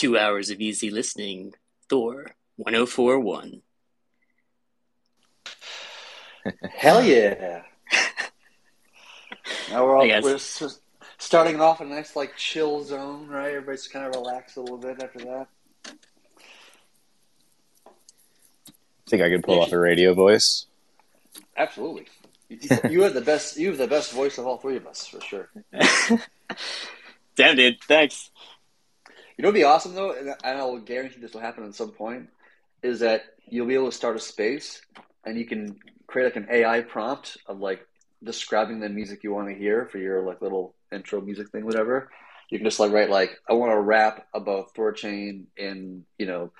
Two 0.00 0.16
hours 0.16 0.48
of 0.48 0.62
easy 0.62 0.88
listening. 0.88 1.52
Thor 1.90 2.34
1041. 2.56 3.60
Hell 6.74 7.04
yeah. 7.04 7.64
now 9.70 9.84
we're 9.84 9.98
all 9.98 10.08
we're 10.22 10.38
just 10.38 10.80
starting 11.18 11.60
off 11.60 11.82
in 11.82 11.92
a 11.92 11.94
nice 11.94 12.16
like 12.16 12.34
chill 12.34 12.82
zone, 12.82 13.28
right? 13.28 13.48
Everybody's 13.48 13.88
kind 13.88 14.06
of 14.06 14.14
relaxed 14.14 14.56
a 14.56 14.62
little 14.62 14.78
bit 14.78 15.02
after 15.02 15.18
that. 15.18 15.48
I 15.86 15.90
Think 19.06 19.22
I 19.22 19.28
could 19.28 19.44
pull 19.44 19.60
off 19.60 19.70
a 19.70 19.78
radio 19.78 20.14
voice? 20.14 20.64
Absolutely. 21.58 22.06
You, 22.48 22.58
you 22.90 23.02
have 23.02 23.14
the 23.14 23.20
best. 23.20 23.58
You 23.58 23.68
have 23.68 23.78
the 23.78 23.86
best 23.86 24.12
voice 24.12 24.36
of 24.38 24.44
all 24.44 24.56
three 24.56 24.76
of 24.76 24.84
us, 24.84 25.06
for 25.06 25.20
sure. 25.20 25.50
Damn, 27.36 27.54
dude. 27.54 27.80
Thanks. 27.82 28.30
You 29.40 29.42
know 29.42 29.48
what'd 29.52 29.60
be 29.60 29.64
awesome 29.64 29.94
though, 29.94 30.12
and 30.12 30.36
I 30.44 30.62
will 30.66 30.80
guarantee 30.80 31.18
this 31.18 31.32
will 31.32 31.40
happen 31.40 31.64
at 31.64 31.74
some 31.74 31.92
point, 31.92 32.28
is 32.82 33.00
that 33.00 33.22
you'll 33.48 33.66
be 33.66 33.72
able 33.72 33.90
to 33.90 33.96
start 33.96 34.14
a 34.14 34.18
space 34.18 34.82
and 35.24 35.38
you 35.38 35.46
can 35.46 35.78
create 36.06 36.26
like 36.26 36.36
an 36.36 36.48
AI 36.52 36.82
prompt 36.82 37.38
of 37.46 37.58
like 37.58 37.88
describing 38.22 38.80
the 38.80 38.90
music 38.90 39.24
you 39.24 39.32
want 39.32 39.48
to 39.48 39.54
hear 39.54 39.86
for 39.86 39.96
your 39.96 40.20
like 40.20 40.42
little 40.42 40.74
intro 40.92 41.22
music 41.22 41.48
thing, 41.48 41.64
whatever. 41.64 42.10
You 42.50 42.58
can 42.58 42.66
just 42.66 42.78
like 42.78 42.92
write 42.92 43.08
like 43.08 43.38
I 43.48 43.54
want 43.54 43.72
to 43.72 43.80
rap 43.80 44.26
about 44.34 44.74
Thorchain 44.74 45.44
in 45.56 46.04
you 46.18 46.26
know 46.26 46.52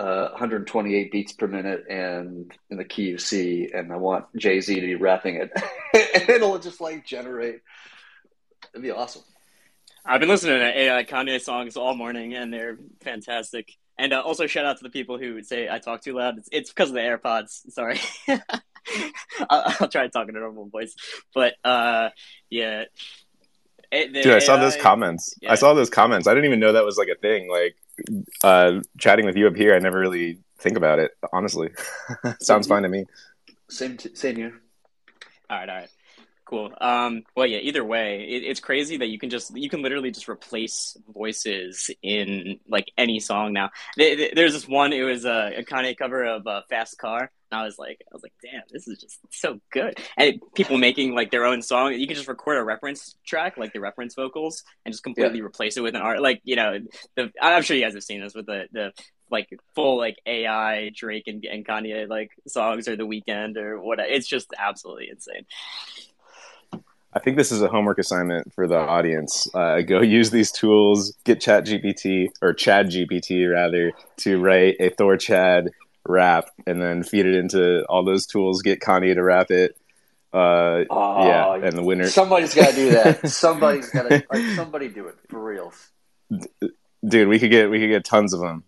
uh, 0.00 0.30
128 0.30 1.12
beats 1.12 1.32
per 1.32 1.46
minute 1.46 1.84
and 1.88 2.50
in 2.70 2.76
the 2.76 2.84
key 2.84 3.12
of 3.12 3.20
C, 3.20 3.70
and 3.72 3.92
I 3.92 3.98
want 3.98 4.24
Jay 4.34 4.60
Z 4.60 4.74
to 4.74 4.80
be 4.80 4.96
rapping 4.96 5.36
it, 5.36 5.52
and 5.94 6.28
it'll 6.28 6.58
just 6.58 6.80
like 6.80 7.06
generate. 7.06 7.60
It'd 8.72 8.82
be 8.82 8.90
awesome. 8.90 9.22
I've 10.06 10.20
been 10.20 10.28
listening 10.28 10.60
to 10.60 10.78
AI 10.78 11.04
Kanye 11.04 11.40
songs 11.40 11.76
all 11.76 11.94
morning, 11.94 12.34
and 12.34 12.52
they're 12.52 12.78
fantastic. 13.00 13.72
And 13.98 14.12
uh, 14.12 14.20
also, 14.20 14.46
shout 14.46 14.64
out 14.64 14.76
to 14.76 14.82
the 14.82 14.90
people 14.90 15.18
who 15.18 15.34
would 15.34 15.46
say 15.46 15.68
I 15.68 15.78
talk 15.78 16.02
too 16.02 16.14
loud. 16.14 16.38
It's, 16.38 16.48
it's 16.52 16.70
because 16.70 16.90
of 16.90 16.94
the 16.94 17.00
AirPods. 17.00 17.70
Sorry. 17.70 17.98
I'll, 19.50 19.74
I'll, 19.80 19.88
try 19.88 20.02
to 20.02 20.08
talk 20.08 20.28
in 20.28 20.36
a 20.36 20.40
normal 20.40 20.66
voice, 20.66 20.94
but 21.34 21.54
uh, 21.64 22.10
yeah. 22.50 22.84
It, 23.90 24.12
Dude, 24.12 24.26
I 24.28 24.38
saw 24.38 24.56
those 24.56 24.76
comments. 24.76 25.34
Yeah. 25.40 25.52
I 25.52 25.54
saw 25.54 25.74
those 25.74 25.90
comments. 25.90 26.26
I 26.26 26.34
didn't 26.34 26.46
even 26.46 26.60
know 26.60 26.72
that 26.72 26.84
was 26.84 26.98
like 26.98 27.08
a 27.08 27.14
thing. 27.14 27.50
Like 27.50 27.76
uh, 28.42 28.80
chatting 28.98 29.26
with 29.26 29.36
you 29.36 29.46
up 29.46 29.56
here, 29.56 29.74
I 29.74 29.78
never 29.78 29.98
really 29.98 30.38
think 30.58 30.76
about 30.76 30.98
it. 30.98 31.12
Honestly, 31.32 31.70
sounds 32.40 32.66
fine 32.66 32.82
to 32.82 32.88
me. 32.88 33.06
Same, 33.68 33.96
t- 33.96 34.14
same 34.14 34.36
here. 34.36 34.60
All 35.50 35.58
right, 35.58 35.68
all 35.68 35.76
right. 35.76 35.88
Cool. 36.46 36.72
Um, 36.80 37.24
well, 37.34 37.44
yeah. 37.44 37.58
Either 37.58 37.84
way, 37.84 38.24
it, 38.28 38.44
it's 38.44 38.60
crazy 38.60 38.98
that 38.98 39.08
you 39.08 39.18
can 39.18 39.30
just 39.30 39.56
you 39.56 39.68
can 39.68 39.82
literally 39.82 40.12
just 40.12 40.28
replace 40.28 40.96
voices 41.12 41.90
in 42.04 42.60
like 42.68 42.92
any 42.96 43.18
song 43.18 43.52
now. 43.52 43.70
There's 43.96 44.52
this 44.52 44.68
one. 44.68 44.92
It 44.92 45.02
was 45.02 45.24
a, 45.24 45.54
a 45.56 45.64
Kanye 45.64 45.96
cover 45.96 46.24
of 46.24 46.46
uh, 46.46 46.62
"Fast 46.70 46.98
Car." 46.98 47.32
And 47.50 47.60
I 47.60 47.64
was 47.64 47.78
like, 47.78 48.00
I 48.10 48.14
was 48.14 48.22
like, 48.22 48.32
damn, 48.42 48.62
this 48.70 48.86
is 48.86 49.00
just 49.00 49.18
so 49.30 49.60
good. 49.72 49.98
And 50.16 50.40
people 50.54 50.78
making 50.78 51.14
like 51.14 51.32
their 51.32 51.44
own 51.44 51.62
song, 51.62 51.92
you 51.94 52.06
can 52.06 52.16
just 52.16 52.28
record 52.28 52.58
a 52.58 52.64
reference 52.64 53.16
track, 53.24 53.56
like 53.56 53.72
the 53.72 53.80
reference 53.80 54.14
vocals, 54.14 54.62
and 54.84 54.92
just 54.92 55.04
completely 55.04 55.38
yeah. 55.38 55.44
replace 55.44 55.76
it 55.76 55.82
with 55.82 55.96
an 55.96 56.02
art. 56.02 56.22
Like 56.22 56.42
you 56.44 56.54
know, 56.54 56.78
the 57.16 57.32
I'm 57.42 57.62
sure 57.62 57.76
you 57.76 57.82
guys 57.82 57.94
have 57.94 58.04
seen 58.04 58.20
this 58.20 58.36
with 58.36 58.46
the 58.46 58.68
the 58.70 58.92
like 59.30 59.48
full 59.74 59.98
like 59.98 60.16
AI 60.26 60.90
Drake 60.94 61.24
and, 61.26 61.44
and 61.44 61.66
Kanye 61.66 62.08
like 62.08 62.30
songs 62.46 62.86
or 62.88 62.96
the 62.96 63.06
Weeknd 63.06 63.56
or 63.56 63.80
what. 63.80 63.98
It's 64.00 64.28
just 64.28 64.54
absolutely 64.56 65.08
insane. 65.10 65.46
I 67.16 67.18
think 67.18 67.38
this 67.38 67.50
is 67.50 67.62
a 67.62 67.68
homework 67.68 67.98
assignment 67.98 68.52
for 68.52 68.68
the 68.68 68.76
audience. 68.76 69.48
Uh, 69.54 69.80
go 69.80 70.00
use 70.02 70.30
these 70.30 70.52
tools, 70.52 71.16
get 71.24 71.40
Chat 71.40 71.64
GPT 71.64 72.28
or 72.42 72.52
Chad 72.52 72.90
GPT 72.90 73.50
rather 73.50 73.92
to 74.18 74.38
write 74.38 74.76
a 74.80 74.90
Thor 74.90 75.16
Chad 75.16 75.70
rap, 76.04 76.50
and 76.66 76.80
then 76.80 77.02
feed 77.02 77.24
it 77.24 77.34
into 77.34 77.86
all 77.86 78.04
those 78.04 78.26
tools. 78.26 78.60
Get 78.60 78.80
Kanye 78.80 79.14
to 79.14 79.22
rap 79.22 79.50
it. 79.50 79.78
Uh, 80.30 80.84
oh, 80.90 81.26
yeah, 81.26 81.54
and 81.66 81.72
the 81.72 81.82
winner. 81.82 82.06
Somebody's 82.06 82.54
got 82.54 82.70
to 82.70 82.76
do 82.76 82.90
that. 82.90 83.26
somebody's 83.30 83.88
got 83.88 84.10
to. 84.10 84.22
Like, 84.30 84.44
somebody 84.54 84.88
do 84.88 85.06
it 85.06 85.14
for 85.30 85.42
real. 85.42 85.72
Dude, 87.08 87.28
we 87.28 87.38
could 87.38 87.50
get 87.50 87.70
we 87.70 87.80
could 87.80 87.88
get 87.88 88.04
tons 88.04 88.34
of 88.34 88.40
them, 88.40 88.62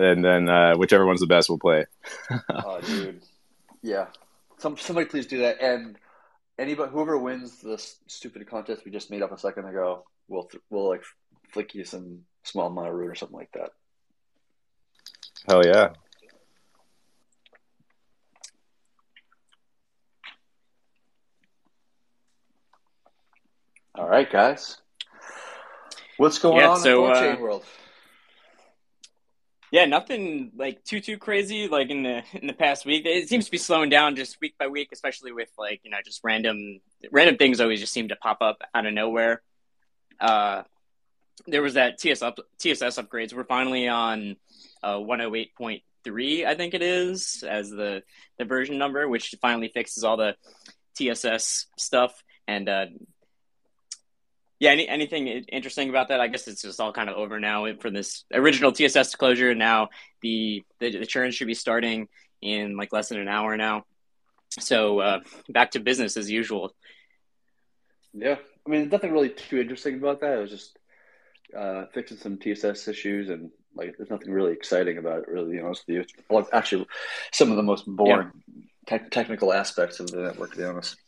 and 0.00 0.24
then 0.24 0.48
uh, 0.48 0.74
whichever 0.74 1.06
one's 1.06 1.20
the 1.20 1.28
best, 1.28 1.48
we'll 1.48 1.58
play. 1.58 1.86
oh, 2.50 2.80
dude, 2.80 3.22
yeah. 3.80 4.06
Some 4.58 4.76
somebody 4.76 5.06
please 5.06 5.26
do 5.26 5.38
that 5.38 5.60
and 5.60 5.96
anybody 6.58 6.90
whoever 6.90 7.18
wins 7.18 7.60
this 7.60 7.96
stupid 8.06 8.48
contest 8.48 8.84
we 8.84 8.90
just 8.90 9.10
made 9.10 9.22
up 9.22 9.32
a 9.32 9.38
second 9.38 9.66
ago, 9.66 10.04
we'll 10.28 10.44
th- 10.44 10.62
we'll 10.70 10.88
like 10.88 11.02
flick 11.50 11.74
you 11.74 11.84
some 11.84 12.20
small 12.44 12.68
amount 12.68 12.88
of 12.88 12.94
rune 12.94 13.10
or 13.10 13.14
something 13.14 13.36
like 13.36 13.52
that. 13.52 13.70
Hell 15.48 15.62
yeah! 15.64 15.90
All 23.94 24.08
right, 24.08 24.30
guys. 24.30 24.78
What's 26.16 26.38
going 26.38 26.58
yeah, 26.58 26.70
on 26.70 26.80
so, 26.80 27.04
in 27.04 27.12
the 27.12 27.18
blockchain 27.18 27.36
uh, 27.36 27.40
world? 27.40 27.64
Yeah, 29.72 29.86
nothing 29.86 30.52
like 30.54 30.84
too 30.84 31.00
too 31.00 31.16
crazy 31.16 31.66
like 31.66 31.88
in 31.88 32.02
the 32.02 32.22
in 32.34 32.46
the 32.46 32.52
past 32.52 32.84
week. 32.84 33.06
It 33.06 33.28
seems 33.28 33.46
to 33.46 33.50
be 33.50 33.56
slowing 33.56 33.88
down 33.88 34.16
just 34.16 34.38
week 34.40 34.54
by 34.58 34.68
week, 34.68 34.90
especially 34.92 35.32
with 35.32 35.48
like 35.58 35.80
you 35.82 35.90
know 35.90 35.96
just 36.04 36.20
random 36.22 36.80
random 37.10 37.38
things 37.38 37.58
always 37.58 37.80
just 37.80 37.92
seem 37.92 38.08
to 38.08 38.16
pop 38.16 38.42
up 38.42 38.58
out 38.74 38.84
of 38.84 38.92
nowhere. 38.92 39.40
Uh, 40.20 40.62
there 41.46 41.62
was 41.62 41.74
that 41.74 41.98
TS 41.98 42.20
up, 42.20 42.38
TSS 42.58 42.98
upgrades. 42.98 43.32
We're 43.32 43.44
finally 43.44 43.88
on 43.88 44.36
uh, 44.82 44.96
108.3, 44.96 46.46
I 46.46 46.54
think 46.54 46.74
it 46.74 46.82
is, 46.82 47.42
as 47.48 47.70
the 47.70 48.02
the 48.38 48.44
version 48.44 48.76
number, 48.76 49.08
which 49.08 49.34
finally 49.40 49.68
fixes 49.68 50.04
all 50.04 50.18
the 50.18 50.36
TSS 50.96 51.66
stuff. 51.78 52.22
And 52.46 52.68
uh, 52.68 52.86
yeah, 54.62 54.70
any, 54.70 54.88
anything 54.88 55.26
interesting 55.26 55.88
about 55.88 56.06
that? 56.10 56.20
I 56.20 56.28
guess 56.28 56.46
it's 56.46 56.62
just 56.62 56.78
all 56.78 56.92
kind 56.92 57.10
of 57.10 57.16
over 57.16 57.40
now 57.40 57.66
for 57.80 57.90
this 57.90 58.22
original 58.32 58.70
TSS 58.70 59.08
disclosure. 59.08 59.56
Now 59.56 59.88
the, 60.20 60.62
the, 60.78 60.98
the 60.98 61.04
churn 61.04 61.32
should 61.32 61.48
be 61.48 61.54
starting 61.54 62.06
in 62.40 62.76
like 62.76 62.92
less 62.92 63.08
than 63.08 63.18
an 63.18 63.26
hour 63.26 63.56
now. 63.56 63.82
So 64.60 65.00
uh, 65.00 65.20
back 65.48 65.72
to 65.72 65.80
business 65.80 66.16
as 66.16 66.30
usual. 66.30 66.76
Yeah, 68.14 68.36
I 68.64 68.70
mean, 68.70 68.88
nothing 68.88 69.10
really 69.10 69.30
too 69.30 69.58
interesting 69.58 69.96
about 69.96 70.20
that. 70.20 70.38
It 70.38 70.40
was 70.42 70.50
just 70.50 70.78
uh, 71.58 71.86
fixing 71.92 72.18
some 72.18 72.38
TSS 72.38 72.86
issues, 72.86 73.30
and 73.30 73.50
like, 73.74 73.96
there's 73.96 74.10
nothing 74.10 74.30
really 74.30 74.52
exciting 74.52 74.96
about 74.96 75.22
it. 75.22 75.28
Really, 75.28 75.56
to 75.56 75.56
be 75.56 75.60
honest 75.60 75.84
with 75.88 75.96
you, 75.96 76.04
well, 76.28 76.48
actually, 76.52 76.86
some 77.32 77.50
of 77.50 77.56
the 77.56 77.64
most 77.64 77.84
boring 77.84 78.30
yeah. 78.86 78.98
te- 78.98 79.08
technical 79.08 79.52
aspects 79.52 79.98
of 79.98 80.06
the 80.08 80.18
network. 80.18 80.52
To 80.52 80.58
be 80.58 80.64
honest. 80.64 81.01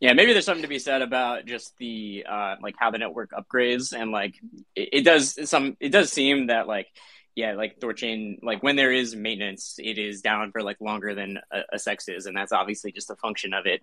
Yeah, 0.00 0.12
maybe 0.12 0.32
there's 0.32 0.44
something 0.44 0.62
to 0.62 0.68
be 0.68 0.78
said 0.78 1.00
about 1.00 1.46
just 1.46 1.76
the 1.78 2.26
uh, 2.28 2.56
like 2.60 2.74
how 2.78 2.90
the 2.90 2.98
network 2.98 3.30
upgrades 3.32 3.98
and 3.98 4.10
like 4.10 4.34
it, 4.74 4.88
it, 4.92 5.00
does 5.02 5.48
some. 5.48 5.76
It 5.80 5.88
does 5.88 6.12
seem 6.12 6.48
that 6.48 6.68
like 6.68 6.88
yeah, 7.36 7.52
like 7.52 7.80
Thorchain, 7.80 8.42
like 8.42 8.62
when 8.62 8.76
there 8.76 8.92
is 8.92 9.14
maintenance, 9.14 9.78
it 9.78 9.98
is 9.98 10.22
down 10.22 10.52
for 10.52 10.62
like 10.62 10.80
longer 10.80 11.14
than 11.14 11.38
a, 11.50 11.60
a 11.74 11.76
CEX 11.76 12.08
is, 12.08 12.26
and 12.26 12.36
that's 12.36 12.52
obviously 12.52 12.92
just 12.92 13.10
a 13.10 13.16
function 13.16 13.52
of 13.52 13.66
it 13.66 13.82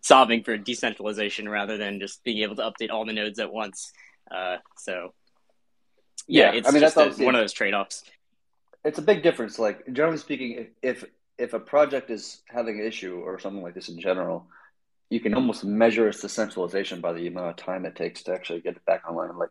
solving 0.00 0.42
for 0.42 0.56
decentralization 0.56 1.48
rather 1.48 1.76
than 1.76 2.00
just 2.00 2.24
being 2.24 2.38
able 2.38 2.56
to 2.56 2.62
update 2.62 2.90
all 2.90 3.04
the 3.04 3.12
nodes 3.12 3.38
at 3.38 3.52
once. 3.52 3.92
Uh, 4.30 4.56
so 4.78 5.12
yeah, 6.26 6.52
yeah, 6.52 6.58
it's 6.58 6.68
I 6.68 6.72
mean, 6.72 6.80
just 6.80 6.96
a, 6.96 7.10
one 7.24 7.34
of 7.34 7.40
those 7.40 7.52
trade 7.52 7.74
offs. 7.74 8.02
It's 8.82 8.98
a 8.98 9.02
big 9.02 9.22
difference. 9.22 9.58
Like 9.58 9.84
generally 9.92 10.18
speaking, 10.18 10.66
if 10.82 11.04
if 11.38 11.52
a 11.52 11.60
project 11.60 12.10
is 12.10 12.40
having 12.46 12.80
an 12.80 12.86
issue 12.86 13.20
or 13.20 13.38
something 13.38 13.62
like 13.62 13.74
this 13.74 13.90
in 13.90 14.00
general, 14.00 14.46
you 15.10 15.20
can 15.20 15.34
almost 15.34 15.64
measure 15.64 16.08
its 16.08 16.20
decentralization 16.20 17.00
by 17.00 17.12
the 17.12 17.26
amount 17.26 17.48
of 17.48 17.56
time 17.56 17.84
it 17.84 17.94
takes 17.94 18.22
to 18.24 18.34
actually 18.34 18.60
get 18.60 18.76
it 18.76 18.84
back 18.84 19.08
online. 19.08 19.36
Like 19.36 19.50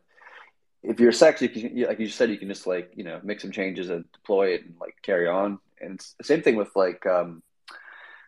if 0.84 1.00
you're 1.00 1.12
CEX, 1.12 1.42
you 1.42 1.50
can, 1.50 1.82
like 1.88 2.00
you 2.00 2.10
said, 2.10 2.30
you 2.30 2.38
can 2.38 2.50
just 2.50 2.68
like 2.68 2.92
you 2.96 3.04
know 3.04 3.20
make 3.24 3.40
some 3.40 3.52
changes 3.52 3.90
and 3.90 4.06
deploy 4.12 4.50
it 4.50 4.66
and 4.66 4.76
like 4.80 4.96
carry 5.02 5.28
on. 5.28 5.60
And 5.80 6.00
same 6.22 6.42
thing 6.42 6.56
with 6.56 6.76
like 6.76 7.06
um, 7.06 7.42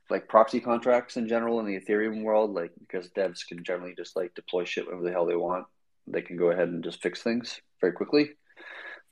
like 0.10 0.28
proxy 0.28 0.60
contracts 0.60 1.18
in 1.18 1.28
general 1.28 1.60
in 1.60 1.66
the 1.66 1.80
Ethereum 1.80 2.24
world, 2.24 2.54
like 2.54 2.72
because 2.80 3.10
devs 3.10 3.48
can 3.48 3.64
generally 3.64 3.94
just 3.96 4.16
like 4.16 4.34
deploy 4.36 4.64
shit 4.64 4.86
whenever 4.86 5.04
the 5.04 5.12
hell 5.12 5.26
they 5.26 5.36
want. 5.36 5.66
They 6.08 6.22
can 6.22 6.38
go 6.38 6.52
ahead 6.52 6.70
and 6.70 6.84
just 6.84 7.02
fix 7.02 7.22
things 7.22 7.60
very 7.82 7.94
quickly. 7.94 8.32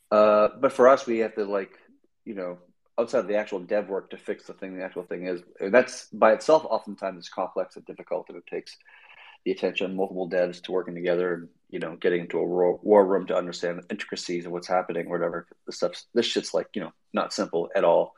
Uh, 0.09 0.50
but 0.59 0.71
for 0.71 0.88
us, 0.88 1.06
we 1.06 1.19
have 1.19 1.35
to 1.35 1.44
like 1.44 1.71
you 2.23 2.35
know 2.35 2.59
outside 2.97 3.19
of 3.19 3.27
the 3.27 3.36
actual 3.36 3.59
dev 3.59 3.89
work 3.89 4.09
to 4.09 4.18
fix 4.18 4.45
the 4.45 4.53
thing 4.53 4.77
the 4.77 4.83
actual 4.83 5.03
thing 5.03 5.27
is 5.27 5.42
that's 5.71 6.07
by 6.07 6.31
itself 6.31 6.65
oftentimes 6.65 7.25
is 7.25 7.30
complex 7.30 7.75
and 7.75 7.86
difficult 7.86 8.25
and 8.30 8.38
it 8.38 8.47
takes 8.47 8.77
the 9.45 9.51
attention 9.51 9.86
of 9.86 9.95
multiple 9.95 10.30
devs 10.30 10.62
to 10.62 10.71
working 10.71 10.95
together 10.95 11.36
and 11.36 11.50
you 11.69 11.80
know 11.80 11.95
getting 11.95 12.21
into 12.21 12.39
a 12.39 12.45
war 12.45 13.06
room 13.06 13.25
to 13.27 13.38
understand 13.38 13.77
the 13.77 13.86
intricacies 13.89 14.45
of 14.45 14.51
what's 14.51 14.68
happening 14.68 15.09
whatever. 15.09 15.47
The 15.65 15.71
stuff 15.71 16.03
this 16.13 16.25
shit's 16.25 16.53
like 16.53 16.68
you 16.74 16.81
know 16.81 16.94
not 17.13 17.31
simple 17.31 17.69
at 17.75 17.83
all. 17.83 18.13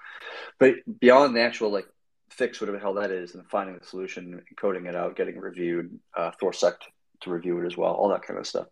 But 0.58 0.76
beyond 1.00 1.36
the 1.36 1.42
actual 1.42 1.70
like 1.70 1.88
fix 2.30 2.60
whatever 2.60 2.78
the 2.78 2.82
hell 2.82 2.94
that 2.96 3.12
is 3.12 3.36
and 3.36 3.46
finding 3.48 3.78
the 3.78 3.86
solution 3.86 4.42
coding 4.58 4.86
it 4.86 4.96
out 4.96 5.16
getting 5.16 5.38
reviewed 5.38 6.00
uh, 6.16 6.32
THORSec 6.42 6.76
to 7.22 7.30
review 7.30 7.60
it 7.62 7.66
as 7.66 7.78
well 7.78 7.94
all 7.94 8.10
that 8.10 8.24
kind 8.24 8.40
of 8.40 8.48
stuff. 8.48 8.68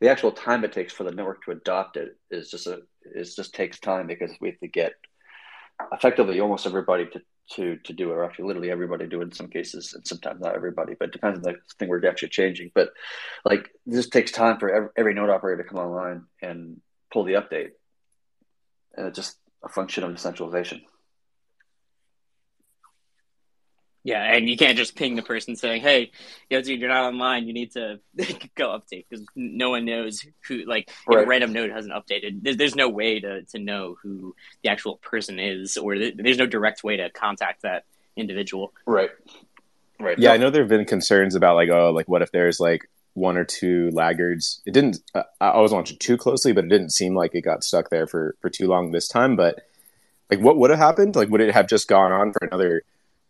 The 0.00 0.08
actual 0.08 0.32
time 0.32 0.64
it 0.64 0.72
takes 0.72 0.92
for 0.92 1.04
the 1.04 1.12
network 1.12 1.44
to 1.44 1.52
adopt 1.52 1.96
it 1.96 2.16
is 2.30 2.50
just 2.50 2.66
a 2.66 2.82
is 3.04 3.36
just 3.36 3.54
takes 3.54 3.78
time 3.78 4.08
because 4.08 4.32
we 4.40 4.50
have 4.50 4.58
to 4.58 4.68
get 4.68 4.94
effectively 5.92 6.40
almost 6.40 6.66
everybody 6.66 7.06
to, 7.06 7.20
to, 7.52 7.76
to 7.84 7.92
do 7.92 8.10
it, 8.10 8.14
or 8.14 8.24
actually 8.24 8.46
literally 8.46 8.70
everybody 8.70 9.06
do 9.06 9.20
it 9.20 9.24
in 9.24 9.32
some 9.32 9.48
cases, 9.48 9.94
and 9.94 10.06
sometimes 10.06 10.40
not 10.40 10.54
everybody, 10.54 10.94
but 10.98 11.12
depends 11.12 11.38
on 11.38 11.42
the 11.42 11.58
thing 11.78 11.88
we're 11.88 12.06
actually 12.06 12.28
changing. 12.28 12.70
But 12.74 12.90
like 13.44 13.70
this 13.86 14.08
takes 14.08 14.32
time 14.32 14.58
for 14.58 14.70
every, 14.70 14.88
every 14.96 15.14
node 15.14 15.30
operator 15.30 15.62
to 15.62 15.68
come 15.68 15.78
online 15.78 16.26
and 16.40 16.80
pull 17.12 17.24
the 17.24 17.34
update. 17.34 17.70
And 18.96 19.06
it's 19.06 19.16
just 19.16 19.36
a 19.64 19.68
function 19.68 20.04
of 20.04 20.14
decentralization. 20.14 20.82
Yeah, 24.04 24.20
and 24.22 24.48
you 24.48 24.56
can't 24.56 24.76
just 24.76 24.96
ping 24.96 25.14
the 25.14 25.22
person 25.22 25.54
saying, 25.54 25.82
"Hey, 25.82 26.10
yo, 26.50 26.60
dude, 26.60 26.80
you're 26.80 26.88
not 26.88 27.04
online. 27.04 27.46
You 27.46 27.52
need 27.52 27.72
to 27.72 28.00
go 28.56 28.70
update," 28.70 29.04
because 29.08 29.24
no 29.36 29.70
one 29.70 29.84
knows 29.84 30.26
who. 30.48 30.64
Like, 30.64 30.90
right. 31.06 31.24
a 31.24 31.26
random 31.26 31.52
node 31.52 31.70
hasn't 31.70 31.94
updated. 31.94 32.42
There's, 32.42 32.56
there's 32.56 32.74
no 32.74 32.88
way 32.88 33.20
to 33.20 33.42
to 33.42 33.58
know 33.60 33.96
who 34.02 34.34
the 34.64 34.70
actual 34.70 34.96
person 34.96 35.38
is, 35.38 35.76
or 35.76 35.94
th- 35.94 36.14
there's 36.16 36.38
no 36.38 36.46
direct 36.46 36.82
way 36.82 36.96
to 36.96 37.10
contact 37.10 37.62
that 37.62 37.84
individual. 38.16 38.72
Right. 38.86 39.10
Right. 40.00 40.18
Yeah, 40.18 40.30
no. 40.30 40.34
I 40.34 40.36
know 40.38 40.50
there 40.50 40.62
have 40.62 40.68
been 40.68 40.84
concerns 40.84 41.36
about 41.36 41.54
like, 41.54 41.68
oh, 41.70 41.90
like 41.90 42.08
what 42.08 42.22
if 42.22 42.32
there's 42.32 42.58
like 42.58 42.90
one 43.14 43.36
or 43.36 43.44
two 43.44 43.90
laggards? 43.92 44.60
It 44.66 44.74
didn't. 44.74 44.98
Uh, 45.14 45.22
I 45.40 45.60
was 45.60 45.72
watching 45.72 45.98
too 45.98 46.16
closely, 46.16 46.52
but 46.52 46.64
it 46.64 46.68
didn't 46.68 46.90
seem 46.90 47.14
like 47.14 47.34
it 47.34 47.42
got 47.42 47.62
stuck 47.62 47.90
there 47.90 48.08
for 48.08 48.34
for 48.40 48.50
too 48.50 48.66
long 48.66 48.90
this 48.90 49.06
time. 49.06 49.36
But 49.36 49.60
like, 50.28 50.40
what 50.40 50.56
would 50.56 50.70
have 50.70 50.78
happened? 50.78 51.14
Like, 51.14 51.28
would 51.28 51.40
it 51.40 51.54
have 51.54 51.68
just 51.68 51.86
gone 51.86 52.10
on 52.10 52.32
for 52.32 52.46
another? 52.46 52.82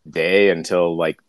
Day 0.08 0.50
until 0.50 0.96
like 0.96 1.20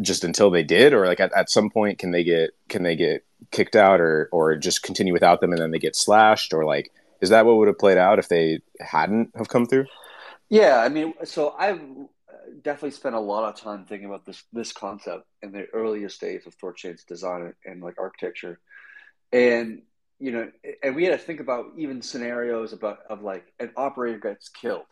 just 0.00 0.24
until 0.24 0.50
they 0.50 0.62
did? 0.62 0.92
Or 0.92 1.06
like 1.06 1.20
at, 1.20 1.32
at 1.36 1.50
some 1.50 1.70
point 1.70 1.98
can 1.98 2.10
they 2.10 2.24
get 2.24 2.50
can 2.68 2.82
they 2.82 2.96
get 2.96 3.24
kicked 3.50 3.76
out 3.76 4.00
or 4.00 4.28
or 4.32 4.56
just 4.56 4.82
continue 4.82 5.12
without 5.12 5.40
them 5.40 5.52
and 5.52 5.60
then 5.60 5.70
they 5.70 5.78
get 5.78 5.96
slashed? 5.96 6.52
Or 6.52 6.64
like 6.64 6.92
is 7.20 7.30
that 7.30 7.46
what 7.46 7.56
would 7.56 7.68
have 7.68 7.78
played 7.78 7.98
out 7.98 8.18
if 8.18 8.28
they 8.28 8.60
hadn't 8.80 9.30
have 9.36 9.48
come 9.48 9.66
through? 9.66 9.86
Yeah 10.48 10.78
i 10.78 10.88
mean 10.88 11.14
so 11.24 11.54
i've 11.56 11.80
uh, 11.80 12.50
definitely 12.62 12.90
spent 12.90 13.14
a 13.14 13.20
lot 13.20 13.48
of 13.48 13.60
time 13.60 13.84
thinking 13.84 14.08
about 14.08 14.26
this 14.26 14.42
this 14.52 14.72
concept 14.72 15.24
in 15.42 15.52
the 15.52 15.66
earliest 15.72 16.20
days 16.20 16.44
of 16.46 16.56
thorchain's 16.56 17.04
design 17.04 17.54
and 17.64 17.82
like 17.82 17.94
architecture. 17.98 18.58
And 19.32 19.82
you 20.20 20.32
know 20.32 20.50
and 20.82 20.94
we 20.94 21.04
had 21.04 21.12
to 21.12 21.18
think 21.18 21.40
about 21.40 21.72
even 21.76 22.02
scenarios 22.02 22.72
about 22.72 22.98
of 23.08 23.22
like 23.22 23.52
an 23.58 23.70
operator 23.76 24.18
gets 24.18 24.48
killed 24.48 24.84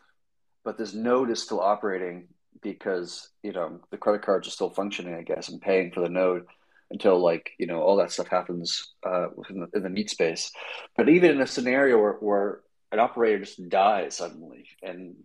but 0.65 0.77
this 0.77 0.93
node 0.93 1.29
is 1.29 1.41
still 1.41 1.61
operating 1.61 2.27
because 2.61 3.29
you 3.43 3.51
know 3.51 3.79
the 3.91 3.97
credit 3.97 4.21
cards 4.21 4.47
are 4.47 4.51
still 4.51 4.69
functioning, 4.69 5.15
I 5.15 5.21
guess, 5.21 5.49
and 5.49 5.61
paying 5.61 5.91
for 5.91 6.01
the 6.01 6.09
node 6.09 6.45
until 6.91 7.19
like 7.19 7.51
you 7.57 7.67
know 7.67 7.81
all 7.81 7.97
that 7.97 8.11
stuff 8.11 8.27
happens 8.27 8.93
uh, 9.05 9.27
in, 9.49 9.61
the, 9.61 9.67
in 9.75 9.83
the 9.83 9.89
meat 9.89 10.09
space. 10.09 10.51
But 10.97 11.09
even 11.09 11.31
in 11.31 11.41
a 11.41 11.47
scenario 11.47 11.99
where, 11.99 12.13
where 12.13 12.59
an 12.91 12.99
operator 12.99 13.39
just 13.39 13.69
dies 13.69 14.17
suddenly, 14.17 14.67
and 14.81 15.15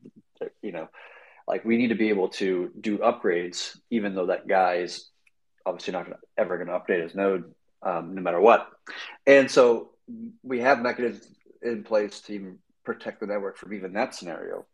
you 0.63 0.73
know, 0.73 0.89
like 1.47 1.65
we 1.65 1.77
need 1.77 1.89
to 1.89 1.95
be 1.95 2.11
able 2.11 2.29
to 2.31 2.71
do 2.81 2.99
upgrades, 2.99 3.77
even 3.91 4.15
though 4.15 4.27
that 4.27 4.47
guy 4.47 4.77
is 4.77 5.09
obviously 5.67 5.93
not 5.93 6.05
gonna, 6.05 6.19
ever 6.37 6.57
going 6.57 6.69
to 6.69 6.75
update 6.75 7.03
his 7.03 7.15
node, 7.15 7.55
um, 7.83 8.15
no 8.15 8.21
matter 8.21 8.41
what. 8.41 8.69
And 9.27 9.51
so 9.51 9.91
we 10.43 10.61
have 10.61 10.81
mechanisms 10.81 11.35
in 11.63 11.85
place 11.85 12.21
to 12.23 12.59
protect 12.85 13.21
the 13.21 13.27
network 13.27 13.57
from 13.57 13.73
even 13.73 13.95
that 13.95 14.15
scenario 14.15 14.67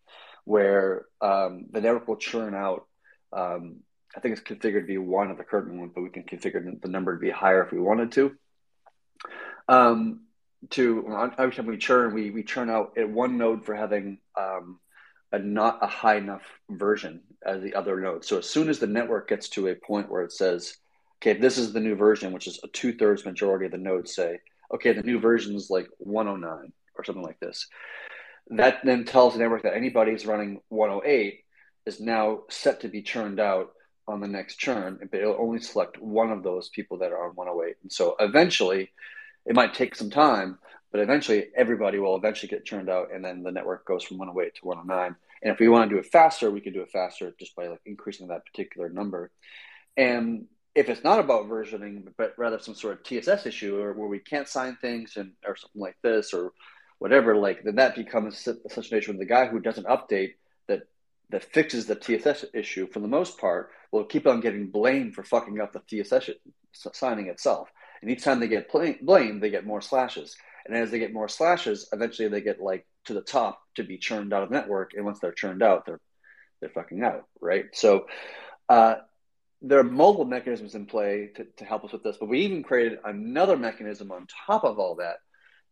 where 0.44 1.06
um, 1.20 1.66
the 1.70 1.80
network 1.80 2.08
will 2.08 2.16
churn 2.16 2.54
out. 2.54 2.86
Um, 3.32 3.80
I 4.16 4.20
think 4.20 4.36
it's 4.36 4.42
configured 4.42 4.82
to 4.82 4.86
be 4.86 4.98
one 4.98 5.30
at 5.30 5.38
the 5.38 5.44
current 5.44 5.68
moment, 5.68 5.94
but 5.94 6.02
we 6.02 6.10
can 6.10 6.24
configure 6.24 6.80
the 6.80 6.88
number 6.88 7.14
to 7.14 7.20
be 7.20 7.30
higher 7.30 7.62
if 7.62 7.72
we 7.72 7.78
wanted 7.78 8.12
to. 8.12 8.36
Um, 9.68 10.22
to 10.70 11.32
every 11.38 11.54
time 11.54 11.66
we 11.66 11.78
churn, 11.78 12.12
we, 12.12 12.30
we 12.30 12.42
churn 12.42 12.68
out 12.68 12.98
at 12.98 13.08
one 13.08 13.38
node 13.38 13.64
for 13.64 13.74
having 13.74 14.18
um, 14.38 14.78
a 15.32 15.38
not 15.38 15.78
a 15.82 15.86
high 15.86 16.16
enough 16.16 16.42
version 16.68 17.22
as 17.44 17.62
the 17.62 17.74
other 17.74 17.98
node. 18.00 18.24
So 18.24 18.38
as 18.38 18.48
soon 18.48 18.68
as 18.68 18.78
the 18.78 18.86
network 18.86 19.28
gets 19.28 19.48
to 19.50 19.68
a 19.68 19.74
point 19.74 20.10
where 20.10 20.22
it 20.22 20.32
says, 20.32 20.76
okay, 21.16 21.38
this 21.38 21.56
is 21.56 21.72
the 21.72 21.80
new 21.80 21.94
version, 21.94 22.32
which 22.32 22.46
is 22.46 22.60
a 22.62 22.68
two 22.68 22.92
thirds 22.92 23.24
majority 23.24 23.66
of 23.66 23.72
the 23.72 23.78
nodes 23.78 24.14
say, 24.14 24.40
okay, 24.72 24.92
the 24.92 25.02
new 25.02 25.18
version 25.18 25.54
is 25.54 25.70
like 25.70 25.88
109 25.98 26.72
or 26.96 27.04
something 27.04 27.24
like 27.24 27.40
this. 27.40 27.66
That 28.48 28.80
then 28.84 29.04
tells 29.04 29.34
the 29.34 29.38
network 29.38 29.62
that 29.62 29.76
anybody 29.76 30.12
who's 30.12 30.26
running 30.26 30.60
108 30.68 31.44
is 31.86 32.00
now 32.00 32.40
set 32.48 32.80
to 32.80 32.88
be 32.88 33.02
churned 33.02 33.40
out 33.40 33.72
on 34.08 34.20
the 34.20 34.28
next 34.28 34.56
churn, 34.56 34.98
but 35.10 35.20
it'll 35.20 35.40
only 35.40 35.60
select 35.60 36.00
one 36.00 36.32
of 36.32 36.42
those 36.42 36.68
people 36.68 36.98
that 36.98 37.12
are 37.12 37.28
on 37.28 37.36
108. 37.36 37.76
And 37.82 37.92
so 37.92 38.16
eventually, 38.18 38.90
it 39.46 39.54
might 39.54 39.74
take 39.74 39.94
some 39.94 40.10
time, 40.10 40.58
but 40.90 41.00
eventually 41.00 41.46
everybody 41.56 41.98
will 41.98 42.16
eventually 42.16 42.48
get 42.48 42.64
churned 42.64 42.90
out, 42.90 43.12
and 43.14 43.24
then 43.24 43.42
the 43.42 43.52
network 43.52 43.86
goes 43.86 44.02
from 44.02 44.18
108 44.18 44.54
to 44.56 44.66
109. 44.66 45.16
And 45.42 45.52
if 45.52 45.60
we 45.60 45.68
want 45.68 45.88
to 45.88 45.94
do 45.94 46.00
it 46.00 46.10
faster, 46.10 46.50
we 46.50 46.60
can 46.60 46.72
do 46.72 46.82
it 46.82 46.90
faster 46.90 47.32
just 47.38 47.54
by 47.54 47.68
like 47.68 47.80
increasing 47.86 48.28
that 48.28 48.44
particular 48.44 48.88
number. 48.88 49.30
And 49.96 50.46
if 50.74 50.88
it's 50.88 51.04
not 51.04 51.18
about 51.18 51.48
versioning, 51.48 52.08
but 52.16 52.34
rather 52.36 52.58
some 52.58 52.74
sort 52.74 52.94
of 52.94 53.04
TSS 53.04 53.46
issue 53.46 53.80
or 53.80 53.92
where 53.92 54.08
we 54.08 54.18
can't 54.18 54.48
sign 54.48 54.76
things 54.76 55.16
and 55.16 55.32
or 55.46 55.56
something 55.56 55.80
like 55.80 55.96
this, 56.02 56.34
or 56.34 56.52
whatever, 57.00 57.34
like 57.34 57.64
then 57.64 57.76
that 57.76 57.96
becomes 57.96 58.38
such 58.38 58.92
an 58.92 58.98
issue. 58.98 59.16
The 59.16 59.24
guy 59.24 59.46
who 59.46 59.58
doesn't 59.58 59.86
update 59.86 60.34
that 60.68 60.82
that 61.30 61.52
fixes 61.52 61.86
the 61.86 61.96
TSS 61.96 62.44
issue, 62.54 62.86
for 62.86 63.00
the 63.00 63.08
most 63.08 63.38
part, 63.38 63.70
will 63.90 64.04
keep 64.04 64.26
on 64.26 64.40
getting 64.40 64.70
blamed 64.70 65.14
for 65.14 65.24
fucking 65.24 65.60
up 65.60 65.72
the 65.72 65.80
TSS 65.88 66.30
signing 66.72 67.26
itself. 67.26 67.68
And 68.02 68.10
each 68.10 68.22
time 68.22 68.38
they 68.38 68.48
get 68.48 68.70
blamed, 68.70 69.42
they 69.42 69.50
get 69.50 69.66
more 69.66 69.80
slashes. 69.80 70.36
And 70.66 70.76
as 70.76 70.90
they 70.90 70.98
get 70.98 71.12
more 71.12 71.28
slashes, 71.28 71.88
eventually 71.92 72.28
they 72.28 72.42
get 72.42 72.60
like 72.60 72.86
to 73.06 73.14
the 73.14 73.22
top 73.22 73.60
to 73.76 73.82
be 73.82 73.96
churned 73.96 74.32
out 74.34 74.42
of 74.42 74.50
the 74.50 74.54
network. 74.54 74.92
And 74.94 75.04
once 75.04 75.20
they're 75.20 75.32
churned 75.32 75.62
out, 75.62 75.86
they're 75.86 76.00
they're 76.60 76.68
fucking 76.68 77.02
out, 77.02 77.24
right? 77.40 77.64
So 77.72 78.06
uh, 78.68 78.96
there 79.62 79.78
are 79.78 79.84
multiple 79.84 80.26
mechanisms 80.26 80.74
in 80.74 80.84
play 80.84 81.30
to, 81.36 81.46
to 81.56 81.64
help 81.64 81.84
us 81.84 81.92
with 81.92 82.02
this, 82.02 82.18
but 82.20 82.28
we 82.28 82.40
even 82.40 82.62
created 82.62 82.98
another 83.02 83.56
mechanism 83.56 84.12
on 84.12 84.26
top 84.46 84.64
of 84.64 84.78
all 84.78 84.96
that 84.96 85.16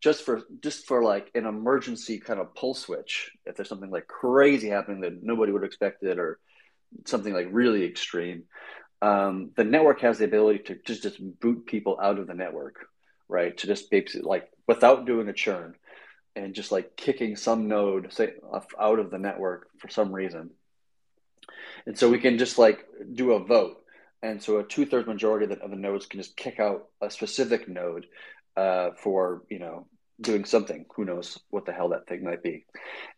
just 0.01 0.25
for 0.25 0.43
just 0.63 0.87
for 0.87 1.03
like 1.03 1.31
an 1.35 1.47
emergency 1.47 2.19
kind 2.19 2.41
of 2.41 2.55
pull 2.55 2.75
switch 2.75 3.33
if 3.47 3.57
there's 3.57 3.69
something 3.69 3.91
like 3.91 4.07
crazy 4.07 4.69
happening 4.69 5.01
that 5.01 5.23
nobody 5.23 5.53
would 5.53 5.65
expect 5.65 6.03
it 6.03 6.19
or 6.19 6.39
something 7.07 7.35
like 7.35 7.49
really 7.51 7.85
extreme 7.85 8.45
um, 9.01 9.51
the 9.57 9.65
network 9.65 10.01
has 10.01 10.19
the 10.19 10.25
ability 10.25 10.61
to 10.61 10.77
just 10.85 11.03
just 11.03 11.41
boot 11.41 11.67
people 11.67 11.99
out 12.01 12.19
of 12.19 12.27
the 12.27 12.35
network 12.35 12.89
right? 13.29 13.57
To 13.59 13.67
just 13.67 13.91
basically 13.91 14.23
like 14.23 14.51
without 14.67 15.07
doing 15.07 15.29
a 15.29 15.33
churn 15.33 15.75
and 16.35 16.55
just 16.55 16.73
like 16.73 16.97
kicking 16.97 17.37
some 17.37 17.69
node 17.69 18.13
say 18.13 18.33
out 18.81 18.99
of 18.99 19.11
the 19.11 19.19
network 19.19 19.69
for 19.79 19.89
some 19.89 20.13
reason. 20.13 20.51
And 21.87 21.99
so 21.99 22.11
we 22.11 22.19
can 22.19 22.39
just 22.39 22.59
like 22.59 22.85
do 23.13 23.33
a 23.33 23.45
vote. 23.45 23.83
And 24.21 24.43
so 24.43 24.59
a 24.59 24.65
two-thirds 24.65 25.07
majority 25.07 25.45
of 25.45 25.51
the, 25.51 25.65
of 25.65 25.71
the 25.71 25.77
nodes 25.77 26.07
can 26.07 26.21
just 26.21 26.37
kick 26.37 26.59
out 26.59 26.89
a 27.01 27.09
specific 27.09 27.69
node 27.69 28.07
uh, 28.59 28.91
for 28.97 29.43
you 29.49 29.61
know 29.61 29.87
doing 30.21 30.45
something. 30.45 30.85
Who 30.97 31.05
knows 31.05 31.39
what 31.51 31.65
the 31.65 31.73
hell 31.73 31.91
that 31.91 32.09
thing 32.09 32.25
might 32.25 32.43
be? 32.43 32.67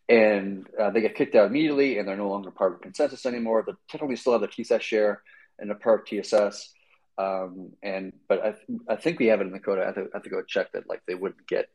And 0.07 0.67
uh, 0.79 0.91
they 0.91 1.01
get 1.01 1.15
kicked 1.15 1.35
out 1.35 1.47
immediately, 1.47 1.97
and 1.97 2.07
they're 2.07 2.15
no 2.15 2.29
longer 2.29 2.51
part 2.51 2.73
of 2.73 2.81
consensus 2.81 3.25
anymore. 3.25 3.63
They 3.65 3.73
technically 3.89 4.17
still 4.17 4.33
have 4.33 4.41
the 4.41 4.47
TSS 4.47 4.83
share 4.83 5.23
and 5.57 5.71
a 5.71 5.75
part 5.75 6.01
of 6.01 6.05
TSS. 6.05 6.71
Um, 7.17 7.71
and 7.81 8.13
but 8.27 8.45
I, 8.45 8.93
I 8.93 8.95
think 8.97 9.19
we 9.19 9.27
have 9.27 9.41
it 9.41 9.47
in 9.47 9.51
the 9.51 9.59
code. 9.59 9.79
I 9.79 9.85
have 9.85 9.95
to, 9.95 10.01
I 10.01 10.09
have 10.13 10.23
to 10.23 10.29
go 10.29 10.43
check 10.43 10.71
that 10.73 10.87
like 10.87 11.01
they 11.07 11.15
wouldn't 11.15 11.47
get 11.47 11.69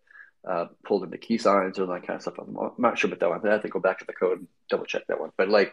uh, 0.49 0.67
pulled 0.85 1.03
into 1.03 1.19
key 1.19 1.39
signs 1.39 1.79
or 1.79 1.87
that 1.87 2.07
kind 2.07 2.17
of 2.17 2.23
stuff. 2.23 2.39
I'm 2.39 2.57
not 2.79 2.99
sure 2.99 3.09
about 3.09 3.21
that 3.21 3.31
one. 3.31 3.49
I 3.49 3.53
have 3.53 3.63
to 3.63 3.69
go 3.69 3.81
back 3.81 3.99
to 3.99 4.05
the 4.07 4.13
code 4.13 4.39
and 4.39 4.49
double 4.71 4.87
check 4.87 5.03
that 5.09 5.21
one. 5.21 5.31
But 5.37 5.49
like 5.49 5.73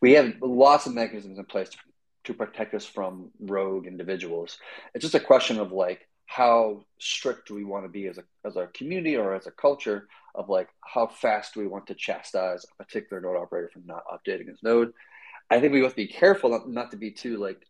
we 0.00 0.14
have 0.14 0.34
lots 0.40 0.86
of 0.86 0.94
mechanisms 0.94 1.38
in 1.38 1.44
place 1.44 1.68
to, 1.68 1.78
to 2.24 2.34
protect 2.34 2.74
us 2.74 2.84
from 2.84 3.30
rogue 3.38 3.86
individuals. 3.86 4.58
It's 4.94 5.02
just 5.02 5.14
a 5.14 5.20
question 5.20 5.60
of 5.60 5.70
like 5.72 6.08
how 6.28 6.84
strict 7.00 7.48
do 7.48 7.54
we 7.54 7.64
want 7.64 7.86
to 7.86 7.88
be 7.88 8.06
as 8.06 8.18
a 8.18 8.24
as 8.44 8.56
a 8.56 8.66
community 8.68 9.16
or 9.16 9.34
as 9.34 9.46
a 9.46 9.50
culture 9.50 10.06
of 10.34 10.50
like 10.50 10.68
how 10.84 11.06
fast 11.06 11.54
do 11.54 11.60
we 11.60 11.66
want 11.66 11.86
to 11.86 11.94
chastise 11.94 12.64
a 12.64 12.84
particular 12.84 13.20
node 13.20 13.38
operator 13.38 13.70
for 13.72 13.80
not 13.86 14.04
updating 14.12 14.46
his 14.46 14.62
node. 14.62 14.92
I 15.50 15.58
think 15.58 15.72
we 15.72 15.80
have 15.80 15.92
to 15.92 15.96
be 15.96 16.06
careful 16.06 16.50
not, 16.50 16.68
not 16.68 16.90
to 16.90 16.98
be 16.98 17.10
too 17.10 17.38
like 17.38 17.62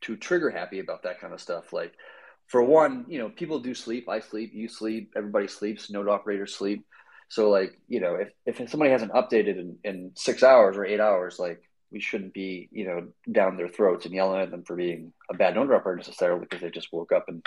too 0.00 0.16
trigger 0.16 0.50
happy 0.50 0.78
about 0.78 1.02
that 1.02 1.20
kind 1.20 1.34
of 1.34 1.40
stuff. 1.40 1.72
Like 1.72 1.94
for 2.46 2.62
one, 2.62 3.06
you 3.08 3.18
know, 3.18 3.28
people 3.28 3.58
do 3.58 3.74
sleep. 3.74 4.08
I 4.08 4.20
sleep, 4.20 4.52
you 4.54 4.68
sleep, 4.68 5.12
everybody 5.16 5.48
sleeps, 5.48 5.90
node 5.90 6.08
operators 6.08 6.54
sleep. 6.54 6.86
So 7.28 7.50
like, 7.50 7.76
you 7.88 7.98
know, 7.98 8.14
if, 8.14 8.60
if 8.60 8.70
somebody 8.70 8.92
hasn't 8.92 9.12
updated 9.12 9.58
in, 9.58 9.78
in 9.82 10.12
six 10.14 10.44
hours 10.44 10.76
or 10.76 10.84
eight 10.84 11.00
hours, 11.00 11.40
like 11.40 11.60
we 11.90 11.98
shouldn't 11.98 12.34
be, 12.34 12.68
you 12.70 12.86
know, 12.86 13.08
down 13.32 13.56
their 13.56 13.68
throats 13.68 14.06
and 14.06 14.14
yelling 14.14 14.40
at 14.40 14.52
them 14.52 14.62
for 14.62 14.76
being 14.76 15.12
a 15.28 15.34
bad 15.34 15.56
node 15.56 15.72
operator 15.72 15.96
necessarily 15.96 16.40
because 16.40 16.60
they 16.60 16.70
just 16.70 16.92
woke 16.92 17.10
up 17.10 17.24
and 17.26 17.44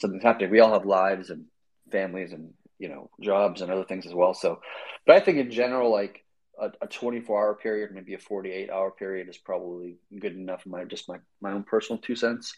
something's 0.00 0.22
happening. 0.22 0.50
We 0.50 0.60
all 0.60 0.72
have 0.72 0.86
lives 0.86 1.30
and 1.30 1.44
families 1.90 2.32
and 2.32 2.52
you 2.78 2.88
know 2.88 3.10
jobs 3.20 3.60
and 3.60 3.70
other 3.70 3.84
things 3.84 4.06
as 4.06 4.14
well. 4.14 4.34
So, 4.34 4.60
but 5.06 5.16
I 5.16 5.20
think 5.20 5.38
in 5.38 5.50
general, 5.50 5.90
like 5.90 6.24
a, 6.58 6.70
a 6.82 6.86
24 6.86 7.38
hour 7.38 7.54
period, 7.54 7.90
maybe 7.92 8.14
a 8.14 8.18
48 8.18 8.70
hour 8.70 8.90
period 8.90 9.28
is 9.28 9.38
probably 9.38 9.96
good 10.18 10.34
enough. 10.34 10.66
My 10.66 10.84
just 10.84 11.08
my 11.08 11.18
my 11.40 11.52
own 11.52 11.64
personal 11.64 12.00
two 12.00 12.16
cents. 12.16 12.54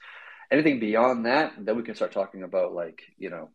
Anything 0.51 0.81
beyond 0.81 1.27
that, 1.27 1.55
then 1.59 1.77
we 1.77 1.83
can 1.83 1.95
start 1.95 2.13
talking 2.13 2.43
about 2.43 2.75
like 2.75 3.03
you 3.19 3.31
know 3.31 3.51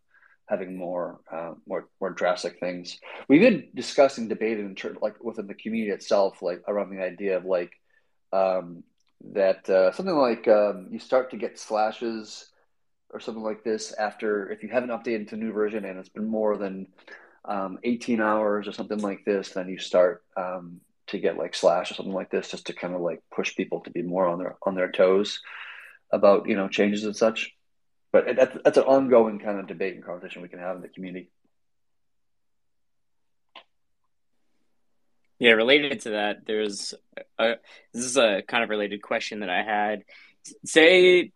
having 0.48 0.77
more 0.77 1.20
uh, 1.32 1.53
more 1.67 1.88
more 2.01 2.12
drastic 2.12 2.60
things. 2.60 2.98
We've 3.27 3.41
been 3.41 3.70
discussing, 3.75 4.29
in 4.29 4.75
church, 4.75 4.98
like 5.01 5.24
within 5.24 5.48
the 5.48 5.53
community 5.53 5.91
itself, 5.91 6.41
like 6.41 6.63
around 6.67 6.89
the 6.89 7.03
idea 7.03 7.38
of 7.38 7.46
like 7.46 7.72
um, 8.34 8.84
that 9.34 9.70
uh, 9.70 9.91
something 9.91 10.15
like 10.15 10.48
um, 10.48 10.88
you 10.91 11.00
start 11.00 11.32
to 11.32 11.38
get 11.38 11.60
slashes 11.60 12.50
or 13.10 13.20
something 13.20 13.44
like 13.44 13.64
this 13.64 13.94
after 13.94 14.50
if 14.52 14.64
you 14.64 14.70
haven't 14.70 14.90
updated 14.90 15.30
to 15.30 15.36
a 15.36 15.38
new 15.38 15.52
version 15.52 15.86
and 15.86 15.98
it's 16.00 16.10
been 16.10 16.28
more 16.28 16.58
than 16.58 16.88
um, 17.46 17.80
18 17.84 18.22
hours 18.22 18.68
or 18.68 18.74
something 18.74 19.00
like 19.00 19.24
this 19.26 19.50
then 19.52 19.70
you 19.70 19.78
start 19.78 20.24
um, 20.36 20.82
to 21.08 21.20
get 21.20 21.38
like 21.38 21.56
slash 21.56 21.92
or 21.92 21.94
something 21.96 22.14
like 22.14 22.30
this 22.30 22.52
just 22.52 22.68
to 22.68 22.74
kind 22.74 22.94
of 22.94 23.02
like 23.02 23.22
push 23.34 23.56
people 23.56 23.80
to 23.82 23.90
be 23.90 24.02
more 24.02 24.28
on 24.28 24.40
their 24.40 24.58
on 24.62 24.76
their 24.76 24.92
toes 24.92 25.42
about 26.12 26.48
you 26.48 26.56
know 26.56 26.68
changes 26.68 27.04
and 27.04 27.16
such. 27.16 27.54
But 28.12 28.36
that's, 28.38 28.58
that's 28.64 28.78
an 28.78 28.84
ongoing 28.84 29.40
kind 29.40 29.60
of 29.60 29.68
debate 29.68 29.96
and 29.96 30.04
conversation 30.04 30.42
we 30.42 30.48
can 30.48 30.60
have 30.60 30.78
in 30.78 30.82
the 30.82 30.88
community. 30.88 31.30
Yeah 35.40 35.52
related 35.52 36.02
to 36.02 36.12
that 36.12 36.46
there's 36.48 36.94
a, 37.38 37.56
this 37.94 38.06
is 38.06 38.18
a 38.18 38.42
kind 38.48 38.64
of 38.64 38.70
related 38.70 39.02
question 39.02 39.42
that 39.42 39.50
i 39.50 39.64
had. 39.64 40.04
Say 40.66 41.32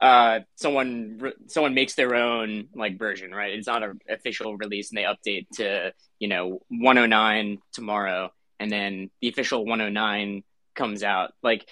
uh, 0.00 0.40
someone 0.56 1.32
someone 1.46 1.74
makes 1.74 1.94
their 1.94 2.14
own 2.14 2.68
like 2.74 2.98
version, 2.98 3.32
right? 3.32 3.52
It's 3.52 3.66
not 3.66 3.82
an 3.82 4.00
official 4.08 4.56
release, 4.56 4.90
and 4.90 4.98
they 4.98 5.02
update 5.02 5.46
to 5.54 5.92
you 6.18 6.28
know 6.28 6.60
109 6.68 7.58
tomorrow, 7.72 8.32
and 8.58 8.70
then 8.70 9.10
the 9.20 9.28
official 9.28 9.64
109 9.64 10.42
comes 10.74 11.02
out. 11.02 11.32
Like, 11.42 11.68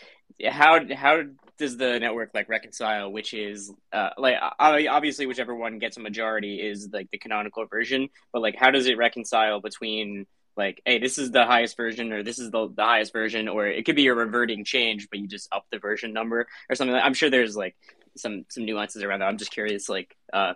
how 0.46 0.80
how 0.94 1.22
does 1.56 1.76
the 1.76 1.98
network 1.98 2.30
like 2.34 2.48
reconcile 2.48 3.10
which 3.10 3.34
is 3.34 3.72
uh, 3.92 4.10
like 4.16 4.36
obviously 4.60 5.26
whichever 5.26 5.56
one 5.56 5.80
gets 5.80 5.96
a 5.96 6.00
majority 6.00 6.60
is 6.60 6.88
like 6.92 7.10
the 7.10 7.18
canonical 7.18 7.66
version, 7.66 8.08
but 8.32 8.42
like 8.42 8.54
how 8.56 8.70
does 8.70 8.86
it 8.86 8.96
reconcile 8.96 9.60
between 9.60 10.26
like 10.58 10.82
hey 10.84 10.98
this 10.98 11.16
is 11.16 11.30
the 11.30 11.46
highest 11.46 11.76
version 11.76 12.12
or 12.12 12.22
this 12.22 12.38
is 12.38 12.50
the, 12.50 12.68
the 12.76 12.82
highest 12.82 13.12
version 13.12 13.48
or 13.48 13.66
it 13.66 13.86
could 13.86 13.96
be 13.96 14.08
a 14.08 14.14
reverting 14.14 14.64
change 14.64 15.08
but 15.08 15.20
you 15.20 15.28
just 15.28 15.48
up 15.52 15.64
the 15.70 15.78
version 15.78 16.12
number 16.12 16.46
or 16.68 16.74
something 16.74 16.94
i'm 16.96 17.14
sure 17.14 17.30
there's 17.30 17.56
like 17.56 17.76
some 18.18 18.44
some 18.48 18.64
nuances 18.64 19.02
around 19.02 19.20
that. 19.20 19.26
I'm 19.26 19.38
just 19.38 19.52
curious, 19.52 19.88
like, 19.88 20.16
uh, 20.32 20.54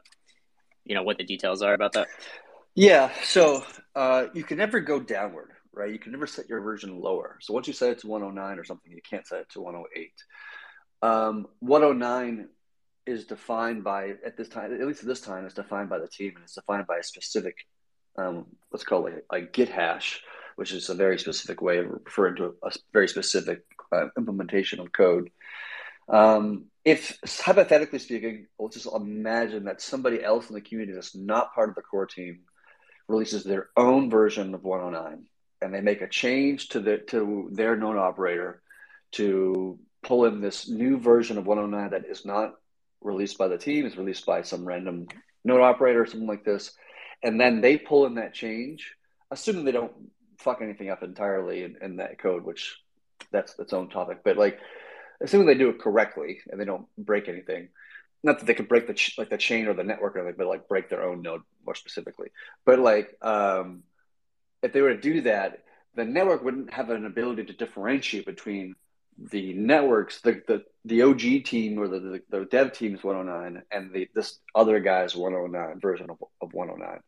you 0.85 0.95
know, 0.95 1.02
what 1.02 1.19
the 1.19 1.25
details 1.25 1.62
are 1.62 1.75
about 1.75 1.92
that. 1.92 2.09
Yeah, 2.75 3.11
so 3.23 3.64
uh, 3.95 4.26
you 4.33 4.45
can 4.45 4.59
never 4.59 4.81
go 4.81 4.99
downward, 4.99 5.50
right? 5.73 5.92
You 5.92 5.99
can 5.99 6.12
never 6.12 6.26
set 6.26 6.49
your 6.49 6.61
version 6.61 6.99
lower. 6.99 7.38
So 7.40 7.52
once 7.52 7.66
you 7.66 7.75
set 7.75 7.90
it 7.90 7.99
to 8.00 8.07
109 8.07 8.59
or 8.59 8.64
something, 8.64 8.90
you 8.90 9.02
can't 9.09 9.26
set 9.26 9.40
it 9.40 9.50
to 9.50 9.61
108. 9.61 10.12
Um, 11.02 11.47
109 11.61 12.49
is 13.07 13.26
defined 13.26 13.85
by 13.85 14.14
at 14.25 14.37
this 14.37 14.49
time, 14.49 14.73
at 14.73 14.87
least 14.87 15.02
at 15.02 15.09
this 15.09 15.21
time, 15.21 15.45
is 15.45 15.54
defined 15.54 15.90
by 15.90 15.99
the 15.99 16.09
team, 16.09 16.33
and 16.35 16.45
it's 16.45 16.54
defined 16.54 16.87
by 16.87 16.99
a 16.99 17.02
specific, 17.02 17.57
um, 18.16 18.47
let's 18.73 18.85
call 18.85 19.07
it 19.07 19.25
a, 19.31 19.37
a 19.37 19.40
Git 19.42 19.69
hash, 19.69 20.23
which 20.57 20.73
is 20.73 20.88
a 20.88 20.95
very 20.95 21.19
specific 21.19 21.61
way 21.61 21.78
of 21.78 21.87
referring 21.90 22.37
to 22.37 22.45
a, 22.45 22.69
a 22.69 22.71
very 22.92 23.09
specific 23.09 23.64
uh, 23.92 24.07
implementation 24.16 24.81
of 24.81 24.92
code. 24.92 25.31
Um, 26.09 26.66
if 26.85 27.18
hypothetically 27.25 27.99
speaking, 27.99 28.47
let's 28.59 28.75
just 28.75 28.94
imagine 28.94 29.64
that 29.64 29.80
somebody 29.80 30.23
else 30.23 30.49
in 30.49 30.54
the 30.54 30.61
community 30.61 30.94
that's 30.94 31.14
not 31.14 31.54
part 31.54 31.68
of 31.68 31.75
the 31.75 31.82
core 31.82 32.06
team 32.06 32.40
releases 33.09 33.44
their 33.44 33.68
own 33.76 34.11
version 34.11 34.54
of 34.54 34.64
109 34.64 35.26
and 35.62 35.73
they 35.73 35.80
make 35.80 36.02
a 36.02 36.09
change 36.09 36.68
to 36.71 36.80
the 36.80 36.99
to 36.99 37.49
their 37.52 37.76
node 37.76 37.97
operator 37.97 38.62
to 39.12 39.78
pull 40.02 40.25
in 40.25 40.40
this 40.40 40.68
new 40.68 40.99
version 40.99 41.38
of 41.38 41.47
109 41.47 41.90
that 41.90 42.11
is 42.11 42.25
not 42.25 42.54
released 43.00 43.38
by 43.38 43.49
the 43.49 43.59
team, 43.59 43.87
is 43.87 43.97
released 43.97 44.26
by 44.26 44.42
some 44.42 44.64
random 44.64 45.06
node 45.44 45.61
operator 45.61 46.02
or 46.02 46.06
something 46.06 46.28
like 46.28 46.44
this, 46.44 46.73
and 47.23 47.40
then 47.40 47.61
they 47.61 47.76
pull 47.76 48.06
in 48.06 48.14
that 48.14 48.35
change, 48.35 48.94
assuming 49.30 49.64
they 49.64 49.73
don't 49.73 49.92
fuck 50.38 50.61
anything 50.61 50.90
up 50.90 51.02
entirely 51.02 51.62
in, 51.62 51.76
in 51.80 51.97
that 51.97 52.18
code, 52.18 52.44
which 52.44 52.80
that's 53.30 53.56
its 53.59 53.73
own 53.73 53.88
topic. 53.88 54.18
But 54.25 54.37
like 54.37 54.59
assuming 55.23 55.47
they 55.47 55.55
do 55.55 55.71
it 55.71 55.81
correctly 55.81 56.41
and 56.50 56.61
they 56.61 56.64
don't 56.64 56.87
break 56.99 57.29
anything. 57.29 57.69
Not 58.23 58.38
that 58.38 58.47
they 58.47 58.55
could 58.55 58.69
break 58.69 58.87
the 58.87 58.95
ch- 58.95 59.17
like 59.19 59.31
the 59.31 59.38
chain 59.38 59.67
or 59.67 59.75
the 59.75 59.85
network 59.85 60.17
or 60.17 60.21
anything, 60.21 60.37
but 60.38 60.47
like 60.47 60.69
break 60.69 60.88
their 60.88 61.02
own 61.02 61.23
node 61.23 61.43
more 61.64 61.75
specifically. 61.75 62.29
But 62.64 62.79
like, 62.79 63.17
um, 63.23 63.83
if 64.62 64.73
they 64.73 64.81
were 64.81 64.95
to 64.95 65.00
do 65.00 65.23
that, 65.23 65.64
the 65.95 66.05
network 66.05 66.45
wouldn't 66.45 66.73
have 66.73 66.91
an 66.91 67.05
ability 67.05 67.45
to 67.45 67.52
differentiate 67.52 68.26
between 68.26 68.75
the 69.19 69.52
networks, 69.55 70.21
the 70.21 70.43
the, 70.47 70.64
the 70.85 71.02
OG 71.02 71.45
team 71.45 71.79
or 71.79 71.88
the, 71.88 72.00
the, 72.00 72.23
the 72.31 72.45
dev 72.47 72.73
team's 72.73 73.02
109 73.05 73.62
and 73.71 73.93
the 73.93 74.09
this 74.14 74.38
other 74.55 74.81
guy's 74.81 75.14
109 75.17 75.81
version 75.81 76.11
of, 76.11 76.17
of 76.41 76.52
109. 76.52 77.00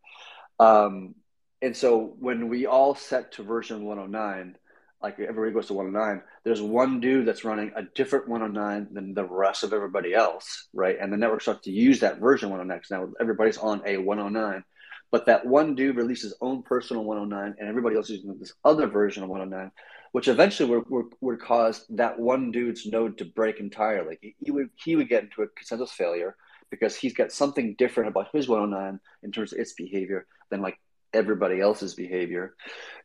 Um, 0.59 1.15
and 1.63 1.77
so 1.77 2.15
when 2.19 2.49
we 2.49 2.67
all 2.67 2.95
set 2.95 3.33
to 3.33 3.43
version 3.43 3.85
109, 3.85 4.57
like 5.05 5.21
everybody 5.21 5.53
goes 5.53 5.67
to 5.67 5.75
109 5.75 6.23
there's 6.45 6.63
one 6.63 6.99
dude 6.99 7.27
that's 7.27 7.45
running 7.45 7.71
a 7.77 7.83
different 7.95 8.29
109 8.29 8.89
than 8.93 9.15
the 9.15 9.25
rest 9.25 9.63
of 9.63 9.73
everybody 9.73 10.15
else 10.15 10.69
right? 10.73 10.97
And 11.01 11.13
the 11.13 11.17
network 11.17 11.43
starts 11.43 11.65
to 11.65 11.71
use 11.71 12.01
that 12.01 12.19
version 12.19 12.49
109 12.51 12.79
because 12.79 12.91
now 12.91 13.13
everybody's 13.21 13.59
on 13.59 13.83
a 13.87 13.99
109 13.99 14.65
but 15.11 15.27
that 15.27 15.47
one 15.47 15.75
dude 15.77 15.97
releases 15.97 16.31
his 16.31 16.39
own 16.41 16.63
personal 16.63 17.05
109 17.05 17.57
and 17.59 17.69
everybody 17.69 17.97
else 17.97 18.07
is 18.07 18.17
using 18.17 18.39
this 18.39 18.55
other 18.65 18.87
version 18.87 19.23
of 19.23 19.29
109 19.29 19.71
which 20.15 20.29
eventually 20.29 20.71
would, 20.71 20.89
would, 20.91 21.07
would 21.21 21.41
cause 21.41 21.85
that 21.91 22.21
one 22.21 22.53
dude's 22.53 22.87
node 22.87 23.19
to 23.19 23.25
break 23.25 23.59
entirely. 23.59 24.37
He 24.39 24.53
would 24.53 24.71
he 24.77 24.95
would 24.95 25.09
get 25.09 25.25
into 25.25 25.43
a 25.43 25.49
consensus 25.49 25.91
failure 25.91 26.37
because 26.71 26.95
he's 26.95 27.15
got 27.15 27.33
something 27.33 27.75
different 27.77 28.11
about 28.11 28.29
his 28.33 28.49
109 28.49 29.01
in 29.25 29.33
terms 29.33 29.53
of 29.53 29.59
its 29.59 29.73
behavior 29.73 30.27
than 30.51 30.63
like 30.63 30.79
everybody 31.15 31.61
else's 31.61 31.95
behavior. 31.95 32.55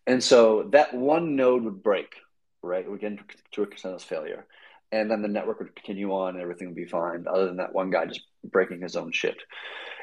And 0.07 0.23
so 0.23 0.69
that 0.71 0.93
one 0.93 1.35
node 1.35 1.63
would 1.63 1.83
break, 1.83 2.15
right? 2.63 2.89
Would 2.89 2.99
get 2.99 3.11
into 3.11 3.61
a 3.61 3.67
consensus 3.67 4.03
failure. 4.03 4.45
And 4.91 5.09
then 5.09 5.21
the 5.21 5.27
network 5.27 5.59
would 5.59 5.75
continue 5.75 6.11
on 6.11 6.33
and 6.33 6.41
everything 6.41 6.67
would 6.69 6.75
be 6.75 6.85
fine, 6.85 7.25
other 7.31 7.45
than 7.45 7.57
that 7.57 7.73
one 7.73 7.91
guy 7.91 8.07
just 8.07 8.21
breaking 8.43 8.81
his 8.81 8.95
own 8.95 9.11
shit. 9.11 9.37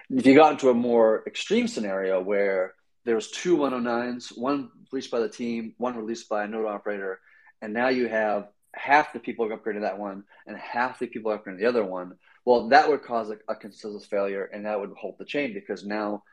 If 0.09 0.25
you 0.25 0.37
got 0.37 0.53
into 0.53 0.71
a 0.71 0.75
more 0.75 1.25
extreme 1.27 1.67
scenario 1.67 2.23
where 2.23 2.75
there 3.05 3.17
was 3.17 3.31
two 3.31 3.57
109s, 3.57 4.39
one 4.39 4.71
released 4.93 5.11
by 5.11 5.19
the 5.19 5.29
team, 5.29 5.75
one 5.79 5.97
released 5.97 6.29
by 6.29 6.45
a 6.45 6.49
node 6.49 6.67
operator, 6.67 7.19
and 7.61 7.73
now 7.73 7.89
you 7.89 8.07
have 8.07 8.49
half 8.75 9.13
the 9.13 9.19
people 9.19 9.49
upgrading 9.49 9.81
that 9.81 9.99
one 9.99 10.23
and 10.47 10.57
half 10.57 11.01
the 11.01 11.09
people 11.09 11.37
upgrading 11.37 11.59
the 11.59 11.67
other 11.67 11.85
one, 11.85 12.13
well, 12.45 12.69
that 12.69 12.89
would 12.89 13.03
cause 13.03 13.31
a, 13.31 13.39
a 13.49 13.57
consensus 13.57 14.07
failure 14.07 14.45
and 14.45 14.67
that 14.67 14.79
would 14.79 14.93
halt 14.97 15.19
the 15.19 15.25
chain 15.25 15.53
because 15.53 15.85
now– 15.85 16.23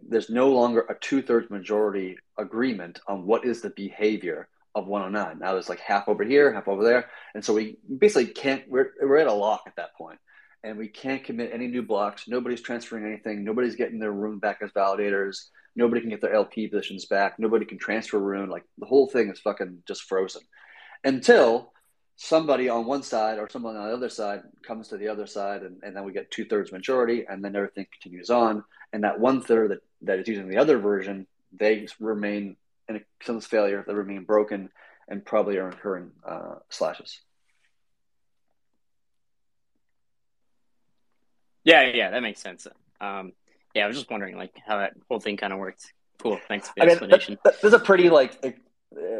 there's 0.00 0.30
no 0.30 0.50
longer 0.50 0.86
a 0.88 0.94
two 0.94 1.22
thirds 1.22 1.50
majority 1.50 2.16
agreement 2.38 3.00
on 3.06 3.26
what 3.26 3.44
is 3.44 3.60
the 3.60 3.70
behavior 3.70 4.48
of 4.74 4.86
109. 4.86 5.38
Now 5.38 5.52
there's 5.52 5.68
like 5.68 5.80
half 5.80 6.08
over 6.08 6.22
here, 6.22 6.52
half 6.52 6.68
over 6.68 6.84
there, 6.84 7.08
and 7.34 7.44
so 7.44 7.54
we 7.54 7.78
basically 7.98 8.32
can't. 8.32 8.62
We're 8.68 8.92
we're 9.00 9.18
at 9.18 9.26
a 9.26 9.32
lock 9.32 9.62
at 9.66 9.76
that 9.76 9.94
point, 9.96 10.18
and 10.62 10.76
we 10.76 10.88
can't 10.88 11.24
commit 11.24 11.50
any 11.52 11.66
new 11.66 11.82
blocks. 11.82 12.28
Nobody's 12.28 12.60
transferring 12.60 13.06
anything. 13.06 13.42
Nobody's 13.42 13.76
getting 13.76 13.98
their 13.98 14.12
rune 14.12 14.38
back 14.38 14.58
as 14.62 14.70
validators. 14.70 15.46
Nobody 15.74 16.00
can 16.00 16.10
get 16.10 16.20
their 16.20 16.34
LP 16.34 16.68
positions 16.68 17.06
back. 17.06 17.38
Nobody 17.38 17.64
can 17.64 17.78
transfer 17.78 18.18
rune. 18.18 18.50
Like 18.50 18.64
the 18.78 18.86
whole 18.86 19.08
thing 19.08 19.30
is 19.30 19.40
fucking 19.40 19.82
just 19.86 20.02
frozen 20.02 20.42
until 21.04 21.72
somebody 22.16 22.68
on 22.68 22.86
one 22.86 23.02
side 23.02 23.38
or 23.38 23.48
someone 23.48 23.76
on 23.76 23.88
the 23.88 23.94
other 23.94 24.08
side 24.08 24.42
comes 24.66 24.88
to 24.88 24.96
the 24.96 25.08
other 25.08 25.26
side, 25.26 25.62
and, 25.62 25.76
and 25.82 25.96
then 25.96 26.04
we 26.04 26.12
get 26.12 26.30
two 26.30 26.44
thirds 26.44 26.72
majority, 26.72 27.24
and 27.28 27.44
then 27.44 27.56
everything 27.56 27.86
continues 27.92 28.30
on. 28.30 28.64
And 28.92 29.04
that 29.04 29.20
one 29.20 29.42
third 29.42 29.72
that, 29.72 29.78
that 30.02 30.18
is 30.20 30.28
using 30.28 30.48
the 30.48 30.58
other 30.58 30.78
version, 30.78 31.26
they 31.52 31.86
remain 32.00 32.56
in 32.88 32.96
a 32.96 33.00
sense 33.24 33.46
failure. 33.46 33.84
They 33.86 33.94
remain 33.94 34.24
broken 34.24 34.70
and 35.08 35.24
probably 35.24 35.58
are 35.58 35.68
incurring 35.68 36.10
uh, 36.26 36.56
slashes. 36.68 37.20
Yeah, 41.64 41.82
yeah, 41.82 42.10
that 42.10 42.22
makes 42.22 42.40
sense. 42.40 42.66
Um, 43.00 43.32
yeah, 43.74 43.84
I 43.84 43.88
was 43.88 43.96
just 43.96 44.10
wondering 44.10 44.36
like 44.36 44.54
how 44.64 44.78
that 44.78 44.94
whole 45.08 45.20
thing 45.20 45.36
kind 45.36 45.52
of 45.52 45.58
worked. 45.58 45.92
Cool, 46.18 46.38
thanks 46.48 46.68
for 46.68 46.74
the 46.76 46.84
I 46.84 46.86
explanation. 46.86 47.32
Mean, 47.32 47.38
that, 47.44 47.60
that, 47.60 47.74
a 47.74 47.78
pretty 47.80 48.08
like 48.08 48.38
uh, 48.44 48.50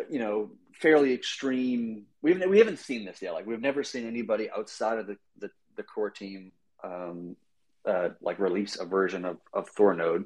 you 0.09 0.21
know 0.21 0.51
fairly 0.73 1.13
extreme. 1.13 2.05
We 2.23 2.33
haven't 2.33 2.49
we 2.49 2.59
haven't 2.59 2.79
seen 2.79 3.05
this 3.05 3.21
yet. 3.21 3.35
Like 3.35 3.47
we've 3.47 3.61
never 3.61 3.83
seen 3.83 4.07
anybody 4.07 4.49
outside 4.49 4.99
of 4.99 5.09
the 5.09 5.17
the, 5.39 5.51
the 5.77 5.83
core 5.83 6.11
team 6.11 6.53
um, 6.85 7.37
uh, 7.87 8.11
like 8.21 8.39
release 8.39 8.79
a 8.79 8.85
version 8.85 9.25
of 9.25 9.39
of 9.53 9.69
Thor 9.69 9.95
node 9.95 10.25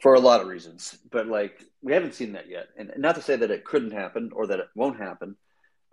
for 0.00 0.14
a 0.14 0.20
lot 0.20 0.40
of 0.40 0.48
reasons. 0.48 0.98
But 1.10 1.26
like 1.26 1.64
we 1.82 1.92
haven't 1.92 2.14
seen 2.14 2.32
that 2.32 2.48
yet, 2.48 2.68
and 2.76 2.92
not 2.98 3.14
to 3.16 3.22
say 3.22 3.36
that 3.36 3.50
it 3.50 3.64
couldn't 3.64 3.92
happen 3.92 4.30
or 4.34 4.46
that 4.46 4.60
it 4.60 4.68
won't 4.74 4.98
happen 4.98 5.36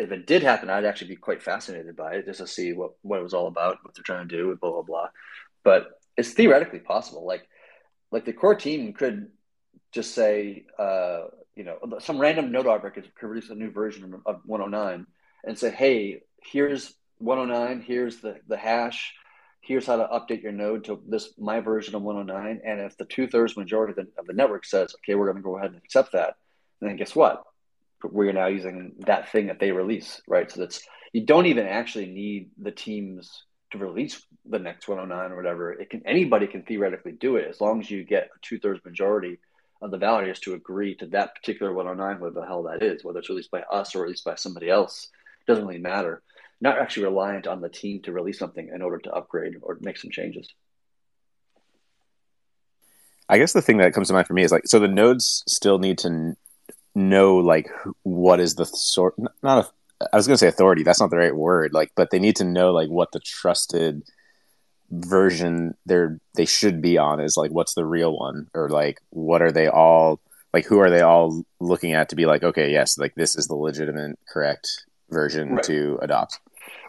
if 0.01 0.12
it 0.12 0.25
did 0.25 0.41
happen, 0.41 0.69
I'd 0.69 0.86
actually 0.86 1.10
be 1.10 1.15
quite 1.15 1.43
fascinated 1.43 1.95
by 1.95 2.15
it 2.15 2.25
just 2.25 2.39
to 2.39 2.48
see 2.48 2.74
what, 2.74 2.93
what 3.03 3.19
it 3.19 3.24
was 3.24 3.33
all 3.33 3.48
about, 3.48 3.77
what 3.83 3.93
they're 3.93 4.03
trying 4.03 4.27
to 4.27 4.36
do, 4.36 4.57
blah 4.60 4.71
blah 4.71 4.81
blah. 4.81 5.10
But 5.63 5.89
it's 6.17 6.33
theoretically 6.33 6.79
possible. 6.79 7.25
Like 7.25 7.48
like 8.10 8.25
the 8.25 8.33
core 8.33 8.55
team 8.55 8.93
could 8.93 9.29
just 9.91 10.13
say, 10.15 10.65
uh, 10.79 11.25
you 11.55 11.63
know, 11.63 11.77
some 12.00 12.19
random 12.19 12.51
node 12.51 12.67
operator 12.67 13.01
could, 13.15 13.29
release 13.29 13.50
a 13.50 13.55
new 13.55 13.71
version 13.71 14.21
of 14.25 14.41
109 14.45 15.05
and 15.43 15.60
say, 15.60 15.69
hey, 15.69 16.21
here's 16.41 16.93
109, 17.19 17.81
here's 17.81 18.17
the 18.17 18.39
the 18.48 18.57
hash, 18.57 19.13
here's 19.62 19.86
how 19.86 19.98
to 19.98 20.08
update 20.08 20.44
your 20.44 20.51
node 20.51 20.84
to 20.86 21.01
this 21.08 21.34
my 21.38 21.60
version 21.60 21.96
of 21.96 22.01
109. 22.01 22.62
And 22.65 22.82
if 22.82 22.98
the 22.98 23.06
two 23.06 23.27
thirds 23.27 23.56
majority 23.56 23.91
of 23.91 24.06
the, 24.06 24.20
of 24.20 24.27
the 24.27 24.34
network 24.34 24.65
says, 24.65 24.94
okay, 24.96 25.15
we're 25.15 25.32
going 25.32 25.38
to 25.38 25.44
go 25.44 25.58
ahead 25.58 25.72
and 25.72 25.82
accept 25.84 26.13
that, 26.13 26.36
then 26.82 26.96
guess 26.96 27.15
what? 27.15 27.44
we're 28.03 28.34
now 28.34 28.48
using 28.48 28.94
that 29.00 29.32
thing 29.32 29.48
that 29.48 29.60
they 29.60 29.72
release, 29.72 30.22
right? 30.27 30.51
So 30.51 30.62
that's 30.62 30.82
you 31.13 31.25
don't 31.25 31.46
even 31.46 31.68
actually 31.68 32.08
need 32.08 32.51
the 32.58 32.72
teams 32.72 33.44
to 33.72 33.77
release 33.77 34.25
the 34.46 34.60
next 34.60 34.88
109 34.88 35.32
or 35.32 35.36
whatever. 35.36 35.72
It 35.72 35.89
can 35.89 36.01
anybody 36.06 36.48
can 36.48 36.63
theoretically 36.63 37.13
do 37.13 37.36
it 37.36 37.48
as 37.50 37.62
long 37.62 37.82
as 37.82 37.91
you 37.91 38.03
get 38.03 38.25
a 38.25 38.39
two 38.41 38.60
thirds 38.60 38.84
majority 38.86 39.39
of 39.82 39.91
the 39.91 39.98
validators 39.98 40.39
to 40.41 40.53
agree 40.53 40.96
to 40.96 41.08
that 41.08 41.36
particular 41.36 41.74
109, 41.74 42.20
whatever 42.20 42.39
the 42.39 42.46
hell 42.46 42.63
that 42.63 42.84
is, 42.84 43.03
whether 43.03 43.20
it's 43.20 43.30
released 43.30 43.51
by 43.51 43.62
us 43.62 43.96
or 43.96 44.03
released 44.03 44.25
by 44.25 44.36
somebody 44.36 44.70
else, 44.70 45.10
it 45.41 45.51
doesn't 45.51 45.65
really 45.65 45.82
matter. 45.82 46.22
Not 46.62 46.77
actually 46.77 47.06
reliant 47.06 47.48
on 47.48 47.60
the 47.60 47.70
team 47.70 48.01
to 48.03 48.12
release 48.12 48.39
something 48.39 48.70
in 48.74 48.82
order 48.82 49.00
to 49.00 49.12
upgrade 49.12 49.56
or 49.62 49.77
make 49.82 49.98
some 49.98 50.12
changes. 50.12 50.48
I 53.27 53.38
guess 53.38 53.53
the 53.53 53.62
thing 53.62 53.77
that 53.77 53.94
comes 53.94 54.07
to 54.09 54.14
mind 54.14 54.27
for 54.27 54.33
me 54.33 54.44
is 54.44 54.51
like, 54.51 54.68
so 54.68 54.79
the 54.79 54.88
nodes 54.88 55.44
still 55.48 55.79
need 55.79 55.98
to 56.00 56.35
know 56.94 57.38
like 57.38 57.70
what 58.03 58.42
is 58.42 58.55
the 58.55 58.66
sort 58.66 59.16
not 59.42 59.66
a 59.66 59.70
I 60.12 60.18
was 60.18 60.27
going 60.27 60.33
to 60.33 60.40
say 60.40 60.48
authority. 60.48 60.83
That's 60.83 61.00
not 61.00 61.12
the 61.12 61.18
right 61.18 61.35
word. 61.35 61.74
Like, 61.74 61.92
but 61.96 62.09
they 62.09 62.20
need 62.20 62.35
to 62.38 62.44
know 62.44 62.72
like 62.72 62.90
what 62.90 63.12
the 63.12 63.20
trusted 63.20 64.03
version 64.90 65.74
they're 65.85 66.20
they 66.35 66.46
should 66.46 66.81
be 66.81 66.98
on 66.98 67.22
is 67.22 67.38
like 67.38 67.50
what's 67.51 67.75
the 67.75 67.85
real 67.85 68.18
one 68.18 68.48
or 68.53 68.68
like 68.68 69.00
what 69.12 69.42
are 69.42 69.51
they 69.51 69.68
all 69.68 70.20
like 70.53 70.66
who 70.66 70.79
are 70.79 70.90
they 70.90 71.00
all 71.00 71.46
looking 71.62 71.94
at 71.94 72.09
to 72.09 72.16
be 72.18 72.25
like 72.25 72.44
okay 72.44 72.70
yes 72.70 72.98
like 72.98 73.16
this 73.16 73.38
is 73.38 73.48
the 73.48 73.55
legitimate 73.55 74.20
correct 74.27 74.83
version 75.09 75.53
right. 75.53 75.64
to 75.64 75.98
adopt 76.01 76.42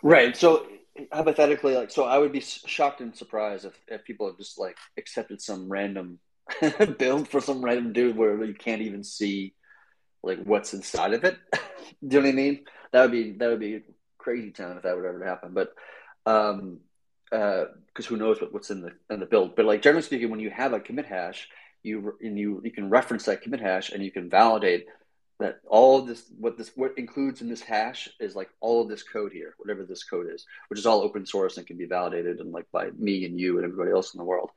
right 0.03 0.37
so 0.37 0.67
hypothetically 1.13 1.75
like 1.75 1.91
so 1.91 2.05
i 2.05 2.19
would 2.19 2.33
be 2.33 2.41
shocked 2.41 3.01
and 3.01 3.17
surprised 3.17 3.65
if, 3.65 3.73
if 3.89 4.05
people 4.05 4.27
have 4.27 4.37
just 4.37 4.59
like 4.59 4.77
accepted 4.99 5.41
some 5.41 5.69
random 5.69 6.19
build 6.99 7.29
for 7.29 7.41
some 7.41 7.65
random 7.65 7.93
dude 7.93 8.17
where 8.17 8.43
you 8.45 8.55
can't 8.55 8.83
even 8.83 9.05
see 9.05 9.55
like 10.23 10.43
what's 10.45 10.75
inside 10.75 11.15
of 11.15 11.25
it. 11.25 11.37
Do 11.53 11.59
you 12.01 12.09
know 12.11 12.21
what 12.21 12.29
I 12.29 12.33
mean? 12.33 12.65
That 12.93 13.03
would 13.03 13.13
be 13.13 13.33
that 13.33 13.49
would 13.49 13.61
be 13.61 13.83
crazy 14.19 14.51
town 14.51 14.77
if 14.77 14.83
that 14.85 14.97
would 14.97 15.05
ever 15.05 15.25
happen. 15.25 15.53
But 15.53 15.75
um, 16.27 16.81
because 17.31 18.07
uh, 18.07 18.09
who 18.09 18.17
knows 18.17 18.41
what, 18.41 18.53
what's 18.53 18.71
in 18.71 18.83
the 18.83 18.93
in 19.11 19.21
the 19.21 19.27
build? 19.27 19.57
But 19.57 19.67
like 19.67 19.83
generally 19.83 20.03
speaking, 20.03 20.31
when 20.31 20.41
you 20.41 20.51
have 20.51 20.73
a 20.73 20.81
commit 20.81 21.07
hash, 21.07 21.49
you 21.83 22.17
and 22.21 22.39
you 22.39 22.61
you 22.65 22.71
can 22.71 22.91
reference 22.91 23.25
that 23.25 23.43
commit 23.43 23.61
hash 23.61 23.91
and 23.91 24.05
you 24.05 24.11
can 24.11 24.31
validate 24.31 24.87
that 25.43 25.61
all 25.67 25.99
of 25.99 26.07
this 26.07 26.25
what 26.39 26.57
this 26.57 26.71
what 26.75 26.97
includes 26.97 27.41
in 27.41 27.49
this 27.49 27.61
hash 27.61 28.09
is 28.21 28.37
like 28.37 28.51
all 28.61 28.83
of 28.83 28.89
this 28.89 29.03
code 29.03 29.33
here, 29.33 29.55
whatever 29.59 29.85
this 29.85 30.05
code 30.05 30.27
is, 30.33 30.47
which 30.69 30.79
is 30.79 30.87
all 30.87 31.03
open 31.03 31.27
source 31.27 31.57
and 31.57 31.67
can 31.67 31.77
be 31.77 31.87
validated 31.87 32.41
and 32.41 32.53
like 32.53 32.67
by 32.73 32.91
me 32.99 33.25
and 33.25 33.39
you 33.39 33.57
and 33.57 33.65
everybody 33.65 33.91
else 33.91 34.15
in 34.15 34.19
the 34.19 34.25
world. 34.25 34.51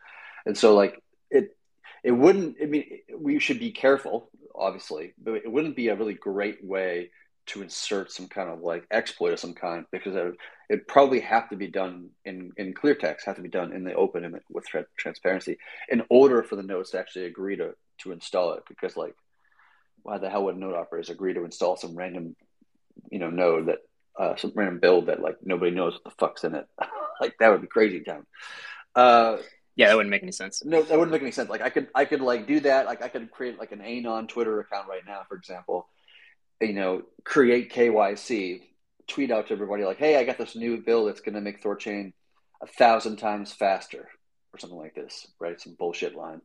And 0.46 0.58
so 0.58 0.76
like 0.76 1.02
it 1.30 1.56
it 2.04 2.12
wouldn't 2.12 2.58
i 2.62 2.66
mean 2.66 2.86
we 3.18 3.40
should 3.40 3.60
be 3.60 3.72
careful 3.72 4.30
obviously, 4.58 5.14
but 5.22 5.36
it 5.36 5.52
wouldn't 5.52 5.76
be 5.76 5.90
a 5.90 5.96
really 5.96 6.14
great 6.14 6.64
way 6.64 7.12
to 7.48 7.62
insert 7.62 8.12
some 8.12 8.28
kind 8.28 8.50
of 8.50 8.62
like 8.62 8.88
exploit 8.90 9.34
of 9.34 9.40
some 9.40 9.54
kind 9.54 9.86
because 9.92 10.16
it 10.16 10.36
would 10.70 10.88
probably 10.88 11.20
have 11.20 11.48
to 11.50 11.56
be 11.56 11.68
done 11.68 12.10
in, 12.26 12.52
in 12.58 12.74
clear 12.74 12.96
text, 12.96 13.26
have 13.26 13.36
to 13.36 13.42
be 13.42 13.50
done 13.50 13.72
in 13.72 13.84
the 13.84 13.94
open 13.94 14.40
with 14.50 14.66
tra- 14.66 14.86
transparency 14.98 15.58
in 15.90 16.02
order 16.10 16.42
for 16.42 16.56
the 16.56 16.64
nodes 16.64 16.92
to 16.92 17.00
actually 17.00 17.26
agree 17.26 17.56
to, 17.56 17.76
to 18.00 18.12
install 18.12 18.54
it. 18.54 18.64
Because 18.68 18.98
like, 18.98 19.16
why 20.06 20.20
the 20.20 20.30
hell 20.30 20.46
would 20.46 20.56
node 20.56 20.76
operators 20.76 21.10
agree 21.10 21.34
to 21.34 21.46
install 21.46 21.76
some 21.76 21.96
random, 21.96 22.36
you 23.12 23.18
know, 23.18 23.32
node 23.32 23.68
that, 23.68 23.80
uh, 24.18 24.36
some 24.36 24.52
random 24.56 24.80
build 24.80 25.08
that 25.08 25.20
like 25.20 25.38
nobody 25.44 25.72
knows 25.72 25.94
what 25.94 26.04
the 26.04 26.12
fuck's 26.12 26.44
in 26.44 26.54
it? 26.54 26.68
like 27.20 27.36
that 27.40 27.50
would 27.50 27.62
be 27.62 27.68
crazy 27.68 28.02
town. 28.02 28.26
Uh, 28.94 29.38
yeah, 29.76 29.88
that 29.88 29.98
wouldn't 29.98 30.12
make 30.12 30.22
any 30.22 30.32
sense. 30.32 30.64
No, 30.64 30.84
that 30.84 30.98
wouldn't 30.98 31.12
make 31.12 31.24
any 31.24 31.32
sense. 31.32 31.50
Like 31.50 31.62
I 31.62 31.70
could, 31.70 31.88
I 31.94 32.06
could 32.06 32.22
like 32.22 32.48
do 32.48 32.60
that. 32.62 32.86
Like 32.86 33.02
I 33.02 33.10
could 33.10 33.32
create 33.32 33.60
like 33.60 33.72
an 33.72 33.82
Anon 33.82 34.28
Twitter 34.28 34.60
account 34.60 34.88
right 34.88 35.06
now, 35.06 35.24
for 35.28 35.36
example. 35.36 35.90
You 36.62 36.74
know, 36.74 37.02
create 37.26 37.74
KYC, 37.74 38.62
tweet 39.08 39.32
out 39.32 39.48
to 39.48 39.54
everybody 39.54 39.84
like, 39.84 39.98
"Hey, 39.98 40.18
I 40.18 40.24
got 40.24 40.38
this 40.38 40.56
new 40.56 40.78
bill 40.78 41.06
that's 41.06 41.20
going 41.20 41.36
to 41.36 41.42
make 41.42 41.62
Thorchain 41.62 42.14
a 42.62 42.68
thousand 42.68 43.18
times 43.18 43.52
faster," 43.52 44.08
or 44.54 44.60
something 44.60 44.80
like 44.80 44.96
this. 44.96 45.28
Right, 45.40 45.60
some 45.60 45.76
bullshit 45.78 46.16
line, 46.16 46.42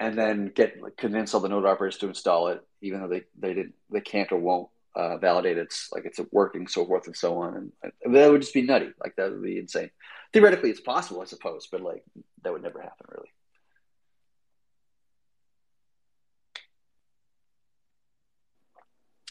and 0.00 0.18
then 0.18 0.50
get 0.54 0.74
convince 0.96 1.34
all 1.34 1.40
the 1.40 1.48
node 1.48 1.66
operators 1.66 1.98
to 1.98 2.08
install 2.08 2.48
it, 2.48 2.60
even 2.80 3.00
though 3.00 3.08
they 3.08 3.22
they 3.38 3.54
didn't 3.54 3.74
they 3.90 4.00
can't 4.00 4.32
or 4.32 4.38
won't 4.38 4.68
uh, 4.96 5.18
validate 5.18 5.58
it's 5.58 5.88
like 5.92 6.04
it's 6.04 6.18
working, 6.32 6.66
so 6.66 6.84
forth 6.84 7.06
and 7.06 7.16
so 7.16 7.38
on. 7.38 7.70
And 8.02 8.14
that 8.14 8.30
would 8.30 8.40
just 8.40 8.54
be 8.54 8.62
nutty. 8.62 8.90
Like 9.00 9.14
that 9.16 9.30
would 9.30 9.42
be 9.42 9.58
insane 9.58 9.90
theoretically 10.32 10.70
it's 10.70 10.80
possible, 10.80 11.20
I 11.20 11.24
suppose, 11.24 11.68
but 11.70 11.80
like 11.80 12.04
that 12.42 12.52
would 12.52 12.62
never 12.62 12.80
happen 12.80 13.06
really. 13.08 13.28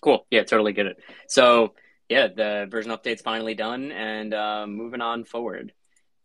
Cool. 0.01 0.25
Yeah, 0.31 0.43
totally 0.43 0.73
get 0.73 0.85
it. 0.85 0.97
So 1.27 1.73
yeah, 2.07 2.27
the 2.27 2.67
version 2.69 2.91
update's 2.91 3.21
finally 3.21 3.53
done 3.53 3.91
and 3.91 4.33
uh, 4.33 4.65
moving 4.67 5.01
on 5.01 5.25
forward. 5.25 5.73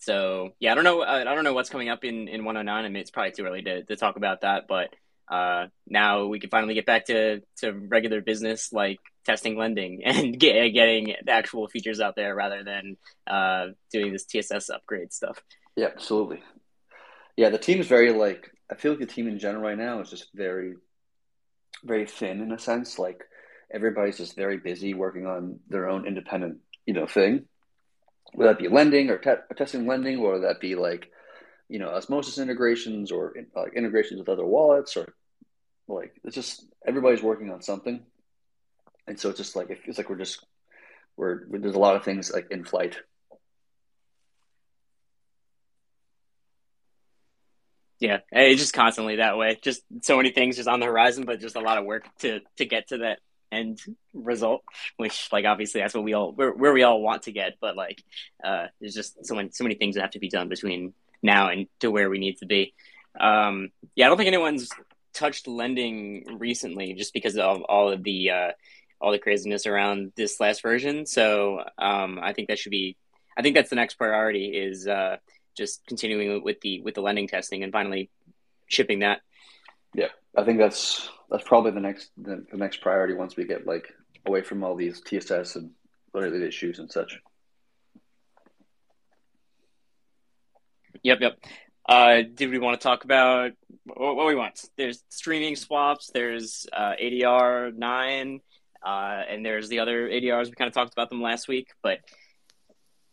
So 0.05 0.51
yeah, 0.61 0.73
I 0.73 0.75
don't 0.75 0.85
know. 0.85 1.03
I 1.03 1.25
don't 1.25 1.45
know 1.45 1.55
what's 1.55 1.71
coming 1.71 1.88
up 1.88 2.05
in, 2.05 2.29
in 2.29 2.45
109. 2.45 2.85
I 2.85 2.88
mean, 2.88 3.01
it's 3.01 3.11
probably 3.11 3.33
too 3.33 3.45
early 3.45 3.62
to, 3.62 3.85
to 3.85 3.97
talk 3.97 4.17
about 4.17 4.43
that, 4.43 4.64
but 4.69 4.95
uh, 5.31 5.67
now 5.87 6.27
we 6.27 6.38
can 6.38 6.51
finally 6.51 6.75
get 6.75 6.85
back 6.85 7.07
to, 7.07 7.40
to 7.59 7.73
regular 7.73 8.21
business 8.21 8.73
like 8.73 8.99
testing 9.25 9.57
lending 9.57 10.03
and 10.05 10.38
get, 10.38 10.69
getting 10.71 11.14
the 11.25 11.33
actual 11.33 11.69
features 11.69 12.01
out 12.01 12.17
there 12.17 12.35
rather 12.35 12.62
than 12.62 12.97
uh, 13.27 13.69
doing 13.90 14.12
this 14.12 14.27
TSS 14.27 14.69
upgrade 14.69 15.12
stuff. 15.12 15.38
Yeah, 15.77 15.87
absolutely. 15.87 16.43
Yeah, 17.37 17.49
the 17.49 17.59
team's 17.59 17.87
very 17.87 18.12
like 18.12 18.51
I 18.71 18.75
feel 18.77 18.93
like 18.93 19.01
the 19.01 19.07
team 19.07 19.29
in 19.29 19.38
general 19.38 19.62
right 19.62 19.79
now 19.79 20.01
is 20.01 20.11
just 20.11 20.29
very, 20.35 20.75
very 21.85 22.07
thin 22.07 22.40
in 22.40 22.53
a 22.53 22.59
sense. 22.59 22.99
Like 22.99 23.23
everybody's 23.73 24.19
just 24.19 24.37
very 24.37 24.59
busy 24.59 24.95
working 24.95 25.27
on 25.27 25.61
their 25.69 25.88
own 25.88 26.07
independent, 26.07 26.59
you 26.87 26.95
know, 26.95 27.07
thing. 27.07 27.47
Whether 28.35 28.53
that 28.53 28.59
be 28.59 28.68
lending 28.68 29.11
or 29.11 29.18
te- 29.18 29.55
testing 29.57 29.87
lending, 29.87 30.18
or 30.18 30.40
that 30.40 30.61
be 30.61 30.75
like, 30.75 31.11
you 31.68 31.79
know, 31.79 31.88
osmosis 31.88 32.38
integrations 32.38 33.11
or 33.11 33.35
uh, 33.57 33.64
integrations 33.75 34.18
with 34.18 34.29
other 34.29 34.44
wallets, 34.44 34.97
or 34.97 35.14
like 35.88 36.14
it's 36.25 36.35
just 36.35 36.66
everybody's 36.87 37.23
working 37.23 37.51
on 37.51 37.62
something 37.62 38.05
and 39.07 39.18
so 39.18 39.29
it's 39.31 39.38
just 39.38 39.57
like 39.57 39.70
it 39.70 39.83
feels 39.83 39.99
like 39.99 40.09
we're 40.09 40.16
just 40.16 40.44
we're 41.16 41.40
there's 41.51 41.75
a 41.75 41.79
lot 41.79 41.97
of 41.97 42.05
things 42.05 42.33
like 42.33 42.51
in 42.51 42.64
flight. 42.64 42.97
Yeah, 48.01 48.18
it's 48.33 48.61
just 48.61 48.75
constantly 48.75 49.16
that 49.16 49.38
way. 49.38 49.59
Just 49.62 49.83
so 50.03 50.16
many 50.16 50.31
things 50.31 50.57
just 50.57 50.68
on 50.68 50.81
the 50.81 50.87
horizon, 50.87 51.25
but 51.25 51.40
just 51.40 51.57
a 51.57 51.61
lot 51.61 51.79
of 51.79 51.85
work 51.85 52.05
to 52.18 52.40
to 52.57 52.64
get 52.64 52.88
to 52.88 52.99
that 52.99 53.20
end 53.55 53.81
result, 54.12 54.62
which 54.97 55.29
like 55.33 55.45
obviously 55.45 55.81
that's 55.81 55.95
what 55.95 56.05
we 56.05 56.14
all 56.14 56.33
where, 56.33 56.53
where 56.53 56.73
we 56.73 56.83
all 56.83 57.01
want 57.01 57.23
to 57.23 57.33
get, 57.33 57.55
but 57.61 57.77
like 57.77 58.03
uh, 58.43 58.67
there's 58.81 58.95
just 58.95 59.25
so 59.25 59.35
many 59.35 59.51
so 59.53 59.64
many 59.64 59.75
things 59.77 59.95
that 59.95 60.03
have 60.03 60.11
to 60.11 60.19
be 60.19 60.29
done 60.29 60.49
between 60.49 60.95
now 61.23 61.49
and 61.49 61.67
to 61.81 61.90
where 61.90 62.11
we 62.11 62.19
need 62.19 62.38
to 62.38 62.47
be. 62.47 62.75
Um, 63.19 63.71
yeah, 63.95 64.07
I 64.07 64.09
don't 64.09 64.19
think 64.19 64.29
anyone's 64.29 64.69
touched 65.12 65.47
lending 65.47 66.38
recently 66.38 66.95
just 66.95 67.14
because 67.14 67.37
of 67.37 67.62
all 67.62 67.90
of 67.90 68.03
the 68.03 68.31
uh, 68.31 68.51
all 69.01 69.12
the 69.12 69.19
craziness 69.19 69.67
around 69.67 70.12
this 70.17 70.40
last 70.40 70.62
version. 70.62 71.07
So 71.07 71.64
um, 71.79 72.19
I 72.23 72.33
think 72.33 72.49
that 72.49 72.59
should 72.59 72.71
be 72.71 72.97
I 73.37 73.43
think 73.43 73.55
that's 73.55 73.71
the 73.71 73.77
next 73.77 73.95
priority 73.95 74.47
is 74.47 74.87
uh, 74.87 75.17
just 75.57 75.87
continuing 75.87 76.43
with 76.43 76.61
the 76.61 76.81
with 76.83 76.95
the 76.95 77.03
lending 77.03 77.29
testing 77.29 77.62
and 77.62 77.73
finally 77.73 78.11
shipping 78.67 79.01
that. 79.01 79.21
Yeah, 79.95 80.09
I 80.37 80.44
think 80.44 80.59
that's 80.59 81.09
that's 81.31 81.44
probably 81.44 81.70
the 81.73 81.81
next 81.81 82.11
the, 82.16 82.44
the 82.51 82.57
next 82.57 82.81
priority 82.81 83.14
once 83.14 83.37
we 83.37 83.44
get 83.44 83.66
like 83.66 83.92
away 84.27 84.42
from 84.42 84.64
all 84.64 84.75
these 84.75 85.01
TSS 85.01 85.57
and 85.57 85.70
related 86.12 86.42
issues 86.42 86.79
and 86.79 86.90
such. 86.90 87.18
Yep, 91.03 91.18
yep. 91.20 91.38
Uh, 91.87 92.23
did 92.35 92.51
we 92.51 92.59
want 92.59 92.81
to 92.81 92.83
talk 92.83 93.05
about 93.05 93.53
what, 93.85 94.16
what 94.16 94.27
we 94.27 94.35
want? 94.35 94.64
There's 94.77 95.05
streaming 95.11 95.55
swaps. 95.55 96.11
There's 96.12 96.66
uh, 96.73 96.94
ADR 97.01 97.75
nine, 97.77 98.40
uh, 98.85 99.23
and 99.29 99.44
there's 99.44 99.68
the 99.68 99.81
other 99.81 100.09
ADRs. 100.09 100.47
We 100.47 100.53
kind 100.53 100.68
of 100.68 100.75
talked 100.75 100.94
about 100.94 101.11
them 101.11 101.20
last 101.20 101.47
week, 101.47 101.68
but 101.83 101.99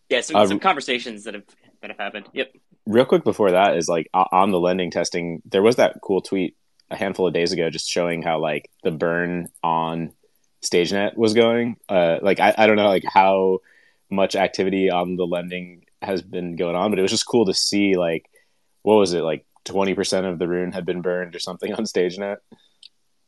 yeah, 0.09 0.21
some, 0.21 0.37
uh, 0.37 0.45
some 0.45 0.59
conversations 0.59 1.25
that 1.25 1.33
have 1.33 1.43
that 1.81 1.89
have 1.89 1.99
happened. 1.99 2.29
Yep. 2.33 2.53
Real 2.85 3.05
quick 3.05 3.23
before 3.23 3.51
that 3.51 3.75
is 3.75 3.87
like 3.87 4.09
on 4.13 4.51
the 4.51 4.59
lending 4.59 4.89
testing, 4.89 5.41
there 5.45 5.61
was 5.61 5.75
that 5.75 5.99
cool 6.01 6.21
tweet 6.21 6.55
a 6.91 6.95
handful 6.95 7.25
of 7.25 7.33
days 7.33 7.51
ago 7.51 7.69
just 7.69 7.89
showing 7.89 8.21
how 8.21 8.39
like 8.39 8.69
the 8.83 8.91
burn 8.91 9.47
on 9.63 10.11
StageNet 10.61 11.17
was 11.17 11.33
going. 11.33 11.77
Uh, 11.89 12.19
like 12.21 12.39
I, 12.39 12.53
I 12.57 12.67
don't 12.67 12.75
know 12.75 12.87
like 12.87 13.05
how 13.05 13.59
much 14.09 14.35
activity 14.35 14.91
on 14.91 15.15
the 15.15 15.25
lending 15.25 15.85
has 16.01 16.21
been 16.21 16.55
going 16.55 16.75
on, 16.75 16.91
but 16.91 16.99
it 16.99 17.01
was 17.01 17.11
just 17.11 17.25
cool 17.25 17.45
to 17.45 17.53
see 17.53 17.95
like 17.95 18.29
what 18.83 18.95
was 18.95 19.13
it 19.13 19.21
like 19.21 19.45
twenty 19.63 19.93
percent 19.93 20.25
of 20.25 20.37
the 20.37 20.47
rune 20.47 20.71
had 20.71 20.85
been 20.85 21.01
burned 21.01 21.35
or 21.35 21.39
something 21.39 21.73
on 21.73 21.85
StageNet. 21.85 22.37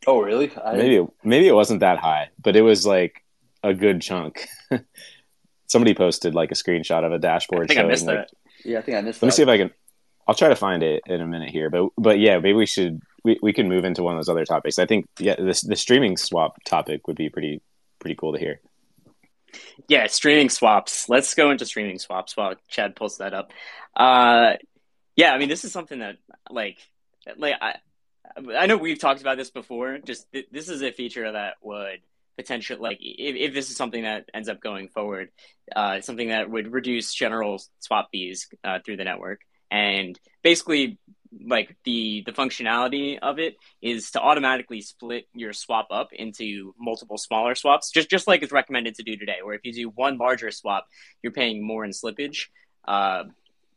Oh 0.05 0.21
really? 0.21 0.51
I... 0.57 0.73
Maybe 0.73 0.97
it, 0.97 1.07
maybe 1.23 1.47
it 1.47 1.53
wasn't 1.53 1.79
that 1.79 1.99
high, 1.99 2.29
but 2.41 2.55
it 2.55 2.61
was 2.61 2.85
like 2.85 3.23
a 3.63 3.73
good 3.73 4.01
chunk. 4.01 4.47
Somebody 5.67 5.95
posted 5.95 6.35
like 6.35 6.51
a 6.51 6.55
screenshot 6.55 7.05
of 7.05 7.13
a 7.13 7.19
dashboard. 7.19 7.63
I 7.63 7.67
think 7.67 7.77
showing, 7.77 7.87
I 7.87 7.89
missed 7.89 8.05
like, 8.05 8.17
that. 8.17 8.29
Yeah, 8.63 8.79
I 8.79 8.81
think 8.81 8.97
I 8.97 9.01
missed. 9.01 9.21
Let 9.23 9.27
that. 9.27 9.33
me 9.33 9.35
see 9.37 9.43
if 9.43 9.49
I 9.49 9.57
can. 9.57 9.71
I'll 10.27 10.35
try 10.35 10.49
to 10.49 10.55
find 10.55 10.83
it 10.83 11.03
in 11.07 11.19
a 11.19 11.27
minute 11.27 11.49
here, 11.49 11.69
but 11.69 11.89
but 11.97 12.19
yeah, 12.19 12.35
maybe 12.35 12.53
we 12.53 12.65
should 12.65 13.01
we, 13.23 13.39
we 13.41 13.53
can 13.53 13.69
move 13.69 13.85
into 13.85 14.03
one 14.03 14.15
of 14.15 14.19
those 14.19 14.29
other 14.29 14.45
topics. 14.45 14.79
I 14.79 14.85
think 14.85 15.07
yeah, 15.19 15.35
this 15.37 15.61
the 15.61 15.75
streaming 15.75 16.17
swap 16.17 16.57
topic 16.65 17.07
would 17.07 17.15
be 17.15 17.29
pretty 17.29 17.61
pretty 17.99 18.15
cool 18.15 18.33
to 18.33 18.39
hear. 18.39 18.59
Yeah, 19.87 20.07
streaming 20.07 20.49
swaps. 20.49 21.07
Let's 21.09 21.33
go 21.35 21.51
into 21.51 21.65
streaming 21.65 21.99
swaps 21.99 22.35
while 22.35 22.55
Chad 22.67 22.95
pulls 22.95 23.19
that 23.19 23.33
up. 23.33 23.51
Uh, 23.95 24.53
yeah, 25.15 25.31
I 25.33 25.37
mean, 25.37 25.49
this 25.49 25.63
is 25.63 25.71
something 25.71 25.99
that 25.99 26.17
like 26.49 26.77
like 27.37 27.55
I 27.61 27.75
I 28.57 28.65
know 28.65 28.77
we've 28.77 28.99
talked 28.99 29.21
about 29.21 29.37
this 29.37 29.51
before. 29.51 29.99
Just 29.99 30.31
th- 30.31 30.47
this 30.51 30.69
is 30.69 30.81
a 30.81 30.91
feature 30.91 31.31
that 31.31 31.55
would 31.61 31.99
potential 32.35 32.79
like 32.79 32.97
if, 32.99 33.35
if 33.35 33.53
this 33.53 33.69
is 33.69 33.77
something 33.77 34.03
that 34.03 34.29
ends 34.33 34.49
up 34.49 34.59
going 34.59 34.89
forward, 34.89 35.29
uh, 35.75 36.01
something 36.01 36.29
that 36.29 36.49
would 36.49 36.73
reduce 36.73 37.13
general 37.13 37.61
swap 37.79 38.09
fees 38.11 38.47
uh, 38.63 38.79
through 38.83 38.97
the 38.97 39.03
network 39.03 39.41
and 39.73 40.19
basically 40.43 40.99
like 41.45 41.75
the 41.83 42.23
the 42.25 42.31
functionality 42.31 43.17
of 43.19 43.39
it 43.39 43.55
is 43.81 44.11
to 44.11 44.21
automatically 44.21 44.81
split 44.81 45.27
your 45.33 45.53
swap 45.53 45.87
up 45.91 46.13
into 46.13 46.75
multiple 46.79 47.17
smaller 47.17 47.55
swaps 47.55 47.91
just 47.91 48.09
just 48.09 48.27
like 48.27 48.43
it's 48.43 48.51
recommended 48.51 48.95
to 48.95 49.03
do 49.03 49.17
today 49.17 49.37
where 49.41 49.55
if 49.55 49.61
you 49.63 49.73
do 49.73 49.89
one 49.89 50.17
larger 50.17 50.51
swap 50.51 50.85
you're 51.21 51.31
paying 51.31 51.65
more 51.65 51.83
in 51.83 51.91
slippage 51.91 52.47
uh, 52.87 53.23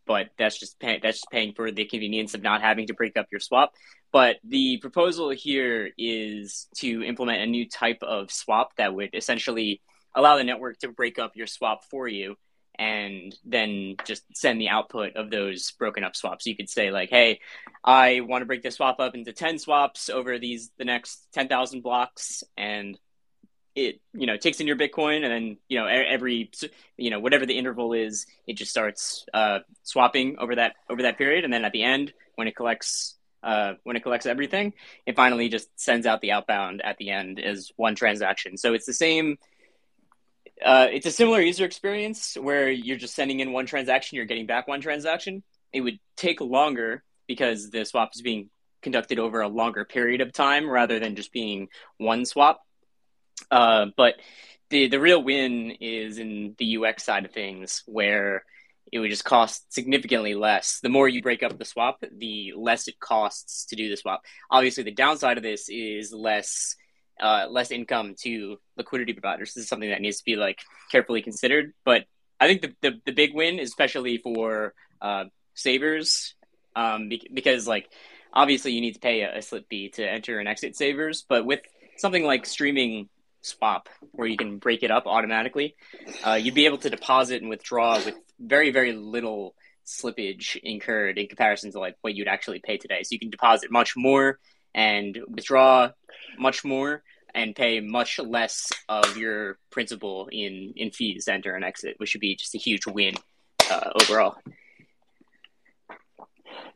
but 0.06 0.28
that's 0.38 0.58
just 0.58 0.78
pay- 0.78 1.00
that's 1.02 1.18
just 1.18 1.30
paying 1.30 1.52
for 1.52 1.70
the 1.70 1.84
convenience 1.84 2.34
of 2.34 2.42
not 2.42 2.62
having 2.62 2.86
to 2.86 2.94
break 2.94 3.16
up 3.16 3.26
your 3.30 3.40
swap. 3.40 3.72
But 4.12 4.36
the 4.44 4.78
proposal 4.78 5.30
here 5.30 5.90
is 5.98 6.68
to 6.76 7.02
implement 7.02 7.42
a 7.42 7.46
new 7.46 7.68
type 7.68 8.02
of 8.02 8.30
swap 8.30 8.76
that 8.76 8.94
would 8.94 9.10
essentially 9.14 9.82
allow 10.14 10.36
the 10.36 10.44
network 10.44 10.78
to 10.78 10.88
break 10.88 11.18
up 11.18 11.32
your 11.34 11.46
swap 11.46 11.84
for 11.90 12.08
you 12.08 12.36
and 12.78 13.36
then 13.44 13.96
just 14.04 14.24
send 14.34 14.60
the 14.60 14.68
output 14.68 15.16
of 15.16 15.30
those 15.30 15.70
broken 15.72 16.04
up 16.04 16.16
swaps. 16.16 16.46
You 16.46 16.56
could 16.56 16.68
say 16.68 16.90
like, 16.90 17.10
"Hey, 17.10 17.40
I 17.84 18.20
want 18.20 18.42
to 18.42 18.46
break 18.46 18.62
this 18.62 18.76
swap 18.76 19.00
up 19.00 19.14
into 19.14 19.32
10 19.32 19.58
swaps 19.58 20.08
over 20.08 20.38
these 20.38 20.70
the 20.78 20.84
next 20.84 21.26
10,000 21.32 21.82
blocks 21.82 22.42
and 22.56 22.98
it 23.76 24.00
you 24.14 24.26
know 24.26 24.36
takes 24.36 24.58
in 24.58 24.66
your 24.66 24.76
bitcoin 24.76 25.22
and 25.22 25.26
then 25.26 25.56
you 25.68 25.78
know 25.78 25.86
every 25.86 26.50
you 26.96 27.10
know 27.10 27.20
whatever 27.20 27.46
the 27.46 27.56
interval 27.56 27.92
is 27.92 28.26
it 28.46 28.54
just 28.54 28.70
starts 28.70 29.26
uh, 29.34 29.58
swapping 29.82 30.36
over 30.38 30.56
that 30.56 30.74
over 30.88 31.02
that 31.02 31.18
period 31.18 31.44
and 31.44 31.52
then 31.52 31.64
at 31.64 31.72
the 31.72 31.82
end 31.82 32.12
when 32.34 32.48
it 32.48 32.56
collects 32.56 33.16
uh, 33.42 33.74
when 33.84 33.94
it 33.94 34.02
collects 34.02 34.26
everything 34.26 34.72
it 35.04 35.14
finally 35.14 35.48
just 35.48 35.68
sends 35.78 36.06
out 36.06 36.20
the 36.22 36.32
outbound 36.32 36.80
at 36.82 36.96
the 36.96 37.10
end 37.10 37.38
as 37.38 37.70
one 37.76 37.94
transaction 37.94 38.56
so 38.56 38.72
it's 38.72 38.86
the 38.86 38.92
same 38.92 39.36
uh, 40.64 40.88
it's 40.90 41.06
a 41.06 41.10
similar 41.10 41.40
user 41.40 41.64
experience 41.64 42.36
where 42.40 42.70
you're 42.70 42.96
just 42.96 43.14
sending 43.14 43.40
in 43.40 43.52
one 43.52 43.66
transaction 43.66 44.16
you're 44.16 44.24
getting 44.24 44.46
back 44.46 44.66
one 44.68 44.80
transaction 44.80 45.42
it 45.72 45.80
would 45.80 45.98
take 46.16 46.40
longer 46.40 47.02
because 47.26 47.70
the 47.70 47.84
swap 47.84 48.10
is 48.14 48.22
being 48.22 48.48
conducted 48.82 49.18
over 49.18 49.40
a 49.40 49.48
longer 49.48 49.84
period 49.84 50.20
of 50.20 50.32
time 50.32 50.68
rather 50.68 50.98
than 50.98 51.16
just 51.16 51.32
being 51.32 51.68
one 51.98 52.24
swap 52.24 52.60
uh, 53.50 53.86
but 53.96 54.14
the 54.70 54.88
the 54.88 55.00
real 55.00 55.22
win 55.22 55.72
is 55.80 56.18
in 56.18 56.54
the 56.58 56.78
UX 56.78 57.04
side 57.04 57.24
of 57.24 57.32
things, 57.32 57.82
where 57.86 58.44
it 58.92 58.98
would 58.98 59.10
just 59.10 59.24
cost 59.24 59.72
significantly 59.72 60.34
less. 60.34 60.80
The 60.82 60.88
more 60.88 61.08
you 61.08 61.22
break 61.22 61.42
up 61.42 61.56
the 61.58 61.64
swap, 61.64 62.02
the 62.16 62.52
less 62.56 62.88
it 62.88 63.00
costs 63.00 63.66
to 63.66 63.76
do 63.76 63.88
the 63.88 63.96
swap. 63.96 64.22
Obviously, 64.50 64.84
the 64.84 64.92
downside 64.92 65.36
of 65.36 65.42
this 65.42 65.68
is 65.68 66.12
less 66.12 66.76
uh, 67.20 67.46
less 67.50 67.70
income 67.70 68.14
to 68.22 68.58
liquidity 68.76 69.12
providers. 69.12 69.54
This 69.54 69.64
is 69.64 69.68
something 69.68 69.90
that 69.90 70.00
needs 70.00 70.18
to 70.18 70.24
be 70.24 70.36
like 70.36 70.60
carefully 70.90 71.22
considered. 71.22 71.72
But 71.84 72.04
I 72.40 72.46
think 72.46 72.62
the 72.62 72.74
the, 72.82 73.00
the 73.06 73.12
big 73.12 73.34
win, 73.34 73.58
especially 73.60 74.18
for 74.18 74.74
uh, 75.00 75.24
savers, 75.54 76.34
um, 76.74 77.10
because 77.32 77.66
like 77.66 77.90
obviously 78.32 78.72
you 78.72 78.80
need 78.80 78.94
to 78.94 79.00
pay 79.00 79.22
a, 79.22 79.38
a 79.38 79.42
slip 79.42 79.68
fee 79.68 79.88
to 79.90 80.08
enter 80.08 80.38
and 80.38 80.48
exit 80.48 80.76
savers, 80.76 81.24
but 81.28 81.44
with 81.44 81.60
something 81.96 82.24
like 82.24 82.44
streaming 82.46 83.08
swap 83.40 83.88
where 84.12 84.26
you 84.26 84.36
can 84.36 84.58
break 84.58 84.82
it 84.82 84.90
up 84.90 85.06
automatically, 85.06 85.74
uh, 86.26 86.34
you'd 86.34 86.54
be 86.54 86.66
able 86.66 86.78
to 86.78 86.90
deposit 86.90 87.40
and 87.40 87.48
withdraw 87.48 87.96
with 88.04 88.14
very, 88.38 88.70
very 88.70 88.92
little 88.92 89.54
slippage 89.86 90.56
incurred 90.56 91.16
in 91.16 91.28
comparison 91.28 91.70
to 91.72 91.78
like 91.78 91.96
what 92.00 92.14
you'd 92.14 92.28
actually 92.28 92.60
pay 92.60 92.76
today. 92.76 93.02
So 93.02 93.08
you 93.12 93.18
can 93.18 93.30
deposit 93.30 93.70
much 93.70 93.94
more 93.96 94.38
and 94.76 95.18
withdraw 95.26 95.90
much 96.38 96.64
more 96.64 97.02
and 97.34 97.56
pay 97.56 97.80
much 97.80 98.18
less 98.18 98.70
of 98.88 99.16
your 99.16 99.58
principal 99.70 100.28
in, 100.30 100.72
in 100.76 100.90
fees 100.90 101.26
enter 101.28 101.54
and 101.54 101.64
exit, 101.64 101.94
which 101.96 102.14
would 102.14 102.20
be 102.20 102.36
just 102.36 102.54
a 102.54 102.58
huge 102.58 102.86
win 102.86 103.14
uh, 103.70 103.90
overall. 104.00 104.36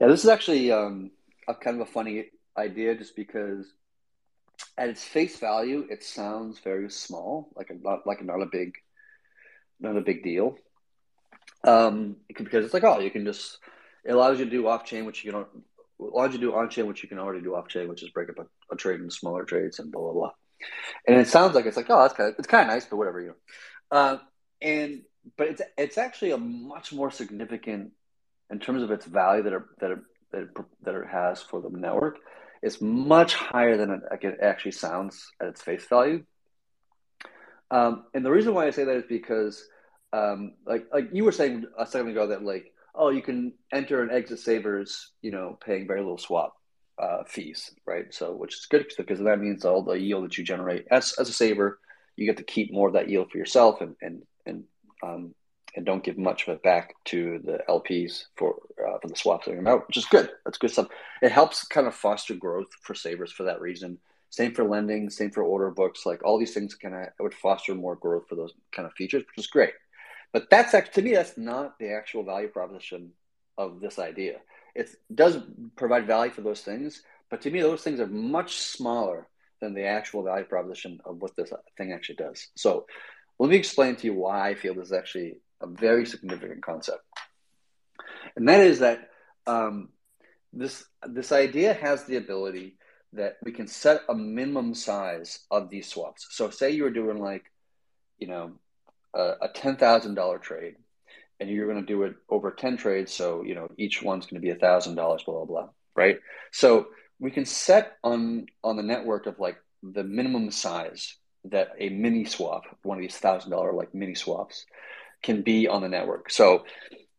Yeah, 0.01 0.09
this 0.09 0.25
is 0.25 0.31
actually 0.31 0.73
um, 0.73 1.11
a 1.47 1.55
kind 1.55 1.81
of 1.81 1.89
a 1.89 1.91
funny 1.91 2.27
idea 2.57 2.95
just 2.95 3.15
because 3.15 3.67
at 4.77 4.89
its 4.89 5.05
face 5.05 5.39
value, 5.39 5.87
it 5.91 6.03
sounds 6.03 6.59
very 6.59 6.91
small, 6.91 7.51
like 7.55 7.71
a, 7.71 7.75
not 7.75 8.07
like 8.07 8.25
not 8.25 8.43
a 8.43 8.47
big, 8.47 8.75
not 9.79 9.97
a 9.97 10.01
big 10.01 10.23
deal. 10.23 10.57
Um, 11.65 12.17
because 12.29 12.65
it's 12.65 12.75
like, 12.75 12.85
oh, 12.85 13.01
you 13.01 13.11
can 13.11 13.25
just 13.25 13.59
it 14.05 14.13
allows 14.13 14.39
you 14.39 14.47
to 14.47 14.51
do 14.51 14.67
off 14.67 14.85
chain, 14.85 15.05
which 15.05 15.25
you 15.25 15.47
allows 16.01 16.33
you 16.33 16.39
do 16.39 16.55
on 16.55 16.71
chain, 16.71 16.87
which 16.87 17.03
you 17.03 17.09
can 17.09 17.19
already 17.19 17.43
do 17.43 17.55
off 17.55 17.69
chain, 17.69 17.89
which 17.89 18.03
is 18.03 18.11
break 18.11 18.29
up 18.29 18.39
a, 18.39 18.75
a, 18.75 18.77
trade 18.77 19.01
into 19.01 19.15
smaller 19.15 19.45
trades 19.45 19.79
and 19.79 19.93
blah 19.93 20.03
blah 20.03 20.13
blah. 20.13 20.31
And 21.07 21.17
it 21.19 21.29
sounds 21.29 21.55
like 21.55 21.67
it's 21.67 21.77
like, 21.77 21.87
oh, 21.89 22.03
that's 22.03 22.15
kind 22.15 22.31
of 22.31 22.35
it's 22.39 22.49
kind 22.49 22.69
of 22.69 22.75
nice, 22.75 22.87
but 22.87 22.97
whatever, 22.97 23.21
you 23.21 23.29
know. 23.29 23.35
Uh, 23.91 24.19
and 24.63 25.03
but 25.37 25.49
it's 25.49 25.63
it's 25.77 25.99
actually 25.99 26.33
a 26.33 26.39
much 26.39 26.93
more 26.93 27.11
significant 27.11 27.93
in 28.51 28.59
terms 28.59 28.83
of 28.83 28.91
its 28.91 29.07
value 29.07 29.43
that 29.45 29.53
it, 29.53 29.63
that 29.81 29.91
it, 29.93 29.99
that 30.33 30.41
it, 30.43 30.49
that 30.83 30.95
it 30.95 31.07
has 31.07 31.43
for 31.43 31.61
the 31.61 31.71
network 31.71 32.19
is 32.63 32.81
much 32.81 33.35
higher 33.35 33.77
than 33.77 33.91
it, 33.91 34.01
it 34.23 34.39
actually 34.43 34.73
sounds 34.73 35.31
at 35.41 35.49
its 35.49 35.63
face 35.63 35.87
value. 35.87 36.25
Um, 37.71 38.05
and 38.15 38.25
the 38.25 38.31
reason 38.31 38.53
why 38.53 38.67
I 38.67 38.71
say 38.71 38.85
that 38.85 38.97
is 38.97 39.05
because, 39.09 39.65
um, 40.13 40.55
like 40.67 40.87
like 40.93 41.11
you 41.13 41.25
were 41.25 41.33
saying 41.33 41.67
a 41.79 41.87
second 41.87 42.09
ago, 42.09 42.29
that 42.29 42.43
like 42.43 42.73
oh 42.95 43.11
you 43.11 43.23
can 43.23 43.53
enter 43.73 44.03
and 44.03 44.11
exit 44.11 44.41
savers, 44.41 45.13
you 45.23 45.31
know, 45.31 45.59
paying 45.65 45.87
very 45.87 46.01
little 46.01 46.19
swap 46.19 46.55
uh, 46.99 47.25
fees, 47.27 47.71
right? 47.87 48.13
So 48.13 48.35
which 48.35 48.55
is 48.55 48.67
good 48.67 48.87
because 48.97 49.21
that 49.21 49.41
means 49.41 49.65
all 49.65 49.83
the 49.83 49.95
yield 49.95 50.25
that 50.25 50.39
you 50.39 50.45
generate 50.45 50.87
as 50.91 51.15
as 51.19 51.29
a 51.29 51.33
saver, 51.33 51.79
you 52.17 52.27
get 52.27 52.37
to 52.39 52.45
keep 52.45 52.73
more 52.73 52.89
of 52.89 52.95
that 52.95 53.09
yield 53.09 53.31
for 53.31 53.39
yourself 53.39 53.81
and 53.81 53.97
and 54.03 54.23
and 54.47 54.65
um, 55.03 55.35
and 55.77 55.87
don't 55.87 56.03
give 56.05 56.19
much 56.19 56.47
of 56.47 56.55
it 56.55 56.63
back 56.63 56.95
to 57.07 57.41
the 57.45 57.61
LPs 57.69 58.25
for 58.37 58.57
uh, 58.87 58.99
for 59.01 59.09
the 59.09 59.17
swaps 59.17 59.47
that 59.47 59.67
out, 59.67 59.87
which 59.89 59.97
is 59.97 60.07
good. 60.07 60.31
That's 60.45 60.59
good 60.59 60.71
stuff. 60.71 60.89
It 61.23 61.33
helps 61.33 61.65
kind 61.67 61.87
of 61.87 61.95
foster 61.95 62.35
growth 62.35 62.69
for 62.83 62.95
savers 62.95 63.33
for 63.33 63.45
that 63.45 63.61
reason 63.61 63.99
Same 64.31 64.55
for 64.55 64.65
lending, 64.65 65.11
same 65.11 65.31
for 65.31 65.43
order 65.43 65.71
books. 65.71 66.07
Like 66.07 66.25
all 66.25 66.39
these 66.39 66.55
things 66.55 66.75
kind 66.75 66.95
of 66.95 67.09
would 67.21 67.35
foster 67.35 67.75
more 67.75 67.97
growth 67.97 68.25
for 68.29 68.37
those 68.37 68.53
kind 68.73 68.87
of 68.87 68.93
features, 68.95 69.23
which 69.23 69.45
is 69.45 69.51
great. 69.51 69.73
But 70.33 70.49
that's 70.51 70.75
actually 70.75 71.03
to 71.03 71.09
me, 71.09 71.15
that's 71.15 71.37
not 71.37 71.79
the 71.79 71.93
actual 71.93 72.23
value 72.23 72.49
proposition 72.49 73.13
of 73.59 73.81
this 73.81 73.99
idea. 73.99 74.39
It 74.75 74.91
does 75.13 75.39
provide 75.77 76.07
value 76.07 76.33
for 76.33 76.43
those 76.43 76.61
things, 76.61 77.03
but 77.31 77.41
to 77.43 77.51
me, 77.51 77.61
those 77.61 77.83
things 77.83 78.01
are 78.01 78.07
much 78.07 78.57
smaller 78.59 79.29
than 79.61 79.75
the 79.75 79.85
actual 79.85 80.23
value 80.23 80.45
proposition 80.45 81.01
of 81.05 81.21
what 81.21 81.37
this 81.37 81.53
thing 81.77 81.93
actually 81.93 82.17
does. 82.17 82.49
So 82.55 82.87
let 83.39 83.51
me 83.51 83.57
explain 83.57 83.97
to 83.97 84.07
you 84.07 84.15
why 84.15 84.51
I 84.51 84.55
feel 84.55 84.75
this 84.75 84.87
is 84.87 84.93
actually 84.93 85.39
a 85.61 85.67
very 85.67 86.07
significant 86.07 86.63
concept. 86.63 87.03
And 88.37 88.49
that 88.49 88.61
is 88.61 88.79
that 88.79 89.11
um, 89.47 89.91
this 90.53 90.85
this 91.07 91.33
idea 91.33 91.75
has 91.75 92.05
the 92.05 92.17
ability 92.17 92.77
that 93.13 93.37
we 93.43 93.53
can 93.53 93.67
set 93.67 94.03
a 94.09 94.15
minimum 94.15 94.75
size 94.75 95.41
of 95.51 95.69
these 95.69 95.89
swaps. 95.89 96.29
So 96.31 96.51
say 96.51 96.71
you 96.71 96.85
were 96.85 96.91
doing 96.91 97.19
like, 97.19 97.51
you 98.19 98.29
know, 98.29 98.53
a, 99.15 99.33
a 99.43 99.49
ten 99.55 99.77
thousand 99.77 100.15
dollar 100.15 100.39
trade, 100.39 100.77
and 101.39 101.49
you're 101.49 101.67
going 101.67 101.85
to 101.85 101.93
do 101.93 102.03
it 102.05 102.15
over 102.29 102.51
ten 102.51 102.77
trades. 102.77 103.13
So 103.13 103.43
you 103.43 103.55
know 103.55 103.71
each 103.77 104.03
one's 104.03 104.27
going 104.27 104.41
to 104.41 104.47
be 104.47 104.51
a 104.51 104.57
thousand 104.57 104.95
dollars, 104.95 105.23
blah 105.25 105.35
blah 105.35 105.45
blah, 105.45 105.69
right? 105.95 106.19
So 106.53 106.89
we 107.19 107.31
can 107.31 107.45
set 107.45 107.97
on 108.03 108.47
on 108.65 108.77
the 108.77 108.83
network 108.83 109.27
of 109.27 109.39
like 109.39 109.57
the 109.83 110.05
minimum 110.05 110.51
size 110.51 111.17
that 111.45 111.71
a 111.79 111.89
mini 111.89 112.25
swap, 112.25 112.65
one 112.83 112.99
of 112.99 113.03
these 113.03 113.17
thousand 113.17 113.51
dollar 113.51 113.73
like 113.73 113.95
mini 113.95 114.15
swaps, 114.15 114.67
can 115.23 115.43
be 115.43 115.69
on 115.69 115.83
the 115.83 115.89
network. 115.89 116.31
So 116.31 116.65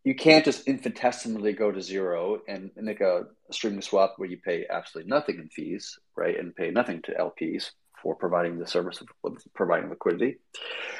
you 0.03 0.15
can't 0.15 0.45
just 0.45 0.67
infinitesimally 0.67 1.53
go 1.53 1.71
to 1.71 1.81
zero 1.81 2.41
and 2.47 2.71
make 2.75 3.01
a, 3.01 3.25
a 3.49 3.53
streaming 3.53 3.81
swap 3.81 4.15
where 4.17 4.29
you 4.29 4.37
pay 4.37 4.65
absolutely 4.69 5.09
nothing 5.09 5.37
in 5.37 5.49
fees, 5.49 5.99
right, 6.15 6.37
and 6.39 6.55
pay 6.55 6.71
nothing 6.71 7.01
to 7.03 7.13
LPs 7.13 7.71
for 8.01 8.15
providing 8.15 8.57
the 8.57 8.67
service 8.67 9.01
of 9.01 9.37
providing 9.53 9.89
liquidity. 9.89 10.37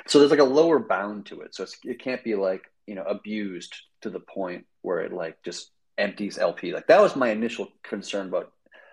So 0.07 0.19
there's 0.19 0.31
like 0.31 0.39
a 0.39 0.43
lower 0.43 0.79
bound 0.79 1.25
to 1.27 1.41
it. 1.41 1.55
So 1.55 1.65
it 1.83 1.99
can't 1.99 2.23
be 2.23 2.35
like 2.35 2.63
you 2.87 2.95
know 2.95 3.03
abused 3.03 3.75
to 4.01 4.09
the 4.09 4.19
point 4.19 4.65
where 4.81 4.99
it 4.99 5.13
like 5.13 5.43
just 5.43 5.71
empties 5.97 6.37
LP. 6.37 6.73
Like 6.73 6.87
that 6.87 7.01
was 7.01 7.15
my 7.15 7.29
initial 7.29 7.67
concern 7.83 8.27
about 8.27 8.51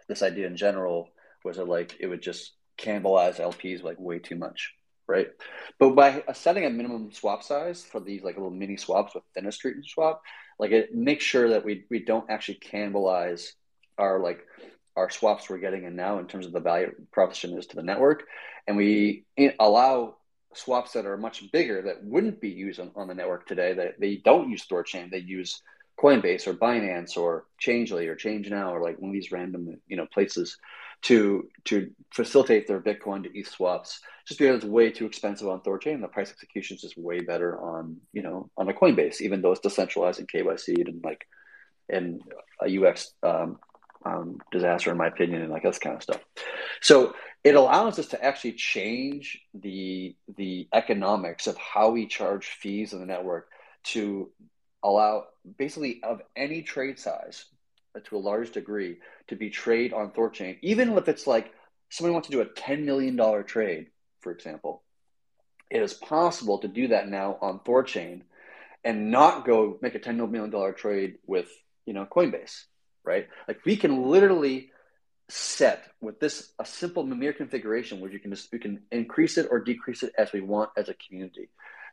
this 0.08 0.22
idea 0.22 0.46
in 0.46 0.56
general. 0.56 1.10
Was 1.44 1.58
it 1.58 1.68
like 1.68 1.96
it 2.00 2.06
would 2.06 2.22
just 2.22 2.52
cannibalize 2.78 3.40
LPs 3.40 3.82
like 3.82 3.98
way 3.98 4.18
too 4.18 4.36
much? 4.36 4.74
right? 5.08 5.28
But 5.80 5.94
by 5.96 6.22
setting 6.34 6.66
a 6.66 6.70
minimum 6.70 7.10
swap 7.10 7.42
size 7.42 7.82
for 7.82 7.98
these 7.98 8.22
like 8.22 8.36
little 8.36 8.50
mini 8.50 8.76
swaps 8.76 9.14
with 9.14 9.24
a 9.34 9.50
streaming 9.50 9.82
swap, 9.82 10.22
like 10.58 10.70
it 10.70 10.94
makes 10.94 11.24
sure 11.24 11.48
that 11.48 11.64
we 11.64 11.86
we 11.90 12.04
don't 12.04 12.30
actually 12.30 12.58
cannibalize 12.58 13.52
our 13.96 14.20
like 14.20 14.44
our 14.98 15.10
swaps 15.10 15.48
we're 15.48 15.58
getting 15.58 15.84
in 15.84 15.96
now 15.96 16.18
in 16.18 16.26
terms 16.26 16.46
of 16.46 16.52
the 16.52 16.60
value 16.60 16.92
proposition 17.12 17.56
is 17.56 17.66
to 17.68 17.76
the 17.76 17.82
network, 17.82 18.24
and 18.66 18.76
we 18.76 19.24
allow 19.58 20.16
swaps 20.54 20.92
that 20.92 21.06
are 21.06 21.16
much 21.16 21.50
bigger 21.52 21.82
that 21.82 22.02
wouldn't 22.02 22.40
be 22.40 22.48
used 22.48 22.80
on, 22.80 22.90
on 22.96 23.08
the 23.08 23.14
network 23.14 23.46
today 23.46 23.74
that 23.74 24.00
they 24.00 24.16
don't 24.16 24.50
use 24.50 24.66
Thorchain, 24.66 25.10
they 25.10 25.18
use 25.18 25.62
Coinbase 25.98 26.46
or 26.46 26.54
Binance 26.54 27.16
or 27.16 27.46
Changelly 27.58 28.06
or 28.06 28.16
ChangeNOW 28.16 28.70
or 28.70 28.82
like 28.82 28.98
one 28.98 29.10
of 29.10 29.14
these 29.14 29.32
random 29.32 29.80
you 29.86 29.96
know 29.96 30.06
places 30.06 30.56
to 31.02 31.48
to 31.64 31.90
facilitate 32.12 32.66
their 32.66 32.80
Bitcoin 32.80 33.22
to 33.22 33.38
ETH 33.38 33.48
swaps, 33.48 34.00
just 34.26 34.38
because 34.38 34.56
it's 34.56 34.64
way 34.64 34.90
too 34.90 35.06
expensive 35.06 35.48
on 35.48 35.60
Thorchain. 35.60 36.00
The 36.00 36.08
price 36.08 36.30
execution 36.30 36.76
is 36.76 36.82
just 36.82 36.98
way 36.98 37.20
better 37.20 37.60
on 37.60 37.98
you 38.12 38.22
know 38.22 38.50
on 38.56 38.68
a 38.68 38.72
Coinbase, 38.72 39.20
even 39.20 39.42
though 39.42 39.52
it's 39.52 39.60
decentralized 39.60 40.20
and 40.20 40.28
KYC 40.28 40.88
and 40.88 41.02
like 41.04 41.26
and 41.88 42.20
a 42.62 42.84
UX 42.84 43.12
um, 43.22 43.58
um, 44.04 44.38
disaster 44.52 44.90
in 44.90 44.96
my 44.96 45.08
opinion, 45.08 45.42
and 45.42 45.50
like 45.50 45.62
this 45.62 45.78
kind 45.78 45.96
of 45.96 46.02
stuff. 46.02 46.20
So 46.80 47.14
it 47.44 47.54
allows 47.54 47.98
us 47.98 48.08
to 48.08 48.24
actually 48.24 48.52
change 48.52 49.40
the 49.54 50.16
the 50.36 50.68
economics 50.72 51.46
of 51.46 51.56
how 51.56 51.90
we 51.90 52.06
charge 52.06 52.46
fees 52.46 52.92
in 52.92 53.00
the 53.00 53.06
network 53.06 53.48
to 53.84 54.30
allow 54.82 55.24
basically 55.56 56.00
of 56.02 56.20
any 56.36 56.62
trade 56.62 56.98
size 56.98 57.46
to 58.04 58.16
a 58.16 58.18
large 58.18 58.52
degree 58.52 58.98
to 59.28 59.36
be 59.36 59.50
trade 59.50 59.92
on 59.92 60.10
Thorchain, 60.10 60.58
even 60.62 60.96
if 60.96 61.08
it's 61.08 61.26
like 61.26 61.52
somebody 61.90 62.12
wants 62.12 62.28
to 62.28 62.32
do 62.32 62.40
a 62.40 62.46
$10 62.46 62.84
million 62.84 63.44
trade, 63.44 63.86
for 64.20 64.32
example, 64.32 64.82
it 65.70 65.82
is 65.82 65.94
possible 65.94 66.58
to 66.58 66.68
do 66.68 66.88
that 66.88 67.08
now 67.08 67.38
on 67.40 67.60
Thorchain 67.60 68.22
and 68.84 69.10
not 69.10 69.44
go 69.44 69.78
make 69.82 69.94
a 69.94 69.98
$10 69.98 70.30
million 70.30 70.74
trade 70.74 71.16
with, 71.26 71.48
you 71.86 71.92
know, 71.92 72.06
Coinbase, 72.06 72.64
right? 73.08 73.26
Like 73.48 73.64
we 73.64 73.76
can 73.76 74.04
literally 74.04 74.70
set 75.28 75.84
with 76.00 76.20
this 76.20 76.52
a 76.58 76.64
simple 76.64 77.04
Mimir 77.04 77.32
configuration 77.32 78.00
where 78.00 78.10
you 78.10 78.18
can 78.18 78.30
just 78.30 78.52
we 78.52 78.58
can 78.58 78.82
increase 78.92 79.36
it 79.38 79.48
or 79.50 79.60
decrease 79.60 80.02
it 80.02 80.12
as 80.16 80.32
we 80.32 80.40
want 80.40 80.70
as 80.76 80.88
a 80.88 80.94
community 80.94 81.48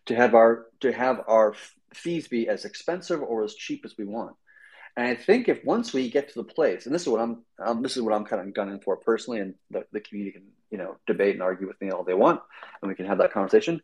to 0.06 0.16
have 0.16 0.36
our 0.36 0.68
to 0.82 0.92
have 0.92 1.22
our 1.28 1.56
fees 1.94 2.28
be 2.28 2.48
as 2.48 2.66
expensive 2.66 3.22
or 3.22 3.44
as 3.44 3.56
cheap 3.56 3.84
as 3.86 3.98
we 3.98 4.06
want 4.06 4.36
and 4.98 5.08
I 5.08 5.16
think 5.16 5.50
if 5.50 5.64
once 5.66 5.94
we 5.94 6.10
get 6.10 6.30
to 6.30 6.36
the 6.36 6.44
place, 6.44 6.86
and 6.86 6.96
this 6.96 7.02
is 7.02 7.10
what 7.10 7.20
I'm, 7.20 7.44
um, 7.60 7.82
this 7.82 7.98
is 7.98 8.02
what 8.02 8.14
I'm 8.14 8.24
kind 8.24 8.42
of 8.42 8.54
gunning 8.54 8.80
for 8.80 8.96
personally, 8.96 9.42
and 9.42 9.56
the, 9.70 9.86
the 9.92 10.00
community 10.00 10.38
can, 10.38 10.48
you 10.72 10.78
know, 10.78 10.96
debate 11.06 11.34
and 11.34 11.44
argue 11.44 11.68
with 11.68 11.80
me 11.82 11.90
all 11.90 12.04
they 12.04 12.14
want, 12.14 12.42
and 12.82 12.88
we 12.88 12.96
can 12.96 13.06
have 13.06 13.18
that 13.18 13.34
conversation, 13.34 13.82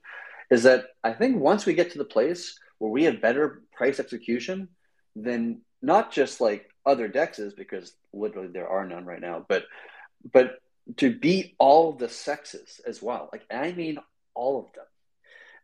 is 0.49 0.63
that 0.63 0.85
I 1.03 1.11
think 1.11 1.37
once 1.37 1.65
we 1.65 1.73
get 1.73 1.91
to 1.91 1.97
the 1.97 2.05
place 2.05 2.57
where 2.77 2.91
we 2.91 3.03
have 3.03 3.21
better 3.21 3.61
price 3.73 3.99
execution, 3.99 4.69
then 5.15 5.61
not 5.81 6.13
just 6.13 6.39
like 6.39 6.69
other 6.85 7.09
dexes, 7.09 7.55
because 7.55 7.93
literally 8.13 8.49
there 8.49 8.67
are 8.67 8.85
none 8.85 9.05
right 9.05 9.21
now, 9.21 9.45
but 9.47 9.65
but 10.33 10.61
to 10.97 11.13
beat 11.15 11.55
all 11.57 11.93
the 11.93 12.07
CEXes 12.07 12.81
as 12.85 13.01
well. 13.01 13.29
Like 13.31 13.45
I 13.51 13.71
mean 13.71 13.97
all 14.33 14.59
of 14.59 14.73
them. 14.73 14.85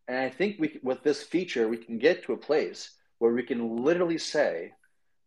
And 0.07 0.17
I 0.17 0.29
think 0.29 0.57
we 0.59 0.79
with 0.83 1.03
this 1.03 1.23
feature 1.23 1.67
we 1.67 1.77
can 1.77 1.97
get 1.97 2.23
to 2.23 2.33
a 2.33 2.37
place 2.37 2.91
where 3.19 3.33
we 3.33 3.43
can 3.43 3.83
literally 3.83 4.17
say 4.17 4.73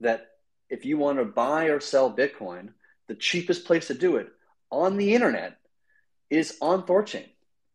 that 0.01 0.29
if 0.69 0.85
you 0.85 0.97
want 0.97 1.19
to 1.19 1.25
buy 1.25 1.65
or 1.67 1.81
sell 1.81 2.15
Bitcoin, 2.15 2.71
the 3.09 3.15
cheapest 3.15 3.65
place 3.65 3.89
to 3.89 3.95
do 3.95 4.17
it 4.17 4.29
on 4.71 4.97
the 4.97 5.15
internet 5.15 5.59
is 6.31 6.57
on 6.61 6.85
Thorchain. 6.85 7.29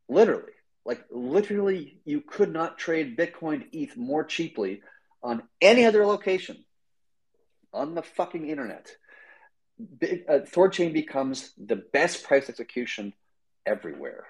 Literally. 0.07 0.53
Like 0.85 1.03
literally 1.11 1.99
you 2.05 2.21
could 2.21 2.53
not 2.53 2.77
trade 2.77 3.17
Bitcoin 3.17 3.61
to 3.61 3.77
ETH 3.77 3.97
more 3.97 4.23
cheaply 4.23 4.81
on 5.21 5.43
any 5.61 5.85
other 5.85 6.05
location 6.05 6.64
on 7.75 7.95
the 7.95 8.01
fucking 8.01 8.49
internet. 8.49 8.95
Uh, 9.79 10.39
Thorchain 10.39 10.93
becomes 10.93 11.51
the 11.57 11.75
best 11.75 12.23
price 12.23 12.49
execution 12.49 13.13
everywhere. 13.65 14.25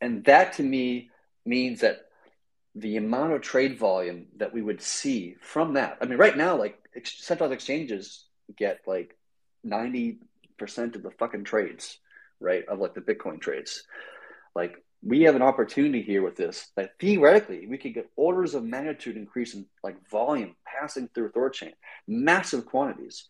And 0.00 0.24
that 0.24 0.54
to 0.54 0.62
me 0.62 1.10
means 1.44 1.80
that 1.80 2.02
the 2.74 2.96
amount 2.96 3.32
of 3.32 3.40
trade 3.40 3.78
volume 3.78 4.26
that 4.36 4.54
we 4.54 4.62
would 4.62 4.80
see 4.80 5.34
from 5.40 5.74
that. 5.74 5.98
I 6.00 6.06
mean, 6.06 6.18
right 6.18 6.36
now, 6.36 6.56
like 6.56 6.78
centralized 7.04 7.54
exchanges 7.54 8.24
get 8.56 8.80
like 8.86 9.16
90% 9.66 10.18
of 10.94 11.02
the 11.02 11.10
fucking 11.18 11.44
trades, 11.44 11.98
right? 12.40 12.64
Of 12.68 12.78
like 12.78 12.94
the 12.94 13.00
Bitcoin 13.00 13.40
trades. 13.40 13.82
Like 14.54 14.82
we 15.02 15.22
have 15.22 15.36
an 15.36 15.42
opportunity 15.42 16.02
here 16.02 16.22
with 16.22 16.36
this 16.36 16.70
that 16.76 16.98
theoretically 16.98 17.66
we 17.66 17.78
could 17.78 17.94
get 17.94 18.10
orders 18.16 18.54
of 18.54 18.64
magnitude 18.64 19.16
increase 19.16 19.54
in 19.54 19.66
like 19.82 19.96
volume 20.10 20.56
passing 20.66 21.08
through 21.14 21.30
Thorchain, 21.30 21.72
massive 22.06 22.66
quantities, 22.66 23.28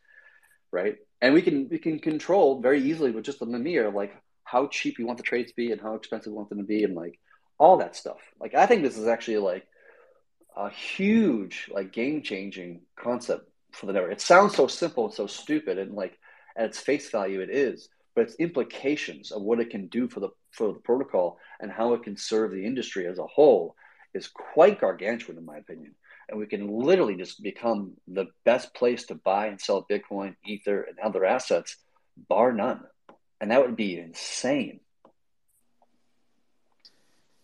right? 0.73 0.97
And 1.21 1.35
we 1.35 1.43
can 1.43 1.69
we 1.69 1.79
can 1.79 1.99
control 1.99 2.61
very 2.61 2.83
easily 2.83 3.11
with 3.11 3.25
just 3.25 3.41
the 3.41 3.47
Mimir 3.47 3.91
like 3.91 4.15
how 4.45 4.67
cheap 4.69 4.97
we 4.99 5.05
want 5.05 5.19
the 5.19 5.25
trades 5.25 5.51
to 5.51 5.57
be 5.57 5.73
and 5.73 5.81
how 5.81 5.95
expensive 5.95 6.33
we 6.33 6.37
want 6.37 6.49
them 6.49 6.59
to 6.59 6.65
be 6.65 6.85
and 6.85 6.95
like 6.95 7.19
all 7.59 7.77
that 7.79 7.97
stuff. 7.97 8.19
Like 8.41 8.55
I 8.55 8.67
think 8.67 8.83
this 8.83 8.97
is 8.97 9.07
actually 9.07 9.39
like 9.39 9.67
a 10.57 10.71
huge 10.71 11.69
like 11.73 11.93
game 11.93 12.23
changing 12.23 12.81
concept 12.97 13.49
for 13.73 13.87
the 13.87 13.93
network. 13.93 14.13
It 14.13 14.21
sounds 14.21 14.57
so 14.57 14.67
simple 14.67 15.07
and 15.07 15.15
so 15.15 15.27
stupid, 15.27 15.79
and 15.79 15.95
like 15.95 16.19
at 16.57 16.67
its 16.67 16.81
face 16.81 17.11
value, 17.11 17.41
it 17.41 17.51
is. 17.51 17.89
But 18.15 18.23
its 18.23 18.35
implications 18.37 19.31
of 19.31 19.43
what 19.43 19.61
it 19.61 19.71
can 19.71 19.87
do 19.87 20.09
for 20.09 20.21
the 20.21 20.31
for 20.51 20.73
the 20.73 20.81
protocol 20.81 21.39
and 21.61 21.71
how 21.71 21.95
it 21.95 22.03
can 22.03 22.17
serve 22.17 22.53
the 22.53 22.65
industry 22.65 23.07
as 23.07 23.19
a 23.19 23.27
whole 23.27 23.75
is 24.15 24.29
quite 24.29 24.81
gargantuan, 24.81 25.39
in 25.39 25.45
my 25.45 25.59
opinion. 25.59 25.95
And 26.29 26.39
we 26.39 26.47
can 26.47 26.69
literally 26.69 27.17
just 27.17 27.43
become 27.43 27.93
the 28.07 28.27
best 28.45 28.75
place 28.75 29.07
to 29.07 29.15
buy 29.15 29.47
and 29.47 29.61
sell 29.61 29.87
Bitcoin, 29.91 30.37
Ether, 30.45 30.83
and 30.83 30.99
other 30.99 31.25
assets, 31.25 31.77
bar 32.29 32.53
none. 32.53 32.83
And 33.41 33.51
that 33.51 33.65
would 33.65 33.77
be 33.77 33.99
insane. 33.99 34.81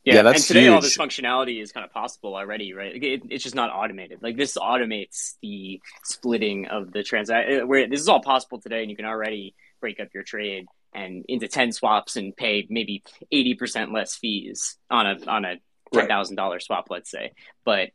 Yeah, 0.04 0.14
yeah 0.14 0.28
and 0.28 0.36
today 0.36 0.62
huge. 0.62 0.72
all 0.72 0.80
this 0.82 0.98
functionality 0.98 1.62
is 1.62 1.72
kind 1.72 1.84
of 1.84 1.90
possible 1.90 2.36
already, 2.36 2.74
right? 2.74 2.94
It, 2.94 3.22
it's 3.30 3.42
just 3.42 3.54
not 3.54 3.70
automated. 3.70 4.22
Like 4.22 4.36
this 4.36 4.58
automates 4.58 5.36
the 5.40 5.80
splitting 6.02 6.66
of 6.66 6.92
the 6.92 7.02
transaction. 7.02 7.66
Where 7.66 7.88
this 7.88 8.00
is 8.00 8.08
all 8.08 8.20
possible 8.20 8.60
today, 8.60 8.82
and 8.82 8.90
you 8.90 8.96
can 8.96 9.06
already 9.06 9.54
break 9.80 10.00
up 10.00 10.08
your 10.12 10.22
trade 10.22 10.66
and 10.94 11.24
into 11.28 11.48
ten 11.48 11.72
swaps 11.72 12.16
and 12.16 12.36
pay 12.36 12.66
maybe 12.70 13.02
eighty 13.32 13.54
percent 13.54 13.92
less 13.92 14.14
fees 14.14 14.76
on 14.90 15.06
a 15.06 15.26
on 15.26 15.44
a 15.44 15.56
ten 15.92 16.08
thousand 16.08 16.36
right. 16.36 16.42
dollar 16.42 16.60
swap, 16.60 16.86
let's 16.90 17.10
say. 17.10 17.32
But 17.64 17.90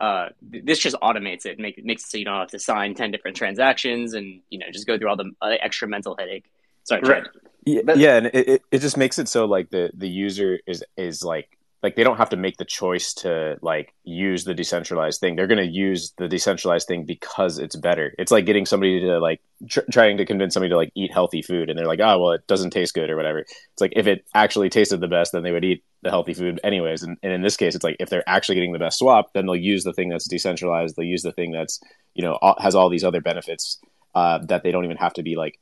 uh, 0.00 0.30
this 0.40 0.78
just 0.78 0.96
automates 0.96 1.46
it, 1.46 1.58
make, 1.58 1.82
makes 1.84 2.04
it 2.04 2.10
so 2.10 2.18
you 2.18 2.24
don't 2.24 2.38
have 2.38 2.48
to 2.48 2.58
sign 2.58 2.94
ten 2.94 3.10
different 3.10 3.36
transactions 3.36 4.14
and 4.14 4.40
you 4.50 4.58
know 4.58 4.66
just 4.72 4.86
go 4.86 4.98
through 4.98 5.08
all 5.08 5.16
the 5.16 5.30
uh, 5.40 5.56
extra 5.60 5.88
mental 5.88 6.16
headache. 6.18 6.50
Sorry, 6.84 7.02
right. 7.02 7.26
Yeah, 7.64 7.82
But- 7.84 7.98
yeah, 7.98 8.16
and 8.16 8.26
it, 8.26 8.48
it, 8.48 8.62
it 8.72 8.78
just 8.80 8.96
makes 8.96 9.18
it 9.18 9.28
so 9.28 9.44
like 9.44 9.70
the 9.70 9.90
the 9.94 10.08
user 10.08 10.58
is 10.66 10.84
is 10.96 11.22
like 11.22 11.56
like 11.82 11.96
they 11.96 12.04
don't 12.04 12.18
have 12.18 12.30
to 12.30 12.36
make 12.36 12.58
the 12.58 12.64
choice 12.64 13.12
to 13.12 13.56
like 13.60 13.92
use 14.04 14.44
the 14.44 14.54
decentralized 14.54 15.18
thing. 15.18 15.34
They're 15.34 15.48
going 15.48 15.66
to 15.66 15.66
use 15.66 16.12
the 16.16 16.28
decentralized 16.28 16.86
thing 16.86 17.04
because 17.04 17.58
it's 17.58 17.74
better. 17.74 18.14
It's 18.18 18.30
like 18.30 18.46
getting 18.46 18.66
somebody 18.66 19.00
to 19.00 19.18
like 19.18 19.40
tr- 19.68 19.80
trying 19.90 20.16
to 20.18 20.24
convince 20.24 20.54
somebody 20.54 20.70
to 20.70 20.76
like 20.76 20.92
eat 20.94 21.12
healthy 21.12 21.42
food, 21.42 21.68
and 21.68 21.78
they're 21.78 21.88
like, 21.88 22.00
oh 22.00 22.18
well, 22.20 22.32
it 22.32 22.46
doesn't 22.46 22.70
taste 22.70 22.94
good 22.94 23.10
or 23.10 23.16
whatever. 23.16 23.40
It's 23.40 23.80
like 23.80 23.94
if 23.96 24.06
it 24.06 24.24
actually 24.32 24.70
tasted 24.70 25.00
the 25.00 25.08
best, 25.08 25.32
then 25.32 25.42
they 25.42 25.50
would 25.50 25.64
eat 25.64 25.82
the 26.02 26.10
healthy 26.10 26.34
food 26.34 26.60
anyways. 26.62 27.02
And, 27.02 27.16
and 27.22 27.32
in 27.32 27.42
this 27.42 27.56
case, 27.56 27.74
it's 27.74 27.84
like 27.84 27.96
if 27.98 28.10
they're 28.10 28.28
actually 28.28 28.56
getting 28.56 28.72
the 28.72 28.78
best 28.78 28.98
swap, 28.98 29.32
then 29.32 29.46
they'll 29.46 29.56
use 29.56 29.82
the 29.82 29.92
thing 29.92 30.08
that's 30.08 30.28
decentralized. 30.28 30.94
They'll 30.94 31.04
use 31.04 31.22
the 31.22 31.32
thing 31.32 31.50
that's 31.50 31.80
you 32.14 32.22
know 32.22 32.38
all, 32.40 32.56
has 32.60 32.76
all 32.76 32.90
these 32.90 33.04
other 33.04 33.20
benefits 33.20 33.80
uh, 34.14 34.38
that 34.46 34.62
they 34.62 34.70
don't 34.70 34.84
even 34.84 34.98
have 34.98 35.14
to 35.14 35.22
be 35.24 35.34
like 35.34 35.58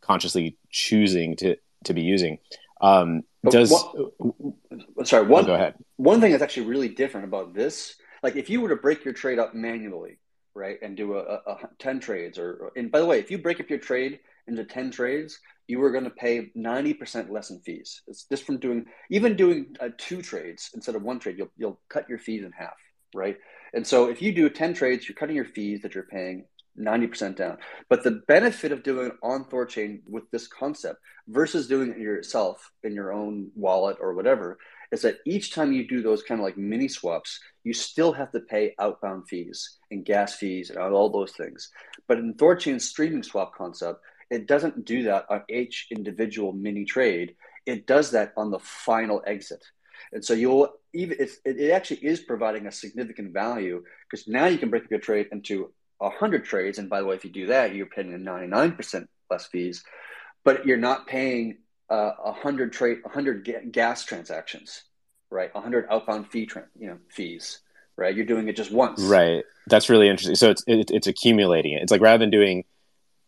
consciously 0.00 0.56
choosing 0.70 1.36
to 1.36 1.56
to 1.84 1.94
be 1.94 2.02
using. 2.02 2.38
Um, 2.80 3.22
But 3.42 3.52
does 3.52 3.70
what- 3.70 5.06
Sorry, 5.06 5.24
oh, 5.24 5.28
one 5.28 5.46
go 5.46 5.54
ahead? 5.54 5.74
one 5.96 6.20
thing 6.20 6.30
that's 6.30 6.42
actually 6.42 6.66
really 6.66 6.88
different 6.88 7.26
about 7.26 7.54
this, 7.54 7.94
like 8.22 8.36
if 8.36 8.50
you 8.50 8.60
were 8.60 8.68
to 8.70 8.76
break 8.76 9.04
your 9.04 9.14
trade 9.14 9.38
up 9.38 9.54
manually, 9.54 10.18
right, 10.54 10.78
and 10.82 10.96
do 10.96 11.14
a, 11.16 11.20
a, 11.20 11.34
a 11.46 11.68
ten 11.78 12.00
trades, 12.00 12.38
or 12.38 12.72
and 12.76 12.90
by 12.90 12.98
the 13.00 13.06
way, 13.06 13.18
if 13.18 13.30
you 13.30 13.38
break 13.38 13.60
up 13.60 13.70
your 13.70 13.78
trade 13.78 14.20
into 14.46 14.64
ten 14.64 14.90
trades, 14.90 15.38
you 15.68 15.82
are 15.82 15.90
going 15.90 16.04
to 16.04 16.10
pay 16.10 16.50
ninety 16.54 16.92
percent 16.92 17.30
less 17.32 17.50
in 17.50 17.60
fees. 17.60 18.02
It's 18.08 18.24
just 18.24 18.44
from 18.44 18.58
doing 18.58 18.86
even 19.10 19.36
doing 19.36 19.74
uh, 19.80 19.88
two 19.96 20.20
trades 20.22 20.70
instead 20.74 20.94
of 20.94 21.02
one 21.02 21.18
trade, 21.18 21.38
you'll 21.38 21.52
you'll 21.56 21.80
cut 21.88 22.08
your 22.08 22.18
fees 22.18 22.44
in 22.44 22.52
half, 22.52 22.76
right? 23.14 23.38
And 23.72 23.86
so 23.86 24.08
if 24.10 24.20
you 24.20 24.32
do 24.32 24.50
ten 24.50 24.74
trades, 24.74 25.08
you're 25.08 25.16
cutting 25.16 25.36
your 25.36 25.44
fees 25.46 25.80
that 25.82 25.94
you're 25.94 26.04
paying. 26.04 26.44
90% 26.80 27.36
down. 27.36 27.58
But 27.88 28.02
the 28.02 28.22
benefit 28.26 28.72
of 28.72 28.82
doing 28.82 29.08
it 29.08 29.12
on 29.22 29.44
Thorchain 29.44 30.00
with 30.08 30.30
this 30.30 30.46
concept 30.46 31.00
versus 31.28 31.68
doing 31.68 31.90
it 31.90 31.98
yourself 31.98 32.72
in 32.82 32.94
your 32.94 33.12
own 33.12 33.50
wallet 33.54 33.98
or 34.00 34.14
whatever 34.14 34.58
is 34.92 35.02
that 35.02 35.18
each 35.24 35.54
time 35.54 35.72
you 35.72 35.86
do 35.86 36.02
those 36.02 36.22
kind 36.22 36.40
of 36.40 36.44
like 36.44 36.56
mini 36.56 36.88
swaps, 36.88 37.40
you 37.62 37.72
still 37.72 38.12
have 38.12 38.32
to 38.32 38.40
pay 38.40 38.74
outbound 38.78 39.28
fees 39.28 39.78
and 39.90 40.04
gas 40.04 40.34
fees 40.34 40.70
and 40.70 40.78
all 40.78 41.10
those 41.10 41.32
things. 41.32 41.70
But 42.08 42.18
in 42.18 42.34
Thorchain's 42.34 42.88
streaming 42.88 43.22
swap 43.22 43.54
concept, 43.54 44.00
it 44.30 44.46
doesn't 44.46 44.84
do 44.84 45.04
that 45.04 45.26
on 45.28 45.42
each 45.48 45.88
individual 45.90 46.52
mini 46.52 46.84
trade. 46.84 47.34
It 47.66 47.86
does 47.86 48.12
that 48.12 48.32
on 48.36 48.50
the 48.50 48.58
final 48.58 49.22
exit. 49.26 49.64
And 50.12 50.24
so 50.24 50.34
you'll 50.34 50.72
even 50.92 51.16
it's, 51.20 51.38
it 51.44 51.70
actually 51.70 51.98
is 51.98 52.20
providing 52.20 52.66
a 52.66 52.72
significant 52.72 53.32
value 53.32 53.84
because 54.10 54.26
now 54.26 54.46
you 54.46 54.58
can 54.58 54.70
break 54.70 54.84
up 54.84 54.90
your 54.90 55.00
trade 55.00 55.28
into 55.30 55.72
100 56.00 56.44
trades. 56.44 56.78
And 56.78 56.88
by 56.88 57.00
the 57.00 57.06
way, 57.06 57.14
if 57.14 57.24
you 57.24 57.30
do 57.30 57.46
that, 57.46 57.74
you're 57.74 57.86
paying 57.86 58.10
99% 58.10 59.06
less 59.30 59.46
fees, 59.46 59.84
but 60.44 60.66
you're 60.66 60.76
not 60.76 61.06
paying 61.06 61.58
uh, 61.88 62.12
100 62.22 62.72
trade 62.72 62.98
100 63.02 63.44
ga- 63.44 63.66
gas 63.70 64.04
transactions, 64.04 64.84
right? 65.30 65.52
100 65.54 65.86
outbound 65.90 66.28
fee 66.30 66.46
tra- 66.46 66.66
you 66.78 66.86
know 66.88 66.98
fees, 67.08 67.60
right? 67.96 68.14
You're 68.14 68.26
doing 68.26 68.48
it 68.48 68.56
just 68.56 68.72
once. 68.72 69.00
Right. 69.02 69.44
That's 69.66 69.88
really 69.88 70.08
interesting. 70.08 70.36
So 70.36 70.50
it's 70.50 70.64
it, 70.66 70.90
it's 70.90 71.06
accumulating 71.06 71.72
it. 71.74 71.82
It's 71.82 71.92
like 71.92 72.00
rather 72.00 72.18
than 72.18 72.30
doing 72.30 72.64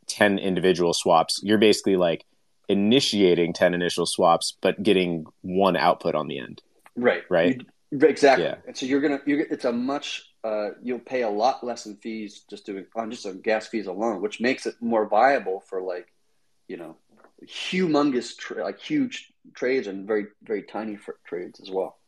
ten 0.06 0.38
individual 0.38 0.94
swaps, 0.94 1.40
you're 1.42 1.58
basically 1.58 1.96
like 1.96 2.24
initiating 2.68 3.52
ten 3.52 3.74
initial 3.74 4.06
swaps, 4.06 4.56
but 4.60 4.82
getting 4.82 5.26
one 5.42 5.76
output 5.76 6.14
on 6.14 6.28
the 6.28 6.38
end. 6.38 6.62
Right. 6.96 7.24
Right. 7.28 7.60
You- 7.90 7.98
exactly. 8.06 8.44
Yeah. 8.46 8.56
And 8.66 8.76
so 8.76 8.86
you're 8.86 9.00
gonna 9.00 9.20
you're 9.26 9.40
it's 9.40 9.64
a 9.64 9.72
much 9.72 10.31
uh, 10.44 10.70
you'll 10.82 10.98
pay 10.98 11.22
a 11.22 11.30
lot 11.30 11.64
less 11.64 11.86
in 11.86 11.96
fees 11.96 12.44
just 12.50 12.66
doing 12.66 12.84
on 12.96 13.10
just 13.10 13.26
on 13.26 13.40
gas 13.40 13.66
fees 13.66 13.86
alone, 13.86 14.20
which 14.20 14.40
makes 14.40 14.66
it 14.66 14.74
more 14.80 15.08
viable 15.08 15.60
for 15.68 15.80
like 15.82 16.08
you 16.68 16.76
know 16.76 16.96
humongous 17.46 18.36
tra- 18.36 18.64
like 18.64 18.80
huge 18.80 19.32
trades 19.54 19.86
and 19.86 20.06
very 20.06 20.26
very 20.42 20.62
tiny 20.62 20.98
trades 21.24 21.60
as 21.60 21.70
well. 21.70 21.98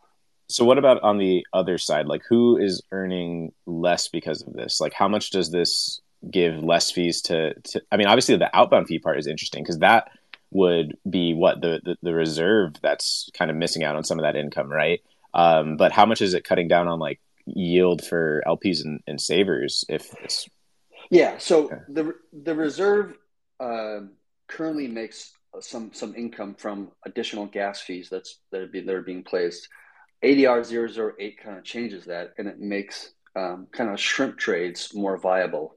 So 0.48 0.64
what 0.64 0.78
about 0.78 1.02
on 1.02 1.18
the 1.18 1.46
other 1.52 1.78
side? 1.78 2.06
Like 2.06 2.22
who 2.28 2.58
is 2.58 2.82
earning 2.90 3.52
less 3.66 4.08
because 4.08 4.42
of 4.42 4.52
this? 4.52 4.80
Like 4.80 4.92
how 4.92 5.08
much 5.08 5.30
does 5.30 5.50
this 5.50 6.00
give 6.30 6.62
less 6.62 6.90
fees 6.90 7.22
to, 7.22 7.54
to 7.54 7.82
I 7.92 7.96
mean 7.96 8.06
obviously 8.06 8.36
the 8.36 8.54
outbound 8.56 8.88
fee 8.88 8.98
part 8.98 9.18
is 9.18 9.26
interesting 9.26 9.62
because 9.62 9.78
that 9.78 10.10
would 10.50 10.96
be 11.08 11.34
what 11.34 11.60
the, 11.60 11.80
the 11.84 11.96
the 12.02 12.14
reserve 12.14 12.74
that's 12.82 13.28
kind 13.36 13.50
of 13.50 13.56
missing 13.56 13.84
out 13.84 13.96
on 13.96 14.04
some 14.04 14.18
of 14.18 14.24
that 14.24 14.36
income, 14.36 14.70
right? 14.70 15.00
Um, 15.32 15.76
but 15.76 15.92
how 15.92 16.06
much 16.06 16.22
is 16.22 16.34
it 16.34 16.44
cutting 16.44 16.68
down 16.68 16.86
on 16.86 16.98
like 16.98 17.20
yield 17.46 18.04
for 18.04 18.42
LPs 18.46 18.84
and, 18.84 19.00
and 19.06 19.20
savers 19.20 19.84
if 19.88 20.14
it's 20.22 20.48
Yeah. 21.10 21.38
So 21.38 21.66
Okay. 21.66 21.76
the 21.88 22.14
the 22.32 22.54
reserve 22.54 23.16
um 23.60 24.12
currently 24.48 24.88
makes 24.88 25.32
some 25.60 25.92
some 25.92 26.14
income 26.16 26.54
from 26.54 26.90
additional 27.06 27.46
gas 27.46 27.80
fees 27.80 28.08
that's 28.10 28.40
that 28.50 28.62
are 28.62 28.66
being 28.66 28.86
that 28.86 28.94
are 28.94 29.02
being 29.02 29.22
placed. 29.22 29.68
ADR 30.22 31.14
008 31.18 31.38
kind 31.38 31.58
of 31.58 31.64
changes 31.64 32.06
that, 32.06 32.32
and 32.38 32.48
it 32.48 32.58
makes 32.58 33.12
um, 33.36 33.66
kind 33.72 33.90
of 33.90 34.00
shrimp 34.00 34.38
trades 34.38 34.94
more 34.94 35.18
viable 35.18 35.76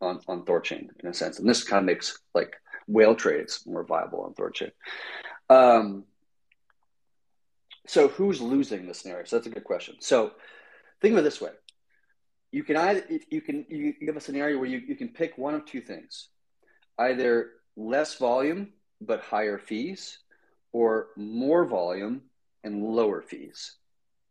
on 0.00 0.20
on 0.28 0.44
Thorchain 0.44 0.88
in 1.02 1.08
a 1.08 1.14
sense. 1.14 1.38
And 1.38 1.48
this 1.48 1.64
kind 1.64 1.80
of 1.80 1.86
makes 1.86 2.18
like 2.34 2.54
whale 2.86 3.14
trades 3.14 3.62
more 3.66 3.84
viable 3.84 4.22
on 4.22 4.34
Thorchain. 4.34 4.70
Um, 5.48 6.04
so 7.86 8.08
who's 8.08 8.40
losing 8.40 8.80
in 8.80 8.86
this 8.86 9.00
scenario? 9.00 9.24
So 9.24 9.36
that's 9.36 9.46
a 9.46 9.50
good 9.50 9.64
question. 9.64 9.96
So 10.00 10.32
think 11.00 11.12
of 11.12 11.18
it 11.18 11.22
this 11.22 11.40
way: 11.40 11.52
you 12.52 12.64
can 12.64 12.76
either 12.76 13.04
you 13.30 13.40
can 13.40 13.66
you, 13.68 13.94
have 14.06 14.16
a 14.16 14.20
scenario 14.20 14.58
where 14.58 14.68
you, 14.68 14.78
you 14.78 14.96
can 14.96 15.08
pick 15.08 15.36
one 15.36 15.54
of 15.54 15.64
two 15.64 15.80
things, 15.80 16.28
either 16.98 17.50
less 17.76 18.16
volume 18.16 18.72
but 19.00 19.20
higher 19.20 19.58
fees, 19.58 20.18
or 20.72 21.08
more 21.16 21.64
volume 21.66 22.22
and 22.64 22.82
lower 22.82 23.22
fees, 23.22 23.76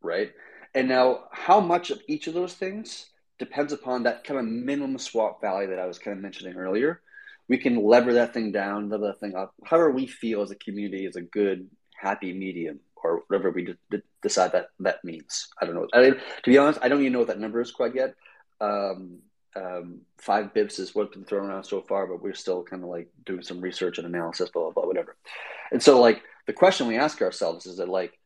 right? 0.02 0.32
And 0.74 0.88
now, 0.88 1.26
how 1.32 1.60
much 1.60 1.90
of 1.90 2.02
each 2.08 2.28
of 2.28 2.34
those 2.34 2.54
things 2.54 3.08
depends 3.38 3.74
upon 3.74 4.04
that 4.04 4.24
kind 4.24 4.40
of 4.40 4.46
minimum 4.46 4.98
swap 4.98 5.42
value 5.42 5.70
that 5.70 5.80
I 5.80 5.86
was 5.86 6.00
kind 6.00 6.16
of 6.18 6.24
mentioning 6.24 6.56
earlier. 6.56 7.02
We 7.48 7.58
can 7.58 7.84
lever 7.84 8.14
that 8.14 8.34
thing 8.34 8.52
down, 8.52 8.90
lever 8.90 9.08
that 9.08 9.20
thing 9.20 9.36
up, 9.36 9.54
however 9.64 9.92
we 9.92 10.08
feel 10.08 10.42
as 10.42 10.52
a 10.52 10.56
community 10.56 11.06
is 11.06 11.16
a 11.16 11.22
good, 11.22 11.70
happy 11.96 12.34
medium, 12.34 12.80
or 13.06 13.24
whatever 13.28 13.52
we 13.52 13.66
de- 13.66 13.78
de- 13.92 14.04
decide 14.22 14.52
that 14.54 14.68
that 14.80 15.04
means. 15.04 15.48
I 15.62 15.66
don't 15.66 15.76
know. 15.76 15.88
I, 15.94 16.10
to 16.10 16.20
be 16.46 16.58
honest, 16.58 16.80
I 16.82 16.88
don't 16.90 17.02
even 17.02 17.14
know 17.14 17.20
what 17.20 17.28
that 17.30 17.40
number 17.40 17.62
is 17.62 17.72
quite 17.72 17.96
yet. 17.96 18.16
Um, 18.60 19.20
um, 19.56 20.02
five 20.18 20.54
bips 20.54 20.80
is 20.80 20.94
what's 20.94 21.16
been 21.16 21.24
thrown 21.24 21.50
around 21.50 21.64
so 21.64 21.82
far, 21.82 22.08
but 22.08 22.22
we're 22.22 22.34
still 22.34 22.64
kind 22.64 22.84
of 22.84 22.90
like 22.90 23.10
doing 23.26 23.42
some 23.42 23.62
research 23.62 23.98
and 23.98 24.08
analysis, 24.08 24.50
blah, 24.50 24.64
blah, 24.64 24.72
blah, 24.72 24.86
whatever. 24.86 25.16
And 25.72 25.82
so, 25.82 26.02
like, 26.02 26.22
the 26.46 26.54
question 26.54 26.88
we 26.88 26.98
ask 26.98 27.22
ourselves 27.22 27.66
is 27.66 27.78
that, 27.78 27.90
like, 27.90 28.18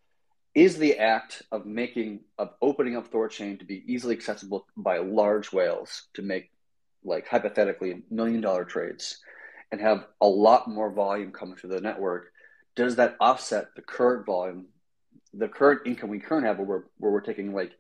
is 0.56 0.78
the 0.78 0.98
act 0.98 1.44
of 1.52 1.65
making, 1.65 2.22
of 2.38 2.50
opening 2.62 2.98
up 2.98 3.12
Thorchain 3.12 3.60
to 3.60 3.65
be 3.65 3.84
easily 3.86 4.15
accessible 4.15 4.65
by 4.76 4.98
large 4.98 5.54
whales 5.54 6.08
to 6.15 6.22
make, 6.22 6.50
like, 7.04 7.28
hypothetically, 7.28 8.02
million 8.10 8.42
dollar 8.42 8.65
trades 8.65 9.20
and 9.72 9.80
have 9.80 10.06
a 10.20 10.28
lot 10.28 10.68
more 10.68 10.92
volume 10.92 11.32
coming 11.32 11.56
through 11.56 11.70
the 11.70 11.82
network, 11.82 12.32
does 12.80 12.96
that 12.96 13.18
offset 13.20 13.76
the 13.76 13.82
current 13.82 14.26
volume, 14.26 14.68
the 15.34 15.50
current 15.50 15.82
income 15.86 16.10
we 16.10 16.20
currently 16.20 16.48
have 16.48 16.58
where 16.58 16.68
we're, 16.68 16.84
where 16.98 17.12
we're 17.12 17.22
taking, 17.22 17.54
like, 17.54 17.74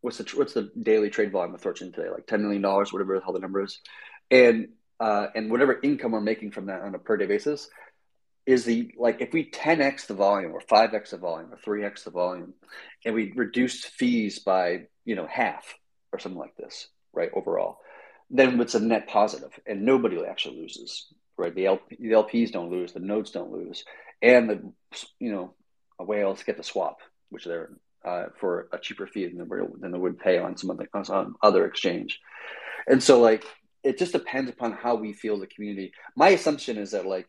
what's 0.00 0.18
the 0.18 0.24
what's 0.34 0.54
the 0.54 0.70
daily 0.82 1.10
trade 1.10 1.30
volume 1.30 1.54
of 1.54 1.60
Thorchain 1.60 1.94
today? 1.94 2.08
Like 2.08 2.26
ten 2.26 2.42
million 2.42 2.62
dollars, 2.62 2.92
whatever 2.92 3.18
the 3.18 3.24
hell 3.24 3.34
the 3.34 3.38
number 3.38 3.62
is, 3.62 3.78
and 4.30 4.68
uh, 4.98 5.26
and 5.34 5.50
whatever 5.50 5.78
income 5.82 6.12
we're 6.12 6.20
making 6.20 6.52
from 6.52 6.66
that 6.66 6.80
on 6.80 6.94
a 6.94 6.98
per 6.98 7.16
day 7.16 7.26
basis 7.26 7.68
is 8.46 8.64
the 8.64 8.92
like 8.96 9.20
if 9.20 9.32
we 9.32 9.50
ten 9.50 9.82
x 9.82 10.06
the 10.06 10.14
volume 10.14 10.52
or 10.52 10.60
five 10.60 10.94
x 10.94 11.10
the 11.10 11.18
volume 11.18 11.52
or 11.52 11.58
three 11.58 11.84
x 11.84 12.04
the 12.04 12.10
volume, 12.10 12.54
and 13.04 13.14
we 13.14 13.32
reduce 13.34 13.84
fees 13.84 14.38
by 14.38 14.86
you 15.04 15.16
know 15.16 15.26
half 15.26 15.74
or 16.12 16.18
something 16.18 16.38
like 16.38 16.56
this, 16.56 16.88
right? 17.12 17.30
Overall, 17.34 17.78
then 18.30 18.60
it's 18.60 18.74
a 18.74 18.80
net 18.80 19.08
positive, 19.08 19.58
and 19.66 19.84
nobody 19.84 20.24
actually 20.24 20.60
loses, 20.60 21.06
right? 21.36 21.54
The, 21.54 21.66
LP, 21.66 21.96
the 21.98 22.10
LPs 22.10 22.52
don't 22.52 22.70
lose, 22.70 22.92
the 22.92 23.00
nodes 23.00 23.30
don't 23.30 23.52
lose, 23.52 23.84
and 24.22 24.48
the 24.48 24.72
you 25.18 25.32
know 25.32 25.54
whales 25.98 26.42
get 26.42 26.56
the 26.56 26.62
swap, 26.62 27.00
which 27.30 27.44
they're 27.44 27.70
uh, 28.04 28.26
for 28.38 28.68
a 28.72 28.78
cheaper 28.78 29.06
fee 29.06 29.26
than 29.26 29.38
they, 29.38 29.56
than 29.80 29.90
they 29.90 29.98
would 29.98 30.18
pay 30.18 30.38
on 30.38 30.56
some 30.56 30.70
other, 30.70 30.88
on 30.94 31.34
other 31.42 31.66
exchange. 31.66 32.20
And 32.86 33.02
so, 33.02 33.20
like, 33.20 33.44
it 33.82 33.98
just 33.98 34.12
depends 34.12 34.50
upon 34.50 34.72
how 34.72 34.94
we 34.94 35.12
feel 35.12 35.38
the 35.38 35.46
community. 35.46 35.92
My 36.14 36.28
assumption 36.28 36.78
is 36.78 36.92
that, 36.92 37.06
like, 37.06 37.28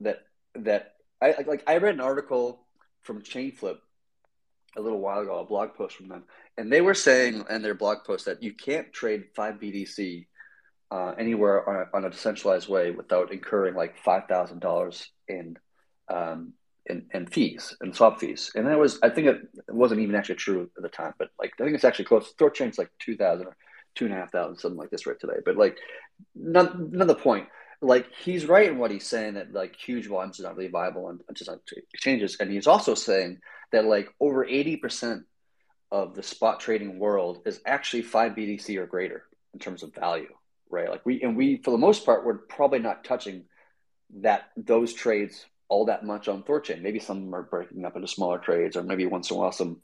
that 0.00 0.18
that 0.54 0.94
I 1.20 1.36
like 1.46 1.62
I 1.66 1.78
read 1.78 1.94
an 1.94 2.00
article 2.00 2.66
from 3.02 3.22
Chainflip 3.22 3.78
a 4.76 4.80
little 4.80 5.00
while 5.00 5.20
ago, 5.20 5.38
a 5.38 5.44
blog 5.44 5.74
post 5.74 5.96
from 5.96 6.08
them, 6.08 6.24
and 6.58 6.70
they 6.70 6.80
were 6.80 6.94
saying 6.94 7.44
in 7.48 7.62
their 7.62 7.74
blog 7.74 8.04
post 8.04 8.26
that 8.26 8.42
you 8.42 8.52
can't 8.52 8.92
trade 8.92 9.24
five 9.34 9.56
BTC 9.56 10.26
uh, 10.90 11.14
anywhere 11.18 11.68
on 11.68 11.76
a, 11.76 11.96
on 11.96 12.04
a 12.04 12.10
decentralized 12.10 12.68
way 12.68 12.90
without 12.90 13.32
incurring 13.32 13.74
like 13.74 13.96
five 13.98 14.24
thousand 14.28 14.60
dollars 14.60 15.10
in 15.28 15.56
um, 16.12 16.52
and, 16.88 17.06
and 17.12 17.32
fees 17.32 17.76
and 17.80 17.94
swap 17.94 18.20
fees. 18.20 18.50
And 18.54 18.66
that 18.66 18.78
was, 18.78 18.98
I 19.02 19.08
think 19.08 19.28
it, 19.28 19.40
wasn't 19.68 20.00
even 20.00 20.14
actually 20.14 20.34
true 20.36 20.70
at 20.76 20.82
the 20.82 20.88
time, 20.88 21.14
but 21.18 21.30
like, 21.38 21.52
I 21.60 21.64
think 21.64 21.74
it's 21.74 21.84
actually 21.84 22.06
close. 22.06 22.34
Thorchain's 22.38 22.78
like 22.78 22.90
2000 22.98 23.46
or 23.46 23.56
two 23.94 24.06
and 24.06 24.14
a 24.14 24.16
half 24.16 24.32
thousand, 24.32 24.58
something 24.58 24.78
like 24.78 24.90
this 24.90 25.06
right 25.06 25.18
today. 25.18 25.40
But 25.44 25.56
like, 25.56 25.78
none, 26.34 26.90
none 26.92 27.06
the 27.06 27.14
point. 27.14 27.48
like 27.82 28.06
he's 28.24 28.46
right 28.46 28.68
in 28.68 28.78
what 28.78 28.90
he's 28.90 29.06
saying 29.06 29.34
that 29.34 29.52
like 29.52 29.74
huge 29.76 30.06
volumes 30.06 30.38
are 30.38 30.44
not 30.44 30.56
really 30.56 30.70
viable 30.70 31.06
on 31.06 31.20
just 31.34 31.50
on 31.50 31.60
exchanges, 31.92 32.36
and 32.38 32.50
he's 32.50 32.66
also 32.68 32.94
saying 32.94 33.38
that 33.72 33.84
like 33.84 34.08
over 34.20 34.44
eighty 34.44 34.76
percent 34.76 35.24
of 35.90 36.14
the 36.14 36.22
spot 36.22 36.60
trading 36.60 36.98
world 36.98 37.42
is 37.44 37.60
actually 37.66 38.02
five 38.02 38.32
BTC 38.32 38.78
or 38.78 38.86
greater 38.86 39.24
in 39.52 39.58
terms 39.58 39.82
of 39.82 39.94
value, 39.94 40.32
right? 40.70 40.88
Like 40.88 41.04
we 41.04 41.20
and 41.22 41.36
we 41.36 41.58
for 41.58 41.72
the 41.72 41.78
most 41.78 42.06
part 42.06 42.24
we're 42.24 42.38
probably 42.38 42.78
not 42.78 43.04
touching 43.04 43.44
that 44.20 44.50
those 44.56 44.92
trades 44.94 45.44
all 45.68 45.86
that 45.86 46.04
much 46.04 46.28
on 46.28 46.42
Thorchain. 46.42 46.82
Maybe 46.82 46.98
some 46.98 47.34
are 47.34 47.42
breaking 47.42 47.84
up 47.84 47.96
into 47.96 48.08
smaller 48.08 48.38
trades, 48.38 48.76
or 48.76 48.82
maybe 48.82 49.06
once 49.06 49.30
in 49.30 49.36
a 49.36 49.38
while 49.40 49.52
some 49.52 49.80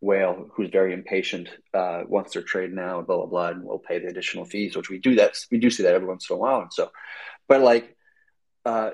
whale 0.00 0.48
who's 0.54 0.70
very 0.70 0.92
impatient 0.92 1.48
uh, 1.74 2.02
wants 2.06 2.32
their 2.32 2.42
trade 2.42 2.72
now, 2.72 3.02
blah 3.02 3.16
blah 3.16 3.26
blah, 3.26 3.48
and 3.48 3.64
will 3.64 3.78
pay 3.78 3.98
the 3.98 4.08
additional 4.08 4.44
fees, 4.44 4.76
which 4.76 4.90
we 4.90 4.98
do 4.98 5.14
that 5.16 5.36
we 5.50 5.58
do 5.58 5.70
see 5.70 5.82
that 5.82 5.94
every 5.94 6.08
once 6.08 6.28
in 6.30 6.34
a 6.34 6.38
while. 6.38 6.60
And 6.60 6.72
so, 6.72 6.90
but 7.48 7.60
like 7.60 7.96
uh, 8.64 8.90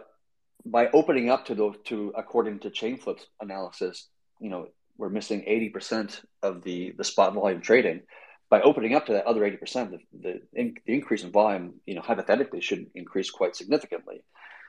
by 0.65 0.89
opening 0.89 1.31
up 1.31 1.47
to 1.47 1.55
those 1.55 1.77
to 1.87 2.13
according 2.17 2.61
to 2.61 2.71
Chainflip's 2.71 3.27
analysis, 3.41 4.09
you 4.41 4.51
know, 4.51 4.69
we're 4.97 5.11
missing 5.11 5.45
eighty 5.47 5.69
percent 5.69 6.23
of 6.43 6.63
the 6.63 6.95
the 6.97 7.05
spot 7.05 7.35
volume 7.35 7.61
trading. 7.61 8.03
By 8.51 8.61
opening 8.61 8.95
up 8.95 9.07
to 9.07 9.13
that 9.15 9.27
other 9.27 9.45
eighty 9.45 9.57
percent, 9.57 9.91
the, 9.91 9.99
the, 10.23 10.41
the 10.53 10.93
increase 10.93 11.25
in 11.25 11.33
volume, 11.33 11.81
you 11.87 11.95
know, 11.95 12.03
hypothetically 12.03 12.61
should 12.61 12.87
increase 12.95 13.31
quite 13.31 13.57
significantly. 13.57 14.23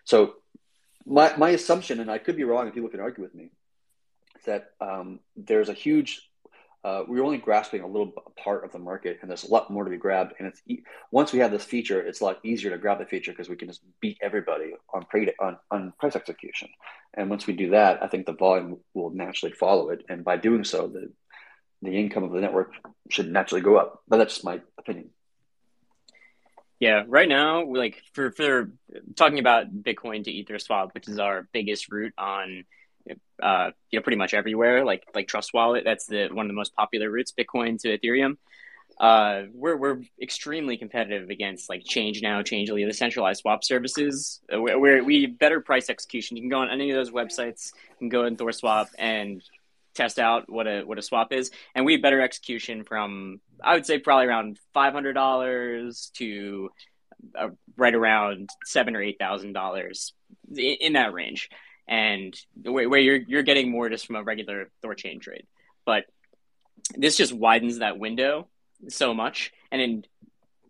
So 0.05 0.36
my, 1.06 1.36
my 1.38 1.49
assumption, 1.49 1.99
and 1.99 2.10
I 2.10 2.18
could 2.18 2.36
be 2.36 2.43
wrong, 2.43 2.66
and 2.66 2.74
people 2.74 2.89
can 2.89 2.99
argue 2.99 3.24
with 3.24 3.36
me, 3.36 3.51
is 4.39 4.45
that 4.45 4.72
um, 4.82 5.20
there's 5.36 5.70
a 5.70 5.74
huge, 5.74 6.28
uh, 6.84 7.03
we're 7.08 7.24
only 7.24 7.38
grasping 7.38 7.82
a 7.82 7.88
little 7.88 8.14
part 8.43 8.64
of 8.64 8.72
the 8.72 8.80
market, 8.80 9.20
and 9.22 9.30
there's 9.30 9.43
a 9.43 9.51
lot 9.51 9.70
more 9.70 9.84
to 9.84 9.89
be 9.89 9.97
grabbed. 9.97 10.34
And 10.39 10.47
it's 10.47 10.62
once 11.12 11.34
we 11.34 11.39
have 11.39 11.51
this 11.51 11.64
feature, 11.64 12.01
it's 12.01 12.22
a 12.22 12.24
lot 12.24 12.39
easier 12.43 12.72
to 12.72 12.78
grab 12.78 12.99
the 12.99 13.06
feature 13.06 13.32
because 13.32 13.49
we 13.49 13.56
can 13.56 13.68
just 13.68 13.82
beat 14.01 14.18
everybody 14.22 14.74
on, 14.93 15.06
on 15.39 15.58
on 15.72 15.93
price 15.99 16.16
execution. 16.16 16.70
And 17.14 17.30
once 17.30 17.47
we 17.47 17.53
do 17.53 17.72
that, 17.72 18.03
I 18.03 18.08
think 18.08 18.26
the 18.26 18.34
volume 18.34 18.78
will 18.93 19.10
naturally 19.10 19.53
follow 19.53 19.89
it, 19.89 20.06
and 20.10 20.24
by 20.24 20.38
doing 20.38 20.64
so, 20.64 20.88
the 20.88 21.12
the 21.82 21.97
income 21.97 22.24
of 22.24 22.32
the 22.32 22.41
network 22.41 22.72
should 23.10 23.32
naturally 23.32 23.62
go 23.62 23.78
up. 23.78 24.01
But 24.08 24.18
that's 24.18 24.36
just 24.36 24.45
my 24.45 24.62
opinion. 24.78 25.10
Yeah, 26.86 27.04
right 27.08 27.28
now, 27.28 27.66
like 27.66 28.04
for 28.14 28.30
for 28.32 28.70
talking 29.16 29.40
about 29.40 29.74
Bitcoin 29.74 30.24
to 30.26 30.32
Ether 30.32 30.60
swap, 30.60 30.94
which 30.94 31.08
is 31.08 31.18
our 31.18 31.48
biggest 31.52 31.92
route 31.92 32.14
on, 32.16 32.64
uh, 33.42 33.72
you 33.90 33.98
know, 33.98 34.04
pretty 34.04 34.18
much 34.18 34.36
everywhere. 34.36 34.86
Like 34.86 35.04
like 35.16 35.28
Trust 35.28 35.52
Wallet, 35.52 35.84
that's 35.84 36.06
the 36.06 36.28
one 36.32 36.46
of 36.46 36.48
the 36.48 36.54
most 36.54 36.76
popular 36.76 37.10
routes, 37.10 37.34
Bitcoin 37.34 37.82
to 37.82 37.98
Ethereum. 37.98 38.38
Uh, 39.00 39.46
we're 39.52 39.76
we're 39.76 40.02
extremely 40.22 40.78
competitive 40.78 41.32
against 41.32 41.70
like 41.70 41.84
Change 41.84 42.22
Now, 42.22 42.44
Changelly, 42.44 42.86
the 42.86 42.94
centralized 42.94 43.42
swap 43.42 43.64
services. 43.64 44.42
Uh, 44.54 44.62
where 44.62 45.04
we 45.04 45.26
better 45.26 45.62
price 45.62 45.90
execution. 45.90 46.38
You 46.38 46.44
can 46.44 46.52
go 46.52 46.60
on 46.60 46.70
any 46.70 46.92
of 46.92 46.98
those 46.98 47.10
websites. 47.10 47.72
You 47.94 47.98
can 47.98 48.10
go 48.10 48.26
in 48.26 48.38
ThorSwap 48.38 48.90
and 49.00 49.42
test 49.96 50.20
out 50.20 50.50
what 50.50 50.68
a 50.68 50.84
what 50.84 51.00
a 51.00 51.02
swap 51.02 51.34
is, 51.34 51.52
and 51.74 51.86
we 51.86 51.93
have 51.93 52.02
better 52.02 52.22
execution 52.22 52.84
from 52.84 53.39
I 53.64 53.74
would 53.74 53.86
say 53.86 54.00
probably 54.00 54.28
around 54.28 54.60
five 54.74 54.93
hundred 54.93 55.14
dollars 55.14 56.12
to 56.16 56.70
uh, 57.38 57.50
right 57.78 57.96
around 57.96 58.50
seven 58.66 58.96
or 58.96 59.02
eight 59.02 59.18
thousand 59.20 59.54
dollars 59.54 60.14
in 60.56 60.93
that 60.93 61.14
range, 61.14 61.50
and 61.88 62.36
where, 62.64 62.88
where 62.88 63.00
you're 63.00 63.16
you're 63.16 63.43
getting 63.43 63.72
more 63.72 63.89
just 63.89 64.06
from 64.06 64.18
a 64.18 64.24
regular 64.24 64.70
Thorchain 64.84 65.22
trade, 65.22 65.48
but 65.86 66.06
this 66.96 67.18
just 67.18 67.34
widens 67.34 67.80
that 67.80 67.98
window 67.98 68.48
so 68.89 69.14
much, 69.14 69.52
and 69.72 69.82
in, 69.82 70.06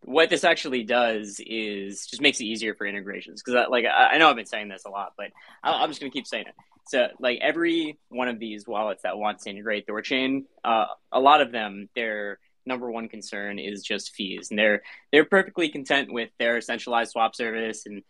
what 0.01 0.29
this 0.29 0.43
actually 0.43 0.83
does 0.83 1.41
is 1.45 2.05
just 2.05 2.21
makes 2.21 2.39
it 2.39 2.45
easier 2.45 2.75
for 2.75 2.85
integrations. 2.85 3.41
Because 3.41 3.67
like 3.69 3.85
I, 3.85 4.17
know 4.17 4.29
I've 4.29 4.35
been 4.35 4.45
saying 4.45 4.69
this 4.69 4.85
a 4.85 4.89
lot, 4.89 5.13
but 5.17 5.31
I'm 5.63 5.89
just 5.89 5.99
gonna 5.99 6.11
keep 6.11 6.27
saying 6.27 6.45
it. 6.47 6.55
So 6.87 7.07
like 7.19 7.39
every 7.41 7.97
one 8.09 8.27
of 8.27 8.39
these 8.39 8.67
wallets 8.67 9.03
that 9.03 9.17
wants 9.17 9.43
to 9.43 9.49
integrate 9.49 9.87
Thorchain, 9.87 10.45
uh, 10.63 10.85
a 11.11 11.19
lot 11.19 11.41
of 11.41 11.51
them, 11.51 11.89
their 11.95 12.39
number 12.65 12.89
one 12.89 13.09
concern 13.09 13.59
is 13.59 13.83
just 13.83 14.13
fees, 14.13 14.49
and 14.49 14.59
they're 14.59 14.83
they're 15.11 15.25
perfectly 15.25 15.69
content 15.69 16.11
with 16.11 16.29
their 16.39 16.61
centralized 16.61 17.11
swap 17.11 17.35
service 17.35 17.85
and 17.85 18.03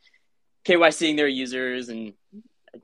KYCing 0.66 1.16
their 1.16 1.28
users 1.28 1.90
and 1.90 2.14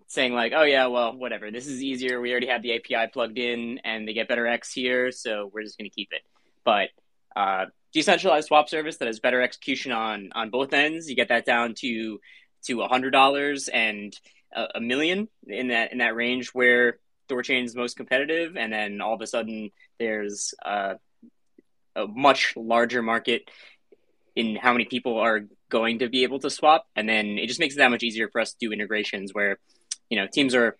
saying 0.07 0.33
like, 0.33 0.53
oh 0.55 0.63
yeah, 0.63 0.87
well 0.87 1.15
whatever, 1.17 1.51
this 1.51 1.67
is 1.67 1.83
easier. 1.83 2.21
We 2.21 2.31
already 2.31 2.47
have 2.47 2.61
the 2.61 2.75
API 2.75 3.11
plugged 3.11 3.37
in, 3.37 3.79
and 3.83 4.07
they 4.07 4.13
get 4.13 4.27
better 4.27 4.47
X 4.47 4.71
here, 4.71 5.11
so 5.11 5.49
we're 5.53 5.63
just 5.63 5.77
going 5.77 5.89
to 5.89 5.95
keep 5.95 6.09
it. 6.11 6.21
But 6.63 6.89
uh, 7.35 7.65
decentralized 7.93 8.47
swap 8.47 8.69
service 8.69 8.97
that 8.97 9.07
has 9.07 9.19
better 9.19 9.41
execution 9.41 9.91
on 9.91 10.31
on 10.33 10.49
both 10.49 10.73
ends, 10.73 11.09
you 11.09 11.15
get 11.15 11.29
that 11.29 11.45
down 11.45 11.73
to 11.79 12.19
to 12.63 12.81
a 12.81 12.87
hundred 12.87 13.11
dollars 13.11 13.67
and 13.67 14.15
a, 14.53 14.67
a 14.75 14.81
million 14.81 15.27
in 15.47 15.69
that 15.69 15.91
in 15.91 15.99
that 15.99 16.15
range 16.15 16.49
where 16.49 16.99
Thorchain 17.29 17.63
is 17.63 17.75
most 17.75 17.97
competitive, 17.97 18.57
and 18.57 18.71
then 18.71 19.01
all 19.01 19.13
of 19.13 19.21
a 19.21 19.27
sudden 19.27 19.71
there's 19.99 20.53
uh, 20.65 20.95
a 21.95 22.07
much 22.07 22.53
larger 22.55 23.01
market 23.01 23.49
in 24.35 24.55
how 24.55 24.71
many 24.71 24.85
people 24.85 25.17
are 25.19 25.41
going 25.69 25.99
to 25.99 26.09
be 26.09 26.23
able 26.23 26.39
to 26.39 26.49
swap, 26.49 26.85
and 26.95 27.07
then 27.07 27.37
it 27.37 27.47
just 27.47 27.59
makes 27.59 27.75
it 27.75 27.77
that 27.77 27.91
much 27.91 28.03
easier 28.03 28.29
for 28.29 28.41
us 28.41 28.51
to 28.51 28.57
do 28.59 28.71
integrations 28.71 29.33
where 29.33 29.59
you 30.09 30.17
know 30.17 30.27
teams 30.27 30.55
are 30.55 30.77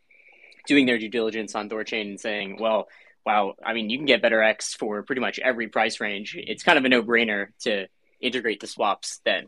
doing 0.67 0.86
their 0.86 0.97
due 0.97 1.09
diligence 1.09 1.55
on 1.55 1.69
Thorchain 1.69 2.01
and 2.01 2.19
saying, 2.19 2.57
well, 2.59 2.88
wow, 3.26 3.55
I 3.63 3.74
mean, 3.74 3.89
you 3.89 3.97
can 3.97 4.05
get 4.05 4.22
better 4.22 4.41
X 4.41 4.74
for 4.74 5.03
pretty 5.03 5.22
much 5.22 5.39
every 5.39 5.67
price 5.67 5.99
range. 5.99 6.36
It's 6.38 6.63
kind 6.63 6.78
of 6.78 6.86
a 6.86 6.89
no 6.89 7.03
brainer 7.03 7.47
to 7.61 7.88
integrate 8.19 8.59
the 8.59 8.67
swaps 8.67 9.19
then. 9.26 9.47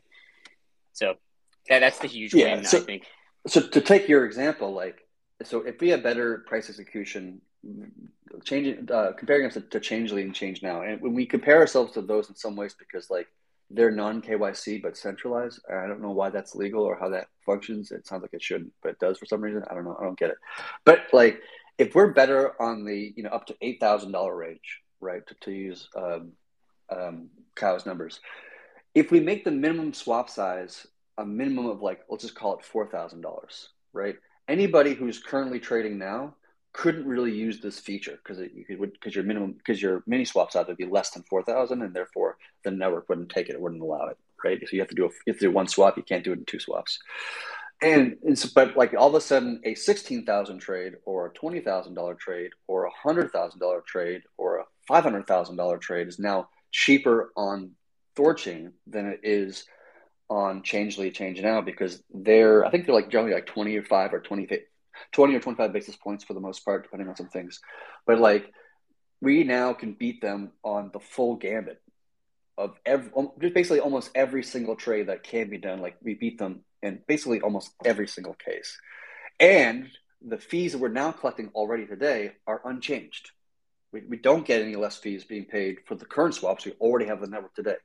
So 0.94 1.16
that, 1.70 1.80
that's 1.80 2.00
the 2.00 2.08
huge 2.08 2.34
yeah, 2.34 2.56
win, 2.56 2.66
so, 2.66 2.80
I 2.80 2.82
think. 2.82 3.04
So 3.48 3.62
to 3.62 3.82
take 3.82 4.08
your 4.08 4.26
example, 4.26 4.74
like 4.74 5.04
so, 5.44 5.62
if 5.62 5.80
we 5.82 5.90
have 5.90 6.04
better 6.04 6.40
price 6.48 6.70
execution, 6.70 7.42
changing 8.44 8.90
uh, 8.92 9.12
comparing 9.18 9.46
us 9.46 9.54
to, 9.54 9.62
to 9.62 9.80
Changelly 9.80 10.22
and 10.24 10.34
ChangeNOW, 10.34 10.92
and 10.92 11.02
when 11.02 11.14
we 11.14 11.26
compare 11.26 11.58
ourselves 11.58 11.94
to 11.94 12.02
those 12.02 12.30
in 12.30 12.36
some 12.36 12.56
ways, 12.56 12.76
because 12.78 13.10
like 13.10 13.28
they're 13.70 13.92
non 13.92 14.22
KYC 14.22 14.82
but 14.82 14.98
centralized. 14.98 15.60
I 15.70 15.88
don't 15.88 16.02
know 16.02 16.12
why 16.12 16.30
that's 16.30 16.56
legal 16.56 16.84
or 16.84 16.98
how 17.00 17.10
that 17.10 17.28
functions. 17.46 17.92
It 17.92 18.08
sounds 18.08 18.22
like 18.22 18.34
it 18.34 18.42
shouldn't, 18.42 18.74
but 18.82 18.90
it 18.90 19.00
does 19.00 19.18
for 19.18 19.26
some 19.26 19.42
reason. 19.42 19.64
I 19.70 19.74
don't 19.74 19.86
know. 19.86 19.98
I 20.00 20.04
don't 20.04 20.20
get 20.20 20.30
it. 20.30 20.38
But 20.86 21.06
like, 21.12 21.42
if 21.78 21.96
we're 21.96 22.14
better 22.14 22.62
on 22.62 22.86
the 22.86 23.14
you 23.16 23.24
know 23.24 23.30
up 23.30 23.48
to 23.48 23.56
eight 23.62 23.80
thousand 23.80 24.12
dollar 24.12 24.36
range, 24.36 24.82
right? 25.02 25.26
To, 25.28 25.36
to 25.42 25.52
use 25.52 25.90
um, 25.96 26.34
um, 26.90 27.30
Kyle's 27.56 27.86
numbers, 27.86 28.20
if 28.94 29.12
we 29.12 29.20
make 29.20 29.44
the 29.44 29.52
minimum 29.52 29.94
swap 29.94 30.30
size 30.30 30.88
a 31.18 31.26
minimum 31.26 31.68
of 31.68 31.82
like 31.82 32.02
let's 32.10 32.24
just 32.24 32.36
call 32.36 32.58
it 32.58 32.66
four 32.66 32.88
thousand 32.88 33.22
dollars, 33.22 33.70
right? 33.94 34.16
Anybody 34.48 34.94
who's 34.94 35.20
currently 35.20 35.60
trading 35.60 35.98
now 35.98 36.36
couldn't 36.74 37.06
really 37.06 37.32
use 37.32 37.60
this 37.60 37.80
feature 37.80 38.20
because 38.24 38.40
you 38.40 38.78
would 38.80 38.94
because 38.94 39.16
your 39.16 39.24
minimum 39.24 39.54
because 39.54 39.82
your 39.82 40.04
mini 40.08 40.26
swap 40.26 40.52
size 40.52 40.66
would 40.68 40.78
be 40.78 40.86
less 40.86 41.12
than 41.12 41.24
four 41.24 41.44
thousand, 41.44 41.82
and 41.82 41.96
therefore 41.96 42.38
the 42.64 42.72
network 42.72 43.08
wouldn't 43.08 43.30
take 43.30 43.50
it, 43.50 43.54
it 43.54 43.62
wouldn't 43.62 43.82
allow 43.82 44.08
it, 44.08 44.18
right? 44.44 44.60
So 44.62 44.70
you 44.74 44.80
have 44.80 44.90
to 44.90 44.96
do 44.96 45.06
a, 45.06 45.10
you 45.26 45.34
have 45.34 45.40
to 45.40 45.46
do 45.46 45.52
one 45.52 45.68
swap, 45.68 45.98
you 45.98 46.04
can't 46.04 46.24
do 46.24 46.32
it 46.32 46.40
in 46.40 46.46
two 46.46 46.60
swaps. 46.60 47.00
And, 47.82 48.18
and 48.24 48.40
so, 48.40 48.48
but 48.56 48.78
like 48.78 48.94
all 48.98 49.10
of 49.10 49.16
a 49.16 49.22
sudden, 49.22 49.62
a 49.66 49.76
sixteen 49.76 50.26
thousand 50.26 50.60
trade, 50.60 50.94
or 51.06 51.28
a 51.28 51.34
twenty 51.34 51.60
thousand 51.60 51.96
dollar 51.96 52.16
trade, 52.16 52.52
or 52.68 52.86
a 52.86 52.92
hundred 52.92 53.32
thousand 53.32 53.60
dollar 53.60 53.82
trade, 53.86 54.24
or 54.38 54.60
a 54.60 54.64
five 54.88 55.04
hundred 55.04 55.28
thousand 55.28 55.58
dollar 55.58 55.78
trade 55.78 56.08
is 56.08 56.18
now 56.18 56.50
cheaper 56.72 57.32
on 57.36 57.72
Thorchain 58.16 58.72
than 58.88 59.08
it 59.08 59.20
is 59.24 59.66
on 60.34 60.64
Changelly 60.64 61.12
Change 61.12 61.42
Now 61.42 61.62
because 61.62 62.02
they're 62.12 62.66
I 62.66 62.72
think 62.72 62.86
they're 62.86 62.96
like 62.96 63.10
generally 63.10 63.36
like 63.36 63.46
20 63.46 63.78
or 63.78 63.84
5 63.84 64.14
or 64.14 64.20
20, 64.20 64.48
20 65.12 65.36
or 65.36 65.40
25 65.40 65.74
basis 65.74 65.96
points 65.96 66.24
for 66.24 66.34
the 66.34 66.40
most 66.40 66.66
part, 66.66 66.84
depending 66.84 67.08
on 67.08 67.16
some 67.16 67.30
things. 67.30 67.60
But 68.08 68.20
like 68.20 68.52
we 69.22 69.44
now 69.44 69.74
can 69.74 69.94
beat 69.94 70.22
them 70.22 70.52
on 70.64 70.90
the 70.92 71.00
full 71.00 71.36
gambit 71.36 71.82
of 72.58 72.76
every 72.86 73.12
just 73.40 73.54
basically 73.54 73.80
almost 73.80 74.10
every 74.16 74.44
single 74.44 74.76
trade 74.76 75.08
that 75.08 75.24
can 75.24 75.50
be 75.50 75.60
done. 75.60 75.82
Like 75.82 75.98
we 76.02 76.16
beat 76.16 76.40
them 76.40 76.62
in 76.82 77.00
basically 77.08 77.42
almost 77.42 77.72
every 77.86 78.08
single 78.08 78.34
case. 78.34 78.78
And 79.40 79.90
the 80.26 80.40
fees 80.40 80.72
that 80.72 80.80
we're 80.80 80.90
now 80.90 81.12
collecting 81.12 81.50
already 81.54 81.86
today 81.86 82.32
are 82.48 82.62
unchanged. 82.66 83.32
We, 83.92 84.02
we 84.10 84.18
don't 84.18 84.46
get 84.46 84.62
any 84.62 84.76
less 84.76 84.98
fees 84.98 85.26
being 85.26 85.46
paid 85.46 85.80
for 85.86 85.96
the 85.96 86.06
current 86.06 86.34
swaps. 86.34 86.66
We 86.66 86.72
already 86.74 87.06
have 87.06 87.22
the 87.22 87.28
network 87.28 87.54
today. 87.54 87.76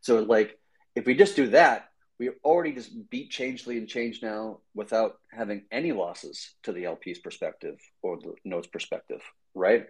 So 0.00 0.22
like 0.22 0.58
if 0.94 1.06
we 1.06 1.14
just 1.14 1.36
do 1.36 1.48
that, 1.48 1.88
we 2.18 2.30
already 2.44 2.72
just 2.72 2.92
beat 3.10 3.30
Changelly 3.30 3.78
and 3.78 3.88
ChangeNOW 3.88 4.60
without 4.74 5.18
having 5.32 5.64
any 5.72 5.92
losses 5.92 6.54
to 6.62 6.72
the 6.72 6.84
LP's 6.84 7.18
perspective 7.18 7.78
or 8.02 8.18
the 8.18 8.34
node's 8.44 8.68
perspective, 8.68 9.20
right? 9.54 9.86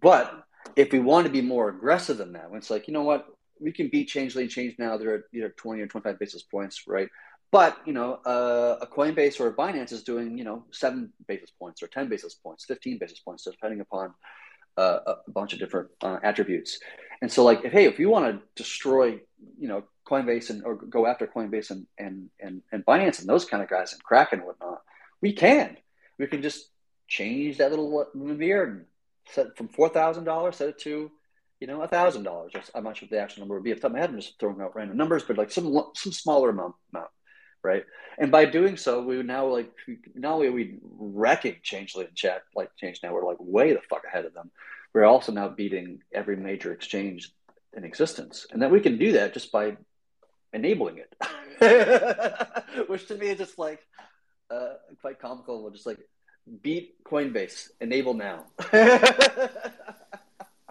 But 0.00 0.44
if 0.76 0.92
we 0.92 0.98
want 0.98 1.26
to 1.26 1.32
be 1.32 1.40
more 1.40 1.68
aggressive 1.68 2.18
than 2.18 2.32
that, 2.34 2.50
when 2.50 2.58
it's 2.58 2.70
like, 2.70 2.86
you 2.86 2.92
know 2.92 3.02
what, 3.02 3.26
we 3.60 3.72
can 3.72 3.88
beat 3.88 4.08
Changelly 4.08 4.44
and 4.44 4.52
ChangeNOW. 4.52 4.98
They're 4.98 5.14
at 5.14 5.22
either 5.32 5.50
20 5.50 5.80
or 5.80 5.86
25 5.86 6.18
basis 6.18 6.42
points, 6.42 6.82
right? 6.86 7.08
But, 7.50 7.78
you 7.86 7.92
know, 7.92 8.14
uh, 8.26 8.78
a 8.80 8.86
Coinbase 8.86 9.38
or 9.38 9.46
a 9.46 9.54
Binance 9.54 9.92
is 9.92 10.02
doing, 10.02 10.36
you 10.36 10.44
know, 10.44 10.64
seven 10.72 11.12
basis 11.28 11.50
points 11.50 11.82
or 11.82 11.86
10 11.86 12.08
basis 12.08 12.34
points, 12.34 12.64
15 12.64 12.98
basis 12.98 13.20
points, 13.20 13.44
depending 13.44 13.80
upon 13.80 14.12
uh, 14.76 14.98
a 15.06 15.30
bunch 15.30 15.52
of 15.52 15.60
different 15.60 15.88
uh, 16.02 16.18
attributes. 16.22 16.80
And 17.22 17.30
so, 17.30 17.44
like, 17.44 17.64
if, 17.64 17.72
hey, 17.72 17.84
if 17.84 18.00
you 18.00 18.10
want 18.10 18.26
to 18.26 18.42
destroy, 18.60 19.20
you 19.58 19.68
know, 19.68 19.84
Coinbase 20.08 20.50
and 20.50 20.64
or 20.64 20.74
go 20.74 21.06
after 21.06 21.26
Coinbase 21.26 21.70
and 21.70 21.86
and 21.98 22.30
and 22.40 22.62
and 22.72 22.84
Binance 22.84 23.20
and 23.20 23.28
those 23.28 23.44
kind 23.44 23.62
of 23.62 23.68
guys 23.68 23.92
and 23.92 24.02
Kraken 24.02 24.40
and 24.40 24.46
whatnot, 24.46 24.82
we 25.20 25.32
can. 25.32 25.76
We 26.18 26.26
can 26.26 26.42
just 26.42 26.68
change 27.08 27.58
that 27.58 27.70
little 27.70 28.06
Lemire 28.14 28.64
and 28.64 28.84
set 29.28 29.56
from 29.56 29.68
four 29.68 29.88
thousand 29.88 30.24
dollars, 30.24 30.56
set 30.56 30.68
it 30.68 30.78
to, 30.80 31.10
you 31.60 31.66
know, 31.66 31.84
thousand 31.86 32.24
dollars. 32.24 32.52
I'm 32.74 32.84
not 32.84 32.96
sure 32.96 33.06
what 33.06 33.10
the 33.10 33.20
actual 33.20 33.40
number 33.40 33.54
would 33.54 33.64
be. 33.64 33.72
Of 33.72 33.82
my 33.90 33.98
head, 33.98 34.10
I'm 34.10 34.20
just 34.20 34.38
throwing 34.38 34.60
out 34.60 34.76
random 34.76 34.96
numbers, 34.96 35.24
but 35.24 35.38
like 35.38 35.50
some 35.50 35.74
some 35.94 36.12
smaller 36.12 36.50
amount, 36.50 36.74
amount 36.92 37.08
right? 37.62 37.84
And 38.18 38.30
by 38.30 38.44
doing 38.44 38.76
so, 38.76 39.02
we 39.02 39.20
now 39.22 39.46
like 39.46 39.72
not 40.14 40.34
only 40.34 40.48
are 40.48 40.52
we 40.52 40.78
wrecking 40.82 41.56
Changelly 41.62 42.04
and 42.04 42.14
Chat 42.14 42.42
like 42.54 42.70
ChangeNOW, 42.80 43.12
we're 43.12 43.26
like 43.26 43.38
way 43.40 43.72
the 43.72 43.80
fuck 43.88 44.04
ahead 44.06 44.26
of 44.26 44.34
them. 44.34 44.50
We're 44.92 45.04
also 45.04 45.32
now 45.32 45.48
beating 45.48 46.02
every 46.12 46.36
major 46.36 46.72
exchange 46.72 47.32
in 47.72 47.82
existence, 47.84 48.46
and 48.52 48.62
then 48.62 48.70
we 48.70 48.80
can 48.80 48.98
do 48.98 49.12
that 49.12 49.34
just 49.34 49.50
by 49.50 49.76
enabling 50.54 50.98
it, 50.98 51.14
which 52.88 53.06
to 53.08 53.16
me 53.16 53.28
is 53.28 53.38
just 53.38 53.58
like 53.58 53.86
uh, 54.50 54.74
quite 55.00 55.18
comical. 55.18 55.62
We'll 55.62 55.72
just 55.72 55.86
like 55.86 55.98
beat 56.62 56.94
Coinbase, 57.04 57.70
enable 57.80 58.14
now. 58.14 58.46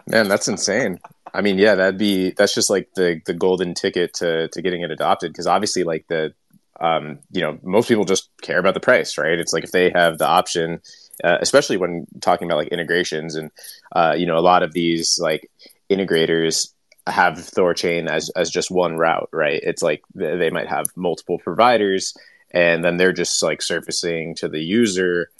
Man, 0.06 0.28
that's 0.28 0.48
insane. 0.48 0.98
I 1.32 1.40
mean, 1.40 1.58
yeah, 1.58 1.76
that'd 1.76 1.98
be 1.98 2.30
that's 2.30 2.54
just 2.54 2.70
like 2.70 2.90
the 2.94 3.20
the 3.24 3.34
golden 3.34 3.74
ticket 3.74 4.14
to 4.14 4.48
to 4.48 4.62
getting 4.62 4.82
it 4.82 4.90
adopted 4.90 5.32
because 5.32 5.46
obviously, 5.46 5.84
like 5.84 6.06
the 6.08 6.34
um, 6.80 7.20
you 7.30 7.40
know, 7.40 7.58
most 7.62 7.88
people 7.88 8.04
just 8.04 8.30
care 8.42 8.58
about 8.58 8.74
the 8.74 8.80
price, 8.80 9.16
right? 9.16 9.38
It's 9.38 9.52
like 9.52 9.64
if 9.64 9.72
they 9.72 9.90
have 9.90 10.18
the 10.18 10.26
option, 10.26 10.80
uh, 11.22 11.38
especially 11.40 11.76
when 11.76 12.06
talking 12.20 12.48
about 12.48 12.58
like 12.58 12.68
integrations 12.68 13.36
and, 13.36 13.50
uh, 13.94 14.14
you 14.16 14.26
know, 14.26 14.36
a 14.36 14.40
lot 14.40 14.62
of 14.62 14.72
these 14.72 15.18
like 15.20 15.50
integrators 15.90 16.72
have 17.06 17.34
Thorchain 17.34 18.08
as, 18.08 18.30
as 18.30 18.50
just 18.50 18.70
one 18.70 18.96
route, 18.96 19.28
right? 19.32 19.60
It's 19.62 19.82
like 19.82 20.02
they 20.14 20.50
might 20.50 20.68
have 20.68 20.86
multiple 20.96 21.38
providers 21.38 22.14
and 22.50 22.84
then 22.84 22.96
they're 22.96 23.12
just 23.12 23.42
like 23.42 23.60
surfacing 23.60 24.36
to 24.36 24.48
the 24.48 24.60
user 24.60 25.30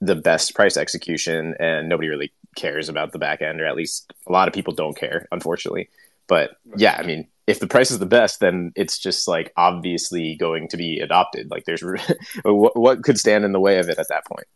the 0.00 0.14
best 0.14 0.54
price 0.54 0.76
execution 0.76 1.54
and 1.58 1.88
nobody 1.88 2.08
really 2.08 2.32
cares 2.56 2.88
about 2.88 3.12
the 3.12 3.18
back 3.18 3.42
end 3.42 3.60
or 3.60 3.66
at 3.66 3.76
least 3.76 4.12
a 4.26 4.32
lot 4.32 4.48
of 4.48 4.54
people 4.54 4.74
don't 4.74 4.96
care, 4.96 5.26
unfortunately. 5.32 5.88
But 6.26 6.56
yeah, 6.76 6.96
I 6.98 7.04
mean, 7.04 7.28
if 7.46 7.60
the 7.60 7.66
price 7.66 7.90
is 7.90 7.98
the 7.98 8.06
best, 8.06 8.40
then 8.40 8.72
it's 8.74 8.98
just 8.98 9.28
like 9.28 9.52
obviously 9.56 10.34
going 10.36 10.68
to 10.68 10.76
be 10.76 11.00
adopted. 11.00 11.50
Like 11.50 11.64
there's 11.64 11.82
what, 12.44 12.76
what 12.76 13.02
could 13.02 13.18
stand 13.18 13.44
in 13.44 13.52
the 13.52 13.60
way 13.60 13.78
of 13.78 13.88
it 13.88 13.98
at 13.98 14.08
that 14.08 14.26
point? 14.26 14.46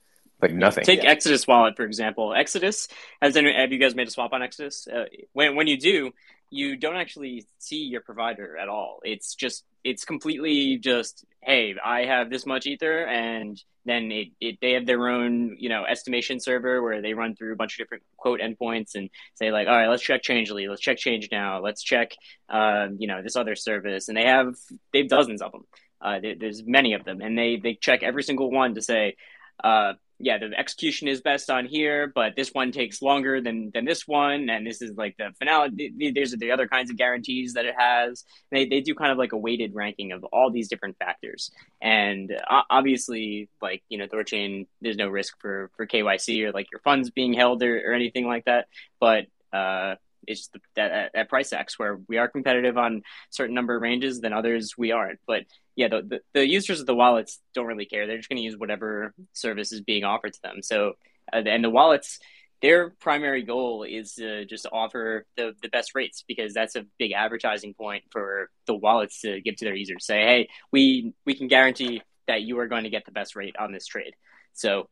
Like 0.40 0.52
nothing. 0.52 0.84
Take 0.84 1.02
yeah. 1.02 1.11
Exodus 1.11 1.46
wallet 1.46 1.76
for 1.76 1.84
example. 1.84 2.32
Exodus 2.32 2.88
has 3.20 3.36
any, 3.36 3.52
have 3.52 3.72
you 3.72 3.78
guys 3.78 3.94
made 3.94 4.09
a 4.09 4.11
swap 4.11 4.32
on 4.32 4.42
Exodus? 4.42 4.86
Uh, 4.86 5.06
when 5.32 5.56
when 5.56 5.66
you 5.66 5.78
do, 5.78 6.12
you 6.51 6.76
don't 6.76 6.96
actually 6.96 7.46
see 7.59 7.84
your 7.84 8.01
provider 8.01 8.57
at 8.57 8.68
all. 8.68 9.01
It's 9.05 9.34
just 9.34 9.64
it's 9.84 10.05
completely 10.05 10.78
just 10.78 11.24
hey, 11.42 11.74
I 11.82 12.05
have 12.05 12.30
this 12.30 12.46
much 12.46 12.66
ether, 12.66 13.07
and 13.07 13.62
then 13.84 14.11
it, 14.11 14.28
it 14.40 14.59
they 14.61 14.72
have 14.72 14.86
their 14.86 15.09
own 15.09 15.57
you 15.59 15.68
know 15.68 15.84
estimation 15.84 16.40
server 16.40 16.82
where 16.82 17.03
they 17.03 17.14
run 17.14 17.34
through 17.34 17.53
a 17.53 17.57
bunch 17.57 17.74
of 17.74 17.78
different 17.78 18.03
quote 18.16 18.40
endpoints 18.40 18.94
and 18.94 19.11
say 19.34 19.53
like 19.53 19.68
all 19.68 19.76
right, 19.76 19.88
let's 19.88 20.03
check 20.03 20.22
Changelly, 20.22 20.68
let's 20.68 20.80
check 20.80 20.99
ChangeNOW, 20.99 21.62
let's 21.62 21.82
check 21.82 22.12
um, 22.49 22.96
you 22.99 23.07
know 23.07 23.22
this 23.22 23.36
other 23.36 23.55
service, 23.55 24.09
and 24.09 24.16
they 24.16 24.26
have 24.26 24.55
they 24.92 25.01
have 25.01 25.09
dozens 25.09 25.42
of 25.42 25.53
them. 25.53 25.64
Uh, 26.01 26.20
there, 26.20 26.34
there's 26.38 26.62
many 26.64 26.94
of 26.94 27.05
them, 27.05 27.20
and 27.20 27.36
they 27.36 27.57
they 27.57 27.74
check 27.74 28.03
every 28.03 28.22
single 28.22 28.51
one 28.51 28.74
to 28.74 28.82
say. 28.82 29.16
Uh, 29.62 29.94
yeah, 30.20 30.38
the 30.38 30.58
execution 30.58 31.06
is 31.06 31.20
best 31.20 31.48
on 31.48 31.66
here, 31.66 32.10
but 32.12 32.34
this 32.34 32.50
one 32.52 32.72
takes 32.72 33.00
longer 33.00 33.40
than 33.40 33.70
than 33.72 33.84
this 33.84 34.06
one, 34.06 34.50
and 34.50 34.66
this 34.66 34.82
is 34.82 34.96
like 34.96 35.16
the 35.16 35.30
finale. 35.38 35.92
There's 36.12 36.32
the 36.32 36.50
other 36.50 36.66
kinds 36.66 36.90
of 36.90 36.96
guarantees 36.96 37.54
that 37.54 37.66
it 37.66 37.74
has. 37.78 38.24
They 38.50 38.66
they 38.66 38.80
do 38.80 38.94
kind 38.94 39.12
of 39.12 39.18
like 39.18 39.32
a 39.32 39.36
weighted 39.36 39.74
ranking 39.74 40.10
of 40.10 40.24
all 40.24 40.50
these 40.50 40.68
different 40.68 40.96
factors, 40.98 41.52
and 41.80 42.32
uh, 42.32 42.62
obviously, 42.68 43.48
like 43.62 43.84
you 43.88 43.98
know, 43.98 44.06
Thorchain, 44.06 44.66
there's 44.80 44.96
no 44.96 45.08
risk 45.08 45.40
for 45.40 45.70
for 45.76 45.86
KYC 45.86 46.44
or 46.44 46.52
like 46.52 46.66
your 46.72 46.80
funds 46.80 47.10
being 47.10 47.32
held 47.32 47.62
or, 47.62 47.78
or 47.78 47.92
anything 47.92 48.26
like 48.26 48.44
that, 48.46 48.66
but 48.98 49.26
uh, 49.52 49.94
it's 50.26 50.48
the, 50.48 50.60
that 50.76 51.10
at 51.14 51.28
price 51.28 51.52
X 51.52 51.78
where 51.78 51.98
we 52.08 52.18
are 52.18 52.28
competitive 52.28 52.76
on 52.76 53.02
certain 53.30 53.54
number 53.54 53.76
of 53.76 53.82
ranges 53.82 54.20
than 54.20 54.32
others 54.32 54.74
we 54.76 54.92
aren't. 54.92 55.20
But 55.26 55.44
yeah, 55.76 55.88
the, 55.88 56.02
the, 56.02 56.20
the 56.34 56.48
users 56.48 56.80
of 56.80 56.86
the 56.86 56.94
wallets 56.94 57.40
don't 57.54 57.66
really 57.66 57.86
care. 57.86 58.06
They're 58.06 58.16
just 58.16 58.28
going 58.28 58.38
to 58.38 58.42
use 58.42 58.56
whatever 58.56 59.14
service 59.32 59.72
is 59.72 59.80
being 59.80 60.04
offered 60.04 60.32
to 60.34 60.42
them. 60.42 60.62
So 60.62 60.94
uh, 61.32 61.42
and 61.46 61.62
the 61.62 61.70
wallets, 61.70 62.18
their 62.60 62.90
primary 62.90 63.42
goal 63.42 63.84
is 63.84 64.14
to 64.14 64.44
just 64.44 64.66
offer 64.72 65.26
the, 65.36 65.54
the 65.62 65.68
best 65.68 65.94
rates 65.94 66.24
because 66.26 66.52
that's 66.52 66.74
a 66.74 66.86
big 66.98 67.12
advertising 67.12 67.74
point 67.74 68.04
for 68.10 68.50
the 68.66 68.74
wallets 68.74 69.20
to 69.20 69.40
give 69.40 69.56
to 69.56 69.64
their 69.64 69.76
users. 69.76 70.04
Say, 70.04 70.22
hey, 70.22 70.48
we 70.72 71.12
we 71.24 71.34
can 71.34 71.48
guarantee 71.48 72.02
that 72.26 72.42
you 72.42 72.58
are 72.58 72.66
going 72.66 72.84
to 72.84 72.90
get 72.90 73.04
the 73.04 73.12
best 73.12 73.36
rate 73.36 73.56
on 73.58 73.72
this 73.72 73.86
trade. 73.86 74.14
So 74.54 74.88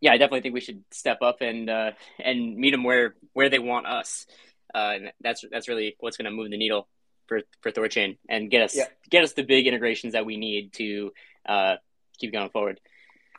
yeah, 0.00 0.12
I 0.12 0.18
definitely 0.18 0.42
think 0.42 0.54
we 0.54 0.60
should 0.60 0.84
step 0.90 1.22
up 1.22 1.40
and 1.40 1.70
uh, 1.70 1.92
and 2.22 2.56
meet 2.56 2.72
them 2.72 2.84
where 2.84 3.14
where 3.32 3.48
they 3.48 3.58
want 3.58 3.86
us. 3.86 4.26
Uh, 4.74 4.92
and 4.94 5.12
that's 5.20 5.44
that's 5.50 5.68
really 5.68 5.96
what's 6.00 6.16
going 6.16 6.24
to 6.24 6.30
move 6.30 6.50
the 6.50 6.56
needle 6.56 6.88
for 7.26 7.40
for 7.60 7.70
Thorchain 7.70 8.18
and 8.28 8.50
get 8.50 8.62
us 8.62 8.76
yeah. 8.76 8.86
get 9.08 9.24
us 9.24 9.32
the 9.32 9.44
big 9.44 9.66
integrations 9.66 10.12
that 10.12 10.26
we 10.26 10.36
need 10.36 10.72
to 10.74 11.12
uh, 11.46 11.76
keep 12.18 12.32
going 12.32 12.50
forward. 12.50 12.80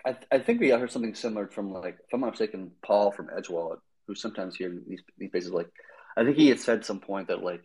I, 0.05 0.15
I 0.31 0.39
think 0.39 0.59
we 0.59 0.69
heard 0.69 0.91
something 0.91 1.15
similar 1.15 1.47
from 1.47 1.73
like 1.73 1.97
if 1.99 2.13
I'm 2.13 2.21
not 2.21 2.31
mistaken, 2.31 2.71
Paul 2.83 3.11
from 3.11 3.29
Edge 3.35 3.49
Wallet, 3.49 3.79
who 4.07 4.15
sometimes 4.15 4.55
here 4.55 4.73
these 4.87 5.01
these 5.17 5.31
places 5.31 5.51
like 5.51 5.69
I 6.15 6.23
think 6.23 6.37
he 6.37 6.49
had 6.49 6.59
said 6.59 6.85
some 6.85 6.99
point 6.99 7.27
that 7.27 7.43
like 7.43 7.63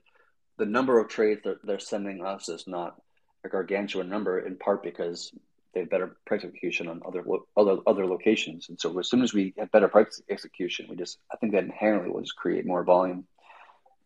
the 0.59 0.67
number 0.67 0.99
of 0.99 1.09
trades 1.09 1.43
that 1.45 1.65
they're 1.65 1.79
sending 1.79 2.25
us 2.25 2.49
is 2.49 2.67
not 2.67 2.97
a 3.45 3.49
gargantuan 3.49 4.09
number 4.09 4.39
in 4.39 4.57
part 4.57 4.83
because 4.83 5.33
they 5.73 5.81
have 5.81 5.91
better 5.91 6.17
price 6.27 6.45
execution 6.45 6.89
on 6.89 7.01
other 7.07 7.25
other 7.57 7.79
other 7.87 8.07
locations. 8.07 8.69
And 8.69 8.81
so 8.81 8.99
as 8.99 9.09
soon 9.09 9.23
as 9.23 9.33
we 9.33 9.55
have 9.59 9.71
better 9.71 9.89
price 9.89 10.21
execution, 10.29 10.87
we 10.89 10.97
just 10.97 11.19
I 11.33 11.37
think 11.37 11.53
that 11.53 11.65
inherently 11.65 12.11
will 12.11 12.21
just 12.21 12.37
create 12.37 12.67
more 12.67 12.83
volume, 12.83 13.27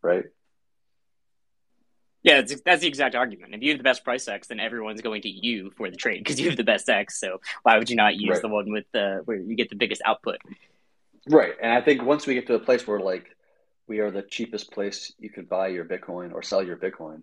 right? 0.03 0.25
Yeah, 2.23 2.41
that's, 2.41 2.63
that's 2.63 2.81
the 2.81 2.89
exact 2.89 3.15
argument. 3.15 3.55
If 3.55 3.63
you 3.63 3.71
have 3.71 3.79
the 3.79 3.85
best 3.85 4.03
price 4.03 4.27
X, 4.29 4.49
then 4.49 4.59
everyone's 4.59 5.03
going 5.03 5.23
to 5.23 5.29
you 5.29 5.71
for 5.77 5.91
the 5.91 5.97
trade 5.97 6.25
because 6.25 6.41
you 6.41 6.49
have 6.49 6.57
the 6.57 6.65
best 6.65 6.89
X. 6.89 7.21
So 7.21 7.41
why 7.63 7.77
would 7.77 7.91
you 7.91 7.97
not 7.97 8.17
use 8.17 8.31
right. 8.31 8.43
the 8.43 8.49
one 8.49 8.73
with 8.73 8.87
the 8.93 9.21
where 9.27 9.37
you 9.37 9.55
get 9.55 9.69
the 9.69 9.77
biggest 9.77 10.01
output? 10.05 10.39
Right, 11.29 11.55
and 11.63 11.73
I 11.73 11.81
think 11.81 12.03
once 12.03 12.27
we 12.27 12.35
get 12.35 12.47
to 12.49 12.55
a 12.55 12.59
place 12.59 12.87
where 12.87 13.01
like 13.01 13.35
we 13.87 14.01
are 14.01 14.11
the 14.11 14.23
cheapest 14.23 14.73
place 14.73 15.13
you 15.19 15.31
could 15.31 15.49
buy 15.49 15.69
your 15.69 15.85
Bitcoin 15.85 16.35
or 16.35 16.43
sell 16.43 16.63
your 16.63 16.77
Bitcoin, 16.77 17.23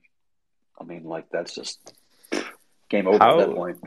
I 0.80 0.84
mean, 0.84 1.04
like 1.04 1.30
that's 1.32 1.54
just 1.54 1.94
game 2.90 3.08
over 3.08 3.20
How, 3.20 3.40
at 3.40 3.48
that 3.48 3.56
point 3.56 3.80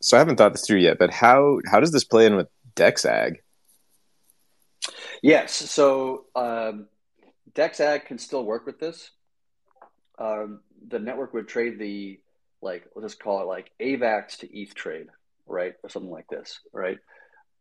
so 0.00 0.16
I 0.16 0.20
haven't 0.20 0.36
thought 0.36 0.52
this 0.52 0.66
through 0.66 0.78
yet, 0.78 0.98
but 0.98 1.10
how 1.10 1.60
how 1.66 1.80
does 1.80 1.92
this 1.92 2.04
play 2.04 2.26
in 2.26 2.36
with 2.36 2.48
DexAg? 2.74 3.36
Yes, 5.22 5.52
so 5.52 6.24
um, 6.34 6.86
DexAg 7.52 8.06
can 8.06 8.18
still 8.18 8.44
work 8.44 8.66
with 8.66 8.80
this. 8.80 9.10
Um, 10.18 10.60
the 10.88 10.98
network 10.98 11.34
would 11.34 11.48
trade 11.48 11.78
the 11.78 12.20
like 12.62 12.86
let's 12.94 13.14
just 13.14 13.22
call 13.22 13.42
it 13.42 13.46
like 13.46 13.70
AVAX 13.80 14.38
to 14.38 14.58
ETH 14.58 14.74
trade, 14.74 15.08
right, 15.46 15.74
or 15.82 15.88
something 15.88 16.10
like 16.10 16.28
this, 16.28 16.60
right? 16.72 16.98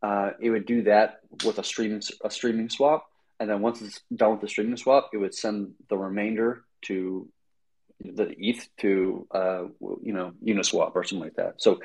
Uh, 0.01 0.31
it 0.39 0.49
would 0.49 0.65
do 0.65 0.83
that 0.83 1.19
with 1.45 1.59
a 1.59 1.63
streaming 1.63 2.01
a 2.23 2.29
streaming 2.29 2.69
swap, 2.69 3.07
and 3.39 3.49
then 3.49 3.61
once 3.61 3.81
it's 3.81 4.01
done 4.15 4.31
with 4.31 4.41
the 4.41 4.47
streaming 4.47 4.77
swap, 4.77 5.09
it 5.13 5.17
would 5.17 5.35
send 5.35 5.73
the 5.89 5.97
remainder 5.97 6.63
to 6.83 7.27
the 8.01 8.33
ETH 8.37 8.67
to 8.77 9.27
uh, 9.31 9.63
you 10.01 10.13
know 10.13 10.31
Uniswap 10.43 10.95
or 10.95 11.03
something 11.03 11.25
like 11.25 11.35
that. 11.35 11.61
So 11.61 11.79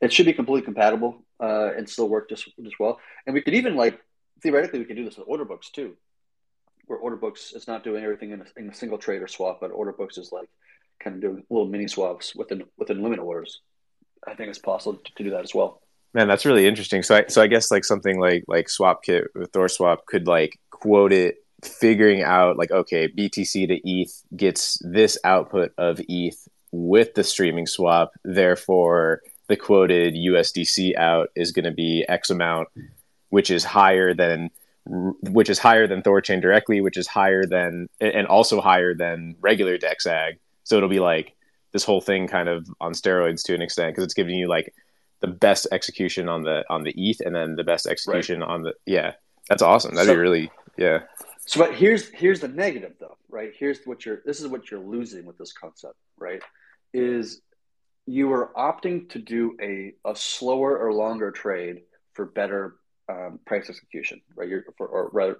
it 0.00 0.12
should 0.12 0.26
be 0.26 0.32
completely 0.32 0.62
compatible 0.62 1.22
uh, 1.40 1.70
and 1.76 1.88
still 1.88 2.08
work 2.08 2.28
just 2.28 2.48
just 2.62 2.80
well. 2.80 3.00
And 3.26 3.34
we 3.34 3.42
could 3.42 3.54
even 3.54 3.76
like 3.76 4.00
theoretically 4.42 4.78
we 4.78 4.84
could 4.84 4.96
do 4.96 5.04
this 5.04 5.18
with 5.18 5.28
order 5.28 5.44
books 5.44 5.70
too, 5.70 5.96
where 6.86 6.98
order 6.98 7.16
books 7.16 7.52
is 7.52 7.68
not 7.68 7.84
doing 7.84 8.04
everything 8.04 8.30
in 8.30 8.40
a, 8.40 8.44
in 8.56 8.70
a 8.70 8.74
single 8.74 8.98
trade 8.98 9.22
or 9.22 9.28
swap, 9.28 9.60
but 9.60 9.68
order 9.68 9.92
books 9.92 10.18
is 10.18 10.32
like 10.32 10.48
kind 11.02 11.16
of 11.16 11.22
doing 11.22 11.44
little 11.50 11.68
mini 11.68 11.88
swaps 11.88 12.34
within 12.34 12.64
within 12.78 13.02
limit 13.02 13.18
orders. 13.18 13.60
I 14.26 14.34
think 14.34 14.50
it's 14.50 14.58
possible 14.58 14.98
to, 14.98 15.14
to 15.14 15.24
do 15.24 15.30
that 15.30 15.44
as 15.44 15.54
well. 15.54 15.80
Man, 16.12 16.28
that's 16.28 16.44
really 16.44 16.66
interesting. 16.66 17.02
So 17.02 17.16
I 17.16 17.24
so 17.28 17.42
I 17.42 17.46
guess 17.46 17.70
like 17.70 17.84
something 17.84 18.18
like 18.18 18.44
like 18.48 18.68
swap 18.68 19.04
SwapKit 19.04 19.26
with 19.34 19.52
ThorSwap 19.52 19.98
could 20.06 20.26
like 20.26 20.58
quote 20.70 21.12
it 21.12 21.36
figuring 21.62 22.22
out 22.22 22.56
like 22.56 22.70
okay 22.70 23.06
BTC 23.08 23.68
to 23.68 23.88
ETH 23.88 24.22
gets 24.34 24.78
this 24.82 25.18
output 25.24 25.72
of 25.76 26.00
ETH 26.08 26.48
with 26.72 27.14
the 27.14 27.24
streaming 27.24 27.66
swap 27.66 28.12
therefore 28.24 29.22
the 29.50 29.56
quoted 29.56 30.14
USDC 30.14 30.96
out 30.96 31.30
is 31.34 31.50
going 31.50 31.64
to 31.64 31.72
be 31.72 32.04
X 32.08 32.30
amount, 32.30 32.68
which 33.30 33.50
is 33.50 33.64
higher 33.64 34.14
than 34.14 34.50
which 34.86 35.50
is 35.50 35.58
higher 35.58 35.88
than 35.88 36.02
Thorchain 36.02 36.40
directly, 36.40 36.80
which 36.80 36.96
is 36.96 37.08
higher 37.08 37.44
than 37.44 37.88
and 38.00 38.28
also 38.28 38.60
higher 38.60 38.94
than 38.94 39.34
regular 39.40 39.76
DexAg. 39.76 40.38
So 40.62 40.76
it'll 40.76 40.88
be 40.88 41.00
like 41.00 41.34
this 41.72 41.82
whole 41.82 42.00
thing 42.00 42.28
kind 42.28 42.48
of 42.48 42.68
on 42.80 42.92
steroids 42.92 43.42
to 43.46 43.54
an 43.54 43.60
extent 43.60 43.92
because 43.92 44.04
it's 44.04 44.14
giving 44.14 44.36
you 44.36 44.46
like 44.48 44.72
the 45.18 45.26
best 45.26 45.66
execution 45.72 46.28
on 46.28 46.44
the 46.44 46.62
on 46.70 46.84
the 46.84 46.94
ETH 46.96 47.20
and 47.20 47.34
then 47.34 47.56
the 47.56 47.64
best 47.64 47.88
execution 47.88 48.40
right. 48.40 48.48
on 48.48 48.62
the 48.62 48.74
yeah. 48.86 49.14
That's 49.48 49.62
awesome. 49.62 49.96
That'd 49.96 50.10
so, 50.10 50.14
be 50.14 50.20
really 50.20 50.50
Yeah. 50.76 51.00
So, 51.44 51.58
but 51.58 51.74
here's 51.74 52.08
here's 52.10 52.38
the 52.38 52.46
negative 52.46 52.92
though, 53.00 53.16
right? 53.28 53.50
Here's 53.58 53.80
what 53.84 54.06
you're. 54.06 54.22
This 54.24 54.40
is 54.40 54.46
what 54.46 54.70
you're 54.70 54.78
losing 54.78 55.24
with 55.24 55.38
this 55.38 55.52
concept, 55.52 55.96
right? 56.16 56.40
Is 56.94 57.42
you 58.06 58.32
are 58.32 58.50
opting 58.56 59.08
to 59.10 59.18
do 59.18 59.56
a 59.60 59.92
a 60.04 60.16
slower 60.16 60.78
or 60.78 60.92
longer 60.92 61.30
trade 61.30 61.82
for 62.14 62.24
better 62.26 62.76
um, 63.08 63.40
price 63.46 63.68
execution, 63.68 64.20
right? 64.36 64.48
You're 64.48 64.64
for, 64.76 64.86
or 64.86 65.10
rather 65.12 65.38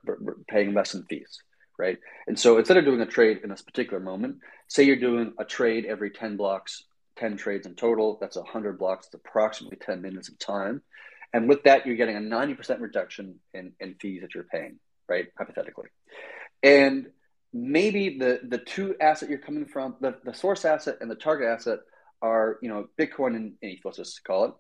paying 0.49 0.75
less 0.75 0.95
in 0.95 1.05
fees, 1.05 1.39
right? 1.79 1.99
And 2.27 2.39
so 2.39 2.59
instead 2.59 2.77
of 2.77 2.85
doing 2.85 3.01
a 3.01 3.07
trade 3.07 3.41
in 3.43 3.51
this 3.51 3.63
particular 3.63 4.01
moment, 4.01 4.37
say 4.69 4.85
you're 4.85 4.97
doing 4.97 5.33
a 5.39 5.45
trade 5.45 5.85
every 5.85 6.11
ten 6.11 6.37
blocks, 6.37 6.85
ten 7.17 7.37
trades 7.37 7.67
in 7.67 7.75
total. 7.75 8.19
That's 8.21 8.37
hundred 8.37 8.79
blocks. 8.79 9.07
It's 9.07 9.15
approximately 9.15 9.79
ten 9.79 10.03
minutes 10.03 10.29
of 10.29 10.39
time, 10.39 10.83
and 11.33 11.49
with 11.49 11.63
that, 11.65 11.87
you're 11.87 11.97
getting 11.97 12.17
a 12.17 12.21
ninety 12.21 12.55
percent 12.55 12.81
reduction 12.81 13.41
in 13.55 13.73
in 13.81 13.95
fees 13.95 14.23
that 14.23 14.35
you're 14.35 14.45
paying, 14.45 14.79
right? 15.09 15.27
Hypothetically, 15.37 15.89
and 16.63 17.07
maybe 17.53 18.19
the 18.19 18.41
the 18.49 18.59
two 18.59 18.95
asset 19.01 19.29
you're 19.29 19.39
coming 19.39 19.67
from, 19.67 19.97
the, 20.01 20.15
the 20.25 20.35
source 20.35 20.65
asset 20.65 20.99
and 21.01 21.11
the 21.11 21.17
target 21.17 21.49
asset 21.49 21.81
are 22.23 22.59
you 22.63 22.69
know 22.69 22.89
Bitcoin 22.99 23.37
and 23.37 23.55
ETH, 23.63 23.81
let's 23.85 23.97
just 23.97 24.25
call 24.25 24.45
it, 24.45 24.53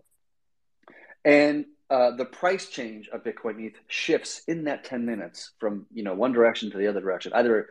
and 1.24 1.66
uh, 1.90 2.12
the 2.12 2.24
price 2.24 2.68
change 2.68 3.08
of 3.08 3.24
Bitcoin 3.24 3.66
ETH 3.66 3.76
shifts 3.88 4.42
in 4.46 4.64
that 4.64 4.84
10 4.84 5.04
minutes 5.04 5.52
from 5.58 5.86
you 5.92 6.02
know 6.02 6.14
one 6.14 6.32
direction 6.32 6.70
to 6.70 6.78
the 6.78 6.86
other 6.86 7.00
direction, 7.00 7.32
either 7.34 7.68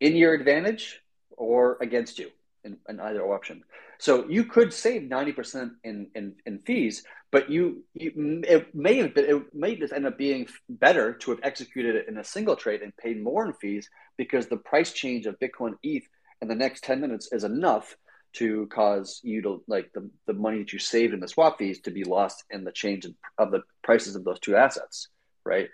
in 0.00 0.16
your 0.16 0.34
advantage 0.34 1.00
or 1.36 1.78
against 1.80 2.18
you 2.18 2.30
in, 2.64 2.76
in 2.88 3.00
either 3.00 3.24
option. 3.24 3.62
So 3.98 4.28
you 4.28 4.44
could 4.44 4.74
save 4.74 5.02
90% 5.02 5.70
in, 5.84 6.08
in, 6.14 6.34
in 6.44 6.58
fees, 6.60 7.02
but 7.32 7.48
you, 7.50 7.84
you 7.94 8.42
it 8.46 8.74
may 8.74 8.98
have 8.98 9.14
been, 9.14 9.24
it 9.24 9.54
may 9.54 9.76
just 9.76 9.92
end 9.92 10.06
up 10.06 10.18
being 10.18 10.48
better 10.68 11.14
to 11.14 11.30
have 11.30 11.40
executed 11.42 11.94
it 11.94 12.08
in 12.08 12.18
a 12.18 12.24
single 12.24 12.56
trade 12.56 12.82
and 12.82 12.94
paid 12.96 13.22
more 13.22 13.46
in 13.46 13.54
fees 13.54 13.88
because 14.18 14.48
the 14.48 14.58
price 14.58 14.92
change 14.92 15.26
of 15.26 15.38
Bitcoin 15.38 15.74
ETH 15.82 16.06
in 16.42 16.48
the 16.48 16.54
next 16.54 16.84
10 16.84 17.00
minutes 17.00 17.32
is 17.32 17.44
enough 17.44 17.96
to 18.36 18.66
cause 18.66 19.20
you 19.22 19.42
to 19.42 19.62
like 19.66 19.92
the, 19.94 20.10
the 20.26 20.32
money 20.32 20.58
that 20.58 20.72
you 20.72 20.78
saved 20.78 21.14
in 21.14 21.20
the 21.20 21.28
swap 21.28 21.58
fees 21.58 21.80
to 21.80 21.90
be 21.90 22.04
lost 22.04 22.44
in 22.50 22.64
the 22.64 22.72
change 22.72 23.06
of 23.38 23.50
the 23.50 23.62
prices 23.82 24.14
of 24.14 24.24
those 24.24 24.40
two 24.40 24.56
assets, 24.56 25.08
right? 25.44 25.70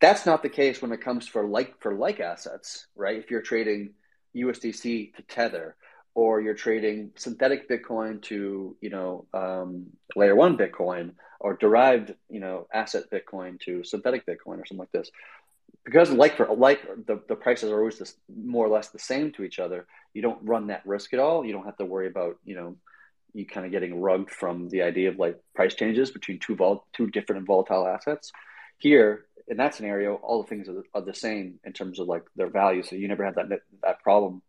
That's 0.00 0.26
not 0.26 0.42
the 0.42 0.48
case 0.48 0.80
when 0.80 0.92
it 0.92 1.00
comes 1.00 1.26
for 1.26 1.46
like 1.46 1.80
for 1.80 1.94
like 1.94 2.20
assets, 2.20 2.86
right? 2.94 3.16
If 3.16 3.30
you're 3.30 3.42
trading 3.42 3.94
USDC 4.36 5.14
to 5.14 5.22
Tether, 5.22 5.76
or 6.14 6.40
you're 6.40 6.54
trading 6.54 7.10
synthetic 7.16 7.68
Bitcoin 7.68 8.22
to 8.22 8.76
you 8.80 8.90
know 8.90 9.26
um, 9.34 9.86
layer 10.14 10.36
one 10.36 10.56
Bitcoin, 10.56 11.12
or 11.40 11.54
derived 11.54 12.14
you 12.28 12.40
know 12.40 12.66
asset 12.72 13.04
Bitcoin 13.10 13.58
to 13.60 13.82
synthetic 13.84 14.26
Bitcoin, 14.26 14.58
or 14.60 14.66
something 14.66 14.78
like 14.78 14.92
this, 14.92 15.10
because 15.86 16.10
like 16.10 16.36
for 16.36 16.46
like 16.54 16.82
the, 17.06 17.22
the 17.28 17.36
prices 17.36 17.70
are 17.70 17.78
always 17.78 17.98
this, 17.98 18.14
more 18.28 18.66
or 18.66 18.68
less 18.68 18.90
the 18.90 18.98
same 18.98 19.32
to 19.32 19.44
each 19.44 19.58
other 19.58 19.86
you 20.16 20.22
don't 20.22 20.42
run 20.42 20.68
that 20.68 20.86
risk 20.86 21.12
at 21.12 21.20
all. 21.20 21.44
You 21.44 21.52
don't 21.52 21.66
have 21.66 21.76
to 21.76 21.84
worry 21.84 22.06
about 22.06 22.38
you 22.42 22.56
know 22.56 22.76
you 23.34 23.44
kind 23.44 23.66
of 23.66 23.72
getting 23.72 24.00
rugged 24.00 24.30
from 24.30 24.70
the 24.70 24.80
idea 24.80 25.10
of 25.10 25.18
like 25.18 25.38
price 25.54 25.74
changes 25.74 26.10
between 26.10 26.38
two 26.38 26.56
vol- 26.56 26.86
two 26.94 27.08
different 27.08 27.40
and 27.40 27.46
volatile 27.46 27.86
assets. 27.86 28.32
Here 28.78 29.26
in 29.46 29.58
that 29.58 29.74
scenario 29.74 30.14
all 30.14 30.42
the 30.42 30.48
things 30.48 30.70
are, 30.70 30.82
are 30.94 31.02
the 31.02 31.12
same 31.12 31.60
in 31.64 31.74
terms 31.74 32.00
of 32.00 32.08
like 32.08 32.24
their 32.34 32.48
value 32.48 32.82
so 32.82 32.96
you 32.96 33.08
never 33.08 33.26
have 33.26 33.34
that 33.34 33.60
that 33.82 34.02
problem. 34.02 34.40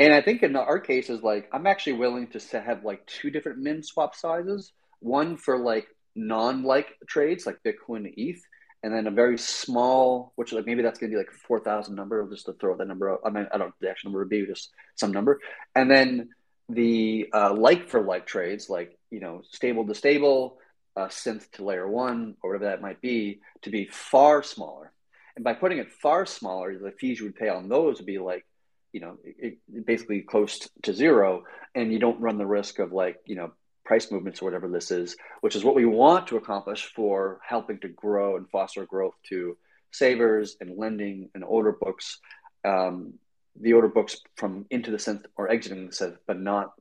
And 0.00 0.12
i 0.12 0.20
think 0.20 0.42
in 0.42 0.56
our 0.56 0.80
case 0.80 1.10
is 1.10 1.22
like 1.22 1.48
i'm 1.52 1.68
actually 1.68 1.92
willing 1.92 2.26
to 2.32 2.60
have 2.60 2.84
like 2.84 3.06
two 3.06 3.30
different 3.30 3.58
min 3.60 3.84
swap 3.84 4.16
sizes. 4.16 4.72
One 4.98 5.36
for 5.36 5.56
like 5.60 5.86
non-like 6.16 6.88
trades 7.06 7.46
like 7.46 7.62
bitcoin 7.64 7.98
and 7.98 8.18
eth 8.18 8.42
and 8.82 8.94
then 8.94 9.06
a 9.06 9.10
very 9.10 9.38
small, 9.38 10.32
which 10.36 10.52
like 10.52 10.66
maybe 10.66 10.82
that's 10.82 10.98
going 10.98 11.10
to 11.10 11.14
be 11.14 11.18
like 11.18 11.32
four 11.32 11.60
thousand 11.60 11.96
number, 11.96 12.28
just 12.30 12.46
to 12.46 12.52
throw 12.52 12.76
that 12.76 12.88
number 12.88 13.12
out. 13.12 13.20
I 13.24 13.30
mean, 13.30 13.46
I 13.52 13.58
don't 13.58 13.68
know 13.68 13.74
the 13.80 13.90
actual 13.90 14.08
number 14.08 14.20
would 14.20 14.28
be 14.28 14.46
just 14.46 14.70
some 14.94 15.12
number, 15.12 15.40
and 15.74 15.90
then 15.90 16.30
the 16.68 17.28
uh, 17.32 17.54
like 17.54 17.88
for 17.88 18.02
like 18.02 18.26
trades, 18.26 18.68
like 18.68 18.98
you 19.10 19.20
know, 19.20 19.42
stable 19.50 19.86
to 19.86 19.94
stable, 19.94 20.58
uh, 20.96 21.08
synth 21.08 21.50
to 21.52 21.64
layer 21.64 21.88
one, 21.88 22.36
or 22.42 22.50
whatever 22.50 22.70
that 22.70 22.82
might 22.82 23.00
be, 23.00 23.40
to 23.62 23.70
be 23.70 23.86
far 23.86 24.42
smaller. 24.42 24.92
And 25.34 25.44
by 25.44 25.54
putting 25.54 25.78
it 25.78 25.90
far 25.90 26.26
smaller, 26.26 26.76
the 26.76 26.92
fees 26.92 27.18
you 27.18 27.26
would 27.26 27.36
pay 27.36 27.48
on 27.48 27.68
those 27.68 27.98
would 27.98 28.06
be 28.06 28.18
like, 28.18 28.44
you 28.92 29.00
know, 29.00 29.18
it, 29.24 29.58
it 29.72 29.86
basically 29.86 30.22
close 30.22 30.68
to 30.82 30.92
zero, 30.92 31.44
and 31.74 31.92
you 31.92 31.98
don't 31.98 32.20
run 32.20 32.38
the 32.38 32.46
risk 32.46 32.78
of 32.78 32.92
like, 32.92 33.16
you 33.24 33.36
know, 33.36 33.52
price 33.88 34.12
movements 34.12 34.42
or 34.42 34.44
whatever 34.44 34.68
this 34.68 34.90
is, 34.90 35.16
which 35.40 35.56
is 35.56 35.64
what 35.64 35.74
we 35.74 35.86
want 35.86 36.26
to 36.26 36.36
accomplish 36.36 36.92
for 36.94 37.40
helping 37.42 37.80
to 37.80 37.88
grow 37.88 38.36
and 38.36 38.48
foster 38.50 38.84
growth 38.84 39.14
to 39.26 39.56
savers 39.90 40.56
and 40.60 40.76
lending 40.76 41.30
and 41.34 41.42
order 41.42 41.72
books, 41.72 42.18
um, 42.66 43.14
the 43.58 43.72
order 43.72 43.88
books 43.88 44.18
from 44.36 44.66
into 44.68 44.90
the 44.90 44.98
synth 44.98 45.24
or 45.36 45.50
exiting 45.50 45.86
the 45.86 45.92
synth, 45.92 46.18
but 46.26 46.38
not 46.38 46.74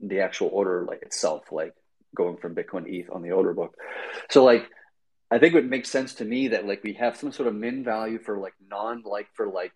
the 0.00 0.20
actual 0.20 0.50
order 0.52 0.84
like 0.86 1.00
itself, 1.00 1.50
like 1.50 1.72
going 2.14 2.36
from 2.36 2.54
Bitcoin 2.54 2.84
ETH 2.86 3.08
on 3.10 3.22
the 3.22 3.32
order 3.32 3.54
book. 3.54 3.74
So 4.28 4.44
like, 4.44 4.68
I 5.30 5.38
think 5.38 5.54
it 5.54 5.56
would 5.56 5.70
make 5.70 5.86
sense 5.86 6.12
to 6.16 6.26
me 6.26 6.48
that 6.48 6.66
like 6.66 6.84
we 6.84 6.92
have 6.92 7.16
some 7.16 7.32
sort 7.32 7.48
of 7.48 7.54
min 7.54 7.84
value 7.84 8.18
for 8.18 8.38
like 8.38 8.54
non 8.68 9.02
like 9.06 9.28
for 9.32 9.48
like, 9.48 9.72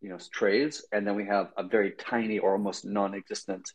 you 0.00 0.08
know, 0.08 0.18
trades, 0.32 0.86
and 0.90 1.06
then 1.06 1.16
we 1.16 1.26
have 1.26 1.50
a 1.58 1.64
very 1.64 1.92
tiny 1.92 2.38
or 2.38 2.52
almost 2.52 2.86
non-existent 2.86 3.68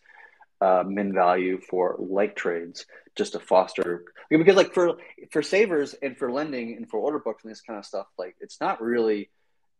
uh, 0.64 0.84
min 0.88 1.14
value 1.14 1.60
for 1.70 1.96
like 2.00 2.36
trades 2.36 2.86
just 3.16 3.34
to 3.34 3.40
foster 3.40 4.06
because 4.30 4.56
like 4.56 4.74
for 4.74 4.98
for 5.32 5.42
savers 5.42 5.94
and 6.02 6.18
for 6.18 6.32
lending 6.32 6.78
and 6.78 6.90
for 6.90 7.00
order 7.00 7.20
books 7.20 7.44
and 7.44 7.52
this 7.52 7.62
kind 7.62 7.78
of 7.78 7.86
stuff 7.86 8.08
like 8.18 8.36
it's 8.40 8.60
not 8.62 8.82
really 8.82 9.30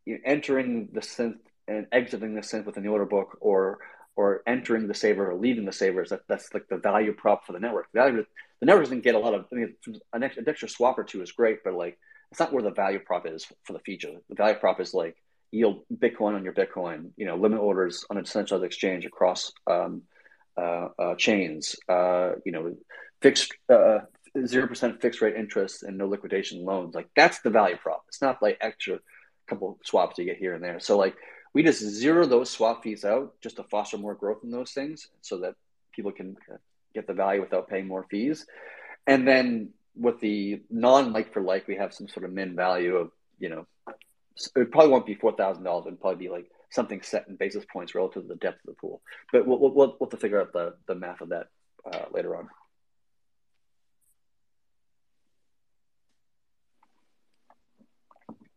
you 0.06 0.16
know, 0.16 0.20
entering 0.26 0.90
the 0.92 1.00
synth 1.00 1.40
and 1.68 1.88
exiting 1.92 2.36
the 2.36 2.42
synth 2.42 2.66
within 2.66 2.84
the 2.84 2.90
order 2.90 3.06
book 3.06 3.38
or 3.40 3.80
or 4.16 4.44
entering 4.46 4.88
the 4.88 4.94
saver 4.94 5.32
or 5.32 5.36
leaving 5.36 5.66
the 5.66 5.72
savers. 5.72 6.10
That, 6.10 6.22
that's 6.28 6.54
like 6.54 6.68
the 6.68 6.78
value 6.78 7.14
prop 7.14 7.48
for 7.48 7.54
the 7.54 7.60
network. 7.60 7.88
The, 7.92 8.00
value, 8.00 8.26
the 8.60 8.66
network 8.68 8.84
doesn't 8.84 9.04
get 9.04 9.16
a 9.16 9.20
lot 9.20 9.34
of 9.34 9.46
I 9.52 9.56
mean 9.56 9.76
an 10.14 10.24
extra, 10.48 10.70
swap 10.70 11.00
or 11.00 11.04
two 11.04 11.22
is 11.22 11.32
great 11.32 11.64
but 11.64 11.74
like 11.74 11.98
it's 12.32 12.40
not 12.40 12.52
where 12.52 12.64
the 12.64 12.72
value 12.72 13.00
prop 13.00 13.26
is 13.26 13.46
for 13.64 13.74
the 13.74 13.80
feature. 13.80 14.12
The 14.28 14.36
value 14.36 14.60
prop 14.60 14.82
is 14.82 14.94
like 14.94 15.16
yield 15.52 15.84
bitcoin 15.96 16.36
on 16.36 16.44
your 16.44 16.54
bitcoin 16.54 17.12
you 17.16 17.26
know 17.26 17.36
limit 17.36 17.60
orders 17.60 18.06
on 18.10 18.18
a 18.18 18.24
decentralized 18.24 18.66
exchange 18.66 19.06
across 19.06 19.52
um, 19.68 20.02
Uh, 20.56 20.90
uh, 21.00 21.16
chains, 21.16 21.76
uh, 21.90 22.34
you 22.46 22.52
know, 22.52 22.76
fixed 23.24 23.54
uh, 23.70 24.02
zero 24.46 24.68
percent 24.68 25.02
fixed 25.02 25.20
rate 25.20 25.36
interest 25.36 25.82
and 25.82 25.98
no 25.98 26.08
liquidation 26.08 26.64
loans. 26.64 26.94
Like 26.94 27.10
that's 27.16 27.40
the 27.42 27.50
value 27.50 27.76
prop. 27.76 28.04
It's 28.08 28.22
not 28.22 28.40
like 28.40 28.60
extra 28.62 29.00
couple 29.48 29.80
swaps 29.84 30.20
you 30.20 30.26
get 30.26 30.38
here 30.38 30.54
and 30.54 30.64
there. 30.64 30.80
So 30.80 30.96
like 30.96 31.16
we 31.56 31.64
just 31.64 31.82
zero 31.82 32.28
those 32.28 32.52
swap 32.52 32.84
fees 32.84 33.04
out 33.04 33.34
just 33.42 33.56
to 33.56 33.64
foster 33.64 33.98
more 33.98 34.14
growth 34.14 34.44
in 34.44 34.52
those 34.52 34.74
things, 34.74 35.08
so 35.22 35.40
that 35.40 35.56
people 35.92 36.12
can 36.12 36.38
get 36.94 37.08
the 37.08 37.14
value 37.14 37.42
without 37.42 37.68
paying 37.68 37.88
more 37.88 38.06
fees. 38.12 38.46
And 39.08 39.28
then 39.28 39.70
with 39.96 40.20
the 40.20 40.62
non 40.70 41.14
like 41.14 41.34
for 41.34 41.42
like, 41.42 41.68
we 41.68 41.78
have 41.78 41.96
some 41.96 42.08
sort 42.08 42.26
of 42.26 42.32
min 42.32 42.56
value 42.56 42.98
of 42.98 43.12
you 43.40 43.50
know, 43.50 43.66
it 44.56 44.72
probably 44.72 44.92
won't 44.92 45.08
be 45.08 45.16
four 45.16 45.36
thousand 45.36 45.64
dollars. 45.64 45.88
It'd 45.88 46.00
probably 46.00 46.28
be 46.28 46.32
like 46.32 46.46
something 46.74 47.02
set 47.02 47.28
in 47.28 47.36
basis 47.36 47.64
points 47.72 47.94
relative 47.94 48.24
to 48.24 48.28
the 48.28 48.36
depth 48.36 48.60
of 48.68 48.76
the 48.76 48.80
pool. 48.80 49.02
But 49.32 49.46
we'll, 49.46 49.60
we'll, 49.60 49.74
we'll 49.74 49.98
have 50.02 50.10
to 50.10 50.18
figure 50.18 50.42
out 50.42 50.54
the, 50.54 50.76
the 50.88 50.96
math 50.96 51.22
of 51.22 51.30
that 51.30 51.48
uh, 51.92 52.06
later 52.12 52.36
on. 52.36 52.50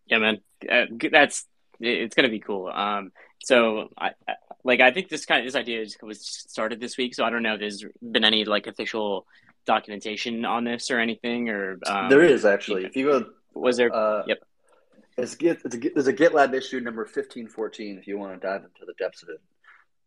Yeah, 0.06 0.18
man, 0.18 0.38
uh, 0.70 0.84
that's 1.10 1.46
it's 1.80 2.14
gonna 2.14 2.28
be 2.28 2.38
cool. 2.38 2.68
Um, 2.68 3.10
so 3.42 3.88
I, 3.98 4.10
I, 4.28 4.34
like 4.62 4.80
I 4.80 4.92
think 4.92 5.08
this 5.08 5.26
kind 5.26 5.40
of 5.40 5.46
this 5.46 5.58
idea 5.58 5.84
was 6.00 6.24
started 6.24 6.80
this 6.80 6.96
week, 6.96 7.14
so 7.14 7.24
I 7.24 7.30
don't 7.30 7.42
know 7.42 7.54
if 7.54 7.60
there's 7.60 7.84
been 8.00 8.24
any 8.24 8.44
like 8.44 8.68
official 8.68 9.26
documentation 9.66 10.44
on 10.44 10.62
this 10.62 10.92
or 10.92 11.00
anything. 11.00 11.48
Or 11.48 11.78
um, 11.86 12.08
there 12.08 12.22
is 12.22 12.44
actually. 12.44 12.84
If 12.84 12.96
you 12.96 13.06
go, 13.06 13.26
was 13.52 13.76
there? 13.78 13.92
Uh, 13.92 14.22
yep. 14.28 14.38
It's, 15.18 15.36
it's 15.40 15.74
a, 15.74 15.78
there's 15.78 16.08
a 16.08 16.12
GitLab 16.12 16.54
issue 16.54 16.80
number 16.80 17.02
1514 17.02 17.98
if 17.98 18.06
you 18.06 18.18
want 18.18 18.40
to 18.40 18.46
dive 18.46 18.62
into 18.64 18.84
the 18.86 18.94
depths 18.98 19.22
of 19.22 19.30
it. 19.30 19.40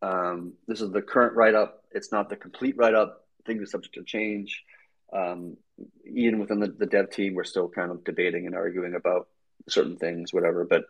Um, 0.02 0.54
this 0.68 0.82
is 0.82 0.92
the 0.92 1.02
current 1.02 1.36
write 1.36 1.56
up. 1.56 1.84
It's 1.92 2.12
not 2.12 2.30
the 2.30 2.36
complete 2.36 2.78
write 2.78 2.94
up. 2.94 3.26
Things 3.46 3.62
are 3.64 3.66
subject 3.66 3.96
to 3.96 4.04
change. 4.04 4.64
Um, 5.12 5.58
even 6.06 6.40
within 6.40 6.60
the, 6.60 6.68
the 6.68 6.86
dev 6.86 7.10
team, 7.10 7.34
we're 7.34 7.44
still 7.44 7.68
kind 7.68 7.92
of 7.92 8.04
debating 8.04 8.46
and 8.46 8.56
arguing 8.56 8.94
about 8.94 9.28
certain 9.68 9.98
things, 9.98 10.32
whatever. 10.32 10.64
But 10.64 10.84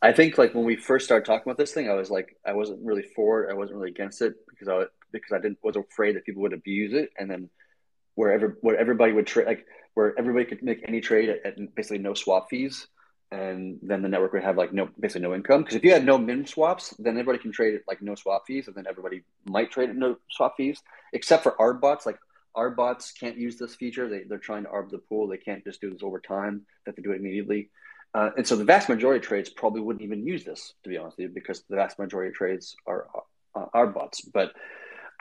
I 0.00 0.12
think 0.12 0.38
like 0.38 0.54
when 0.54 0.64
we 0.64 0.76
first 0.76 1.04
started 1.04 1.26
talking 1.26 1.42
about 1.44 1.58
this 1.58 1.72
thing, 1.72 1.90
I 1.90 1.94
was 1.94 2.10
like, 2.10 2.36
I 2.46 2.54
wasn't 2.54 2.80
really 2.82 3.04
for 3.14 3.44
it. 3.44 3.50
I 3.50 3.54
wasn't 3.54 3.78
really 3.78 3.90
against 3.90 4.22
it 4.22 4.34
because 4.48 4.68
I 4.68 4.84
because 5.12 5.32
I 5.32 5.40
didn't 5.40 5.58
was 5.62 5.76
afraid 5.76 6.16
that 6.16 6.24
people 6.24 6.42
would 6.42 6.54
abuse 6.54 6.94
it, 6.94 7.10
and 7.18 7.30
then 7.30 7.50
where 8.14 8.56
where 8.62 8.78
everybody 8.78 9.12
would 9.12 9.26
trade 9.26 9.46
like 9.46 9.66
where 9.94 10.18
everybody 10.18 10.46
could 10.46 10.62
make 10.62 10.82
any 10.88 11.00
trade 11.00 11.28
at, 11.28 11.44
at 11.44 11.74
basically 11.74 11.98
no 11.98 12.14
swap 12.14 12.48
fees 12.48 12.86
and 13.32 13.78
then 13.82 14.02
the 14.02 14.08
network 14.08 14.32
would 14.32 14.42
have 14.42 14.56
like 14.56 14.72
no 14.72 14.88
basically 14.98 15.22
no 15.22 15.34
income. 15.34 15.62
Because 15.62 15.76
if 15.76 15.84
you 15.84 15.92
had 15.92 16.04
no 16.04 16.18
min 16.18 16.46
swaps 16.46 16.94
then 16.98 17.14
everybody 17.14 17.38
can 17.38 17.52
trade 17.52 17.74
it 17.74 17.84
like 17.86 18.02
no 18.02 18.14
swap 18.14 18.46
fees 18.46 18.66
and 18.66 18.76
then 18.76 18.86
everybody 18.88 19.22
might 19.44 19.70
trade 19.70 19.90
at 19.90 19.96
no 19.96 20.16
swap 20.30 20.56
fees 20.56 20.82
except 21.12 21.42
for 21.42 21.52
arb 21.52 21.80
bots. 21.80 22.06
Like 22.06 22.18
arb 22.56 22.76
bots 22.76 23.12
can't 23.12 23.36
use 23.36 23.56
this 23.56 23.74
feature. 23.74 24.08
They, 24.08 24.24
they're 24.24 24.38
trying 24.38 24.64
to 24.64 24.70
arb 24.70 24.90
the 24.90 24.98
pool. 24.98 25.28
They 25.28 25.36
can't 25.36 25.64
just 25.64 25.80
do 25.80 25.90
this 25.90 26.02
over 26.02 26.18
time. 26.18 26.62
They 26.84 26.90
have 26.90 26.96
to 26.96 27.02
do 27.02 27.12
it 27.12 27.20
immediately. 27.20 27.70
Uh, 28.12 28.30
and 28.36 28.46
so 28.46 28.56
the 28.56 28.64
vast 28.64 28.88
majority 28.88 29.18
of 29.18 29.28
trades 29.28 29.48
probably 29.48 29.80
wouldn't 29.80 30.02
even 30.02 30.26
use 30.26 30.44
this, 30.44 30.74
to 30.82 30.88
be 30.88 30.96
honest 30.96 31.16
with 31.16 31.28
you, 31.28 31.28
because 31.32 31.62
the 31.70 31.76
vast 31.76 31.96
majority 31.96 32.30
of 32.30 32.34
trades 32.34 32.74
are 32.84 33.06
uh, 33.54 33.66
are 33.72 33.86
bots. 33.86 34.20
But 34.22 34.52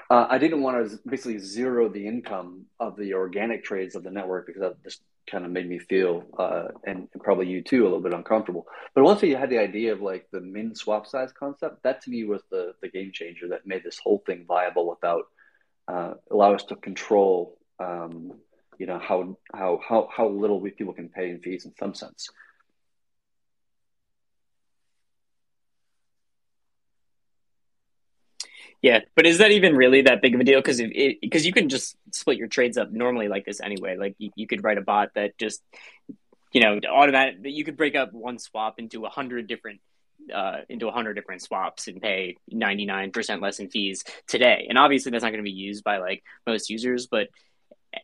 uh, 0.10 0.26
I 0.28 0.40
didn't 0.40 0.62
want 0.62 0.90
to 0.90 1.00
basically 1.08 1.38
zero 1.38 1.88
the 1.88 2.08
income 2.08 2.66
of 2.80 2.96
the 2.98 3.14
organic 3.14 3.64
trades 3.64 3.96
of 3.96 4.04
the 4.04 4.10
network 4.10 4.48
because 4.48 4.62
that 4.62 4.84
just 4.84 5.02
kind 5.30 5.46
of 5.46 5.52
made 5.52 5.70
me 5.70 5.80
feel, 5.80 6.24
uh, 6.38 6.70
and, 6.86 7.08
probably 7.24 7.48
you 7.48 7.62
too, 7.62 7.84
a 7.84 7.86
little 7.86 8.02
bit 8.02 8.14
uncomfortable. 8.14 8.66
But 8.96 9.04
once 9.04 9.22
we 9.22 9.32
had 9.32 9.50
the 9.50 9.60
idea 9.60 9.94
of 9.94 10.02
like 10.02 10.28
the 10.32 10.42
min 10.42 10.76
swap 10.76 11.08
size 11.08 11.32
concept, 11.32 11.84
that 11.84 12.02
to 12.04 12.10
me 12.10 12.24
was 12.24 12.44
the 12.52 12.74
the 12.82 12.90
game 12.90 13.12
changer 13.14 13.48
that 13.50 13.68
made 13.68 13.84
this 13.84 14.00
whole 14.04 14.24
thing 14.26 14.46
viable 14.48 14.90
without 14.90 15.26
uh, 15.88 16.14
allow 16.32 16.54
us 16.54 16.64
to 16.66 16.76
control, 16.76 17.58
um, 17.80 18.34
you 18.78 18.86
know, 18.86 19.00
how 19.00 19.38
how 19.54 19.80
how 19.88 20.08
how 20.16 20.28
little 20.28 20.60
we 20.60 20.72
people 20.72 20.94
can 20.94 21.10
pay 21.10 21.30
in 21.30 21.40
fees 21.40 21.66
in 21.66 21.74
some 21.80 21.94
sense. 21.94 22.30
Yeah, 28.82 29.02
but 29.16 29.26
is 29.26 29.40
that 29.40 29.52
even 29.52 29.76
really 29.76 30.04
that 30.04 30.22
big 30.22 30.36
of 30.36 30.42
a 30.42 30.44
deal? 30.44 30.60
Because 30.60 30.82
because 31.22 31.46
you 31.46 31.52
can 31.52 31.68
just 31.68 31.98
split 32.12 32.38
your 32.38 32.48
trades 32.48 32.78
up 32.78 32.92
normally 32.92 33.28
like 33.28 33.46
this 33.46 33.60
anyway. 33.60 33.98
Like 33.98 34.16
you, 34.18 34.32
you 34.36 34.48
could 34.48 34.64
write 34.64 34.78
a 34.78 34.82
bot 34.82 35.10
that 35.16 35.38
just 35.38 35.62
you 36.54 36.62
know 36.62 36.80
automatic. 36.90 37.40
You 37.44 37.66
could 37.66 37.76
break 37.76 37.96
up 37.96 38.14
one 38.14 38.40
swap 38.40 38.80
into 38.80 39.06
a 39.06 39.10
hundred 39.10 39.48
different 39.48 39.82
uh, 40.34 40.60
into 40.70 40.88
a 40.88 40.92
hundred 40.92 41.16
different 41.16 41.42
swaps 41.42 41.88
and 41.88 42.02
pay 42.02 42.38
ninety 42.50 42.86
nine 42.86 43.12
percent 43.12 43.42
less 43.42 43.60
in 43.60 43.70
fees 43.70 44.06
today. 44.28 44.68
And 44.70 44.78
obviously 44.78 45.12
that's 45.12 45.24
not 45.24 45.32
going 45.32 45.44
to 45.44 45.50
be 45.50 45.52
used 45.52 45.84
by 45.84 45.98
like 45.98 46.24
most 46.48 46.70
users, 46.70 47.08
but 47.08 47.28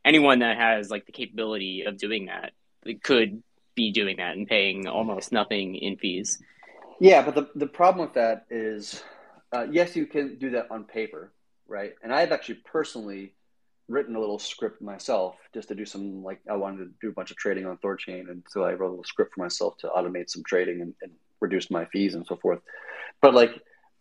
anyone 0.04 0.40
that 0.40 0.58
has 0.58 0.90
like 0.90 1.06
the 1.06 1.12
capability 1.12 1.84
of 1.84 1.98
doing 1.98 2.26
that 2.26 2.52
could 3.02 3.42
be 3.76 3.92
doing 3.92 4.18
that 4.18 4.36
and 4.36 4.48
paying 4.48 4.88
almost 4.88 5.32
nothing 5.32 5.76
in 5.76 5.98
fees. 5.98 6.42
Yeah, 7.00 7.22
but 7.24 7.36
the 7.36 7.50
the 7.56 7.68
problem 7.68 8.06
with 8.06 8.16
that 8.16 8.46
is 8.50 9.04
uh, 9.54 9.68
yes, 9.72 9.96
you 9.96 10.06
can 10.06 10.38
do 10.38 10.52
that 10.52 10.72
on 10.72 10.84
paper, 10.84 11.32
right? 11.68 11.94
And 12.04 12.14
I've 12.14 12.32
actually 12.32 12.60
personally 12.66 13.34
written 13.88 14.16
a 14.16 14.20
little 14.20 14.40
script 14.40 14.82
myself 14.82 15.36
just 15.54 15.68
to 15.68 15.76
do 15.76 15.86
some 15.86 16.24
like 16.24 16.40
I 16.50 16.56
wanted 16.56 16.78
to 16.86 16.92
do 17.02 17.10
a 17.10 17.14
bunch 17.14 17.32
of 17.32 17.38
trading 17.38 17.66
on 17.66 17.78
Thorchain, 17.78 18.30
and 18.30 18.44
so 18.50 18.64
I 18.64 18.74
wrote 18.74 18.90
a 18.90 18.92
little 18.92 19.04
script 19.04 19.36
for 19.36 19.44
myself 19.44 19.78
to 19.80 19.88
automate 19.88 20.30
some 20.30 20.44
trading 20.44 20.82
and, 20.82 20.94
and 21.02 21.12
reduce 21.40 21.70
my 21.70 21.86
fees 21.86 22.16
and 22.16 22.26
so 22.26 22.36
forth. 22.36 22.60
But 23.22 23.34
like 23.34 23.52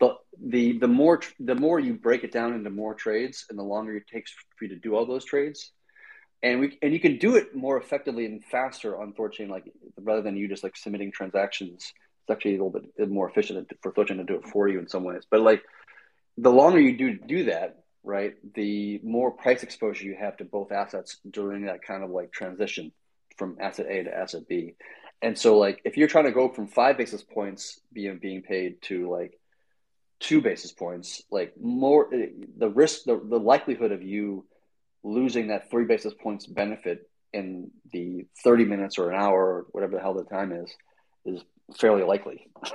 the 0.00 0.14
the 0.42 0.78
the 0.78 0.88
more 0.88 1.20
the 1.38 1.54
more 1.54 1.78
you 1.78 1.94
break 1.94 2.24
it 2.24 2.32
down 2.32 2.54
into 2.54 2.70
more 2.70 2.94
trades, 2.94 3.46
and 3.50 3.58
the 3.58 3.62
longer 3.62 3.96
it 3.96 4.06
takes 4.06 4.32
for 4.56 4.64
you 4.64 4.70
to 4.70 4.76
do 4.76 4.96
all 4.96 5.06
those 5.06 5.24
trades, 5.24 5.72
and 6.42 6.60
we 6.60 6.78
and 6.82 6.92
you 6.92 7.00
can 7.00 7.18
do 7.18 7.36
it 7.36 7.54
more 7.54 7.76
effectively 7.76 8.24
and 8.24 8.44
faster 8.44 8.98
on 8.98 9.12
Thorchain, 9.12 9.48
like 9.48 9.64
rather 10.00 10.22
than 10.22 10.36
you 10.36 10.48
just 10.48 10.64
like 10.64 10.76
submitting 10.76 11.12
transactions 11.12 11.92
it's 12.24 12.34
actually 12.34 12.56
a 12.56 12.64
little 12.64 12.70
bit 12.70 12.84
uh, 13.02 13.06
more 13.06 13.28
efficient 13.28 13.70
for 13.82 13.92
Thorchain 13.92 14.16
to 14.16 14.24
do 14.24 14.36
it 14.36 14.46
for 14.46 14.68
you 14.68 14.78
in 14.78 14.88
some 14.88 15.04
ways. 15.04 15.24
But 15.30 15.42
like 15.42 15.62
the 16.38 16.50
longer 16.50 16.80
you 16.80 16.96
do 16.96 17.18
do 17.18 17.44
that, 17.44 17.84
right, 18.02 18.34
the 18.54 19.00
more 19.02 19.30
price 19.30 19.62
exposure 19.62 20.06
you 20.06 20.16
have 20.18 20.36
to 20.38 20.44
both 20.44 20.72
assets 20.72 21.18
during 21.30 21.66
that 21.66 21.82
kind 21.82 22.02
of 22.02 22.10
like 22.10 22.32
transition 22.32 22.92
from 23.36 23.58
asset 23.60 23.86
A 23.88 24.04
to 24.04 24.14
asset 24.16 24.48
B. 24.48 24.74
And 25.20 25.38
so 25.38 25.58
like 25.58 25.82
if 25.84 25.96
you're 25.96 26.08
trying 26.08 26.24
to 26.24 26.32
go 26.32 26.48
from 26.48 26.66
five 26.66 26.96
basis 26.96 27.22
points 27.22 27.80
being 27.92 28.18
being 28.18 28.42
paid 28.42 28.80
to 28.82 29.10
like 29.10 29.38
two 30.20 30.40
basis 30.40 30.72
points, 30.72 31.22
like 31.30 31.54
more 31.60 32.14
uh, 32.14 32.26
the 32.56 32.70
risk 32.70 33.04
the, 33.04 33.20
the 33.22 33.38
likelihood 33.38 33.92
of 33.92 34.02
you 34.02 34.46
losing 35.02 35.48
that 35.48 35.70
three 35.70 35.84
basis 35.84 36.14
points 36.14 36.46
benefit 36.46 37.08
in 37.34 37.70
the 37.92 38.26
30 38.42 38.64
minutes 38.64 38.96
or 38.96 39.10
an 39.10 39.20
hour 39.20 39.40
or 39.40 39.66
whatever 39.72 39.96
the 39.96 40.00
hell 40.00 40.14
the 40.14 40.24
time 40.24 40.52
is 40.52 40.72
is 41.26 41.42
fairly 41.78 42.02
likely. 42.02 42.46
Do 42.64 42.70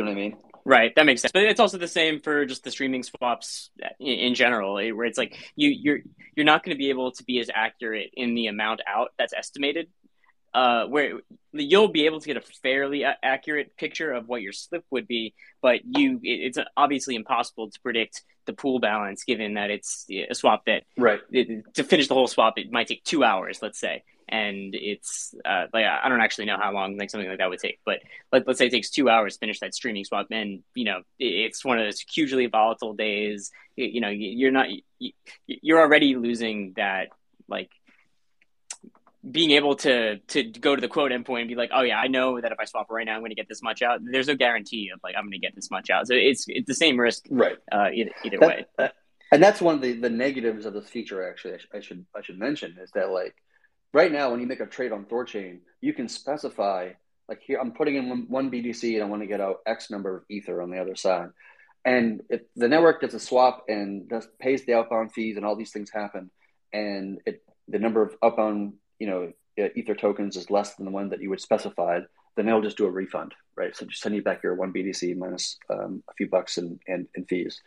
you 0.00 0.04
know 0.04 0.10
what 0.10 0.18
I 0.18 0.20
mean? 0.20 0.36
Right, 0.64 0.94
that 0.96 1.06
makes 1.06 1.22
sense. 1.22 1.32
But 1.32 1.44
it's 1.44 1.60
also 1.60 1.78
the 1.78 1.88
same 1.88 2.20
for 2.20 2.44
just 2.44 2.62
the 2.62 2.70
streaming 2.70 3.02
swaps 3.02 3.70
in, 3.98 4.34
general, 4.34 4.78
eh, 4.78 4.90
where 4.90 5.06
it's 5.06 5.16
like 5.16 5.38
you 5.56 5.70
you're 5.70 6.00
you're 6.36 6.44
not 6.44 6.62
going 6.62 6.76
to 6.76 6.78
be 6.78 6.90
able 6.90 7.10
to 7.12 7.24
be 7.24 7.38
as 7.40 7.48
accurate 7.52 8.10
in 8.12 8.34
the 8.34 8.48
amount 8.48 8.82
out 8.86 9.12
that's 9.18 9.32
estimated. 9.32 9.88
Uh, 10.52 10.86
where 10.86 11.20
you'll 11.52 11.88
be 11.88 12.06
able 12.06 12.20
to 12.20 12.26
get 12.26 12.36
a 12.36 12.40
fairly 12.62 13.04
accurate 13.22 13.76
picture 13.76 14.12
of 14.12 14.28
what 14.28 14.42
your 14.42 14.52
slip 14.52 14.84
would 14.90 15.06
be, 15.06 15.32
but 15.62 15.80
you 15.84 16.20
it's 16.22 16.58
obviously 16.76 17.14
impossible 17.14 17.70
to 17.70 17.80
predict 17.80 18.22
the 18.44 18.52
pool 18.52 18.78
balance 18.78 19.24
given 19.24 19.54
that 19.54 19.70
it's 19.70 20.06
a 20.10 20.34
swap 20.34 20.64
that 20.66 20.82
right 20.96 21.20
it, 21.30 21.74
to 21.74 21.84
finish 21.84 22.08
the 22.08 22.14
whole 22.14 22.26
swap 22.26 22.58
it 22.58 22.70
might 22.70 22.88
take 22.88 23.04
two 23.04 23.24
hours, 23.24 23.60
let's 23.62 23.80
say 23.80 24.02
and 24.28 24.74
it's 24.74 25.34
uh, 25.44 25.66
like 25.72 25.84
I 25.84 26.08
don't 26.08 26.20
actually 26.20 26.46
know 26.46 26.56
how 26.56 26.72
long 26.72 26.96
like 26.96 27.10
something 27.10 27.28
like 27.28 27.38
that 27.38 27.50
would 27.50 27.58
take, 27.58 27.80
but 27.84 28.00
let, 28.32 28.48
us 28.48 28.58
say 28.58 28.66
it 28.66 28.70
takes 28.70 28.90
two 28.90 29.08
hours 29.08 29.34
to 29.34 29.40
finish 29.40 29.60
that 29.60 29.74
streaming 29.74 30.04
swap, 30.04 30.26
and 30.30 30.62
you 30.74 30.84
know 30.84 31.02
it's 31.18 31.64
one 31.64 31.78
of 31.78 31.86
those 31.86 32.00
hugely 32.00 32.46
volatile 32.46 32.94
days. 32.94 33.50
You, 33.76 33.86
you 33.86 34.00
know 34.00 34.08
you're 34.08 34.50
not 34.50 34.68
you're 35.46 35.80
already 35.80 36.16
losing 36.16 36.74
that 36.76 37.08
like 37.48 37.70
being 39.28 39.50
able 39.52 39.76
to 39.76 40.18
to 40.18 40.44
go 40.44 40.74
to 40.74 40.80
the 40.80 40.88
quote 40.88 41.10
endpoint 41.10 41.40
and 41.40 41.48
be 41.48 41.54
like, 41.54 41.70
oh 41.72 41.82
yeah, 41.82 41.98
I 41.98 42.06
know 42.06 42.40
that 42.40 42.52
if 42.52 42.58
I 42.60 42.64
swap 42.64 42.90
right 42.90 43.04
now, 43.04 43.14
I'm 43.14 43.20
going 43.20 43.30
to 43.30 43.36
get 43.36 43.48
this 43.48 43.62
much 43.62 43.82
out. 43.82 44.00
There's 44.02 44.28
no 44.28 44.36
guarantee 44.36 44.90
of 44.92 45.00
like 45.02 45.14
I'm 45.16 45.24
going 45.24 45.32
to 45.32 45.38
get 45.38 45.54
this 45.54 45.70
much 45.70 45.90
out. 45.90 46.06
So 46.06 46.14
it's 46.14 46.44
it's 46.48 46.66
the 46.66 46.74
same 46.74 46.98
risk, 46.98 47.26
right? 47.30 47.56
Uh, 47.70 47.88
either, 47.92 48.10
either 48.24 48.38
that, 48.38 48.48
way. 48.48 48.66
Uh, 48.78 48.88
and 49.30 49.42
that's 49.42 49.60
one 49.60 49.74
of 49.74 49.82
the, 49.82 49.92
the 49.92 50.08
negatives 50.08 50.66
of 50.66 50.74
this 50.74 50.88
feature. 50.88 51.28
Actually, 51.28 51.54
I, 51.54 51.58
sh- 51.58 51.68
I 51.74 51.80
should 51.80 52.06
I 52.16 52.22
should 52.22 52.38
mention 52.38 52.76
is 52.80 52.90
that 52.92 53.10
like 53.10 53.34
right 53.92 54.12
now 54.12 54.30
when 54.30 54.40
you 54.40 54.46
make 54.46 54.60
a 54.60 54.66
trade 54.66 54.92
on 54.92 55.04
Thorchain, 55.04 55.58
you 55.80 55.92
can 55.92 56.08
specify 56.08 56.90
like 57.28 57.42
here 57.42 57.58
I'm 57.60 57.72
putting 57.72 57.96
in 57.96 58.26
one, 58.28 58.50
BTC 58.50 58.94
and 58.94 59.02
I 59.02 59.06
want 59.06 59.22
to 59.22 59.26
get 59.26 59.40
out 59.40 59.60
X 59.66 59.90
number 59.90 60.16
of 60.16 60.24
Ether 60.30 60.62
on 60.62 60.70
the 60.70 60.80
other 60.80 60.96
side. 60.96 61.28
And 61.84 62.22
if 62.28 62.42
the 62.56 62.68
network 62.68 63.00
does 63.00 63.14
a 63.14 63.20
swap 63.20 63.64
and 63.68 64.08
does, 64.08 64.26
pays 64.40 64.64
the 64.64 64.74
outbound 64.74 65.12
fees 65.12 65.36
and 65.36 65.44
all 65.44 65.56
these 65.56 65.70
things 65.70 65.90
happen, 65.90 66.30
and 66.72 67.20
it, 67.26 67.42
the 67.68 67.78
number 67.78 68.02
of 68.02 68.16
outbound 68.22 68.74
you 68.98 69.06
know 69.06 69.32
Ether 69.74 69.94
tokens 69.94 70.36
is 70.36 70.50
less 70.50 70.74
than 70.74 70.86
the 70.86 70.92
one 70.92 71.10
that 71.10 71.20
you 71.20 71.30
would 71.30 71.40
specified, 71.40 72.04
then 72.36 72.46
they'll 72.46 72.62
just 72.62 72.76
do 72.76 72.86
a 72.86 72.90
refund, 72.90 73.34
right? 73.56 73.76
So 73.76 73.86
just 73.86 74.02
send 74.02 74.14
you 74.14 74.22
back 74.22 74.42
your 74.42 74.54
one 74.54 74.72
BTC 74.72 75.16
minus 75.16 75.58
um, 75.70 76.02
a 76.08 76.14
few 76.14 76.28
bucks 76.28 76.58
in, 76.58 76.78
in 76.86 77.08
fees. 77.28 77.60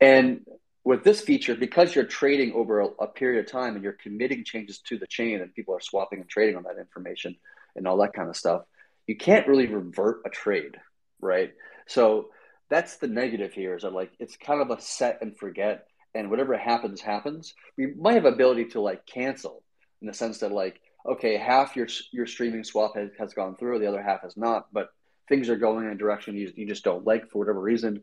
And 0.00 0.46
with 0.84 1.04
this 1.04 1.20
feature, 1.20 1.54
because 1.54 1.94
you're 1.94 2.04
trading 2.04 2.52
over 2.54 2.80
a, 2.80 2.86
a, 3.00 3.06
period 3.06 3.44
of 3.44 3.50
time 3.50 3.74
and 3.74 3.84
you're 3.84 3.92
committing 3.92 4.44
changes 4.44 4.80
to 4.80 4.98
the 4.98 5.06
chain 5.06 5.40
and 5.40 5.54
people 5.54 5.74
are 5.74 5.80
swapping 5.80 6.20
and 6.20 6.28
trading 6.28 6.56
on 6.56 6.64
that 6.64 6.78
information 6.78 7.36
and 7.76 7.86
all 7.86 7.98
that 7.98 8.12
kind 8.12 8.28
of 8.28 8.36
stuff, 8.36 8.62
you 9.06 9.16
can't 9.16 9.46
really 9.46 9.66
revert 9.66 10.22
a 10.26 10.30
trade, 10.30 10.76
right? 11.20 11.52
So 11.86 12.30
that's 12.68 12.96
the 12.96 13.06
negative 13.06 13.52
here 13.52 13.76
is 13.76 13.82
that 13.82 13.92
like 13.92 14.12
it's 14.18 14.36
kind 14.36 14.60
of 14.60 14.70
a 14.70 14.80
set 14.80 15.18
and 15.20 15.36
forget 15.36 15.86
and 16.14 16.30
whatever 16.30 16.56
happens 16.56 17.00
happens. 17.00 17.54
We 17.76 17.94
might 17.94 18.14
have 18.14 18.24
ability 18.24 18.66
to 18.70 18.80
like 18.80 19.06
cancel 19.06 19.62
in 20.00 20.08
the 20.08 20.14
sense 20.14 20.38
that 20.38 20.52
like 20.52 20.80
okay, 21.06 21.36
half 21.36 21.76
your 21.76 21.88
your 22.12 22.26
streaming 22.26 22.64
swap 22.64 22.96
has, 22.96 23.10
has 23.18 23.34
gone 23.34 23.56
through, 23.56 23.78
the 23.78 23.88
other 23.88 24.02
half 24.02 24.22
has 24.22 24.36
not, 24.36 24.66
but 24.72 24.88
things 25.28 25.48
are 25.48 25.56
going 25.56 25.86
in 25.86 25.92
a 25.92 25.96
direction 25.96 26.36
you, 26.36 26.52
you 26.54 26.66
just 26.66 26.84
don't 26.84 27.06
like 27.06 27.30
for 27.30 27.38
whatever 27.38 27.60
reason. 27.60 28.02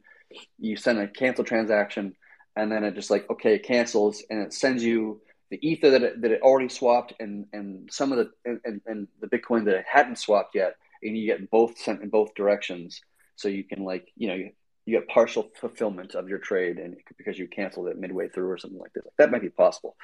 You 0.57 0.75
send 0.75 0.99
a 0.99 1.07
cancel 1.07 1.43
transaction 1.43 2.15
and 2.55 2.71
then 2.71 2.83
it 2.83 2.95
just 2.95 3.09
like 3.09 3.29
okay 3.29 3.55
it 3.55 3.63
cancels 3.63 4.23
and 4.29 4.41
it 4.41 4.53
sends 4.53 4.83
you 4.83 5.21
the 5.51 5.67
ether 5.67 5.89
that 5.91 6.03
it, 6.03 6.21
that 6.21 6.31
it 6.31 6.41
already 6.41 6.69
swapped 6.69 7.13
and 7.19 7.45
and 7.53 7.89
some 7.91 8.11
of 8.11 8.17
the 8.17 8.59
and, 8.65 8.81
and 8.85 9.07
the 9.21 9.27
bitcoin 9.27 9.65
that 9.65 9.75
it 9.75 9.85
hadn't 9.87 10.17
swapped 10.17 10.55
yet 10.55 10.75
and 11.03 11.17
you 11.17 11.25
get 11.25 11.49
both 11.49 11.77
sent 11.77 12.01
in 12.01 12.09
both 12.09 12.33
directions. 12.35 13.01
So 13.35 13.47
you 13.47 13.63
can 13.63 13.83
like 13.83 14.11
you 14.15 14.27
know 14.27 14.35
you, 14.35 14.51
you 14.85 14.99
get 14.99 15.07
partial 15.07 15.49
fulfillment 15.59 16.15
of 16.15 16.27
your 16.27 16.39
trade 16.39 16.77
and 16.77 16.97
because 17.17 17.37
you 17.37 17.47
canceled 17.47 17.87
it 17.87 17.97
midway 17.97 18.27
through 18.27 18.49
or 18.49 18.57
something 18.57 18.79
like 18.79 18.93
this. 18.93 19.03
That 19.17 19.31
might 19.31 19.41
be 19.41 19.49
possible. 19.49 19.95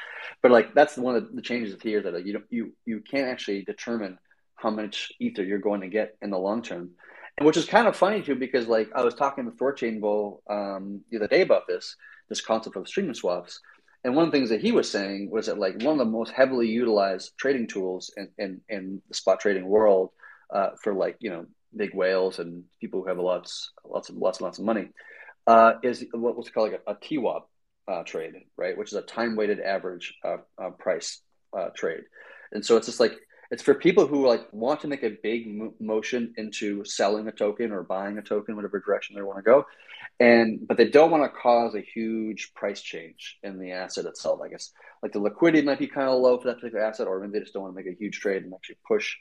But 0.41 0.51
like 0.51 0.73
that's 0.73 0.97
one 0.97 1.15
of 1.15 1.33
the 1.33 1.41
changes 1.41 1.79
here 1.81 2.01
that 2.01 2.13
like, 2.13 2.25
you 2.25 2.33
don't 2.33 2.45
you 2.49 2.73
you 2.85 3.01
can't 3.01 3.27
actually 3.27 3.63
determine 3.63 4.17
how 4.55 4.69
much 4.69 5.11
ether 5.19 5.43
you're 5.43 5.59
going 5.59 5.81
to 5.81 5.87
get 5.87 6.15
in 6.21 6.29
the 6.29 6.39
long 6.39 6.61
term. 6.61 6.91
And 7.37 7.45
which 7.45 7.57
is 7.57 7.65
kind 7.65 7.87
of 7.87 7.97
funny 7.97 8.21
too 8.21 8.35
because 8.35 8.65
like 8.65 8.89
i 8.95 9.03
was 9.03 9.13
talking 9.13 9.43
with 9.45 9.57
thorchain 9.57 9.99
bull 9.99 10.41
um, 10.49 11.01
the 11.11 11.17
other 11.17 11.27
day 11.27 11.41
about 11.41 11.67
this 11.67 11.97
this 12.29 12.41
concept 12.41 12.75
of 12.75 12.87
streaming 12.87 13.13
swaps. 13.13 13.59
And 14.03 14.15
one 14.15 14.25
of 14.25 14.31
the 14.31 14.37
things 14.37 14.49
that 14.49 14.61
he 14.61 14.71
was 14.71 14.89
saying 14.89 15.31
was 15.31 15.47
that 15.47 15.57
like 15.57 15.81
one 15.81 15.99
of 15.99 16.05
the 16.05 16.05
most 16.05 16.31
heavily 16.31 16.67
utilized 16.67 17.31
trading 17.37 17.67
tools 17.67 18.13
in, 18.15 18.29
in, 18.37 18.61
in 18.69 19.01
the 19.07 19.15
spot 19.15 19.39
trading 19.39 19.65
world 19.65 20.11
uh, 20.53 20.71
for 20.81 20.93
like, 20.93 21.17
you 21.19 21.31
know, 21.31 21.45
big 21.75 21.93
whales 21.93 22.39
and 22.39 22.63
people 22.79 23.01
who 23.01 23.07
have 23.07 23.17
lots, 23.17 23.71
lots 23.83 24.09
of 24.09 24.15
lots 24.15 24.37
and 24.39 24.45
lots 24.45 24.59
of 24.59 24.65
money 24.65 24.89
uh, 25.47 25.73
is 25.83 26.05
what 26.13 26.37
was 26.37 26.49
called 26.49 26.71
like 26.71 26.81
a, 26.87 26.91
a 26.91 26.95
TWAP 26.95 27.43
uh, 27.87 28.03
trade, 28.03 28.33
right? 28.57 28.77
Which 28.77 28.91
is 28.91 28.97
a 28.97 29.01
time 29.01 29.35
weighted 29.35 29.59
average 29.59 30.13
uh, 30.23 30.37
uh, 30.61 30.69
price 30.71 31.21
uh, 31.57 31.69
trade. 31.75 32.03
And 32.51 32.65
so 32.65 32.77
it's 32.77 32.87
just 32.87 32.99
like 32.99 33.13
it's 33.51 33.63
for 33.63 33.75
people 33.75 34.07
who 34.07 34.27
like 34.27 34.47
want 34.51 34.81
to 34.81 34.87
make 34.87 35.03
a 35.03 35.17
big 35.21 35.47
motion 35.79 36.33
into 36.37 36.83
selling 36.83 37.27
a 37.27 37.31
token 37.31 37.71
or 37.71 37.83
buying 37.83 38.17
a 38.17 38.21
token, 38.21 38.55
whatever 38.55 38.79
direction 38.79 39.15
they 39.15 39.21
want 39.21 39.37
to 39.37 39.43
go, 39.43 39.65
and 40.19 40.65
but 40.67 40.77
they 40.77 40.89
don't 40.89 41.11
want 41.11 41.23
to 41.23 41.39
cause 41.39 41.75
a 41.75 41.81
huge 41.81 42.53
price 42.53 42.81
change 42.81 43.37
in 43.43 43.59
the 43.59 43.71
asset 43.71 44.05
itself. 44.05 44.39
I 44.43 44.49
guess 44.49 44.71
like 45.03 45.11
the 45.11 45.19
liquidity 45.19 45.65
might 45.65 45.79
be 45.79 45.87
kind 45.87 46.09
of 46.09 46.21
low 46.21 46.37
for 46.37 46.47
that 46.47 46.57
particular 46.57 46.83
asset, 46.83 47.07
or 47.07 47.19
maybe 47.19 47.33
they 47.33 47.39
just 47.39 47.53
don't 47.53 47.63
want 47.63 47.75
to 47.75 47.83
make 47.83 47.93
a 47.93 47.97
huge 47.97 48.19
trade 48.19 48.43
and 48.43 48.53
actually 48.53 48.77
push 48.87 49.15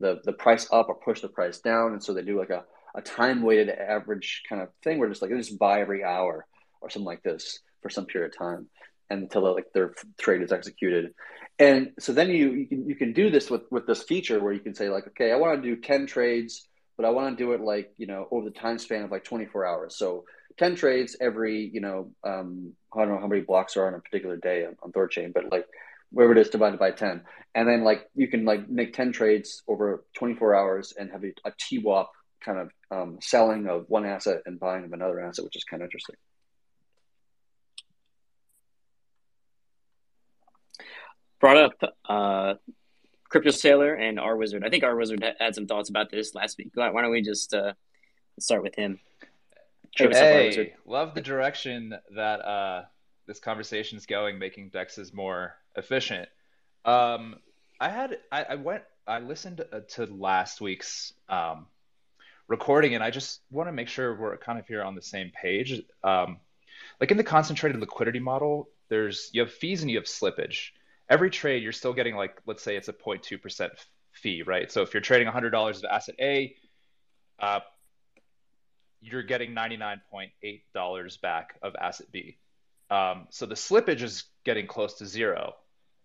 the 0.00 0.20
the 0.24 0.32
price 0.32 0.66
up 0.72 0.88
or 0.88 0.96
push 0.96 1.20
the 1.20 1.28
price 1.28 1.60
down, 1.60 1.92
and 1.92 2.02
so 2.02 2.12
they 2.12 2.22
do 2.22 2.38
like 2.38 2.50
a, 2.50 2.64
a 2.94 3.02
time 3.02 3.42
weighted 3.42 3.68
average 3.68 4.42
kind 4.48 4.60
of 4.62 4.68
thing 4.82 4.98
where 4.98 5.08
just 5.08 5.22
like 5.22 5.30
they 5.30 5.36
just 5.36 5.58
buy 5.58 5.80
every 5.80 6.02
hour 6.02 6.46
or 6.80 6.90
something 6.90 7.06
like 7.06 7.22
this 7.22 7.60
for 7.80 7.90
some 7.90 8.06
period 8.06 8.32
of 8.32 8.38
time 8.38 8.68
until 9.10 9.54
like 9.54 9.72
their 9.72 9.94
trade 10.18 10.42
is 10.42 10.52
executed. 10.52 11.14
And 11.58 11.92
so 11.98 12.12
then 12.12 12.30
you 12.30 12.50
you 12.52 12.66
can, 12.66 12.88
you 12.88 12.94
can 12.96 13.12
do 13.12 13.30
this 13.30 13.50
with 13.50 13.62
with 13.70 13.86
this 13.86 14.02
feature 14.02 14.42
where 14.42 14.52
you 14.52 14.60
can 14.60 14.74
say 14.74 14.88
like, 14.88 15.06
okay, 15.08 15.30
I 15.30 15.36
want 15.36 15.62
to 15.62 15.68
do 15.68 15.80
ten 15.80 16.06
trades, 16.06 16.66
but 16.96 17.06
I 17.06 17.10
want 17.10 17.36
to 17.36 17.44
do 17.44 17.52
it 17.52 17.60
like 17.60 17.92
you 17.96 18.06
know 18.06 18.28
over 18.30 18.44
the 18.44 18.58
time 18.58 18.78
span 18.78 19.04
of 19.04 19.10
like 19.10 19.24
twenty 19.24 19.46
four 19.46 19.66
hours. 19.66 19.96
So 19.96 20.24
ten 20.58 20.74
trades 20.74 21.16
every 21.20 21.70
you 21.72 21.80
know 21.80 22.10
um, 22.24 22.72
I 22.94 23.00
don't 23.00 23.08
know 23.08 23.20
how 23.20 23.26
many 23.26 23.42
blocks 23.42 23.76
are 23.76 23.86
on 23.86 23.94
a 23.94 24.00
particular 24.00 24.36
day 24.36 24.64
on, 24.64 24.76
on 24.82 24.92
Thorchain, 24.92 25.32
but 25.32 25.50
like 25.50 25.66
wherever 26.12 26.32
it 26.32 26.38
is 26.38 26.50
divided 26.50 26.78
by 26.78 26.90
10 26.90 27.22
and 27.54 27.68
then 27.68 27.84
like 27.84 28.08
you 28.14 28.28
can 28.28 28.44
like 28.44 28.68
make 28.68 28.92
10 28.92 29.12
trades 29.12 29.62
over 29.66 30.04
24 30.14 30.54
hours 30.54 30.92
and 30.98 31.10
have 31.10 31.24
a, 31.24 31.32
a 31.44 31.52
TWAP 31.52 32.06
kind 32.44 32.58
of 32.58 32.70
um, 32.90 33.18
selling 33.20 33.66
of 33.66 33.86
one 33.88 34.04
asset 34.04 34.42
and 34.46 34.60
buying 34.60 34.84
of 34.84 34.92
another 34.92 35.20
asset 35.20 35.44
which 35.44 35.56
is 35.56 35.64
kind 35.64 35.82
of 35.82 35.86
interesting 35.86 36.16
brought 41.40 41.56
up 41.56 41.72
uh, 42.08 42.54
Crypto 43.32 43.50
Sailor 43.50 43.94
and 43.94 44.20
R 44.20 44.36
Wizard. 44.36 44.62
I 44.62 44.68
think 44.68 44.84
R 44.84 44.94
Wizard 44.94 45.24
had 45.40 45.54
some 45.54 45.66
thoughts 45.66 45.88
about 45.88 46.10
this 46.10 46.34
last 46.34 46.58
week. 46.58 46.70
Why 46.74 46.90
don't 46.90 47.10
we 47.10 47.22
just 47.22 47.54
uh, 47.54 47.72
start 48.38 48.62
with 48.62 48.74
him? 48.74 49.00
Hey, 49.96 50.74
love 50.84 51.14
the 51.14 51.22
direction 51.22 51.94
that 52.14 52.40
uh, 52.44 52.84
this 53.26 53.40
conversation 53.40 53.96
is 53.96 54.04
going, 54.04 54.38
making 54.38 54.70
dexes 54.70 55.14
more 55.14 55.54
efficient. 55.76 56.28
Um, 56.84 57.36
I 57.80 57.88
had 57.88 58.18
I, 58.30 58.44
I, 58.44 58.54
went 58.56 58.82
I 59.06 59.20
listened 59.20 59.64
uh, 59.72 59.80
to 59.92 60.04
last 60.06 60.60
week's 60.60 61.14
um, 61.30 61.66
recording, 62.48 62.94
and 62.94 63.02
I 63.02 63.10
just 63.10 63.40
want 63.50 63.66
to 63.66 63.72
make 63.72 63.88
sure 63.88 64.14
we're 64.14 64.36
kind 64.36 64.58
of 64.58 64.66
here 64.66 64.82
on 64.82 64.94
the 64.94 65.02
same 65.02 65.32
page. 65.34 65.80
Um, 66.04 66.36
like 67.00 67.10
in 67.10 67.16
the 67.16 67.24
concentrated 67.24 67.80
liquidity 67.80 68.20
model, 68.20 68.68
there's 68.90 69.30
you 69.32 69.40
have 69.40 69.52
fees 69.52 69.80
and 69.80 69.90
you 69.90 69.96
have 69.96 70.04
slippage 70.04 70.72
every 71.08 71.30
trade 71.30 71.62
you're 71.62 71.72
still 71.72 71.92
getting 71.92 72.14
like 72.14 72.40
let's 72.46 72.62
say 72.62 72.76
it's 72.76 72.88
a 72.88 72.92
0.2% 72.92 73.70
fee 74.12 74.42
right? 74.42 74.70
So 74.70 74.82
if 74.82 74.94
you're 74.94 75.00
trading 75.00 75.28
$100 75.28 75.76
of 75.76 75.84
asset 75.84 76.14
a 76.20 76.54
uh, 77.38 77.60
you're 79.00 79.22
getting 79.22 79.54
$99.8 79.54 81.20
back 81.20 81.58
of 81.62 81.74
asset 81.76 82.06
b. 82.12 82.38
Um, 82.90 83.26
so 83.30 83.46
the 83.46 83.54
slippage 83.54 84.02
is 84.02 84.24
getting 84.44 84.66
close 84.66 84.94
to 84.94 85.06
zero 85.06 85.54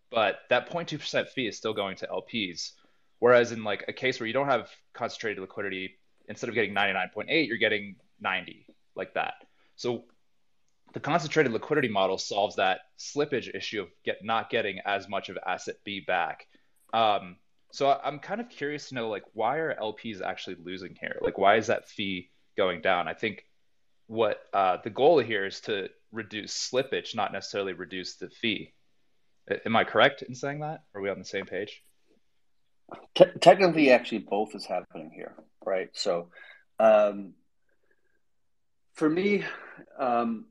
but 0.09 0.39
that 0.49 0.69
0.2% 0.69 1.27
fee 1.29 1.47
is 1.47 1.57
still 1.57 1.73
going 1.73 1.97
to 1.97 2.07
lps 2.07 2.71
whereas 3.19 3.51
in 3.51 3.63
like 3.63 3.83
a 3.87 3.93
case 3.93 4.19
where 4.19 4.27
you 4.27 4.33
don't 4.33 4.47
have 4.47 4.69
concentrated 4.93 5.39
liquidity 5.41 5.97
instead 6.29 6.47
of 6.49 6.55
getting 6.55 6.73
99.8 6.73 7.47
you're 7.47 7.57
getting 7.57 7.95
90 8.19 8.65
like 8.95 9.13
that. 9.13 9.35
So 9.75 10.05
the 10.93 10.99
concentrated 10.99 11.51
liquidity 11.51 11.89
model 11.89 12.17
solves 12.17 12.55
that 12.55 12.81
slippage 12.97 13.53
issue 13.53 13.81
of 13.81 13.87
get 14.03 14.23
not 14.23 14.49
getting 14.49 14.79
as 14.85 15.07
much 15.07 15.29
of 15.29 15.37
asset 15.45 15.75
B 15.83 15.99
back. 15.99 16.47
Um, 16.93 17.37
so 17.71 17.99
I'm 18.03 18.19
kind 18.19 18.41
of 18.41 18.49
curious 18.49 18.89
to 18.89 18.95
know 18.95 19.09
like 19.09 19.23
why 19.33 19.57
are 19.57 19.75
LPs 19.75 20.21
actually 20.21 20.57
losing 20.63 20.95
here? 20.99 21.17
Like 21.21 21.37
why 21.37 21.57
is 21.57 21.67
that 21.67 21.89
fee 21.89 22.31
going 22.55 22.81
down? 22.81 23.07
I 23.07 23.13
think 23.13 23.45
what 24.07 24.39
uh, 24.53 24.77
the 24.83 24.89
goal 24.89 25.19
here 25.19 25.45
is 25.45 25.59
to 25.61 25.89
reduce 26.11 26.71
slippage, 26.71 27.15
not 27.15 27.33
necessarily 27.33 27.73
reduce 27.73 28.15
the 28.15 28.29
fee. 28.29 28.73
Am 29.65 29.75
I 29.75 29.83
correct 29.83 30.21
in 30.21 30.35
saying 30.35 30.61
that? 30.61 30.83
Are 30.95 31.01
we 31.01 31.09
on 31.09 31.19
the 31.19 31.25
same 31.25 31.45
page? 31.45 31.83
technically, 33.13 33.91
actually, 33.91 34.19
both 34.19 34.55
is 34.55 34.65
happening 34.65 35.11
here, 35.13 35.35
right? 35.65 35.89
So, 35.93 36.29
um, 36.79 37.33
for 38.93 39.09
me, 39.09 39.43
um, 39.99 40.45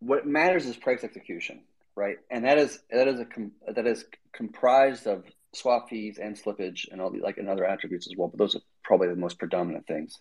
what 0.00 0.26
matters 0.26 0.66
is 0.66 0.76
price 0.76 1.04
execution, 1.04 1.60
right? 1.94 2.16
And 2.30 2.44
that 2.44 2.58
is 2.58 2.80
that 2.90 3.06
is 3.06 3.20
a 3.20 3.26
that 3.72 3.86
is 3.86 4.04
comprised 4.32 5.06
of 5.06 5.24
swap 5.52 5.88
fees 5.88 6.18
and 6.18 6.36
slippage 6.36 6.90
and 6.90 7.00
all 7.00 7.10
the 7.10 7.20
like 7.20 7.38
and 7.38 7.48
other 7.48 7.64
attributes 7.64 8.06
as 8.06 8.14
well. 8.16 8.28
But 8.28 8.38
those 8.38 8.56
are 8.56 8.62
probably 8.82 9.08
the 9.08 9.16
most 9.16 9.38
predominant 9.38 9.86
things. 9.86 10.18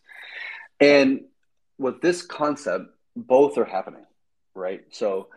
And 0.79 1.25
with 1.77 2.01
this 2.01 2.21
concept, 2.21 2.85
both 3.15 3.57
are 3.57 3.65
happening, 3.65 4.05
right? 4.53 4.81
So 4.91 5.29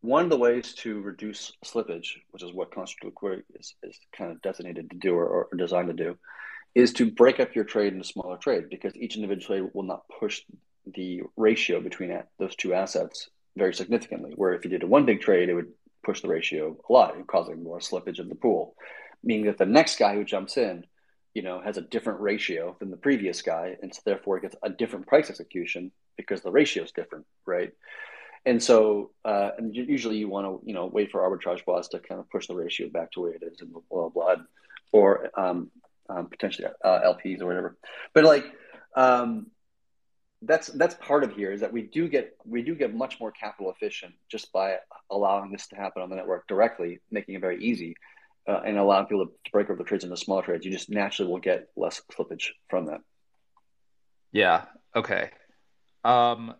one 0.00 0.24
of 0.24 0.30
the 0.30 0.38
ways 0.38 0.74
to 0.76 1.00
reduce 1.00 1.52
slippage, 1.64 2.16
which 2.30 2.42
is 2.42 2.52
what 2.52 2.74
concentrated 2.74 3.14
liquidity 3.14 3.44
is, 3.54 3.74
is 3.82 3.98
kind 4.16 4.30
of 4.30 4.40
designated 4.40 4.90
to 4.90 4.96
do 4.96 5.14
or, 5.14 5.26
or 5.26 5.56
designed 5.56 5.88
to 5.88 5.94
do, 5.94 6.16
is 6.74 6.92
to 6.94 7.10
break 7.10 7.38
up 7.38 7.54
your 7.54 7.64
trade 7.64 7.92
into 7.92 8.04
smaller 8.04 8.38
trades 8.38 8.66
because 8.70 8.96
each 8.96 9.16
individual 9.16 9.60
trade 9.60 9.70
will 9.74 9.82
not 9.82 10.04
push 10.18 10.42
the 10.94 11.22
ratio 11.36 11.80
between 11.80 12.18
those 12.38 12.56
two 12.56 12.72
assets 12.72 13.28
very 13.56 13.74
significantly. 13.74 14.32
Where 14.34 14.54
if 14.54 14.64
you 14.64 14.70
did 14.70 14.82
a 14.82 14.86
one 14.86 15.06
big 15.06 15.20
trade, 15.20 15.48
it 15.48 15.54
would 15.54 15.72
push 16.02 16.22
the 16.22 16.28
ratio 16.28 16.76
a 16.88 16.92
lot, 16.92 17.14
causing 17.26 17.62
more 17.62 17.78
slippage 17.78 18.20
in 18.20 18.28
the 18.28 18.34
pool. 18.34 18.74
Meaning 19.22 19.46
that 19.46 19.58
the 19.58 19.66
next 19.66 19.98
guy 19.98 20.14
who 20.14 20.24
jumps 20.24 20.56
in, 20.56 20.84
you 21.34 21.42
know, 21.42 21.60
has 21.60 21.76
a 21.76 21.82
different 21.82 22.20
ratio 22.20 22.76
than 22.80 22.90
the 22.90 22.96
previous 22.96 23.42
guy, 23.42 23.76
and 23.82 23.94
so 23.94 24.00
therefore 24.04 24.40
gets 24.40 24.56
a 24.62 24.70
different 24.70 25.06
price 25.06 25.30
execution 25.30 25.92
because 26.16 26.40
the 26.40 26.50
ratio 26.50 26.82
is 26.84 26.92
different, 26.92 27.26
right? 27.46 27.72
And 28.46 28.62
so, 28.62 29.10
uh, 29.24 29.50
and 29.58 29.74
usually 29.74 30.16
you 30.16 30.28
want 30.28 30.46
to, 30.46 30.66
you 30.66 30.72
know, 30.72 30.86
wait 30.86 31.10
for 31.10 31.20
arbitrage 31.20 31.64
bots 31.64 31.88
to 31.88 31.98
kind 31.98 32.20
of 32.20 32.30
push 32.30 32.46
the 32.46 32.54
ratio 32.54 32.88
back 32.88 33.12
to 33.12 33.20
where 33.20 33.32
it 33.32 33.42
is 33.42 33.60
in 33.60 33.70
the 33.70 33.80
blah 33.90 34.08
blah, 34.08 34.36
or 34.92 35.28
um, 35.38 35.70
um, 36.08 36.26
potentially 36.26 36.66
uh, 36.82 37.00
LPs 37.04 37.42
or 37.42 37.46
whatever. 37.46 37.76
But 38.14 38.24
like, 38.24 38.46
um, 38.96 39.48
that's 40.42 40.68
that's 40.68 40.94
part 40.94 41.22
of 41.22 41.34
here 41.34 41.52
is 41.52 41.60
that 41.60 41.72
we 41.72 41.82
do 41.82 42.08
get 42.08 42.34
we 42.46 42.62
do 42.62 42.74
get 42.74 42.94
much 42.94 43.20
more 43.20 43.30
capital 43.30 43.70
efficient 43.70 44.14
just 44.30 44.52
by 44.52 44.76
allowing 45.10 45.52
this 45.52 45.66
to 45.68 45.76
happen 45.76 46.02
on 46.02 46.08
the 46.08 46.16
network 46.16 46.46
directly, 46.48 47.00
making 47.10 47.34
it 47.34 47.40
very 47.40 47.62
easy, 47.62 47.94
uh, 48.48 48.60
and 48.64 48.78
allowing 48.78 49.06
people 49.06 49.26
to 49.26 49.50
break 49.52 49.68
up 49.68 49.76
the 49.76 49.84
trades 49.84 50.04
into 50.04 50.16
small 50.16 50.42
trades. 50.42 50.64
You 50.64 50.72
just 50.72 50.88
naturally 50.88 51.30
will 51.30 51.40
get 51.40 51.68
less 51.76 52.00
slippage 52.10 52.48
from 52.68 52.86
that. 52.86 53.00
Yeah. 54.32 54.64
Okay. 54.96 55.30
Um, 56.04 56.54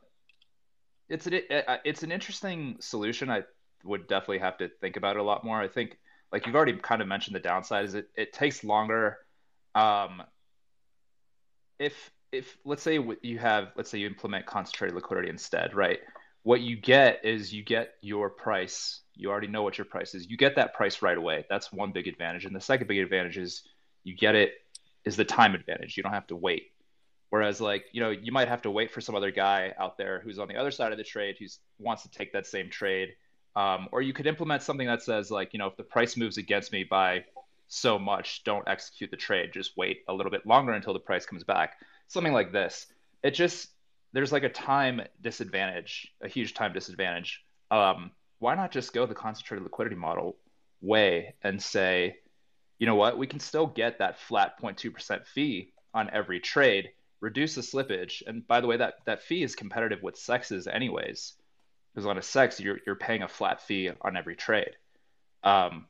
it's 1.09 1.27
an 1.27 1.41
it's 1.85 2.03
an 2.03 2.13
interesting 2.13 2.77
solution. 2.81 3.31
I 3.31 3.45
would 3.85 4.07
definitely 4.09 4.39
have 4.39 4.59
to 4.59 4.69
think 4.81 4.97
about 4.97 5.17
it 5.17 5.21
a 5.21 5.25
lot 5.25 5.43
more. 5.43 5.59
I 5.59 5.69
think, 5.69 5.97
like 6.33 6.47
you've 6.47 6.55
already 6.55 6.75
kind 6.75 7.01
of 7.01 7.09
mentioned, 7.09 7.35
the 7.35 7.41
downside 7.41 7.87
is 7.87 7.95
it 7.95 8.09
it 8.15 8.35
takes 8.35 8.63
longer. 8.63 9.17
Um, 9.75 10.23
if 11.79 12.11
if 12.33 12.57
let's 12.65 12.83
say 12.83 12.99
you 13.23 13.39
have 13.39 13.73
let's 13.77 13.91
say 13.91 13.99
you 13.99 14.07
implement 14.07 14.47
concentrated 14.47 14.95
liquidity 14.95 15.29
instead, 15.29 15.75
right? 15.75 15.99
What 16.43 16.61
you 16.61 16.77
get 16.77 17.25
is 17.25 17.53
you 17.53 17.63
get 17.63 17.95
your 18.01 18.31
price. 18.31 19.01
You 19.15 19.31
already 19.31 19.49
know 19.49 19.63
what 19.63 19.77
your 19.77 19.85
price 19.85 20.15
is. 20.15 20.29
You 20.29 20.37
get 20.37 20.57
that 20.57 20.75
price 20.75 21.03
right 21.03 21.19
away. 21.19 21.45
That's 21.51 21.73
one 21.73 21.93
big 21.93 22.07
advantage. 22.07 22.47
And 22.47 22.57
the 22.57 22.61
second 22.61 22.87
big 22.87 22.99
advantage 22.99 23.37
is 23.37 23.63
you 24.05 24.17
get 24.17 24.35
it 24.35 24.53
is 25.05 25.17
the 25.17 25.25
time 25.25 25.55
advantage. 25.55 25.97
You 25.97 26.03
don't 26.03 26.13
have 26.13 26.29
to 26.29 26.37
wait. 26.37 26.71
Whereas 27.29 27.61
like, 27.61 27.85
you 27.93 28.01
know, 28.01 28.11
you 28.11 28.33
might 28.33 28.49
have 28.49 28.63
to 28.63 28.71
wait 28.71 28.91
for 28.91 29.01
some 29.01 29.15
other 29.15 29.31
guy 29.31 29.75
out 29.79 29.99
there 29.99 30.21
who's 30.21 30.39
on 30.39 30.49
the 30.49 30.57
other 30.57 30.71
side 30.71 30.93
of 30.93 30.99
the 30.99 31.05
trade 31.05 31.37
who 31.39 31.47
wants 31.79 32.03
to 32.05 32.11
take 32.11 32.33
that 32.33 32.47
same 32.47 32.71
trade. 32.71 33.11
Um, 33.55 33.89
or 33.93 34.01
you 34.01 34.13
could 34.13 34.27
implement 34.27 34.63
something 34.63 34.87
that 34.87 35.03
says 35.03 35.31
like, 35.31 35.53
you 35.53 35.59
know, 35.59 35.67
if 35.67 35.77
the 35.77 35.83
price 35.83 36.17
moves 36.17 36.39
against 36.39 36.73
me 36.73 36.85
by 36.85 37.25
so 37.69 37.99
much, 37.99 38.45
don't 38.45 38.67
execute 38.67 39.11
the 39.11 39.17
trade. 39.17 39.51
Just 39.53 39.77
wait 39.77 39.99
a 40.09 40.15
little 40.15 40.33
bit 40.33 40.47
longer 40.47 40.73
until 40.73 40.95
the 40.95 41.01
price 41.01 41.27
comes 41.27 41.45
back 41.45 41.75
something 42.11 42.33
like 42.33 42.53
this. 42.53 42.87
It 43.23 43.33
just 43.33 43.69
there's 44.13 44.33
like 44.33 44.43
a 44.43 44.49
time 44.49 45.01
disadvantage, 45.21 46.13
a 46.21 46.29
huge 46.29 46.55
time 46.55 46.73
disadvantage. 46.73 47.43
Um, 47.71 48.11
why 48.41 48.55
not 48.57 48.73
just 48.73 48.93
go 48.93 49.07
the 49.07 49.15
concentrated 49.15 49.63
liquidity 49.63 49.97
model 49.97 50.37
way 50.81 51.35
and 51.43 51.63
say, 51.63 52.17
you 52.79 52.87
know 52.87 52.97
what, 52.97 53.17
we 53.17 53.27
can 53.27 53.39
still 53.39 53.67
get 53.67 53.99
that 53.99 54.19
flat 54.19 54.61
0.2% 54.61 55.25
fee 55.27 55.73
on 55.95 56.11
every 56.13 56.41
trade, 56.41 56.91
reduce 57.21 57.55
the 57.55 57.61
slippage. 57.61 58.23
And 58.27 58.47
by 58.47 58.61
the 58.61 58.67
way, 58.67 58.79
that, 58.79 58.95
that 59.07 59.23
fee 59.23 59.43
is 59.43 59.55
competitive 59.55 60.03
with 60.03 60.17
CEXes 60.17 60.73
anyways, 60.73 61.35
because 61.95 62.07
on 62.07 62.17
a 62.17 62.21
CEX, 62.21 62.59
you're, 62.59 62.79
you're 62.87 62.97
paying 62.97 63.23
a 63.23 63.29
flat 63.29 63.63
fee 63.63 63.91
on 64.01 64.17
every 64.17 64.35
trade. 64.35 64.75
Um, 65.45 65.87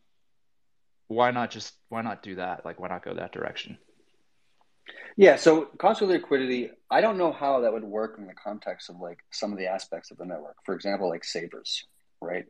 why 1.06 1.30
not 1.30 1.50
just, 1.50 1.72
why 1.88 2.02
not 2.02 2.22
do 2.22 2.34
that? 2.34 2.64
Like, 2.64 2.80
why 2.80 2.88
not 2.88 3.04
go 3.04 3.14
that 3.14 3.32
direction? 3.32 3.78
Yeah, 5.16 5.36
so 5.36 5.66
constant 5.78 6.10
liquidity, 6.10 6.70
I 6.90 7.00
don't 7.00 7.18
know 7.18 7.32
how 7.32 7.60
that 7.60 7.72
would 7.72 7.84
work 7.84 8.16
in 8.18 8.26
the 8.26 8.34
context 8.34 8.90
of 8.90 8.96
like 9.00 9.18
some 9.30 9.52
of 9.52 9.58
the 9.58 9.66
aspects 9.66 10.10
of 10.10 10.16
the 10.16 10.24
network. 10.24 10.56
For 10.64 10.74
example, 10.74 11.08
like 11.08 11.24
savers, 11.24 11.84
right? 12.20 12.46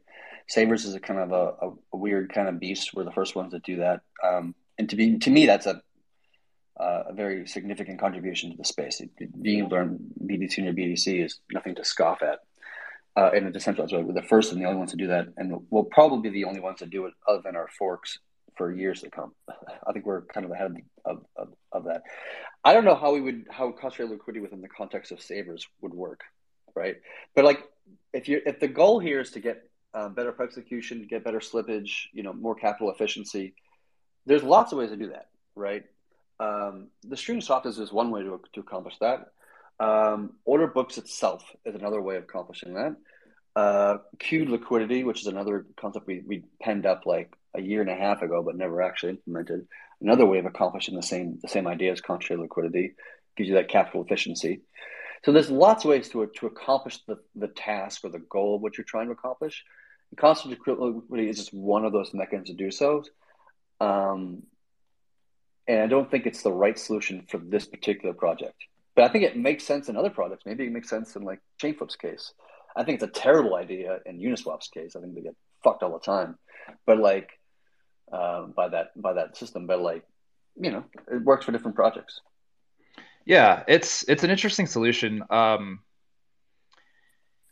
Savers 0.49 0.85
is 0.85 0.95
a 0.95 1.01
kind 1.01 1.20
of 1.20 1.33
a, 1.33 1.66
a, 1.66 1.72
a 1.95 1.97
weird 1.97 2.33
kind 2.33 2.49
of 2.49 2.61
beast. 2.61 2.95
We're 2.95 3.05
the 3.05 3.12
first 3.12 3.35
ones 3.35 3.53
to 3.53 3.61
do 3.61 3.78
that, 3.78 4.03
um, 4.22 4.55
and 4.78 4.89
to 4.91 4.97
be 4.97 5.18
to 5.18 5.31
me, 5.31 5.47
that's 5.47 5.66
a 5.66 5.83
uh, 6.78 7.05
a 7.09 7.12
very 7.12 7.47
significant 7.47 8.01
contribution 8.01 8.51
to 8.51 8.57
the 8.57 8.64
space. 8.64 9.03
being 9.43 9.59
able 9.59 9.68
to 9.68 9.74
learn 9.74 9.99
BTC 10.24 10.59
and 10.59 10.78
BTC 10.78 11.24
is 11.24 11.39
nothing 11.53 11.74
to 11.74 11.85
scoff 11.85 12.22
at. 12.22 12.39
Uh, 13.16 13.31
in 13.33 13.47
a 13.47 13.51
decentralized 13.51 13.93
way, 13.93 14.03
we're 14.03 14.14
the 14.14 14.22
first 14.22 14.53
and 14.53 14.61
the 14.61 14.64
only 14.64 14.78
ones 14.78 14.93
to 14.93 14.97
do 14.97 15.09
that, 15.09 15.26
and 15.37 15.61
we'll 15.68 15.85
probably 15.85 16.31
be 16.31 16.41
the 16.41 16.49
only 16.49 16.61
ones 16.61 16.78
to 16.78 16.87
do 16.87 17.07
it, 17.07 17.12
other 17.28 17.43
than 17.45 17.57
our 17.57 17.68
forks 17.78 18.18
for 18.57 18.72
years 18.72 19.01
to 19.03 19.11
come. 19.11 19.32
I 19.86 19.92
think 19.92 20.07
we're 20.07 20.22
kind 20.22 20.46
of 20.46 20.53
ahead 20.53 20.72
of, 21.05 21.24
of, 21.36 21.48
of 21.72 21.84
that. 21.84 22.03
I 22.64 22.74
don't 22.74 22.84
know 22.84 22.94
how 22.94 23.12
we 23.12 23.20
would 23.20 23.46
how 23.51 23.70
concentrated 23.72 24.12
liquidity 24.12 24.40
within 24.40 24.61
the 24.61 24.68
context 24.68 25.12
of 25.12 25.20
savers 25.20 25.66
would 25.80 25.94
work, 25.94 26.22
right? 26.74 26.96
But 27.34 27.44
like 27.44 27.64
if 28.12 28.28
you 28.28 28.40
if 28.44 28.61
the 28.61 28.68
goal 28.68 28.98
here 28.98 29.20
is 29.20 29.30
to 29.32 29.40
get 29.40 29.62
uh, 29.94 30.09
better 30.09 30.34
execution, 30.42 31.07
get 31.09 31.24
better 31.24 31.40
slippage, 31.40 32.07
you 32.12 32.22
know, 32.22 32.32
more 32.32 32.55
capital 32.55 32.90
efficiency, 32.90 33.55
there's 34.26 34.42
lots 34.42 34.72
of 34.72 34.78
ways 34.78 34.90
to 34.90 34.96
do 34.96 35.09
that, 35.09 35.28
right? 35.55 35.84
Um, 36.38 36.88
the 37.03 37.16
stream 37.16 37.40
swap 37.40 37.66
is 37.66 37.76
just 37.76 37.92
one 37.92 38.11
way 38.11 38.22
to, 38.22 38.40
to 38.55 38.61
accomplish 38.61 38.96
that. 39.01 39.32
Um, 39.78 40.34
order 40.44 40.66
books 40.66 40.98
itself 40.98 41.42
is 41.64 41.74
another 41.74 42.01
way 42.01 42.16
of 42.16 42.24
accomplishing 42.24 42.74
that. 42.74 42.96
Uh, 43.57 43.98
queued 44.18 44.48
liquidity, 44.48 45.03
which 45.05 45.20
is 45.20 45.26
another 45.26 45.66
concept 45.76 46.07
we, 46.07 46.22
we 46.26 46.44
penned 46.62 46.86
up 46.86 47.05
like 47.05 47.34
a 47.55 47.61
year 47.61 47.80
and 47.80 47.90
a 47.90 47.96
half 47.96 48.22
ago, 48.22 48.42
but 48.42 48.57
never 48.57 48.82
actually 48.82 49.11
implemented. 49.11 49.66
Another 50.01 50.26
way 50.26 50.38
of 50.38 50.46
accomplishing 50.46 50.96
the 50.96 51.03
same 51.03 51.38
the 51.42 51.48
same 51.48 51.66
idea 51.66 51.92
as 51.92 52.01
concentrated 52.01 52.42
liquidity 52.42 52.94
gives 53.36 53.48
you 53.48 53.55
that 53.57 53.68
capital 53.68 54.03
efficiency. 54.03 54.61
So 55.24 55.32
there's 55.32 55.51
lots 55.51 55.84
of 55.84 55.90
ways 55.90 56.09
to 56.11 56.26
to 56.26 56.46
accomplish 56.46 56.98
the, 57.07 57.18
the 57.34 57.48
task 57.48 58.05
or 58.05 58.11
the 58.11 58.18
goal 58.18 58.57
of 58.57 58.62
what 58.62 58.78
you're 58.78 58.84
trying 58.84 59.07
to 59.07 59.12
accomplish. 59.12 59.64
And 60.11 60.18
concentrated 60.18 60.78
liquidity 60.78 61.28
is 61.28 61.38
just 61.38 61.55
one 61.55 61.84
of 61.84 61.92
those 61.92 62.14
mechanisms 62.14 62.57
to 62.57 62.64
do 62.64 62.70
so. 62.70 63.05
Um, 63.80 64.44
and 65.66 65.82
I 65.82 65.86
don't 65.86 66.11
think 66.11 66.26
it's 66.26 66.42
the 66.42 66.53
right 66.53 66.78
solution 66.78 67.26
for 67.28 67.38
this 67.38 67.66
particular 67.66 68.14
project. 68.14 68.57
But 68.96 69.05
I 69.05 69.09
think 69.09 69.24
it 69.24 69.36
makes 69.36 69.64
sense 69.64 69.88
in 69.88 69.96
other 69.96 70.11
projects. 70.11 70.44
Maybe 70.44 70.64
it 70.64 70.72
makes 70.72 70.88
sense 70.88 71.14
in 71.14 71.22
like 71.22 71.40
Chainflip's 71.62 71.96
case. 71.96 72.32
I 72.76 72.84
think 72.84 73.01
it's 73.01 73.18
a 73.18 73.20
terrible 73.20 73.55
idea 73.55 73.98
in 74.07 74.18
Uniswap's 74.18 74.68
case. 74.68 74.96
I 74.96 75.01
think 75.01 75.14
they 75.14 75.22
get 75.22 75.36
fucked 75.62 75.82
all 75.82 75.92
the 75.92 76.01
time. 76.01 76.38
But 76.86 76.98
like 76.98 77.30
uh, 78.12 78.46
by 78.46 78.68
that 78.68 79.00
by 79.00 79.12
that 79.14 79.36
system, 79.36 79.66
but 79.66 79.80
like 79.80 80.04
you 80.61 80.70
know, 80.70 80.84
it 81.11 81.22
works 81.22 81.44
for 81.44 81.52
different 81.52 81.76
projects. 81.76 82.20
Yeah, 83.24 83.62
it's 83.68 84.08
it's 84.08 84.24
an 84.24 84.30
interesting 84.30 84.66
solution. 84.66 85.22
Um, 85.30 85.80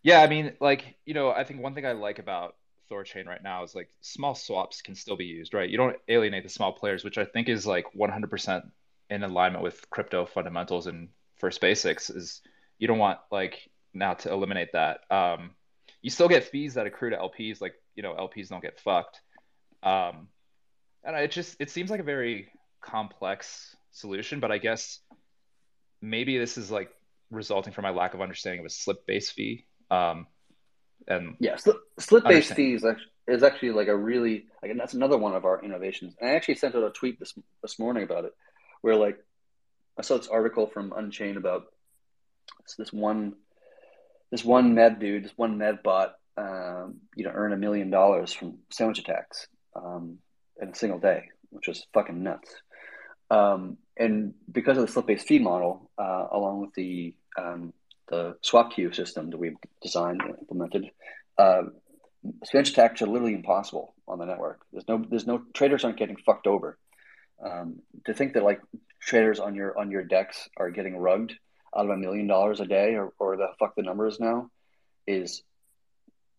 yeah, 0.03 0.21
I 0.21 0.27
mean, 0.27 0.53
like 0.61 0.97
you 1.05 1.15
know, 1.15 1.31
I 1.31 1.45
think 1.45 1.63
one 1.63 1.75
thing 1.75 1.87
I 1.87 1.93
like 1.93 2.19
about 2.19 2.57
Thorchain 2.91 3.27
right 3.27 3.43
now 3.43 3.63
is 3.65 3.75
like 3.75 3.89
small 4.01 4.35
swaps 4.35 4.83
can 4.83 4.95
still 4.95 5.17
be 5.17 5.27
used, 5.27 5.55
right? 5.55 5.69
You 5.69 5.77
don't 5.77 5.97
alienate 6.09 6.45
the 6.45 6.49
small 6.49 6.73
players, 6.73 7.05
which 7.05 7.19
I 7.19 7.25
think 7.25 7.49
is 7.49 7.67
like 7.67 7.87
100% 7.97 8.63
in 9.11 9.23
alignment 9.23 9.63
with 9.63 9.89
crypto 9.91 10.27
fundamentals 10.27 10.87
and 10.87 11.09
first 11.37 11.61
basics. 11.61 12.11
Is 12.11 12.43
you 12.79 12.89
don't 12.89 12.99
want 12.99 13.19
like 13.31 13.69
now 13.95 14.15
to 14.15 14.33
eliminate 14.33 14.73
that. 14.73 15.01
Um, 15.11 15.51
you 16.03 16.11
still 16.11 16.29
get 16.29 16.45
fees 16.45 16.75
that 16.75 16.87
accrue 16.87 17.11
to 17.11 17.17
LPs, 17.17 17.61
like 17.61 17.75
you 17.95 18.03
know 18.03 18.15
LPs 18.15 18.49
don't 18.49 18.63
get 18.63 18.81
fucked. 18.81 19.21
Um, 19.83 20.29
and 21.05 21.17
it 21.17 21.31
just 21.31 21.57
it 21.61 21.71
seems 21.71 21.91
like 21.91 22.01
a 22.01 22.05
very 22.05 22.49
complex 22.81 23.77
solution, 23.91 24.41
but 24.41 24.51
I 24.51 24.59
guess 24.59 25.01
maybe 26.01 26.39
this 26.39 26.59
is 26.59 26.71
like 26.71 26.91
resulting 27.31 27.73
from 27.73 27.83
my 27.83 27.91
lack 27.91 28.15
of 28.15 28.21
understanding 28.21 28.61
of 28.61 28.67
a 28.67 28.71
slip 28.71 29.07
base 29.07 29.31
fee. 29.31 29.67
Um, 29.91 30.27
and 31.07 31.37
yeah, 31.41 31.57
slip, 31.57 31.79
slip 31.99 32.25
based 32.25 32.55
fees 32.55 32.85
is 33.27 33.43
actually 33.43 33.71
like 33.71 33.89
a 33.89 33.97
really 33.97 34.47
like 34.63 34.71
and 34.71 34.81
that's 34.81 34.95
another 34.95 35.17
one 35.17 35.35
of 35.35 35.45
our 35.45 35.63
innovations. 35.63 36.15
And 36.21 36.31
I 36.31 36.35
actually 36.35 36.57
sent 36.57 36.75
out 36.75 36.85
a 36.85 36.91
tweet 36.91 37.19
this 37.19 37.35
this 37.63 37.79
morning 37.79 38.03
about 38.03 38.25
it, 38.25 38.33
where 38.83 38.97
like 38.97 39.19
I 39.99 40.03
saw 40.03 40.17
this 40.17 40.29
article 40.29 40.67
from 40.67 40.93
Unchained 40.97 41.37
about 41.37 41.67
this 42.77 42.93
one 42.93 43.35
this 44.31 44.45
one 44.45 44.75
MEV 44.75 45.01
dude, 45.01 45.25
this 45.25 45.33
one 45.37 45.59
MEV 45.59 45.83
bot, 45.83 46.17
um, 46.37 46.97
you 47.17 47.25
know, 47.25 47.33
earn 47.35 47.53
a 47.53 47.57
million 47.57 47.91
dollars 47.91 48.33
from 48.33 48.59
sandwich 48.71 48.99
attacks 48.99 49.47
um, 49.75 50.19
in 50.61 50.69
a 50.69 50.75
single 50.75 50.99
day, 50.99 51.29
which 51.51 51.69
was 51.69 51.87
fucking 51.93 52.23
nuts. 52.23 52.51
Um, 53.31 53.79
and 53.97 54.35
because 54.51 54.79
of 54.79 54.87
the 54.87 54.93
slip-based 54.93 55.27
fee 55.27 55.39
model, 55.39 55.91
uh, 55.99 56.27
along 56.33 56.61
with 56.61 56.75
the 56.75 57.15
um, 57.37 57.73
the 58.09 58.37
swap 58.43 58.73
queue 58.73 58.93
system 58.93 59.31
that 59.31 59.37
we've 59.37 59.57
designed 59.83 60.23
and 60.23 60.39
implemented, 60.39 60.91
uh, 61.37 61.65
sandwich 62.45 62.71
attacks 62.71 63.03
are 63.03 63.07
literally 63.07 63.35
impossible 63.35 63.95
on 64.07 64.19
the 64.19 64.25
network. 64.25 64.61
There's 64.73 64.89
no 64.89 65.05
there's 65.09 65.27
no 65.27 65.43
traders 65.53 65.85
aren't 65.85 65.99
getting 65.99 66.17
fucked 66.17 66.47
over. 66.47 66.79
Um, 67.45 67.81
to 68.07 68.15
think 68.15 68.33
that 68.33 68.43
like 68.43 68.61
traders 69.01 69.39
on 69.39 69.55
your 69.55 69.79
on 69.79 69.91
your 69.91 70.05
DEX 70.05 70.49
are 70.57 70.71
getting 70.71 70.97
rugged 70.97 71.37
out 71.77 71.85
of 71.85 71.91
a 71.91 71.97
million 71.97 72.27
dollars 72.27 72.61
a 72.61 72.67
day 72.67 72.95
or, 72.95 73.13
or 73.19 73.37
the 73.37 73.49
fuck 73.59 73.75
the 73.77 73.83
number 73.83 74.07
is 74.07 74.19
now 74.19 74.51
is 75.07 75.43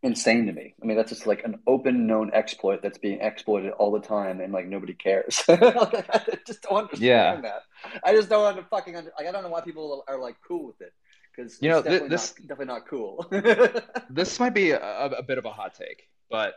insane 0.02 0.46
to 0.46 0.54
me. 0.54 0.76
I 0.82 0.86
mean, 0.86 0.98
that's 0.98 1.10
just 1.10 1.28
like 1.28 1.44
an 1.44 1.60
open 1.68 2.08
known 2.08 2.32
exploit 2.34 2.82
that's 2.82 2.98
being 2.98 3.20
exploited 3.22 3.72
all 3.74 3.92
the 3.92 4.00
time 4.00 4.40
and 4.40 4.54
like 4.54 4.68
nobody 4.68 4.94
cares. 4.94 5.44
like, 5.48 5.62
I 5.64 6.38
just 6.48 6.62
don't 6.64 6.84
understand 6.84 7.02
yeah. 7.02 7.42
that. 7.42 7.64
I 8.04 8.14
just 8.14 8.30
don't 8.30 8.46
under, 8.46 8.64
fucking 8.64 8.96
under, 8.96 9.12
like, 9.18 9.28
I 9.28 9.32
don't 9.32 9.44
know 9.44 9.50
why 9.50 9.62
people 9.62 10.04
are 10.08 10.20
like 10.20 10.36
cool 10.48 10.68
with 10.68 10.82
it 10.82 10.94
because 11.36 11.58
you 11.62 11.70
know 11.70 11.82
definitely 11.82 12.10
this 12.10 12.34
not, 12.40 12.48
definitely 12.48 12.74
not 12.74 12.88
cool. 12.88 13.28
this 14.10 14.40
might 14.40 14.54
be 14.54 14.72
a, 14.72 15.06
a 15.06 15.24
bit 15.24 15.38
of 15.38 15.46
a 15.46 15.52
hot 15.52 15.76
take, 15.76 16.08
but 16.30 16.54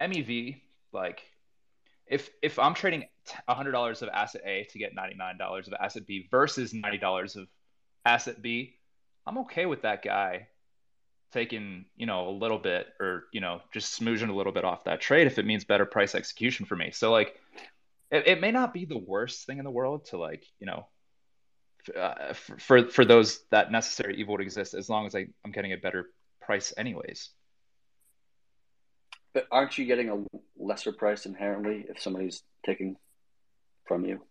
MEV 0.00 0.60
like 0.92 1.22
if 2.06 2.30
if 2.42 2.58
I'm 2.58 2.74
trading 2.74 3.04
hundred 3.48 3.72
dollars 3.72 4.02
of 4.02 4.08
asset 4.08 4.42
A 4.44 4.66
to 4.70 4.78
get 4.78 4.94
ninety 4.94 5.16
nine 5.16 5.38
dollars 5.38 5.68
of 5.68 5.74
asset 5.74 6.06
B 6.06 6.28
versus 6.30 6.72
ninety 6.72 6.98
dollars 6.98 7.36
of 7.36 7.46
asset 8.04 8.40
B, 8.40 8.76
I'm 9.26 9.38
okay 9.38 9.66
with 9.66 9.82
that 9.82 10.02
guy 10.02 10.48
taking, 11.32 11.84
you 11.96 12.06
know, 12.06 12.28
a 12.28 12.30
little 12.30 12.58
bit 12.58 12.86
or, 13.00 13.24
you 13.32 13.40
know, 13.40 13.60
just 13.72 14.00
smooching 14.00 14.30
a 14.30 14.34
little 14.34 14.52
bit 14.52 14.64
off 14.64 14.84
that 14.84 15.00
trade 15.00 15.26
if 15.26 15.38
it 15.38 15.46
means 15.46 15.64
better 15.64 15.86
price 15.86 16.14
execution 16.14 16.66
for 16.66 16.76
me. 16.76 16.90
So 16.90 17.10
like 17.12 17.38
it, 18.10 18.26
it 18.26 18.40
may 18.40 18.50
not 18.50 18.72
be 18.72 18.84
the 18.84 18.98
worst 18.98 19.46
thing 19.46 19.58
in 19.58 19.64
the 19.64 19.70
world 19.70 20.06
to 20.06 20.18
like, 20.18 20.44
you 20.58 20.66
know, 20.66 20.86
uh, 21.98 22.32
for 22.32 22.88
for 22.88 23.04
those 23.04 23.40
that 23.50 23.70
necessary 23.70 24.16
evil 24.16 24.32
would 24.32 24.40
exist 24.40 24.74
as 24.74 24.88
long 24.88 25.06
as 25.06 25.14
I, 25.14 25.26
I'm 25.44 25.52
getting 25.52 25.72
a 25.72 25.76
better 25.76 26.10
price 26.40 26.72
anyways. 26.76 27.30
But 29.34 29.46
aren't 29.50 29.76
you 29.78 29.84
getting 29.84 30.08
a 30.10 30.24
lesser 30.56 30.92
price 30.92 31.26
inherently 31.26 31.86
if 31.88 32.00
somebody's 32.00 32.42
taking 32.64 32.96
from 33.86 34.04
you? 34.04 34.22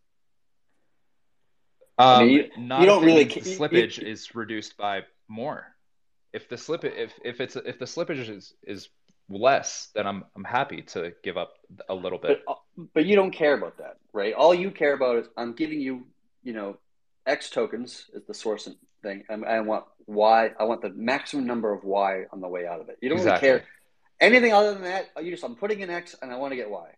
Um, 1.99 2.07
I 2.07 2.23
mean, 2.23 2.29
you, 2.29 2.49
you 2.79 2.85
don't 2.85 3.03
really 3.03 3.23
the 3.23 3.41
slippage 3.41 3.99
you, 3.99 4.07
is 4.07 4.35
reduced 4.35 4.77
by 4.77 5.03
more. 5.27 5.65
If 6.33 6.49
the 6.49 6.57
slip 6.57 6.83
if 6.83 7.13
if 7.23 7.41
it's 7.41 7.55
if 7.55 7.79
the 7.79 7.85
slippage 7.85 8.29
is 8.29 8.53
is 8.63 8.89
less, 9.29 9.89
then 9.95 10.07
I'm 10.07 10.25
I'm 10.35 10.43
happy 10.43 10.81
to 10.93 11.13
give 11.23 11.37
up 11.37 11.53
a 11.89 11.95
little 11.95 12.19
bit. 12.19 12.43
But, 12.45 12.53
uh, 12.53 12.85
but 12.93 13.05
you 13.05 13.15
don't 13.15 13.31
care 13.31 13.57
about 13.57 13.77
that, 13.77 13.97
right? 14.13 14.33
All 14.33 14.53
you 14.53 14.71
care 14.71 14.93
about 14.93 15.17
is 15.17 15.27
I'm 15.37 15.53
giving 15.53 15.81
you, 15.81 16.05
you 16.43 16.53
know, 16.53 16.77
X 17.25 17.49
tokens 17.49 18.05
is 18.13 18.23
the 18.27 18.33
source 18.33 18.69
thing, 19.01 19.23
and 19.29 19.45
I 19.45 19.61
want 19.61 19.85
Y. 20.05 20.51
I 20.59 20.63
want 20.63 20.81
the 20.81 20.89
maximum 20.89 21.45
number 21.45 21.71
of 21.73 21.83
Y 21.83 22.25
on 22.31 22.41
the 22.41 22.47
way 22.47 22.67
out 22.67 22.81
of 22.81 22.89
it. 22.89 22.97
You 23.01 23.09
don't 23.09 23.19
exactly. 23.19 23.49
really 23.49 23.59
care 23.59 23.67
anything 24.19 24.53
other 24.53 24.73
than 24.73 24.83
that. 24.83 25.09
You 25.21 25.31
just 25.31 25.43
I'm 25.43 25.55
putting 25.55 25.81
in 25.81 25.89
X 25.89 26.15
and 26.21 26.31
I 26.31 26.37
want 26.37 26.51
to 26.51 26.55
get 26.55 26.69
Y, 26.69 26.89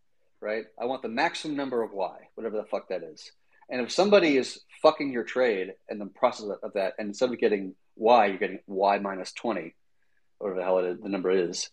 right? 0.41 0.65
I 0.79 0.85
want 0.85 1.01
the 1.01 1.09
maximum 1.09 1.57
number 1.57 1.83
of 1.83 1.93
Y, 1.93 2.17
whatever 2.35 2.57
the 2.57 2.65
fuck 2.65 2.89
that 2.89 3.03
is. 3.03 3.31
And 3.69 3.81
if 3.81 3.91
somebody 3.91 4.37
is 4.37 4.61
fucking 4.81 5.11
your 5.11 5.23
trade 5.23 5.73
in 5.89 5.99
the 5.99 6.07
process 6.07 6.47
of 6.63 6.73
that, 6.73 6.93
and 6.97 7.09
instead 7.09 7.29
of 7.29 7.37
getting 7.37 7.75
Y, 7.99 8.25
you're 8.27 8.37
getting 8.37 8.59
Y 8.65 8.97
minus 8.99 9.31
20, 9.33 9.75
whatever 10.39 10.59
the 10.59 10.65
hell 10.65 10.79
it 10.79 10.85
is, 10.85 10.99
the 11.01 11.09
number 11.09 11.29
is, 11.29 11.69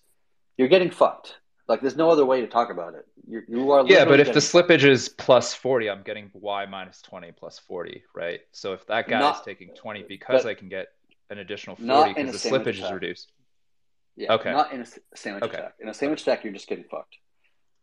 you're 0.58 0.68
getting 0.68 0.90
fucked. 0.90 1.36
Like 1.68 1.80
there's 1.80 1.96
no 1.96 2.10
other 2.10 2.24
way 2.24 2.42
to 2.42 2.46
talk 2.46 2.70
about 2.70 2.94
it. 2.94 3.06
You're, 3.26 3.42
you 3.48 3.70
are 3.72 3.84
yeah, 3.86 4.04
but 4.04 4.20
if 4.20 4.32
the 4.32 4.40
slippage 4.40 4.84
is 4.84 5.08
plus 5.08 5.52
40, 5.52 5.90
I'm 5.90 6.02
getting 6.02 6.30
Y 6.32 6.66
minus 6.66 7.02
20 7.02 7.32
plus 7.32 7.58
40, 7.58 8.04
right? 8.14 8.40
So 8.52 8.72
if 8.72 8.86
that 8.86 9.08
guy 9.08 9.18
not, 9.18 9.36
is 9.36 9.42
taking 9.42 9.70
20 9.74 10.04
because 10.08 10.46
I 10.46 10.54
can 10.54 10.68
get 10.68 10.88
an 11.30 11.38
additional 11.38 11.76
40 11.76 12.14
because 12.14 12.42
the 12.42 12.48
slippage 12.48 12.78
attack. 12.78 12.84
is 12.84 12.92
reduced. 12.92 13.32
Yeah, 14.16 14.34
okay. 14.34 14.52
Not 14.52 14.72
in 14.72 14.82
a 14.82 14.86
sandwich 15.14 15.44
okay. 15.44 15.58
attack. 15.58 15.74
In 15.80 15.88
a 15.88 15.94
sandwich 15.94 16.22
attack, 16.22 16.44
you're 16.44 16.52
just 16.52 16.68
getting 16.68 16.84
fucked. 16.84 17.16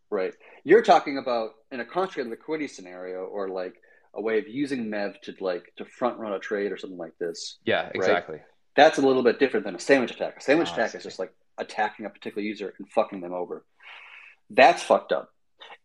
Right. 0.09 0.33
You're 0.63 0.81
talking 0.81 1.17
about 1.17 1.51
in 1.71 1.79
a 1.79 1.85
concentrated 1.85 2.29
liquidity 2.29 2.67
scenario 2.67 3.25
or 3.25 3.49
like 3.49 3.75
a 4.16 4.22
way 4.22 4.39
of 4.39 4.47
using 4.47 4.88
Mev 4.88 5.20
to 5.22 5.36
like 5.39 5.74
to 5.78 5.86
front 5.86 6.20
run 6.20 6.34
a 6.34 6.39
trade 6.39 6.72
or 6.72 6.78
something 6.78 6.97
like 6.97 7.18
this. 7.20 7.57
Yeah, 7.66 7.89
exactly. 7.93 8.38
Right? 8.38 8.45
That's 8.76 8.97
a 8.97 9.01
little 9.01 9.24
bit 9.24 9.39
different 9.39 9.66
than 9.66 9.76
a 9.76 9.80
sandwich 9.80 10.11
attack. 10.11 10.38
A 10.38 10.41
sandwich 10.41 10.70
oh, 10.72 10.74
attack 10.74 10.95
is 10.95 11.03
just 11.03 11.20
like 11.20 11.34
attacking 11.57 12.05
a 12.05 12.09
particular 12.09 12.41
user 12.41 12.74
and 12.78 12.89
fucking 12.89 13.22
them 13.22 13.34
over. 13.34 13.66
That's 14.49 14.84
fucked 14.84 15.11
up. 15.11 15.30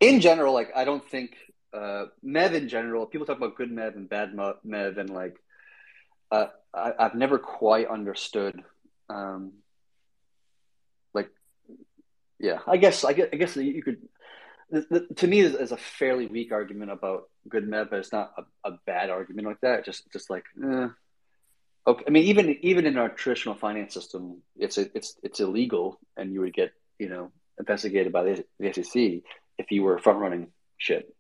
In 0.01 0.21
general, 0.21 0.53
like 0.55 0.71
I 0.75 0.85
don't 0.85 1.09
think 1.09 1.37
uh, 1.73 2.07
Mev 2.25 2.53
in 2.53 2.69
general. 2.69 3.07
People 3.07 3.27
talk 3.27 3.39
about 3.39 3.57
good 3.57 3.71
Mev 3.71 3.97
and 3.97 4.09
bad 4.09 4.35
Mev, 4.35 4.99
and 4.99 5.11
like 5.11 5.37
uh, 6.31 6.47
I, 6.75 6.93
have 6.99 7.15
never 7.15 7.39
quite 7.39 7.89
understood. 7.89 8.63
Um, 9.09 9.53
like, 11.15 11.31
yeah, 12.39 12.59
I 12.67 12.77
guess 12.77 13.05
I 13.05 13.13
guess 13.13 13.29
I 13.33 13.37
guess 13.37 13.57
you 13.57 13.83
could 13.83 13.99
the, 14.71 14.87
the, 14.91 15.15
to 15.17 15.27
me 15.27 15.41
is, 15.41 15.55
is, 15.55 15.73
a 15.73 15.77
fairly 15.77 16.27
weak 16.27 16.53
argument 16.53 16.91
about 16.91 17.31
good 17.49 17.69
MEV, 17.69 17.91
but 17.91 17.99
it's 17.99 18.13
not 18.13 18.33
a, 18.37 18.71
a 18.71 18.79
bad 18.87 19.11
argument 19.11 19.47
like 19.47 19.61
that. 19.61 19.85
just 19.85 20.11
just 20.13 20.31
like 20.31 20.45
eh. 20.63 20.89
okay. 21.87 22.05
I 22.07 22.11
mean, 22.11 22.25
even 22.25 22.59
even 22.63 22.87
in 22.87 22.99
our 22.99 23.09
traditional 23.09 23.55
finance 23.55 23.95
system, 23.95 24.43
it's 24.57 24.79
a, 24.79 24.89
it's 24.97 25.17
it's 25.23 25.41
illegal, 25.41 25.99
and 26.17 26.33
you 26.33 26.41
would 26.41 26.55
get 26.55 26.73
you 26.99 27.09
know 27.09 27.33
investigated 27.59 28.13
by 28.13 28.23
the, 28.23 28.45
the 28.61 28.73
SEC 28.73 29.23
if 29.59 29.71
you 29.71 29.83
were 29.83 29.99
front 29.99 30.21
running 30.21 30.49
shit. 30.79 31.15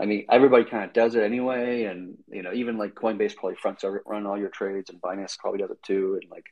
I 0.00 0.06
mean, 0.06 0.26
everybody 0.30 0.64
kind 0.64 0.84
of 0.84 0.92
does 0.92 1.16
it 1.16 1.24
anyway, 1.24 1.84
and 1.84 2.18
you 2.30 2.42
know, 2.42 2.52
even 2.52 2.78
like 2.78 2.94
Coinbase 2.94 3.34
probably 3.34 3.56
fronts 3.56 3.84
run 4.06 4.26
all 4.26 4.38
your 4.38 4.48
trades, 4.48 4.90
and 4.90 5.00
Binance 5.02 5.38
probably 5.38 5.58
does 5.58 5.70
it 5.70 5.82
too, 5.82 6.18
and 6.20 6.30
like 6.30 6.44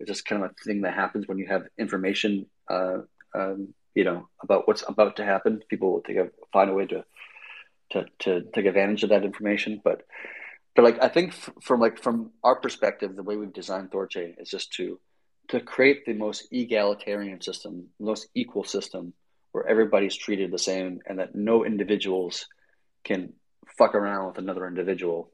it's 0.00 0.08
just 0.08 0.24
kind 0.24 0.42
of 0.42 0.50
a 0.50 0.54
thing 0.64 0.82
that 0.82 0.94
happens 0.94 1.28
when 1.28 1.38
you 1.38 1.46
have 1.46 1.66
information, 1.78 2.46
uh, 2.68 2.98
um, 3.34 3.74
you 3.94 4.04
know, 4.04 4.28
about 4.42 4.66
what's 4.66 4.82
about 4.86 5.16
to 5.16 5.24
happen. 5.24 5.62
People 5.68 5.92
will 5.92 6.00
take 6.00 6.16
a 6.16 6.30
find 6.52 6.70
a 6.70 6.74
way 6.74 6.86
to 6.86 7.04
to 7.90 8.06
to 8.20 8.42
take 8.54 8.66
advantage 8.66 9.02
of 9.02 9.10
that 9.10 9.24
information, 9.24 9.80
but 9.82 10.02
but 10.74 10.84
like 10.84 11.02
I 11.02 11.08
think 11.08 11.32
from 11.62 11.80
like 11.80 11.98
from 11.98 12.30
our 12.44 12.56
perspective, 12.56 13.16
the 13.16 13.22
way 13.22 13.36
we've 13.36 13.52
designed 13.52 13.90
Thorchain 13.90 14.40
is 14.40 14.48
just 14.48 14.72
to 14.74 15.00
to 15.48 15.60
create 15.60 16.04
the 16.04 16.12
most 16.12 16.48
egalitarian 16.52 17.40
system, 17.40 17.88
most 17.98 18.28
equal 18.34 18.64
system 18.64 19.14
where 19.52 19.66
everybody's 19.66 20.14
treated 20.14 20.50
the 20.50 20.58
same, 20.58 21.00
and 21.06 21.18
that 21.18 21.34
no 21.34 21.64
individuals 21.64 22.46
can 23.02 23.32
fuck 23.78 23.94
around 23.94 24.26
with 24.26 24.38
another 24.38 24.66
individual, 24.66 25.30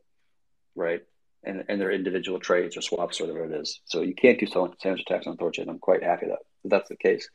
right? 0.74 1.02
And, 1.42 1.64
and 1.68 1.80
their 1.80 1.90
individual 1.90 2.38
trades 2.38 2.76
or 2.76 2.80
swaps, 2.80 3.20
or 3.20 3.26
whatever 3.26 3.44
it 3.44 3.60
is. 3.60 3.80
So 3.84 4.00
you 4.02 4.14
can't 4.14 4.38
do 4.38 4.46
sandwich 4.46 5.02
attacks 5.02 5.26
on 5.26 5.36
Thorchain. 5.36 5.68
I'm 5.68 5.78
quite 5.78 6.02
happy 6.02 6.26
that 6.26 6.38
that's 6.64 6.88
the 6.88 6.96
case. 6.96 7.28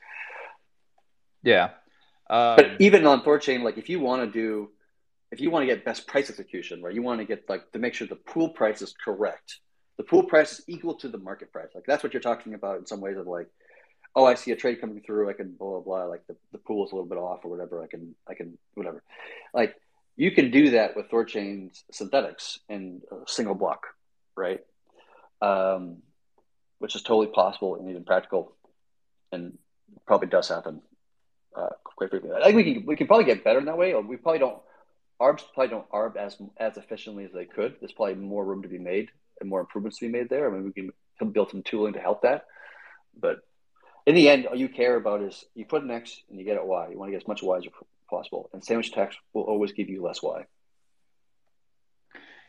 Yeah. 1.43 1.71
Um, 2.29 2.55
but 2.55 2.71
even 2.79 3.05
on 3.05 3.21
Thorchain, 3.21 3.61
like 3.61 3.77
if 3.77 3.89
you 3.89 3.99
want 3.99 4.21
to 4.23 4.31
do, 4.31 4.71
if 5.31 5.39
you 5.39 5.51
want 5.51 5.63
to 5.63 5.67
get 5.67 5.85
best 5.85 6.07
price 6.07 6.29
execution, 6.29 6.81
right? 6.81 6.93
You 6.93 7.03
want 7.03 7.19
to 7.19 7.25
get 7.25 7.47
like 7.49 7.71
to 7.71 7.79
make 7.79 7.93
sure 7.93 8.07
the 8.07 8.15
pool 8.15 8.49
price 8.49 8.81
is 8.81 8.93
correct. 8.93 9.59
The 9.97 10.03
pool 10.03 10.23
price 10.23 10.59
is 10.59 10.65
equal 10.67 10.95
to 10.95 11.07
the 11.07 11.17
market 11.17 11.51
price. 11.51 11.69
Like 11.75 11.85
that's 11.85 12.03
what 12.03 12.13
you're 12.13 12.21
talking 12.21 12.53
about 12.53 12.79
in 12.79 12.85
some 12.85 13.01
ways 13.01 13.17
of 13.17 13.27
like, 13.27 13.47
oh, 14.15 14.25
I 14.25 14.35
see 14.35 14.51
a 14.51 14.55
trade 14.55 14.81
coming 14.81 15.01
through. 15.05 15.29
I 15.29 15.33
can 15.33 15.51
blah 15.51 15.69
blah 15.69 15.79
blah. 15.81 16.03
Like 16.05 16.25
the, 16.27 16.35
the 16.51 16.57
pool 16.57 16.85
is 16.85 16.91
a 16.91 16.95
little 16.95 17.09
bit 17.09 17.17
off 17.17 17.41
or 17.43 17.51
whatever. 17.51 17.83
I 17.83 17.87
can 17.87 18.15
I 18.27 18.33
can 18.33 18.57
whatever. 18.73 19.03
Like 19.53 19.75
you 20.15 20.31
can 20.31 20.51
do 20.51 20.71
that 20.71 20.95
with 20.95 21.09
Thorchain's 21.09 21.83
synthetics 21.91 22.59
in 22.67 23.01
a 23.11 23.17
single 23.27 23.55
block, 23.55 23.87
right? 24.35 24.61
Um, 25.41 25.97
which 26.79 26.95
is 26.95 27.03
totally 27.03 27.27
possible 27.27 27.75
and 27.75 27.89
even 27.89 28.03
practical, 28.03 28.53
and 29.31 29.57
probably 30.07 30.27
does 30.27 30.49
happen 30.49 30.81
uh, 31.55 31.69
quite 31.83 32.09
frequently. 32.09 32.41
I 32.41 32.45
think 32.45 32.55
we 32.55 32.73
can 32.73 32.85
we 32.85 32.95
can 32.95 33.07
probably 33.07 33.25
get 33.25 33.43
better 33.43 33.59
in 33.59 33.65
that 33.65 33.77
way. 33.77 33.93
Or 33.93 34.01
we 34.01 34.17
probably 34.17 34.39
don't 34.39 34.59
arbs 35.19 35.43
probably 35.53 35.69
don't 35.69 35.89
arb 35.91 36.15
as 36.15 36.37
as 36.57 36.77
efficiently 36.77 37.25
as 37.25 37.31
they 37.31 37.45
could. 37.45 37.75
There's 37.79 37.91
probably 37.91 38.15
more 38.15 38.45
room 38.45 38.61
to 38.63 38.69
be 38.69 38.79
made 38.79 39.09
and 39.39 39.49
more 39.49 39.59
improvements 39.59 39.99
to 39.99 40.05
be 40.05 40.11
made 40.11 40.29
there. 40.29 40.47
I 40.47 40.51
mean, 40.51 40.65
we 40.75 40.91
can 41.19 41.31
build 41.31 41.51
some 41.51 41.63
tooling 41.63 41.93
to 41.93 41.99
help 41.99 42.21
that, 42.23 42.45
but 43.19 43.39
in 44.05 44.15
the 44.15 44.29
end, 44.29 44.47
all 44.47 44.55
you 44.55 44.69
care 44.69 44.95
about 44.95 45.21
is 45.21 45.45
you 45.53 45.65
put 45.65 45.83
an 45.83 45.91
X 45.91 46.23
and 46.29 46.39
you 46.39 46.45
get 46.45 46.55
it 46.55 46.65
Y. 46.65 46.89
You 46.89 46.97
want 46.97 47.09
to 47.09 47.11
get 47.11 47.21
as 47.21 47.27
much 47.27 47.43
Y 47.43 47.57
as 47.57 47.65
possible. 48.09 48.49
And 48.53 48.63
sandwich 48.63 48.87
attacks 48.87 49.15
will 49.33 49.43
always 49.43 49.71
give 49.71 49.89
you 49.89 50.01
less 50.01 50.23
Y. 50.23 50.45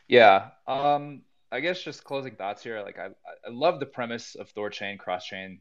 Yeah. 0.07 0.49
Um, 0.67 1.21
I 1.51 1.59
guess 1.59 1.81
just 1.81 2.03
closing 2.03 2.35
thoughts 2.35 2.63
here. 2.63 2.81
Like 2.81 2.97
I, 2.97 3.07
I 3.45 3.51
love 3.51 3.79
the 3.79 3.85
premise 3.85 4.35
of 4.35 4.53
Thorchain 4.53 4.97
cross 4.97 5.25
chain 5.25 5.59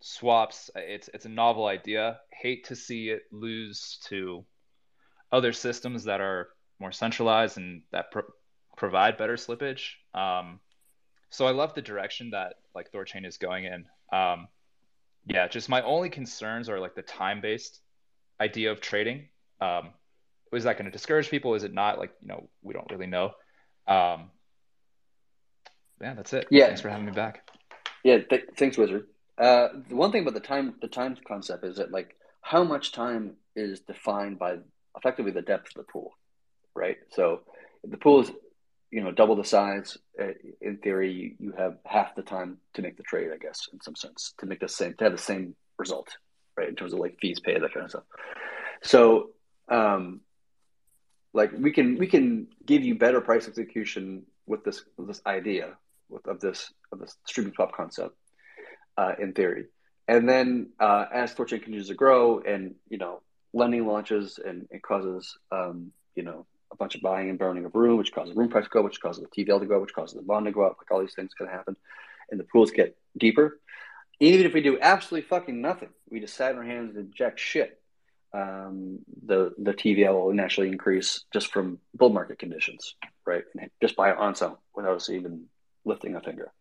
swaps. 0.00 0.70
It's 0.74 1.10
it's 1.12 1.26
a 1.26 1.30
novel 1.30 1.66
idea. 1.66 2.20
Hate 2.30 2.64
to 2.68 2.76
see 2.76 3.10
it 3.10 3.22
lose 3.30 3.98
to 4.06 4.44
other 5.36 5.52
systems 5.52 6.04
that 6.04 6.20
are 6.20 6.48
more 6.80 6.92
centralized 6.92 7.58
and 7.58 7.82
that 7.92 8.10
pro- 8.10 8.32
provide 8.76 9.18
better 9.18 9.36
slippage. 9.36 9.82
Um, 10.14 10.60
so 11.28 11.46
I 11.46 11.50
love 11.50 11.74
the 11.74 11.82
direction 11.82 12.30
that 12.30 12.54
like 12.74 12.90
Thorchain 12.90 13.26
is 13.26 13.36
going 13.36 13.64
in. 13.64 13.84
Um, 14.10 14.48
yeah, 15.26 15.46
just 15.48 15.68
my 15.68 15.82
only 15.82 16.08
concerns 16.08 16.70
are 16.70 16.80
like 16.80 16.94
the 16.94 17.02
time 17.02 17.40
based 17.42 17.80
idea 18.40 18.72
of 18.72 18.80
trading. 18.80 19.28
Um, 19.60 19.90
is 20.52 20.64
that 20.64 20.78
going 20.78 20.86
to 20.86 20.90
discourage 20.90 21.28
people? 21.28 21.54
Is 21.54 21.64
it 21.64 21.74
not? 21.74 21.98
Like, 21.98 22.12
you 22.22 22.28
know, 22.28 22.48
we 22.62 22.72
don't 22.72 22.90
really 22.90 23.06
know. 23.06 23.32
Um, 23.86 24.30
yeah, 26.00 26.14
that's 26.14 26.32
it. 26.32 26.46
Yeah. 26.50 26.66
Thanks 26.66 26.80
for 26.80 26.88
having 26.88 27.06
me 27.06 27.12
back. 27.12 27.50
Yeah. 28.04 28.18
Th- 28.18 28.46
thanks, 28.56 28.78
Wizard. 28.78 29.06
Uh, 29.36 29.68
the 29.88 29.96
one 29.96 30.12
thing 30.12 30.22
about 30.22 30.34
the 30.34 30.40
time, 30.40 30.74
the 30.80 30.88
time 30.88 31.16
concept 31.26 31.64
is 31.64 31.76
that 31.76 31.90
like 31.90 32.16
how 32.40 32.64
much 32.64 32.92
time 32.92 33.34
is 33.54 33.80
defined 33.80 34.38
by 34.38 34.58
effectively 34.96 35.32
the 35.32 35.42
depth 35.42 35.68
of 35.76 35.84
the 35.84 35.92
pool, 35.92 36.12
right? 36.74 36.96
So 37.10 37.42
the 37.84 37.96
pool 37.96 38.20
is, 38.20 38.30
you 38.90 39.02
know, 39.02 39.12
double 39.12 39.36
the 39.36 39.44
size, 39.44 39.98
uh, 40.20 40.28
in 40.60 40.78
theory, 40.78 41.36
you, 41.38 41.52
have 41.58 41.78
half 41.84 42.14
the 42.14 42.22
time 42.22 42.58
to 42.74 42.82
make 42.82 42.96
the 42.96 43.02
trade, 43.02 43.30
I 43.32 43.36
guess, 43.36 43.68
in 43.72 43.80
some 43.80 43.96
sense, 43.96 44.34
to 44.38 44.46
make 44.46 44.60
the 44.60 44.68
same, 44.68 44.94
to 44.94 45.04
have 45.04 45.12
the 45.12 45.18
same 45.18 45.54
result 45.78 46.16
right? 46.56 46.68
In 46.68 46.74
terms 46.74 46.92
of 46.92 46.98
like 46.98 47.18
fees 47.20 47.40
paid, 47.40 47.62
that 47.62 47.72
kind 47.72 47.84
of 47.84 47.90
stuff. 47.90 48.04
So, 48.82 49.30
um, 49.68 50.20
like 51.32 51.52
we 51.52 51.70
can 51.70 51.98
we 51.98 52.06
can 52.06 52.48
give 52.64 52.82
you 52.82 52.94
better 52.94 53.20
price 53.20 53.46
execution 53.46 54.22
with 54.46 54.64
this 54.64 54.82
with 54.96 55.08
this 55.08 55.20
idea 55.26 55.76
with, 56.08 56.26
of 56.26 56.40
this 56.40 56.72
of 56.92 56.98
this 56.98 57.16
streaming 57.26 57.52
swap 57.52 57.72
concept 57.72 58.14
uh, 58.96 59.12
in 59.20 59.32
theory, 59.32 59.66
and 60.08 60.28
then 60.28 60.70
uh, 60.80 61.04
as 61.12 61.34
Thorchain 61.34 61.62
continues 61.62 61.88
to 61.88 61.94
grow 61.94 62.40
and 62.40 62.74
you 62.88 62.98
know 62.98 63.20
lending 63.56 63.86
launches 63.86 64.38
and 64.44 64.66
it 64.70 64.82
causes 64.82 65.36
um, 65.50 65.92
you 66.14 66.22
know 66.22 66.46
a 66.72 66.76
bunch 66.76 66.94
of 66.94 67.00
buying 67.00 67.30
and 67.30 67.38
burning 67.38 67.64
of 67.64 67.74
rune, 67.74 67.96
which 67.96 68.12
causes 68.12 68.34
rune 68.36 68.48
price 68.48 68.64
to 68.64 68.70
go, 68.70 68.82
which 68.82 69.00
causes 69.00 69.22
the 69.22 69.44
TVL 69.44 69.60
to 69.60 69.66
go, 69.66 69.80
which 69.80 69.94
causes 69.94 70.16
the 70.16 70.22
bond 70.22 70.46
to 70.46 70.52
go 70.52 70.62
up. 70.62 70.76
Like 70.78 70.90
all 70.90 71.00
these 71.00 71.14
things 71.14 71.32
can 71.34 71.46
happen, 71.46 71.76
and 72.30 72.40
the 72.40 72.44
pools 72.44 72.70
get 72.70 72.96
deeper 73.16 73.60
even 74.20 74.46
if 74.46 74.54
we 74.54 74.62
do 74.62 74.78
absolutely 74.80 75.28
fucking 75.28 75.60
nothing, 75.60 75.90
we 76.08 76.20
just 76.20 76.34
sat 76.34 76.52
in 76.52 76.58
our 76.58 76.64
hands 76.64 76.96
and 76.96 77.06
inject 77.06 77.38
shit. 77.38 77.80
Um, 78.32 78.98
the 79.24 79.54
the 79.58 79.72
TVL 79.72 80.12
will 80.12 80.32
naturally 80.32 80.68
increase 80.68 81.24
just 81.32 81.52
from 81.52 81.78
bull 81.94 82.10
market 82.10 82.38
conditions, 82.38 82.94
right? 83.24 83.44
Just 83.80 83.96
by 83.96 84.12
on 84.12 84.34
some 84.34 84.56
without 84.74 84.96
us 84.96 85.10
even 85.10 85.44
lifting 85.84 86.16
a 86.16 86.20
finger. 86.20 86.52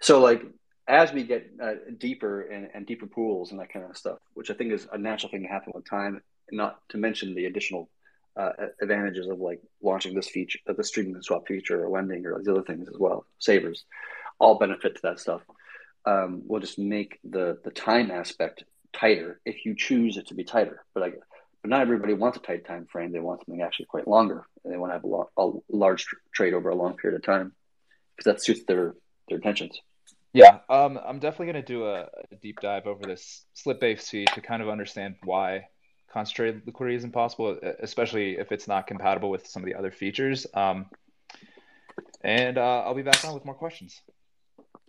So 0.00 0.20
like 0.20 0.42
as 0.90 1.12
we 1.12 1.22
get 1.22 1.48
uh, 1.62 1.74
deeper 1.98 2.42
and, 2.42 2.68
and 2.74 2.84
deeper 2.84 3.06
pools 3.06 3.52
and 3.52 3.60
that 3.60 3.72
kind 3.72 3.84
of 3.88 3.96
stuff, 3.96 4.18
which 4.34 4.50
I 4.50 4.54
think 4.54 4.72
is 4.72 4.88
a 4.92 4.98
natural 4.98 5.30
thing 5.30 5.42
to 5.42 5.48
happen 5.48 5.72
with 5.74 5.88
time, 5.88 6.20
not 6.50 6.80
to 6.88 6.98
mention 6.98 7.34
the 7.34 7.46
additional 7.46 7.88
uh, 8.36 8.50
advantages 8.82 9.28
of 9.28 9.38
like 9.38 9.60
launching 9.80 10.14
this 10.14 10.28
feature, 10.28 10.58
uh, 10.68 10.72
the 10.72 10.82
streaming 10.82 11.14
and 11.14 11.24
swap 11.24 11.46
feature, 11.46 11.84
or 11.84 11.88
lending, 11.88 12.26
or 12.26 12.38
these 12.38 12.48
other 12.48 12.62
things 12.62 12.88
as 12.88 12.96
well. 12.98 13.24
Savers 13.38 13.84
all 14.40 14.58
benefit 14.58 14.96
to 14.96 15.02
that 15.02 15.20
stuff 15.20 15.42
um, 16.06 16.42
will 16.46 16.60
just 16.60 16.78
make 16.78 17.20
the 17.22 17.58
the 17.62 17.70
time 17.70 18.10
aspect 18.10 18.64
tighter 18.92 19.40
if 19.44 19.64
you 19.64 19.74
choose 19.76 20.16
it 20.16 20.26
to 20.26 20.34
be 20.34 20.42
tighter. 20.42 20.84
But 20.92 21.00
like, 21.00 21.20
but 21.62 21.70
not 21.70 21.82
everybody 21.82 22.14
wants 22.14 22.38
a 22.38 22.40
tight 22.40 22.66
time 22.66 22.86
frame. 22.90 23.12
They 23.12 23.20
want 23.20 23.40
something 23.40 23.62
actually 23.62 23.86
quite 23.86 24.08
longer, 24.08 24.44
and 24.64 24.72
they 24.72 24.78
want 24.78 24.90
to 24.90 24.94
have 24.94 25.04
a, 25.04 25.40
a 25.40 25.52
large 25.68 26.04
tr- 26.04 26.16
trade 26.32 26.54
over 26.54 26.68
a 26.68 26.74
long 26.74 26.96
period 26.96 27.16
of 27.16 27.24
time 27.24 27.52
because 28.16 28.32
that 28.32 28.42
suits 28.42 28.64
their 28.66 28.94
their 29.28 29.36
intentions. 29.36 29.80
Yeah, 30.32 30.60
um, 30.68 30.98
I'm 31.04 31.18
definitely 31.18 31.52
going 31.52 31.64
to 31.64 31.72
do 31.72 31.86
a, 31.86 32.02
a, 32.02 32.36
deep 32.40 32.60
dive 32.60 32.86
over 32.86 33.02
this 33.04 33.44
slip 33.54 33.80
based 33.80 34.08
fee 34.08 34.26
to 34.34 34.40
kind 34.40 34.62
of 34.62 34.68
understand 34.68 35.16
why 35.24 35.66
concentrated 36.12 36.62
liquidity 36.66 36.96
is 36.96 37.04
impossible, 37.04 37.58
especially 37.80 38.38
if 38.38 38.52
it's 38.52 38.68
not 38.68 38.86
compatible 38.86 39.30
with 39.30 39.46
some 39.48 39.62
of 39.62 39.66
the 39.66 39.74
other 39.74 39.90
features. 39.90 40.46
Um, 40.54 40.86
and 42.22 42.58
uh, 42.58 42.82
I'll 42.84 42.94
be 42.94 43.02
back 43.02 43.24
on 43.24 43.34
with 43.34 43.44
more 43.44 43.54
questions. 43.54 44.00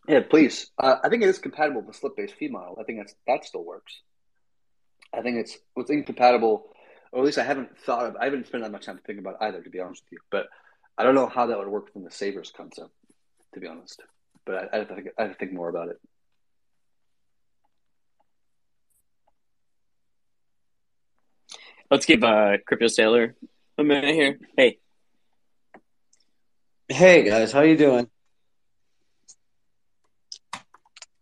Yeah, 0.07 0.21
please. 0.21 0.69
Uh, 0.77 0.97
I 1.03 1.09
think 1.09 1.23
it 1.23 1.29
is 1.29 1.39
compatible 1.39 1.81
with 1.81 1.87
the 1.87 1.97
slip 1.97 2.15
based 2.15 2.35
fee 2.35 2.47
model. 2.47 2.77
I 2.79 2.83
think 2.83 2.99
that's 2.99 3.15
that 3.27 3.45
still 3.45 3.63
works. 3.63 3.99
I 5.13 5.21
think 5.21 5.37
it's 5.37 5.57
what's 5.73 5.89
incompatible, 5.89 6.65
or 7.11 7.19
at 7.19 7.25
least 7.25 7.37
I 7.37 7.43
haven't 7.43 7.77
thought 7.79 8.05
of. 8.05 8.15
I 8.15 8.25
haven't 8.25 8.47
spent 8.47 8.63
that 8.63 8.71
much 8.71 8.85
time 8.85 8.97
to 8.97 9.03
think 9.03 9.19
about 9.19 9.37
either, 9.41 9.61
to 9.61 9.69
be 9.69 9.79
honest 9.79 10.03
with 10.05 10.13
you. 10.13 10.19
But 10.29 10.47
I 10.97 11.03
don't 11.03 11.15
know 11.15 11.27
how 11.27 11.47
that 11.47 11.57
would 11.57 11.67
work 11.67 11.93
from 11.93 12.03
the 12.03 12.11
savers 12.11 12.51
concept, 12.55 12.91
to 13.53 13.59
be 13.59 13.67
honest. 13.67 14.01
But 14.45 14.55
I, 14.55 14.67
I 14.73 14.77
have 14.79 14.87
to 14.87 14.95
think, 14.95 15.07
I 15.17 15.21
have 15.23 15.31
to 15.31 15.37
think 15.37 15.53
more 15.53 15.69
about 15.69 15.89
it. 15.89 15.99
Let's 21.89 22.05
give 22.05 22.23
uh, 22.23 22.57
Crypto 22.65 22.87
Sailor 22.87 23.35
a 23.77 23.83
minute 23.83 24.15
here. 24.15 24.39
Hey. 24.55 24.77
Hey 26.87 27.23
guys, 27.23 27.51
how 27.51 27.61
you 27.61 27.77
doing? 27.77 28.09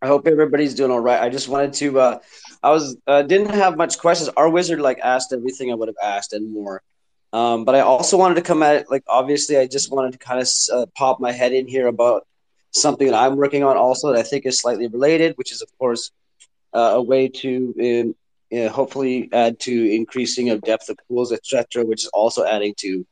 I 0.01 0.07
hope 0.07 0.27
everybody's 0.27 0.75
doing 0.75 0.91
all 0.91 0.99
right. 0.99 1.21
I 1.21 1.29
just 1.29 1.49
wanted 1.49 1.73
to. 1.73 1.99
Uh, 1.99 2.19
I 2.63 2.69
was 2.69 2.95
uh, 3.05 3.23
didn't 3.23 3.53
have 3.53 3.77
much 3.77 3.99
questions. 3.99 4.29
Our 4.37 4.49
wizard 4.49 4.79
like 4.79 4.99
asked 4.99 5.33
everything 5.33 5.71
I 5.71 5.75
would 5.75 5.89
have 5.89 5.97
asked 6.01 6.33
and 6.33 6.53
more. 6.53 6.81
Um, 7.33 7.65
but 7.65 7.75
I 7.75 7.81
also 7.81 8.17
wanted 8.17 8.35
to 8.35 8.41
come 8.41 8.63
at 8.63 8.75
it 8.75 8.87
like 8.89 9.03
obviously 9.07 9.57
I 9.57 9.67
just 9.67 9.91
wanted 9.91 10.13
to 10.13 10.17
kind 10.17 10.41
of 10.41 10.47
uh, 10.73 10.85
pop 10.95 11.19
my 11.19 11.31
head 11.31 11.51
in 11.51 11.67
here 11.67 11.87
about 11.87 12.25
something 12.71 13.07
that 13.07 13.15
I'm 13.15 13.35
working 13.35 13.63
on 13.63 13.77
also 13.77 14.11
that 14.11 14.19
I 14.19 14.23
think 14.23 14.45
is 14.45 14.59
slightly 14.59 14.87
related, 14.87 15.33
which 15.37 15.51
is 15.51 15.61
of 15.61 15.69
course 15.77 16.11
uh, 16.73 16.93
a 16.95 17.01
way 17.01 17.27
to 17.27 18.15
um, 18.53 18.69
hopefully 18.69 19.29
add 19.31 19.59
to 19.61 19.95
increasing 19.95 20.49
of 20.49 20.61
depth 20.61 20.89
of 20.89 20.97
pools, 21.07 21.31
etc., 21.31 21.85
which 21.85 22.03
is 22.03 22.09
also 22.13 22.45
adding 22.45 22.73
to, 22.77 23.05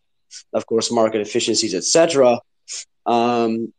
of 0.54 0.66
course, 0.66 0.92
market 0.92 1.22
efficiencies, 1.22 1.74
etc. 1.74 2.40
Um, 3.06 3.74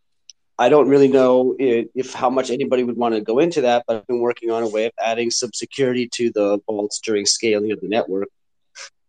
I 0.60 0.68
don't 0.68 0.88
really 0.88 1.09
know 1.09 1.55
if, 1.59 1.86
if, 1.94 2.12
how 2.12 2.30
much 2.30 2.50
anybody 2.50 2.82
would 2.82 2.96
want 2.96 3.14
to 3.14 3.20
go 3.20 3.38
into 3.38 3.60
that, 3.60 3.84
but 3.86 3.96
I've 3.96 4.06
been 4.09 4.18
working 4.18 4.50
on 4.50 4.64
a 4.64 4.68
way 4.68 4.86
of 4.86 4.92
adding 5.00 5.30
some 5.30 5.50
security 5.55 6.09
to 6.14 6.32
the 6.32 6.59
vaults 6.66 7.00
during 7.00 7.26
scaling 7.26 7.70
of 7.70 7.80
the 7.80 7.88
network. 7.88 8.28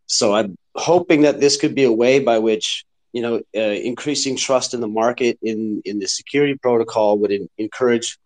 So 0.06 0.36
I'm 0.36 0.56
hoping 0.76 1.22
that 1.22 1.40
this 1.40 1.58
could 1.58 1.74
be 1.74 1.86
a 1.86 1.92
way 1.92 2.20
by 2.20 2.38
which 2.38 2.86
you 3.14 3.22
know 3.22 3.42
uh, 3.56 3.60
increasing 3.60 4.36
trust 4.36 4.74
in 4.74 4.82
the 4.82 4.88
market 4.88 5.38
in 5.42 5.82
in 5.86 6.00
the 6.00 6.08
security 6.08 6.56
protocol 6.56 7.18
would 7.20 7.32
in, 7.32 7.50
encourage, 7.58 8.18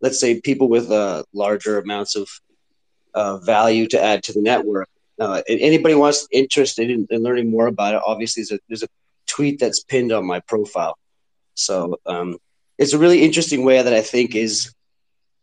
let's 0.00 0.20
say, 0.20 0.40
people 0.40 0.68
with 0.68 0.90
uh, 0.90 1.22
larger 1.32 1.78
amounts 1.78 2.16
of 2.16 2.28
uh, 3.14 3.38
value 3.38 3.86
to 3.88 4.02
add 4.02 4.22
to 4.24 4.32
the 4.32 4.42
network. 4.42 4.88
Uh, 5.18 5.42
anybody 5.48 5.94
wants 5.94 6.26
interested 6.32 6.90
in, 6.90 7.06
in, 7.10 7.22
learning 7.22 7.50
more 7.50 7.66
about 7.66 7.94
it, 7.94 8.00
obviously 8.06 8.42
there's 8.42 8.52
a, 8.52 8.60
there's 8.68 8.82
a 8.82 8.88
tweet 9.26 9.58
that's 9.58 9.84
pinned 9.84 10.12
on 10.12 10.24
my 10.24 10.40
profile. 10.40 10.96
So 11.54 11.98
um, 12.06 12.38
it's 12.78 12.94
a 12.94 12.98
really 12.98 13.22
interesting 13.22 13.64
way 13.64 13.82
that 13.82 13.92
I 13.92 14.00
think 14.00 14.34
is 14.34 14.72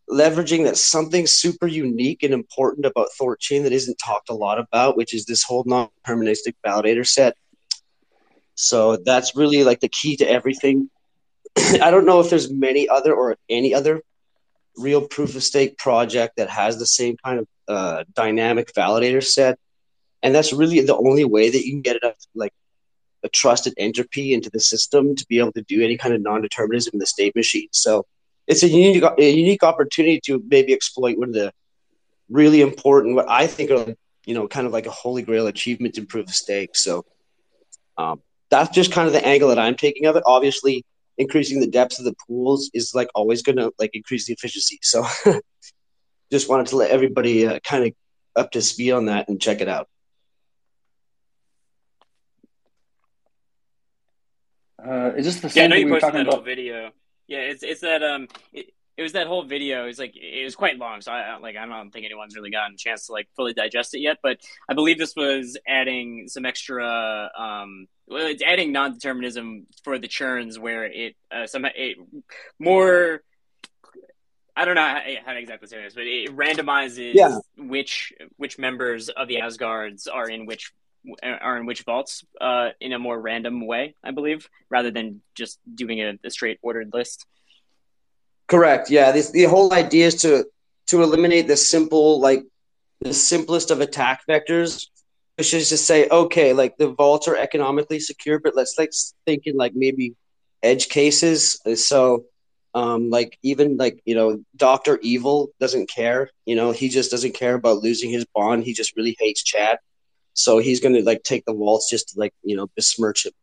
leveraging 0.10 0.64
that 0.64 0.78
something 0.78 1.28
super 1.28 1.68
unique 1.68 2.24
and 2.24 2.34
important 2.34 2.86
about 2.86 3.10
ThorChain 3.20 3.64
that 3.64 3.74
isn't 3.74 4.00
talked 4.04 4.30
a 4.30 4.34
lot 4.34 4.58
about, 4.58 4.98
which 4.98 5.14
is 5.14 5.26
this 5.26 5.44
whole 5.44 5.64
non-deterministic 5.66 6.56
validator 6.66 7.06
set. 7.06 7.36
So 8.58 8.98
that's 8.98 9.36
really 9.36 9.64
like 9.64 9.82
the 9.82 9.88
key 9.88 10.18
to 10.18 10.30
everything. 10.30 10.90
I 11.58 11.92
don't 11.92 12.06
know 12.06 12.20
if 12.20 12.32
there's 12.32 12.52
many 12.52 12.90
other 12.90 13.14
or 13.14 13.38
any 13.48 13.76
other 13.76 14.02
real 14.76 15.08
proof 15.08 15.36
of 15.36 15.44
stake 15.44 15.78
project 15.78 16.38
that 16.38 16.50
has 16.50 16.78
the 16.80 16.86
same 16.86 17.18
kind 17.24 17.40
of 17.40 17.48
uh, 17.68 18.04
dynamic 18.14 18.74
validator 18.74 19.24
set, 19.24 19.60
and 20.24 20.34
that's 20.34 20.54
really 20.54 20.82
the 20.82 20.98
only 20.98 21.24
way 21.24 21.52
that 21.52 21.66
you 21.66 21.72
can 21.72 21.82
get 21.82 21.98
like 22.34 22.52
a 23.24 23.30
trusted 23.30 23.76
entropy 23.78 24.34
into 24.34 24.50
the 24.50 24.60
system 24.60 25.16
to 25.16 25.26
be 25.28 25.38
able 25.38 25.52
to 25.52 25.62
do 25.62 25.84
any 25.84 25.96
kind 25.96 26.16
of 26.16 26.22
non-determinism 26.22 26.92
in 26.94 27.00
the 27.00 27.06
state 27.06 27.36
machine. 27.36 27.68
So 27.72 28.08
it's 28.48 28.64
a 28.64 28.68
unique 28.68 29.04
a 29.04 29.32
unique 29.32 29.62
opportunity 29.62 30.20
to 30.26 30.44
maybe 30.48 30.74
exploit 30.74 31.18
one 31.20 31.30
of 31.30 31.36
the 31.36 31.54
really 32.28 32.62
important 32.62 33.16
what 33.16 33.30
I 33.30 33.46
think 33.46 33.70
are 33.70 33.94
you 34.26 34.34
know 34.34 34.48
kind 34.48 34.66
of 34.66 34.74
like 34.74 34.88
a 34.88 34.92
holy 34.92 35.22
grail 35.22 35.46
achievement 35.46 35.94
to 35.96 36.06
proof 36.08 36.28
of 36.28 36.36
stake. 36.36 36.76
So 36.76 37.06
um, 38.00 38.22
that's 38.50 38.70
just 38.76 38.92
kind 38.92 39.08
of 39.08 39.14
the 39.14 39.26
angle 39.26 39.50
that 39.50 39.60
I'm 39.60 39.76
taking 39.76 40.06
of 40.06 40.16
it. 40.16 40.24
Obviously, 40.26 40.86
increasing 41.18 41.60
the 41.60 41.68
depth 41.68 42.00
of 42.00 42.06
the 42.06 42.16
pools 42.28 42.70
is 42.74 42.94
like 42.94 43.10
always 43.16 43.42
going 43.42 43.58
to 43.58 43.72
like 43.80 43.92
increase 43.94 44.26
the 44.26 44.34
efficiency. 44.34 44.80
So 44.84 45.06
just 46.32 46.50
wanted 46.50 46.68
to 46.68 46.78
let 46.78 46.92
everybody 46.92 47.48
uh, 47.48 47.60
kind 47.60 47.86
of 47.86 47.94
up 48.36 48.52
to 48.52 48.62
speed 48.62 48.92
on 48.92 49.06
that 49.06 49.28
and 49.30 49.42
check 49.42 49.62
it 49.62 49.68
out. 49.68 49.88
Uh, 54.86 55.12
is 55.18 55.26
this 55.26 55.40
the 55.42 55.50
same? 55.50 55.62
Yeah, 55.62 55.66
I 55.66 55.68
know 55.68 55.76
you 55.76 55.86
we 55.86 55.92
posted 56.00 56.14
that 56.14 56.28
about? 56.28 56.46
video. 56.46 56.92
Yeah, 57.28 57.40
it's 57.40 57.64
it's 57.64 57.82
that 57.82 58.04
um, 58.04 58.28
it, 58.54 58.68
it 58.98 59.04
was 59.04 59.14
that 59.14 59.28
whole 59.28 59.44
video. 59.44 59.84
It 59.84 59.88
was 59.88 60.00
like 60.00 60.16
it 60.16 60.44
was 60.44 60.56
quite 60.56 60.78
long, 60.78 61.02
so 61.02 61.12
I 61.12 61.38
like 61.38 61.56
I 61.56 61.66
don't 61.66 61.92
think 61.92 62.06
anyone's 62.06 62.36
really 62.36 62.50
gotten 62.50 62.74
a 62.74 62.78
chance 62.78 63.06
to 63.08 63.12
like 63.12 63.28
fully 63.36 63.54
digest 63.54 63.94
it 63.94 64.00
yet. 64.00 64.18
But 64.24 64.40
I 64.68 64.74
believe 64.74 64.98
this 64.98 65.16
was 65.16 65.58
adding 65.68 66.28
some 66.28 66.46
extra 66.46 67.30
um, 67.38 67.88
well, 68.08 68.26
it's 68.28 68.42
adding 68.44 68.72
non-determinism 68.72 69.68
for 69.84 70.00
the 70.00 70.08
churns 70.08 70.58
where 70.58 70.86
it 70.86 71.16
uh, 71.32 71.46
some 71.46 71.66
it 71.66 71.98
more. 72.60 73.22
I 74.56 74.66
don't 74.66 74.74
know 74.74 74.82
how, 74.82 75.02
how 75.24 75.34
to 75.34 75.40
exactly 75.40 75.68
say 75.68 75.84
this, 75.84 75.94
but 75.94 76.08
it 76.08 76.36
randomizes 76.36 77.12
Yeah. 77.14 77.38
which 77.58 78.12
which 78.38 78.58
members 78.58 79.10
of 79.10 79.28
the 79.28 79.40
Asgards 79.42 80.08
are 80.08 80.28
in 80.28 80.48
which 80.48 80.72
are 81.22 81.58
in 81.58 81.68
which 81.68 81.84
vaults 81.84 82.26
uh, 82.42 82.70
in 82.82 82.92
a 82.94 83.00
more 83.00 83.20
random 83.22 83.66
way, 83.68 83.94
I 84.04 84.10
believe, 84.12 84.50
rather 84.70 84.90
than 84.90 85.22
just 85.36 85.60
doing 85.76 86.02
a, 86.02 86.18
a 86.26 86.32
straight 86.32 86.58
ordered 86.64 86.90
list. 86.94 87.28
Correct. 88.48 88.90
Yeah. 88.90 89.12
This, 89.12 89.32
the 89.32 89.44
whole 89.44 89.74
idea 89.74 90.08
is 90.08 90.16
to 90.22 90.46
to 90.88 91.04
eliminate 91.04 91.48
the 91.48 91.58
simple, 91.58 92.22
like 92.22 92.46
the 93.02 93.14
simplest 93.14 93.72
of 93.72 93.82
attack 93.82 94.22
vectors, 94.30 94.88
which 95.38 95.54
is 95.54 95.70
to 95.70 95.78
say, 95.78 96.08
okay, 96.10 96.54
like 96.54 96.78
the 96.78 96.90
vaults 96.90 97.28
are 97.28 97.36
economically 97.36 98.00
secure, 98.00 98.40
but 98.40 98.56
let's 98.56 98.76
like 98.78 98.92
think 99.26 99.44
in 99.48 99.58
like 99.58 99.74
maybe 99.76 100.16
edge 100.64 100.88
cases. 100.88 101.60
So, 101.76 102.26
um, 102.74 103.10
like 103.10 103.38
even 103.44 103.78
like 103.78 104.00
you 104.06 104.16
know, 104.16 104.44
Doctor 104.56 104.98
Evil 105.02 105.50
doesn't 105.60 105.90
care. 105.90 106.30
You 106.46 106.56
know, 106.56 106.72
he 106.72 106.88
just 106.90 107.12
doesn't 107.12 107.34
care 107.34 107.56
about 107.56 107.84
losing 107.84 108.10
his 108.10 108.26
bond. 108.34 108.64
He 108.64 108.74
just 108.74 108.96
really 108.96 109.18
hates 109.20 109.44
Chad, 109.44 109.80
so 110.34 110.60
he's 110.60 110.80
gonna 110.80 111.02
like 111.02 111.24
take 111.24 111.44
the 111.46 111.54
vaults 111.54 111.90
just 111.90 112.10
to 112.10 112.20
like 112.20 112.34
you 112.44 112.56
know 112.56 112.68
besmirch 112.76 113.26
him 113.26 113.34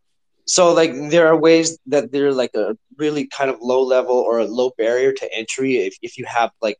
so 0.46 0.74
like 0.74 0.92
there 1.10 1.26
are 1.26 1.36
ways 1.36 1.78
that 1.86 2.12
they're 2.12 2.32
like 2.32 2.54
a 2.54 2.76
really 2.98 3.26
kind 3.26 3.50
of 3.50 3.60
low 3.60 3.82
level 3.82 4.16
or 4.16 4.38
a 4.38 4.44
low 4.44 4.72
barrier 4.76 5.12
to 5.12 5.34
entry 5.34 5.76
if, 5.76 5.96
if 6.02 6.18
you 6.18 6.24
have 6.26 6.50
like 6.60 6.78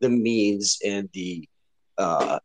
the 0.00 0.10
means 0.10 0.78
and 0.84 1.08
the 1.12 1.48
uh, 1.96 2.38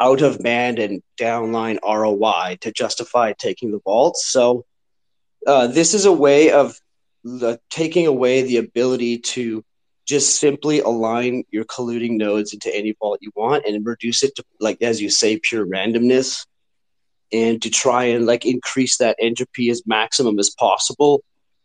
out 0.00 0.22
of 0.22 0.38
band 0.38 0.78
and 0.78 1.02
downline 1.20 1.78
ROI 1.82 2.58
to 2.60 2.70
justify 2.70 3.32
taking 3.32 3.72
the 3.72 3.80
vaults. 3.80 4.26
So 4.26 4.64
uh, 5.46 5.66
this 5.66 5.94
is 5.94 6.04
a 6.04 6.12
way 6.12 6.52
of 6.52 6.78
the, 7.24 7.58
taking 7.70 8.06
away 8.06 8.42
the 8.42 8.58
ability 8.58 9.18
to 9.18 9.64
just 10.06 10.38
simply 10.38 10.80
align 10.80 11.44
your 11.50 11.64
colluding 11.64 12.16
nodes 12.16 12.54
into 12.54 12.74
any 12.74 12.94
vault 12.98 13.18
you 13.20 13.30
want 13.34 13.66
and 13.66 13.84
reduce 13.84 14.22
it 14.22 14.34
to 14.36 14.44
like 14.58 14.80
as 14.80 15.02
you 15.02 15.10
say 15.10 15.38
pure 15.38 15.66
randomness 15.66 16.46
and 17.32 17.60
to 17.62 17.70
try 17.70 18.04
and 18.04 18.26
like 18.26 18.46
increase 18.46 18.98
that 18.98 19.16
entropy 19.20 19.70
as 19.70 19.82
maximum 19.86 20.38
as 20.38 20.50
possible. 20.50 21.22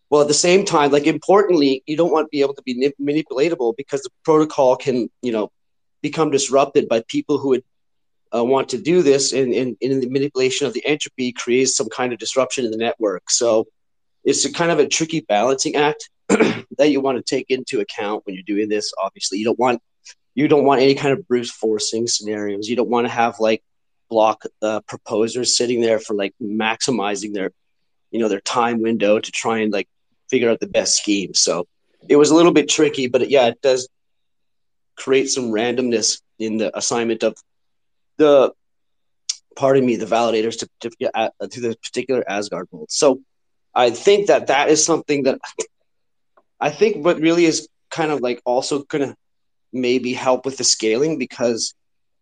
Well, 0.10 0.22
at 0.22 0.28
the 0.28 0.34
same 0.34 0.66
time, 0.66 0.92
like 0.92 1.08
importantly, 1.08 1.84
you 1.88 1.98
don't 1.98 2.12
want 2.12 2.26
to 2.26 2.30
be 2.30 2.42
able 2.42 2.54
to 2.56 2.62
be 2.64 2.92
manipulatable 3.02 3.76
because 3.78 4.02
the 4.02 4.10
protocol 4.24 4.76
can, 4.76 5.10
you 5.22 5.32
know, 5.32 5.52
become 6.02 6.30
disrupted 6.30 6.88
by 6.88 7.04
people 7.08 7.38
who 7.38 7.50
would 7.50 7.64
uh, 8.36 8.44
want 8.44 8.70
to 8.70 8.78
do 8.78 9.02
this, 9.02 9.32
and, 9.32 9.54
and, 9.54 9.78
and 9.82 10.02
the 10.02 10.10
manipulation 10.10 10.68
of 10.68 10.74
the 10.74 10.86
entropy 10.86 11.32
creates 11.32 11.76
some 11.78 11.88
kind 11.90 12.14
of 12.14 12.20
disruption 12.20 12.66
in 12.66 12.72
the 12.72 12.78
network. 12.78 13.30
So 13.30 13.68
it's 14.24 14.46
a 14.46 14.52
kind 14.52 14.72
of 14.72 14.80
a 14.80 14.88
tricky 14.88 15.22
balancing 15.22 15.76
act 15.76 16.10
that 16.30 16.90
you 16.90 17.00
want 17.00 17.18
to 17.18 17.24
take 17.24 17.50
into 17.50 17.80
account 17.80 18.26
when 18.26 18.36
you're 18.36 18.44
doing 18.44 18.70
this. 18.70 18.92
Obviously, 19.02 19.38
you 19.38 19.46
don't 19.46 19.60
want 19.60 19.82
you 20.36 20.48
don't 20.48 20.64
want 20.64 20.82
any 20.82 20.96
kind 20.96 21.14
of 21.14 21.28
brute 21.28 21.48
forcing 21.48 22.08
scenarios. 22.08 22.68
You 22.68 22.76
don't 22.76 22.90
want 22.90 23.06
to 23.06 23.14
have 23.14 23.40
like 23.40 23.64
block 24.14 24.44
uh, 24.62 24.80
proposers 24.92 25.58
sitting 25.60 25.82
there 25.82 26.00
for 26.06 26.14
like 26.24 26.34
maximizing 26.42 27.34
their 27.34 27.52
you 28.12 28.20
know 28.20 28.30
their 28.34 28.46
time 28.60 28.82
window 28.88 29.14
to 29.20 29.32
try 29.32 29.60
and 29.64 29.72
like 29.78 29.90
figure 30.30 30.50
out 30.52 30.60
the 30.60 30.74
best 30.80 30.98
scheme. 31.02 31.34
So 31.34 31.68
it 32.10 32.16
was 32.16 32.30
a 32.32 32.36
little 32.36 32.52
bit 32.52 32.70
tricky 32.70 33.08
but 33.08 33.30
yeah 33.30 33.48
it 33.48 33.62
does 33.62 33.88
create 34.96 35.30
some 35.30 35.46
randomness 35.46 36.22
in 36.40 36.58
the 36.58 36.76
assignment 36.78 37.24
of 37.24 37.36
the 38.18 38.54
pardon 39.56 39.86
me 39.86 39.96
the 39.96 40.06
validators 40.06 40.60
to 40.60 40.70
to, 40.82 41.12
uh, 41.14 41.30
to 41.50 41.62
the 41.62 41.76
particular 41.84 42.24
asgard 42.28 42.68
vault 42.72 42.92
so 42.92 43.22
i 43.74 43.90
think 43.90 44.28
that 44.28 44.48
that 44.48 44.70
is 44.70 44.84
something 44.84 45.24
that 45.24 45.40
i 46.60 46.70
think 46.70 47.04
what 47.06 47.20
really 47.20 47.46
is 47.46 47.68
kind 47.90 48.12
of 48.12 48.22
like 48.22 48.42
also 48.46 48.84
gonna 48.84 49.16
maybe 49.72 50.14
help 50.14 50.46
with 50.46 50.58
the 50.58 50.64
scaling 50.64 51.18
because 51.18 51.74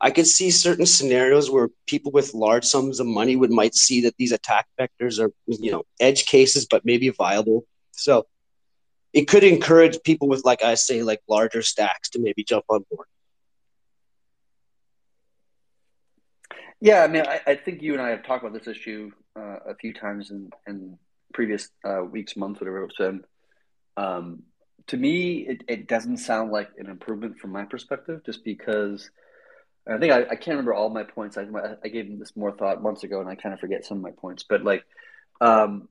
I 0.04 0.10
could 0.10 0.26
see 0.26 0.50
certain 0.50 0.88
scenarios 0.88 1.52
where 1.52 1.70
people 1.86 2.12
with 2.12 2.34
large 2.34 2.66
sums 2.66 3.00
of 3.00 3.06
money 3.06 3.36
would 3.36 3.52
might 3.52 3.76
see 3.76 4.02
that 4.02 4.18
these 4.18 4.32
attack 4.32 4.66
vectors 4.80 5.24
are, 5.24 5.32
you 5.46 5.72
know, 5.72 5.84
edge 6.00 6.26
cases, 6.26 6.66
but 6.66 6.84
maybe 6.84 7.10
viable. 7.10 7.68
So 7.92 8.26
it 9.14 9.28
could 9.28 9.44
encourage 9.44 10.02
people 10.02 10.28
with, 10.28 10.44
like 10.44 10.64
I 10.64 10.74
say, 10.74 11.04
like 11.04 11.22
larger 11.30 11.62
stacks 11.62 12.10
to 12.10 12.20
maybe 12.20 12.44
jump 12.44 12.66
on 12.68 12.84
board. 12.90 13.08
Yeah, 16.80 17.04
I 17.04 17.08
mean, 17.08 17.28
I, 17.28 17.42
I 17.46 17.56
think 17.56 17.84
you 17.84 17.94
and 17.94 18.02
I 18.02 18.10
have 18.10 18.24
talked 18.24 18.44
about 18.44 18.58
this 18.58 18.68
issue 18.68 19.12
uh, 19.36 19.58
a 19.68 19.76
few 19.76 19.94
times 19.94 20.32
in, 20.32 20.50
in 20.66 20.98
previous 21.32 21.70
uh, 21.86 22.04
weeks, 22.04 22.36
months, 22.36 22.60
whatever 22.60 22.84
it's 22.86 22.98
been. 22.98 23.24
Um, 23.98 24.44
to 24.88 24.98
me, 24.98 25.42
it, 25.42 25.64
it 25.68 25.88
doesn't 25.88 26.18
sound 26.18 26.52
like 26.52 26.72
an 26.80 26.88
improvement 26.88 27.38
from 27.38 27.52
my 27.52 27.66
perspective, 27.66 28.24
just 28.26 28.44
because– 28.44 29.12
I 29.88 29.98
think 29.98 30.14
I, 30.14 30.22
I 30.22 30.36
can't 30.36 30.50
remember 30.50 30.74
all 30.74 30.90
my 30.90 31.04
points. 31.04 31.38
I, 31.38 31.46
I 31.84 31.88
gave 31.88 32.20
this 32.20 32.36
more 32.36 32.52
thought 32.52 32.84
months 32.84 33.04
ago, 33.04 33.20
and 33.20 33.30
I 33.30 33.36
kind 33.36 33.54
of 33.54 33.60
forget 33.60 33.86
some 33.86 33.98
of 33.98 34.04
my 34.04 34.12
points. 34.12 34.44
But 34.48 34.64
like 34.64 34.84
um, 35.40 35.90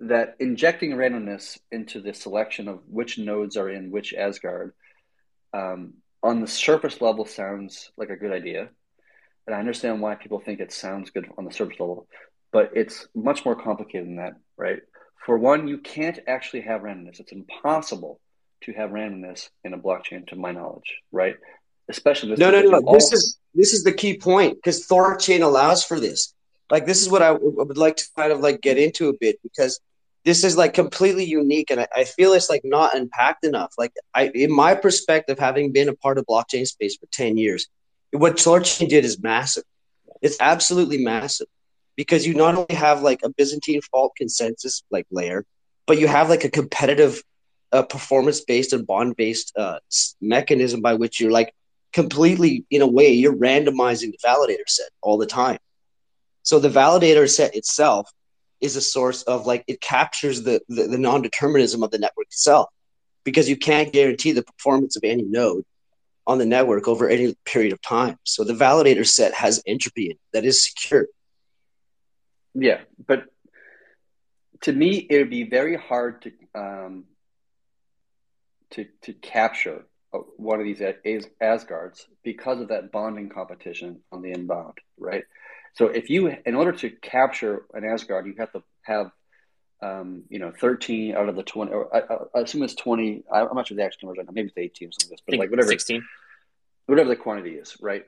that, 0.00 0.36
injecting 0.38 0.92
randomness 0.92 1.58
into 1.70 2.00
the 2.00 2.12
selection 2.12 2.68
of 2.68 2.80
which 2.88 3.18
nodes 3.18 3.56
are 3.56 3.70
in 3.70 3.90
which 3.90 4.12
Asgard 4.12 4.74
um, 5.52 5.94
on 6.22 6.40
the 6.40 6.46
surface 6.46 7.00
level 7.00 7.24
sounds 7.24 7.90
like 7.96 8.10
a 8.10 8.16
good 8.16 8.32
idea, 8.32 8.68
and 9.46 9.56
I 9.56 9.58
understand 9.58 10.00
why 10.00 10.14
people 10.14 10.40
think 10.40 10.60
it 10.60 10.72
sounds 10.72 11.10
good 11.10 11.28
on 11.38 11.44
the 11.44 11.52
surface 11.52 11.80
level, 11.80 12.06
but 12.52 12.70
it's 12.74 13.08
much 13.14 13.44
more 13.44 13.56
complicated 13.56 14.06
than 14.06 14.16
that, 14.16 14.34
right? 14.56 14.80
For 15.24 15.38
one, 15.38 15.68
you 15.68 15.78
can't 15.78 16.18
actually 16.26 16.62
have 16.62 16.82
randomness. 16.82 17.20
It's 17.20 17.32
impossible 17.32 18.20
to 18.62 18.72
have 18.72 18.90
randomness 18.90 19.48
in 19.64 19.72
a 19.72 19.78
blockchain, 19.78 20.26
to 20.28 20.36
my 20.36 20.52
knowledge, 20.52 20.98
right? 21.10 21.36
Especially. 21.88 22.36
No, 22.36 22.50
no, 22.50 22.62
no. 22.62 22.78
all... 22.78 22.94
This 22.94 23.12
is 23.12 23.38
this 23.54 23.72
is 23.72 23.84
the 23.84 23.92
key 23.92 24.18
point 24.18 24.56
because 24.56 24.86
Thorchain 24.86 25.42
allows 25.42 25.84
for 25.84 26.00
this. 26.00 26.34
Like 26.70 26.86
this 26.86 27.02
is 27.02 27.08
what 27.08 27.22
I 27.22 27.32
w- 27.32 27.54
would 27.56 27.76
like 27.76 27.96
to 27.96 28.04
kind 28.16 28.32
of 28.32 28.40
like 28.40 28.60
get 28.60 28.78
into 28.78 29.08
a 29.08 29.12
bit 29.12 29.38
because 29.42 29.80
this 30.24 30.44
is 30.44 30.56
like 30.56 30.72
completely 30.72 31.24
unique 31.24 31.70
and 31.70 31.80
I, 31.80 31.88
I 31.94 32.04
feel 32.04 32.32
it's 32.32 32.48
like 32.48 32.62
not 32.64 32.94
unpacked 32.94 33.44
enough. 33.44 33.74
Like 33.76 33.92
I, 34.14 34.28
in 34.28 34.54
my 34.54 34.74
perspective, 34.74 35.38
having 35.38 35.72
been 35.72 35.88
a 35.88 35.94
part 35.94 36.18
of 36.18 36.26
blockchain 36.26 36.66
space 36.66 36.96
for 36.96 37.06
ten 37.12 37.36
years, 37.36 37.66
what 38.12 38.36
Thorchain 38.36 38.88
did 38.88 39.04
is 39.04 39.22
massive. 39.22 39.64
It's 40.22 40.36
absolutely 40.40 40.98
massive 40.98 41.48
because 41.96 42.26
you 42.26 42.34
not 42.34 42.54
only 42.54 42.74
have 42.74 43.02
like 43.02 43.20
a 43.22 43.28
Byzantine 43.28 43.82
fault 43.82 44.12
consensus 44.16 44.82
like 44.90 45.06
layer, 45.10 45.44
but 45.86 45.98
you 45.98 46.06
have 46.06 46.30
like 46.30 46.44
a 46.44 46.50
competitive, 46.50 47.22
uh, 47.72 47.82
performance 47.82 48.40
based 48.42 48.72
and 48.72 48.86
bond 48.86 49.16
based 49.16 49.52
uh, 49.56 49.78
mechanism 50.20 50.80
by 50.80 50.94
which 50.94 51.20
you're 51.20 51.30
like 51.30 51.54
completely 51.92 52.64
in 52.70 52.82
a 52.82 52.86
way 52.86 53.12
you're 53.12 53.36
randomizing 53.36 54.12
the 54.12 54.18
validator 54.24 54.68
set 54.68 54.88
all 55.02 55.18
the 55.18 55.26
time. 55.26 55.58
So 56.42 56.58
the 56.58 56.68
validator 56.68 57.28
set 57.28 57.54
itself 57.54 58.10
is 58.60 58.76
a 58.76 58.80
source 58.80 59.22
of 59.22 59.46
like 59.46 59.64
it 59.66 59.80
captures 59.80 60.42
the, 60.42 60.60
the, 60.68 60.84
the 60.84 60.98
non-determinism 60.98 61.82
of 61.82 61.90
the 61.90 61.98
network 61.98 62.26
itself 62.26 62.70
because 63.24 63.48
you 63.48 63.56
can't 63.56 63.92
guarantee 63.92 64.32
the 64.32 64.42
performance 64.42 64.96
of 64.96 65.04
any 65.04 65.22
node 65.22 65.64
on 66.26 66.38
the 66.38 66.46
network 66.46 66.86
over 66.88 67.08
any 67.08 67.34
period 67.44 67.72
of 67.72 67.80
time. 67.82 68.16
So 68.24 68.44
the 68.44 68.52
validator 68.52 69.06
set 69.06 69.34
has 69.34 69.62
entropy 69.66 70.18
that 70.32 70.44
is 70.44 70.64
secure. 70.64 71.06
Yeah, 72.54 72.80
but 73.06 73.24
to 74.62 74.72
me, 74.72 75.06
it 75.10 75.18
would 75.18 75.30
be 75.30 75.44
very 75.44 75.76
hard 75.76 76.22
to 76.22 76.32
um, 76.54 77.04
to 78.70 78.86
to 79.02 79.12
capture 79.14 79.86
one 80.36 80.60
of 80.60 80.66
these 80.66 80.80
As- 80.80 81.28
Asgards 81.40 82.06
because 82.22 82.60
of 82.60 82.68
that 82.68 82.92
bonding 82.92 83.28
competition 83.30 84.00
on 84.10 84.22
the 84.22 84.30
inbound, 84.30 84.78
right? 84.98 85.24
So 85.74 85.86
if 85.86 86.10
you, 86.10 86.34
in 86.44 86.54
order 86.54 86.72
to 86.72 86.90
capture 86.90 87.64
an 87.72 87.84
Asgard, 87.84 88.26
you 88.26 88.34
have 88.38 88.52
to 88.52 88.62
have, 88.82 89.10
um, 89.82 90.24
you 90.28 90.38
know, 90.38 90.52
13 90.60 91.16
out 91.16 91.28
of 91.28 91.36
the 91.36 91.42
20, 91.42 91.72
or 91.72 91.94
I, 91.96 92.38
I 92.38 92.42
assume 92.42 92.62
it's 92.62 92.74
20. 92.74 93.24
I'm 93.32 93.48
not 93.54 93.68
sure 93.68 93.76
the 93.76 93.84
actual 93.84 94.08
numbers 94.08 94.18
right 94.18 94.26
now. 94.26 94.32
Maybe 94.34 94.48
it's 94.48 94.58
18 94.58 94.88
or 94.88 94.92
something 94.92 95.10
like 95.10 95.18
this, 95.18 95.24
but 95.26 95.38
like 95.38 95.50
whatever. 95.50 95.68
16. 95.68 96.02
Whatever 96.86 97.08
the 97.08 97.16
quantity 97.16 97.52
is, 97.52 97.76
right? 97.80 98.04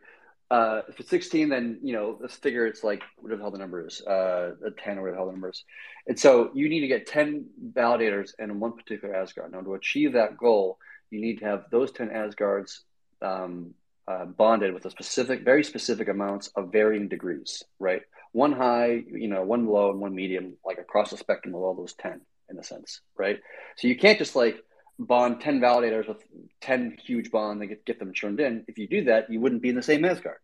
Uh, 0.51 0.83
if 0.89 1.01
it's 1.01 1.09
16, 1.09 1.49
then, 1.49 1.79
you 1.83 1.95
know, 1.95 2.19
let's 2.21 2.37
figure 2.37 2.67
it's 2.67 2.85
like 2.85 3.03
whatever 3.17 3.39
the 3.39 3.43
hell 3.45 3.51
the 3.51 3.59
number 3.59 3.87
is, 3.87 4.03
uh, 4.03 4.53
10 4.79 4.99
or 4.99 5.03
whatever 5.03 5.11
the 5.11 5.17
hell 5.17 5.27
the 5.27 5.33
number 5.33 5.49
is. 5.49 5.65
And 6.07 6.19
so 6.19 6.51
you 6.55 6.69
need 6.69 6.81
to 6.81 6.87
get 6.87 7.07
10 7.07 7.47
validators 7.73 8.33
in 8.39 8.61
one 8.61 8.73
particular 8.73 9.15
Asgard. 9.15 9.53
Now, 9.53 9.63
to 9.63 9.75
achieve 9.75 10.13
that 10.13 10.37
goal, 10.37 10.79
you 11.11 11.21
need 11.21 11.39
to 11.41 11.45
have 11.45 11.65
those 11.71 11.93
10 11.93 12.11
Asgards 12.11 12.85
um, 13.23 13.75
uh, 14.07 14.25
bonded 14.25 14.75
with 14.75 14.85
a 14.85 14.91
specific, 14.91 15.45
very 15.45 15.65
specific 15.65 16.09
amounts 16.09 16.49
of 16.57 16.73
varying 16.73 17.09
degrees, 17.09 17.63
right? 17.79 18.03
One 18.33 18.53
high, 18.53 19.03
you 19.07 19.29
know, 19.29 19.43
one 19.43 19.67
low, 19.67 19.91
and 19.91 20.01
one 20.01 20.15
medium, 20.15 20.57
like 20.65 20.79
across 20.79 21.11
the 21.11 21.17
spectrum 21.17 21.55
of 21.55 21.63
all 21.63 21.75
those 21.75 21.95
10 21.95 22.21
in 22.51 22.59
a 22.59 22.65
sense, 22.65 23.01
right? 23.17 23.41
So 23.77 23.89
you 23.89 23.97
can't 23.97 24.19
just 24.19 24.37
like 24.37 24.63
bond 24.99 25.41
10 25.41 25.61
validators 25.61 26.09
with 26.09 26.23
10 26.61 26.99
huge 27.03 27.31
bonds 27.31 27.61
and 27.61 27.71
get, 27.71 27.85
get 27.85 27.99
them 27.99 28.13
churned 28.13 28.41
in. 28.41 28.65
If 28.69 28.79
you 28.79 28.87
do 28.87 29.05
that, 29.05 29.31
you 29.31 29.41
wouldn't 29.41 29.63
be 29.63 29.71
in 29.71 29.77
the 29.77 29.83
same 29.83 30.05
Asgard. 30.05 30.39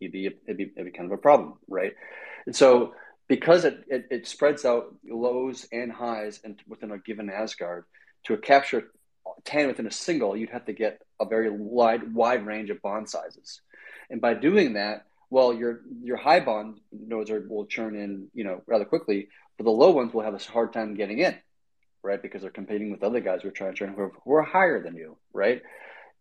You'd 0.00 0.12
be, 0.12 0.26
it'd 0.26 0.56
be, 0.56 0.64
it'd 0.64 0.84
be 0.84 0.90
kind 0.90 1.10
of 1.10 1.18
a 1.18 1.20
problem, 1.20 1.54
right? 1.68 1.94
And 2.46 2.54
so 2.54 2.94
because 3.28 3.64
it, 3.64 3.84
it, 3.88 4.06
it 4.10 4.26
spreads 4.26 4.64
out 4.64 4.94
lows 5.08 5.66
and 5.72 5.92
highs 5.92 6.40
and 6.44 6.60
within 6.66 6.90
a 6.90 6.98
given 6.98 7.30
Asgard, 7.30 7.84
to 8.24 8.36
capture 8.36 8.90
10 9.44 9.66
within 9.68 9.86
a 9.86 9.90
single, 9.90 10.36
you'd 10.36 10.50
have 10.50 10.66
to 10.66 10.72
get 10.72 11.00
a 11.20 11.24
very 11.24 11.50
wide 11.50 12.14
wide 12.14 12.46
range 12.46 12.70
of 12.70 12.82
bond 12.82 13.08
sizes. 13.08 13.60
And 14.10 14.20
by 14.20 14.34
doing 14.34 14.74
that, 14.74 15.06
well, 15.30 15.52
your 15.52 15.80
your 16.02 16.16
high 16.16 16.40
bond 16.40 16.80
nodes 16.92 17.30
are, 17.30 17.46
will 17.48 17.66
churn 17.66 17.94
in, 17.96 18.28
you 18.34 18.44
know, 18.44 18.62
rather 18.66 18.84
quickly, 18.84 19.28
but 19.56 19.64
the 19.64 19.70
low 19.70 19.90
ones 19.90 20.12
will 20.12 20.22
have 20.22 20.34
a 20.34 20.50
hard 20.50 20.72
time 20.72 20.94
getting 20.94 21.18
in, 21.18 21.36
right? 22.02 22.20
Because 22.20 22.42
they're 22.42 22.50
competing 22.50 22.90
with 22.90 23.02
other 23.02 23.20
guys 23.20 23.42
who 23.42 23.48
are 23.48 23.52
trying 23.52 23.72
to 23.72 23.78
churn 23.78 23.94
who 23.94 24.02
are, 24.02 24.12
who 24.24 24.32
are 24.32 24.42
higher 24.42 24.82
than 24.82 24.96
you, 24.96 25.16
right? 25.32 25.62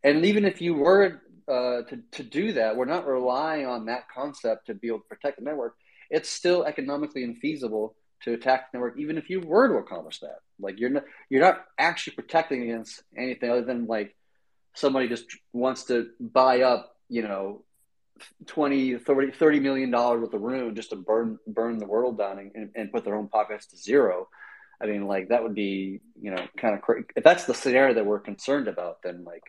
And 0.04 0.26
even 0.26 0.46
if 0.46 0.62
you 0.62 0.74
were 0.74 1.22
uh, 1.48 1.84
to 1.84 2.00
to 2.12 2.24
do 2.24 2.54
that, 2.54 2.76
we're 2.76 2.86
not 2.86 3.08
relying 3.08 3.66
on 3.66 3.86
that 3.86 4.10
concept 4.14 4.68
to 4.68 4.74
be 4.74 4.88
able 4.88 5.00
to 5.00 5.08
protect 5.08 5.38
the 5.40 5.46
network. 5.46 5.76
It's 6.10 6.30
still 6.30 6.64
economically 6.64 7.26
infeasible 7.26 7.94
to 8.24 8.34
attack 8.34 8.72
the 8.72 8.78
network, 8.78 9.00
even 9.00 9.18
if 9.18 9.30
you 9.30 9.40
were 9.42 9.68
to 9.68 9.76
accomplish 9.76 10.20
that. 10.20 10.40
Like 10.60 10.80
you're 10.80 10.90
not 10.90 11.04
you're 11.30 11.42
not 11.42 11.64
actually 11.78 12.16
protecting 12.16 12.64
against 12.64 13.04
anything 13.16 13.50
other 13.50 13.64
than 13.64 13.88
like 13.88 14.16
somebody 14.74 15.08
just 15.08 15.26
wants 15.54 15.86
to 15.86 16.10
buy 16.20 16.62
up, 16.62 16.96
you 17.10 17.24
know, 17.24 17.64
20, 18.48 18.98
30, 18.98 19.32
30 19.32 19.60
million 19.60 19.92
dollars 19.92 20.22
worth 20.22 20.34
of 20.34 20.42
rune 20.42 20.76
just 20.76 20.90
to 20.92 20.96
burn 20.96 21.38
burn 21.48 21.78
the 21.78 21.88
world 21.88 22.18
down 22.18 22.52
and, 22.54 22.70
and 22.76 22.92
put 22.92 23.04
their 23.04 23.16
own 23.16 23.28
pockets 23.28 23.68
to 23.68 23.78
zero. 23.78 24.28
I 24.82 24.86
mean, 24.86 25.08
like 25.08 25.30
that 25.30 25.44
would 25.44 25.56
be, 25.56 26.02
you 26.22 26.32
know, 26.32 26.46
kind 26.58 26.76
of 26.76 26.82
crazy. 26.82 27.08
If 27.16 27.24
that's 27.24 27.46
the 27.46 27.54
scenario 27.54 27.96
that 27.96 28.06
we're 28.06 28.20
concerned 28.20 28.68
about, 28.68 29.02
then 29.04 29.24
like, 29.24 29.44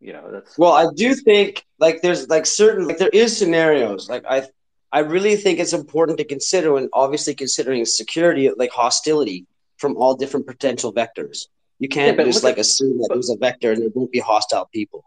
you 0.00 0.12
know, 0.12 0.30
that's 0.32 0.58
well. 0.58 0.72
I 0.72 0.86
do 0.94 1.14
think 1.14 1.64
like 1.78 2.02
there's 2.02 2.28
like 2.28 2.46
certain 2.46 2.86
like 2.86 2.98
there 2.98 3.08
is 3.12 3.36
scenarios 3.36 4.08
like 4.08 4.24
I 4.28 4.48
I 4.92 5.00
really 5.00 5.36
think 5.36 5.58
it's 5.58 5.72
important 5.72 6.18
to 6.18 6.24
consider 6.24 6.74
when 6.74 6.88
obviously 6.92 7.34
considering 7.34 7.84
security, 7.86 8.50
like 8.54 8.70
hostility 8.70 9.46
from 9.82 9.96
all 9.96 10.14
different 10.14 10.46
potential 10.46 10.94
vectors. 10.94 11.48
You 11.80 11.88
can't 11.88 12.16
yeah, 12.16 12.24
just 12.24 12.44
like 12.44 12.54
at, 12.54 12.60
assume 12.60 12.98
that 12.98 13.06
but, 13.08 13.16
there's 13.16 13.30
a 13.30 13.36
vector 13.36 13.72
and 13.72 13.82
there 13.82 13.90
won't 13.92 14.12
be 14.12 14.20
hostile 14.20 14.66
people. 14.72 15.04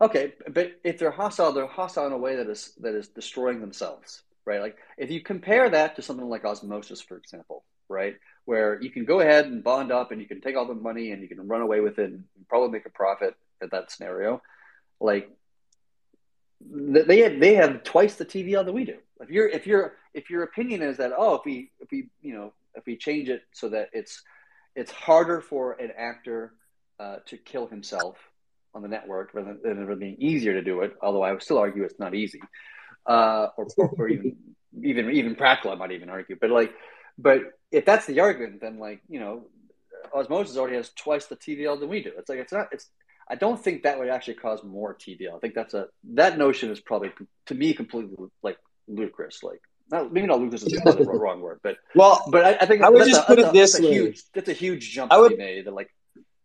Okay, 0.00 0.32
but 0.48 0.80
if 0.82 0.98
they're 0.98 1.10
hostile, 1.10 1.52
they're 1.52 1.66
hostile 1.66 2.06
in 2.06 2.12
a 2.12 2.18
way 2.18 2.36
that 2.36 2.48
is 2.48 2.72
that 2.80 2.94
is 2.94 3.08
destroying 3.08 3.60
themselves, 3.60 4.22
right? 4.46 4.62
Like 4.62 4.78
if 4.96 5.10
you 5.10 5.20
compare 5.20 5.68
that 5.68 5.96
to 5.96 6.02
something 6.02 6.26
like 6.26 6.46
osmosis, 6.46 7.02
for 7.02 7.18
example, 7.18 7.64
right, 7.90 8.16
where 8.46 8.80
you 8.80 8.88
can 8.88 9.04
go 9.04 9.20
ahead 9.20 9.44
and 9.44 9.62
bond 9.62 9.92
up 9.92 10.10
and 10.10 10.20
you 10.22 10.26
can 10.26 10.40
take 10.40 10.56
all 10.56 10.66
the 10.66 10.74
money 10.74 11.12
and 11.12 11.20
you 11.20 11.28
can 11.28 11.46
run 11.46 11.60
away 11.60 11.80
with 11.80 11.98
it 11.98 12.10
and 12.10 12.24
probably 12.48 12.70
make 12.70 12.86
a 12.86 12.90
profit 12.90 13.34
at 13.62 13.70
that 13.72 13.90
scenario, 13.92 14.40
like 14.98 15.28
they 16.62 17.18
have, 17.20 17.38
they 17.38 17.54
have 17.56 17.84
twice 17.84 18.14
the 18.14 18.24
TVL 18.24 18.64
that 18.64 18.72
we 18.72 18.84
do. 18.86 18.96
If 19.20 19.28
your 19.28 19.46
if 19.48 19.66
your 19.66 19.96
if 20.14 20.30
your 20.30 20.44
opinion 20.44 20.80
is 20.80 20.96
that 20.96 21.12
oh 21.14 21.34
if 21.34 21.44
we 21.44 21.72
if 21.78 21.90
we 21.90 22.08
you 22.22 22.34
know 22.34 22.54
if 22.74 22.86
we 22.86 22.96
change 22.96 23.28
it 23.28 23.42
so 23.52 23.68
that 23.68 23.88
it's 23.92 24.22
it's 24.76 24.90
harder 24.90 25.40
for 25.40 25.72
an 25.72 25.90
actor 25.96 26.54
uh, 26.98 27.16
to 27.26 27.36
kill 27.36 27.66
himself 27.66 28.16
on 28.74 28.82
the 28.82 28.88
network 28.88 29.30
rather 29.34 29.56
than 29.62 29.90
it 29.90 29.98
being 29.98 30.16
easier 30.20 30.52
to 30.54 30.62
do 30.62 30.80
it. 30.80 30.94
Although 31.02 31.22
I 31.22 31.32
would 31.32 31.42
still 31.42 31.58
argue 31.58 31.82
it's 31.82 31.98
not 31.98 32.14
easy, 32.14 32.40
uh, 33.06 33.48
or, 33.56 33.66
or, 33.98 34.08
even 34.08 34.36
even 34.82 35.10
even 35.10 35.34
practical. 35.34 35.72
I 35.72 35.74
might 35.74 35.92
even 35.92 36.10
argue, 36.10 36.36
but 36.40 36.50
like, 36.50 36.72
but 37.18 37.40
if 37.72 37.84
that's 37.84 38.06
the 38.06 38.20
argument, 38.20 38.60
then 38.60 38.78
like 38.78 39.00
you 39.08 39.20
know, 39.20 39.46
osmosis 40.14 40.56
already 40.56 40.76
has 40.76 40.90
twice 40.90 41.26
the 41.26 41.36
TVL 41.36 41.80
than 41.80 41.88
we 41.88 42.02
do. 42.02 42.12
It's 42.16 42.28
like 42.28 42.38
it's 42.38 42.52
not 42.52 42.68
it's 42.72 42.88
I 43.28 43.36
don't 43.36 43.62
think 43.62 43.84
that 43.84 43.98
would 43.98 44.08
actually 44.08 44.34
cause 44.34 44.62
more 44.64 44.94
TVL. 44.94 45.36
I 45.36 45.38
think 45.38 45.54
that's 45.54 45.74
a 45.74 45.86
that 46.14 46.38
notion 46.38 46.70
is 46.70 46.80
probably 46.80 47.12
to 47.46 47.54
me 47.54 47.72
completely 47.74 48.16
like 48.42 48.58
ludicrous. 48.88 49.42
Like 49.42 49.60
not, 49.90 50.12
maybe 50.12 50.26
not 50.26 50.38
ludicrous 50.38 50.62
is 50.62 50.72
the 50.84 51.04
wrong 51.06 51.40
word, 51.40 51.60
but 51.62 51.76
well, 51.94 52.22
but 52.28 52.44
I, 52.44 52.58
I 52.60 52.66
think 52.66 52.82
I 52.82 52.90
would 52.90 53.06
just 53.06 53.22
a, 53.22 53.24
put 53.24 53.38
it 53.38 53.48
a, 53.48 53.52
this 53.52 53.72
that's 53.72 53.84
way. 53.84 53.92
Huge, 53.92 54.22
that's 54.34 54.48
a 54.48 54.52
huge 54.52 54.90
jump 54.90 55.12
I 55.12 55.18
would, 55.18 55.32
to 55.32 55.36
made. 55.36 55.66
That 55.66 55.74
like 55.74 55.92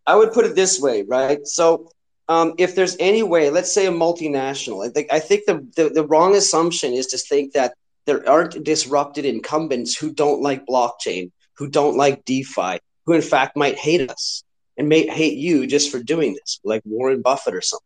I 0.06 0.16
would 0.16 0.34
put 0.34 0.46
it 0.46 0.56
this 0.56 0.80
way, 0.80 1.04
right? 1.04 1.46
So. 1.46 1.90
Um, 2.28 2.56
if 2.58 2.74
there's 2.74 2.98
any 3.00 3.22
way, 3.22 3.52
let's 3.52 3.72
say 3.72 3.86
a 3.86 3.92
multinational, 3.92 4.84
I 4.84 4.90
think 4.90 5.14
I 5.14 5.20
think 5.20 5.46
the, 5.46 5.64
the 5.76 5.90
the 5.90 6.08
wrong 6.08 6.36
assumption 6.36 6.92
is 6.92 7.06
to 7.08 7.20
think 7.20 7.54
that 7.54 7.76
there 8.08 8.28
aren't 8.28 8.64
disrupted 8.64 9.26
incumbents 9.26 9.96
who 9.96 10.12
don't 10.12 10.42
like 10.42 10.66
blockchain, 10.66 11.32
who 11.58 11.68
don't 11.70 11.98
like 11.98 12.26
DeFi, 12.26 12.80
who 13.06 13.14
in 13.14 13.22
fact 13.22 13.56
might 13.56 13.78
hate 13.78 14.10
us 14.10 14.44
and 14.78 14.90
may 14.90 15.08
hate 15.08 15.38
you 15.38 15.68
just 15.68 15.92
for 15.92 16.02
doing 16.02 16.34
this, 16.34 16.60
like 16.64 16.82
Warren 16.86 17.22
Buffett 17.22 17.54
or 17.54 17.62
something. 17.62 17.86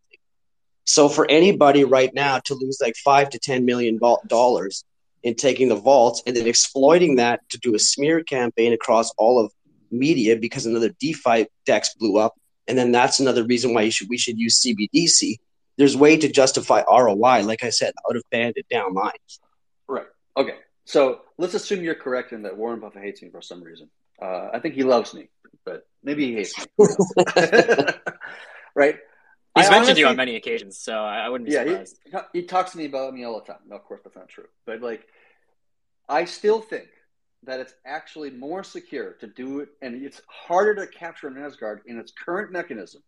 So 0.86 1.08
for 1.08 1.30
anybody 1.30 1.84
right 1.84 2.14
now 2.14 2.40
to 2.46 2.56
lose 2.56 2.80
like 2.82 2.96
five 2.96 3.30
to 3.32 3.40
ten 3.40 3.66
million 3.66 4.00
dollars 4.28 4.84
in 5.24 5.36
taking 5.36 5.70
the 5.70 5.76
vault 5.76 6.22
and 6.26 6.36
then 6.36 6.48
exploiting 6.48 7.18
that 7.18 7.42
to 7.50 7.58
do 7.58 7.76
a 7.76 7.80
smear 7.80 8.24
campaign 8.24 8.74
across 8.74 9.12
all 9.18 9.44
of 9.44 9.52
media 9.92 10.36
because 10.36 10.66
another 10.66 10.90
DeFi 11.00 11.48
DEX 11.66 11.96
blew 11.96 12.18
up, 12.18 12.36
and 12.68 12.78
then 12.78 12.92
that's 12.92 13.20
another 13.20 13.44
reason 13.44 13.74
why 13.74 13.90
should, 13.90 14.10
we 14.10 14.18
should 14.18 14.38
use 14.38 14.62
CBDC. 14.62 15.38
There's 15.78 15.96
way 15.96 16.18
to 16.18 16.30
justify 16.30 16.84
ROI, 16.90 17.44
like 17.44 17.64
I 17.64 17.70
said, 17.70 17.94
out 18.10 18.16
of 18.16 18.24
banded 18.32 18.66
down 18.70 18.94
lines. 18.94 19.40
Right. 19.88 20.08
Okay. 20.36 20.56
So 20.86 21.22
let's 21.38 21.54
assume 21.54 21.84
you're 21.84 21.96
correct 21.96 22.34
in 22.34 22.44
that 22.44 22.58
Warren 22.58 22.80
Buffett 22.80 23.04
hates 23.04 23.22
me 23.22 23.30
for 23.30 23.42
some 23.42 23.64
reason. 23.64 23.90
Uh, 24.22 24.50
I 24.54 24.60
think 24.60 24.76
he 24.76 24.84
loves 24.84 25.14
me, 25.14 25.30
but 25.64 25.88
maybe 26.04 26.28
he 26.28 26.34
hates 26.34 26.58
me. 26.58 26.66
right? 28.76 28.98
He's 29.60 29.68
I 29.68 29.72
mentioned 29.72 29.86
honestly, 29.86 30.02
you 30.02 30.08
on 30.08 30.16
many 30.16 30.36
occasions, 30.36 30.78
so 30.78 30.94
I 30.94 31.30
wouldn't 31.30 31.50
be 31.50 31.54
yeah, 31.54 31.66
surprised. 31.66 32.00
He, 32.34 32.42
he 32.42 32.46
talks 32.46 32.72
to 32.72 32.78
me 32.78 32.86
about 32.86 33.14
me 33.14 33.24
all 33.24 33.40
the 33.40 33.46
time. 33.46 33.62
No, 33.68 33.76
of 33.76 33.84
course, 33.84 34.02
that's 34.04 34.16
not 34.16 34.30
true. 34.30 34.48
But 34.66 34.82
like, 34.82 35.08
I 36.08 36.26
still 36.26 36.62
think 36.62 36.88
that 37.44 37.60
it's 37.60 37.74
actually 37.86 38.32
more 38.32 38.64
secure 38.64 39.14
to 39.14 39.28
do 39.28 39.62
it, 39.62 39.70
and 39.82 40.04
it's 40.04 40.22
harder 40.28 40.76
to 40.76 40.88
capture 40.88 41.28
an 41.28 41.38
Asgard 41.38 41.82
in 41.86 41.98
its 42.00 42.12
current 42.12 42.52
mechanism 42.52 43.02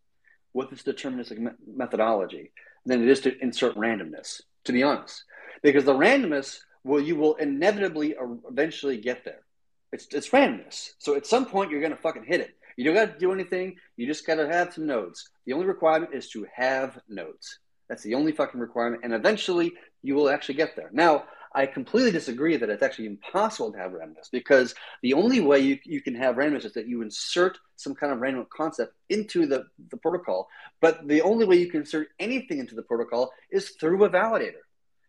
with 0.54 0.72
its 0.72 0.82
deterministic 0.82 1.38
me- 1.38 1.50
methodology 1.66 2.52
than 2.86 3.02
it 3.02 3.08
is 3.08 3.20
to 3.20 3.38
insert 3.40 3.74
randomness. 3.76 4.40
To 4.64 4.72
be 4.72 4.82
honest, 4.82 5.24
because 5.62 5.84
the 5.84 5.92
randomness 5.92 6.60
well, 6.84 7.00
you 7.00 7.16
will 7.16 7.34
inevitably 7.36 8.16
uh, 8.16 8.26
eventually 8.48 8.96
get 8.96 9.24
there. 9.24 9.40
It's 9.92 10.06
it's 10.12 10.30
randomness. 10.30 10.90
So 10.98 11.14
at 11.16 11.26
some 11.26 11.46
point 11.46 11.70
you're 11.70 11.82
gonna 11.82 11.96
fucking 11.96 12.24
hit 12.24 12.40
it. 12.40 12.54
You 12.76 12.84
don't 12.84 12.94
got 12.94 13.12
to 13.12 13.18
do 13.18 13.32
anything. 13.32 13.76
You 13.96 14.06
just 14.06 14.26
got 14.26 14.36
to 14.36 14.46
have 14.46 14.74
some 14.74 14.86
nodes. 14.86 15.30
The 15.46 15.52
only 15.52 15.66
requirement 15.66 16.14
is 16.14 16.28
to 16.30 16.46
have 16.54 16.98
nodes. 17.08 17.58
That's 17.88 18.02
the 18.02 18.14
only 18.14 18.32
fucking 18.32 18.60
requirement, 18.60 19.02
and 19.04 19.12
eventually 19.12 19.74
you 20.02 20.14
will 20.14 20.30
actually 20.30 20.54
get 20.54 20.76
there. 20.76 20.90
Now, 20.92 21.24
I 21.54 21.66
completely 21.66 22.10
disagree 22.10 22.56
that 22.56 22.70
it's 22.70 22.82
actually 22.82 23.06
impossible 23.06 23.72
to 23.72 23.78
have 23.78 23.92
randomness 23.92 24.30
because 24.30 24.74
the 25.02 25.12
only 25.12 25.40
way 25.40 25.60
you, 25.60 25.78
you 25.84 26.00
can 26.00 26.14
have 26.14 26.36
randomness 26.36 26.64
is 26.64 26.72
that 26.72 26.88
you 26.88 27.02
insert 27.02 27.58
some 27.76 27.94
kind 27.94 28.12
of 28.12 28.20
random 28.20 28.46
concept 28.50 28.94
into 29.10 29.46
the, 29.46 29.66
the 29.90 29.98
protocol. 29.98 30.48
But 30.80 31.06
the 31.06 31.20
only 31.20 31.44
way 31.44 31.56
you 31.56 31.70
can 31.70 31.80
insert 31.80 32.08
anything 32.18 32.58
into 32.58 32.74
the 32.74 32.82
protocol 32.82 33.32
is 33.50 33.70
through 33.70 34.02
a 34.04 34.10
validator. 34.10 34.62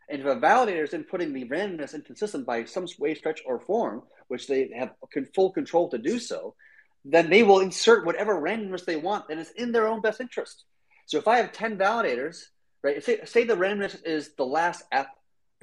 And 0.10 0.22
if 0.22 0.28
a 0.28 0.36
validator 0.36 0.84
is 0.84 0.92
inputting 0.92 1.34
the 1.34 1.48
randomness 1.48 1.94
into 1.94 2.12
the 2.12 2.20
system 2.20 2.44
by 2.44 2.66
some 2.66 2.88
way, 3.00 3.16
stretch, 3.16 3.42
or 3.46 3.60
form, 3.62 4.04
which 4.28 4.48
they 4.48 4.70
have 4.76 4.92
full 5.34 5.52
control 5.52 5.88
to 5.90 5.98
do 5.98 6.20
so, 6.20 6.56
then 7.06 7.30
they 7.30 7.44
will 7.44 7.60
insert 7.60 8.06
whatever 8.06 8.40
randomness 8.40 8.86
they 8.86 8.96
want 8.96 9.28
that 9.28 9.38
is 9.38 9.52
in 9.52 9.72
their 9.72 9.88
own 9.88 10.02
best 10.02 10.22
interest. 10.22 10.66
So 11.06 11.18
if 11.18 11.28
I 11.28 11.38
have 11.38 11.52
10 11.52 11.78
validators, 11.78 12.44
right, 12.82 13.04
say, 13.04 13.20
say 13.26 13.44
the 13.44 13.56
randomness 13.56 13.98
is 14.06 14.34
the 14.36 14.46
last 14.46 14.84
app 14.92 15.10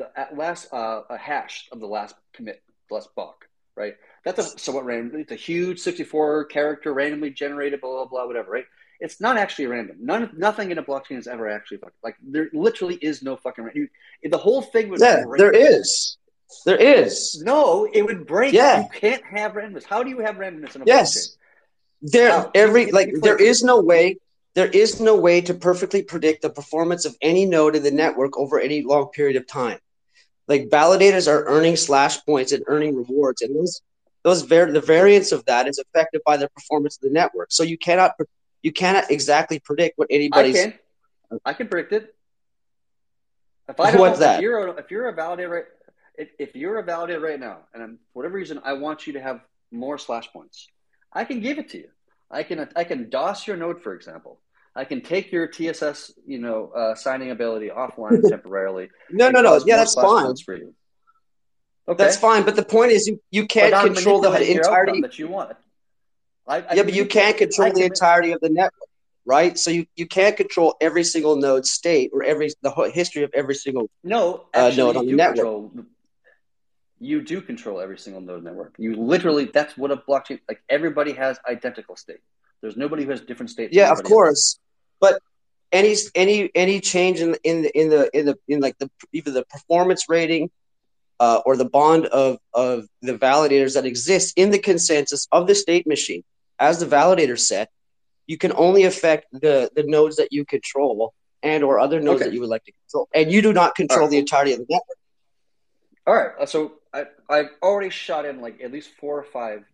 the 0.01 0.09
last 0.35 0.73
uh, 0.73 1.03
a 1.09 1.17
hash 1.17 1.69
of 1.73 1.81
the 1.81 1.87
last 1.87 2.15
commit, 2.33 2.63
the 2.89 2.95
last 2.95 3.15
block, 3.15 3.47
right? 3.77 3.95
That's 4.25 4.39
a 4.39 4.59
somewhat 4.59 4.85
random. 4.85 5.21
It's 5.21 5.33
a 5.33 5.37
huge 5.37 5.79
64 5.81 6.47
character 6.47 6.93
randomly 6.93 7.31
generated, 7.31 7.81
blah 7.81 7.91
blah 7.91 8.07
blah, 8.07 8.27
whatever, 8.27 8.51
right? 8.51 8.65
It's 9.01 9.21
not 9.21 9.39
actually 9.39 9.67
random. 9.67 9.97
None, 10.01 10.31
nothing 10.37 10.71
in 10.71 10.79
a 10.79 10.83
blockchain 10.83 11.19
is 11.19 11.27
ever 11.27 11.49
actually 11.49 11.81
like 12.03 12.17
there. 12.23 12.49
Literally 12.53 12.97
is 12.97 13.23
no 13.23 13.37
fucking 13.37 13.65
random. 13.65 13.89
The 14.23 14.39
whole 14.39 14.63
thing 14.63 14.89
was 14.89 15.01
Yeah, 15.01 15.25
there 15.37 15.53
is. 15.53 16.17
There 16.65 16.77
is. 16.77 17.41
No, 17.45 17.89
it 17.93 18.03
would 18.03 18.27
break. 18.27 18.53
Yeah, 18.53 18.83
you 18.83 18.89
can't 18.93 19.25
have 19.25 19.53
randomness. 19.53 19.85
How 19.85 20.03
do 20.03 20.11
you 20.11 20.21
have 20.21 20.37
randomness 20.37 20.75
in 20.77 20.83
a 20.83 20.85
yes. 20.85 21.29
blockchain? 21.29 21.37
There, 22.03 22.31
How? 22.31 22.51
every 22.55 22.91
like 22.93 23.13
there 23.21 23.37
is 23.37 23.63
no 23.63 23.81
way 23.81 24.17
there 24.55 24.69
is 24.69 25.01
no 25.01 25.17
way 25.17 25.41
to 25.43 25.55
perfectly 25.55 26.03
predict 26.03 26.43
the 26.43 26.51
performance 26.51 27.05
of 27.05 27.17
any 27.23 27.47
node 27.47 27.77
in 27.77 27.83
the 27.83 27.91
network 27.91 28.39
over 28.39 28.59
any 28.59 28.83
long 28.83 29.09
period 29.09 29.37
of 29.37 29.47
time 29.47 29.79
like 30.49 30.69
validators 30.69 31.29
are 31.29 31.45
earning 31.47 31.77
slash 31.77 32.25
points 32.25 32.53
and 32.53 32.65
earning 32.67 32.97
rewards 32.97 33.43
and 33.43 33.55
those 33.57 33.81
those 34.23 34.43
var- 34.43 34.71
the 34.71 34.81
variance 34.81 35.33
of 35.33 35.45
that 35.47 35.67
is 35.67 35.79
affected 35.79 36.21
by 36.27 36.37
the 36.37 36.49
performance 36.51 36.97
of 36.97 37.03
the 37.03 37.11
network 37.11 37.53
so 37.53 37.63
you 37.63 37.79
cannot 37.79 38.13
you 38.63 38.73
cannot 38.73 39.11
exactly 39.11 39.59
predict 39.59 39.97
what 39.99 40.09
anybody's 40.11 40.59
i 40.59 40.63
can 40.63 40.75
i 41.45 41.53
can 41.53 41.69
predict 41.69 41.93
it 41.93 42.15
if 43.69 43.79
i 43.79 43.97
what's 43.97 44.19
that 44.19 44.37
if 44.37 44.43
you're 44.43 44.69
a, 44.69 44.73
if 44.73 44.91
you're 44.91 45.09
a 45.09 45.17
validator 45.17 45.65
if, 46.21 46.29
if 46.39 46.57
you're 46.57 46.79
a 46.79 46.85
validator 46.85 47.21
right 47.21 47.41
now 47.41 47.59
and 47.75 47.83
I'm, 47.83 47.99
for 48.13 48.21
whatever 48.21 48.37
reason 48.37 48.61
i 48.65 48.73
want 48.75 49.07
you 49.07 49.15
to 49.15 49.21
have 49.21 49.41
more 49.71 49.99
slash 49.99 50.33
points 50.33 50.69
i 51.13 51.25
can 51.25 51.41
give 51.41 51.59
it 51.59 51.71
to 51.71 51.79
you 51.79 51.89
i 52.31 52.43
can 52.43 52.69
i 52.77 52.85
can 52.85 53.11
dos 53.11 53.47
your 53.47 53.57
node 53.57 53.83
for 53.83 53.95
example 53.95 54.41
I 54.75 54.85
can 54.85 55.01
take 55.01 55.33
your 55.33 55.49
TSS, 55.49 56.13
you 56.27 56.39
know, 56.39 56.71
uh, 56.71 56.95
signing 56.95 57.33
ability 57.33 57.71
offline 57.71 58.23
temporarily. 58.29 58.89
no, 59.11 59.29
no, 59.29 59.43
no. 59.43 59.61
Yeah, 59.67 59.77
that's 59.77 59.95
fine. 59.95 60.35
For 60.37 60.57
you. 60.57 60.75
Okay. 61.89 62.05
That's 62.05 62.17
fine, 62.17 62.45
but 62.45 62.55
the 62.55 62.65
point 62.65 62.93
is, 62.93 63.09
you, 63.09 63.21
you 63.33 63.47
can't 63.47 63.75
control 63.75 64.21
the 64.21 64.51
entirety 64.51 65.01
that 65.01 65.19
you 65.19 65.27
want. 65.27 65.57
I, 66.47 66.59
I 66.59 66.75
yeah, 66.75 66.83
but 66.85 66.95
you 66.95 67.05
can't 67.05 67.37
control 67.37 67.73
the 67.73 67.83
entirety 67.83 68.33
of 68.33 68.41
the 68.41 68.49
network, 68.49 68.89
right? 69.25 69.59
So 69.59 69.73
you, 69.73 69.87
you 69.97 70.07
can't 70.07 70.37
control 70.37 70.77
every 70.81 71.03
single 71.03 71.37
node 71.37 71.67
state 71.67 72.11
or 72.13 72.23
every 72.23 72.51
the 72.63 72.71
history 72.95 73.25
of 73.25 73.31
every 73.35 73.57
single 73.57 73.91
no 74.05 74.47
uh, 74.55 74.71
node 74.77 74.97
on 74.97 75.07
the 75.07 75.13
network. 75.13 75.37
Control, 75.37 75.71
you 77.01 77.23
do 77.23 77.41
control 77.41 77.81
every 77.81 77.99
single 77.99 78.21
node 78.21 78.45
network. 78.45 78.75
You 78.79 78.95
literally 78.95 79.47
that's 79.47 79.77
what 79.77 79.91
a 79.91 79.97
blockchain 79.97 80.41
like. 80.49 80.63
Everybody 80.69 81.13
has 81.15 81.39
identical 81.49 81.97
state. 81.97 82.21
There's 82.61 82.77
nobody 82.77 83.05
who 83.05 83.11
has 83.11 83.23
different 83.23 83.51
states. 83.51 83.75
Yeah, 83.75 83.91
of 83.91 84.03
course. 84.03 84.31
Else. 84.31 84.59
But 85.01 85.23
any 85.73 85.97
any 86.15 86.51
any 86.55 86.81
change 86.81 87.21
in 87.21 87.37
in 87.43 87.63
the 87.63 87.79
in 87.79 87.89
the 87.89 88.11
in 88.19 88.27
the 88.27 88.39
in 88.49 88.61
like 88.61 88.79
the 88.79 88.91
either 89.13 89.31
the 89.31 89.45
performance 89.45 90.09
rating 90.09 90.51
uh, 91.19 91.41
or 91.47 91.57
the 91.57 91.65
bond 91.65 92.07
of 92.07 92.39
of 92.53 92.87
the 93.01 93.17
validators 93.17 93.75
that 93.75 93.87
exist 93.87 94.35
in 94.37 94.51
the 94.51 94.59
consensus 94.59 95.27
of 95.33 95.47
the 95.47 95.55
state 95.55 95.87
machine 95.87 96.23
as 96.59 96.79
the 96.81 96.87
validator 96.87 97.39
set, 97.39 97.71
you 98.27 98.37
can 98.37 98.53
only 98.53 98.85
affect 98.85 99.27
the 99.33 99.71
the 99.75 99.85
nodes 99.85 100.17
that 100.17 100.33
you 100.33 100.45
control 100.45 101.15
and 101.43 101.65
or 101.65 101.81
other 101.81 102.01
nodes 102.01 102.21
okay. 102.21 102.29
that 102.29 102.35
you 102.35 102.41
would 102.41 102.51
like 102.51 102.65
to 102.65 102.73
control, 102.73 103.09
and 103.15 103.33
you 103.33 103.41
do 103.41 103.53
not 103.53 103.75
control 103.75 104.03
right. 104.03 104.11
the 104.11 104.19
entirety 104.19 104.53
of 104.53 104.59
the 104.59 104.67
network. 104.69 104.99
All 106.07 106.15
right, 106.15 106.31
uh, 106.41 106.47
so 106.47 106.73
I, 106.93 107.05
I've 107.29 107.51
already 107.63 107.91
shot 107.91 108.25
in 108.25 108.41
like 108.41 108.61
at 108.63 108.73
least 108.73 108.91
four 109.01 109.19
or 109.19 109.25
five 109.25 109.65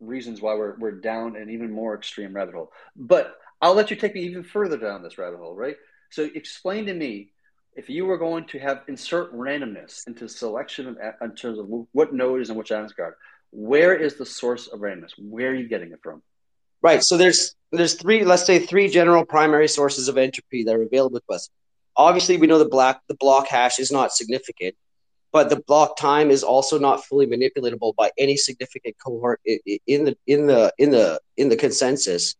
reasons 0.00 0.40
why 0.40 0.54
we're, 0.54 0.76
we're 0.76 0.92
down 0.92 1.36
an 1.36 1.50
even 1.50 1.72
more 1.72 1.94
extreme 1.94 2.34
rabbit 2.34 2.54
hole. 2.54 2.72
But 2.96 3.36
I'll 3.60 3.74
let 3.74 3.90
you 3.90 3.96
take 3.96 4.14
me 4.14 4.22
even 4.22 4.42
further 4.42 4.76
down 4.76 5.02
this 5.02 5.18
rabbit 5.18 5.38
hole, 5.38 5.54
right? 5.54 5.76
So 6.10 6.28
explain 6.34 6.86
to 6.86 6.94
me 6.94 7.32
if 7.74 7.88
you 7.88 8.04
were 8.06 8.18
going 8.18 8.46
to 8.46 8.58
have 8.58 8.82
insert 8.88 9.32
randomness 9.34 10.06
into 10.06 10.28
selection 10.28 10.88
of, 10.88 10.98
in 11.20 11.34
terms 11.36 11.58
of 11.58 11.66
what 11.92 12.12
node 12.12 12.40
is 12.40 12.50
in 12.50 12.56
which 12.56 12.72
Asgard, 12.72 13.14
where 13.52 13.94
is 13.94 14.16
the 14.16 14.26
source 14.26 14.66
of 14.66 14.80
randomness? 14.80 15.12
Where 15.18 15.50
are 15.50 15.54
you 15.54 15.68
getting 15.68 15.92
it 15.92 16.00
from? 16.02 16.22
Right. 16.82 17.02
So 17.02 17.16
there's 17.16 17.54
there's 17.72 17.94
three, 17.94 18.24
let's 18.24 18.44
say 18.44 18.58
three 18.58 18.88
general 18.88 19.24
primary 19.24 19.68
sources 19.68 20.08
of 20.08 20.18
entropy 20.18 20.64
that 20.64 20.74
are 20.74 20.82
available 20.82 21.20
to 21.20 21.34
us. 21.34 21.48
Obviously, 21.96 22.36
we 22.36 22.46
know 22.46 22.58
the 22.58 22.68
black 22.68 23.02
the 23.08 23.14
block 23.14 23.48
hash 23.48 23.78
is 23.78 23.92
not 23.92 24.12
significant 24.12 24.74
but 25.32 25.48
the 25.48 25.56
block 25.56 25.96
time 25.96 26.30
is 26.30 26.42
also 26.42 26.78
not 26.78 27.04
fully 27.04 27.26
manipulatable 27.26 27.94
by 27.94 28.10
any 28.18 28.36
significant 28.36 28.96
cohort 28.98 29.40
in 29.44 30.04
the 30.04 30.16
in 30.26 30.46
the 30.46 30.72
in 30.78 30.90
the 30.90 31.20
in 31.36 31.48
the 31.48 31.56
consensus 31.56 32.34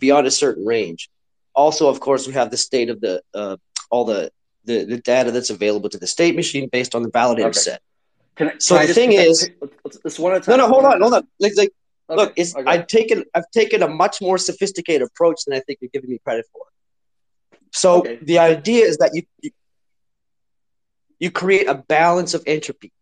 beyond 0.00 0.26
a 0.26 0.30
certain 0.30 0.64
range. 0.64 1.08
Also, 1.54 1.88
of 1.88 2.00
course, 2.00 2.26
we 2.26 2.32
have 2.34 2.50
the 2.50 2.56
state 2.56 2.90
of 2.90 3.00
the 3.00 3.22
uh, 3.34 3.56
all 3.90 4.04
the, 4.04 4.30
the 4.64 4.84
the 4.84 4.98
data 4.98 5.30
that's 5.30 5.50
available 5.50 5.88
to 5.88 5.98
the 5.98 6.06
state 6.06 6.34
machine 6.34 6.68
based 6.70 6.94
on 6.94 7.02
the 7.02 7.10
validator 7.10 7.46
okay. 7.46 7.58
set. 7.58 7.82
Can 8.34 8.48
I, 8.48 8.52
so 8.58 8.78
the 8.78 8.92
thing 8.92 9.12
is, 9.12 9.50
this 10.04 10.18
one 10.18 10.40
No, 10.46 10.56
no, 10.56 10.68
hold 10.68 10.84
on, 10.84 11.00
hold 11.00 11.14
on. 11.14 11.26
Like, 11.40 11.54
like 11.56 11.72
okay. 12.10 12.16
look, 12.16 12.32
it's 12.36 12.54
okay. 12.54 12.70
I've 12.70 12.86
taken 12.86 13.24
I've 13.34 13.50
taken 13.50 13.82
a 13.82 13.88
much 13.88 14.20
more 14.20 14.36
sophisticated 14.36 15.06
approach 15.06 15.44
than 15.46 15.56
I 15.56 15.60
think 15.60 15.78
you're 15.80 15.90
giving 15.92 16.10
me 16.10 16.18
credit 16.18 16.44
for. 16.52 16.64
So 17.72 18.04
the 18.22 18.38
idea 18.38 18.84
is 18.84 18.98
that 18.98 19.12
you 19.14 19.22
you 19.40 19.50
create 21.30 21.68
a 21.68 21.74
balance 21.74 22.34
of 22.34 22.42
entropy, 22.46 22.92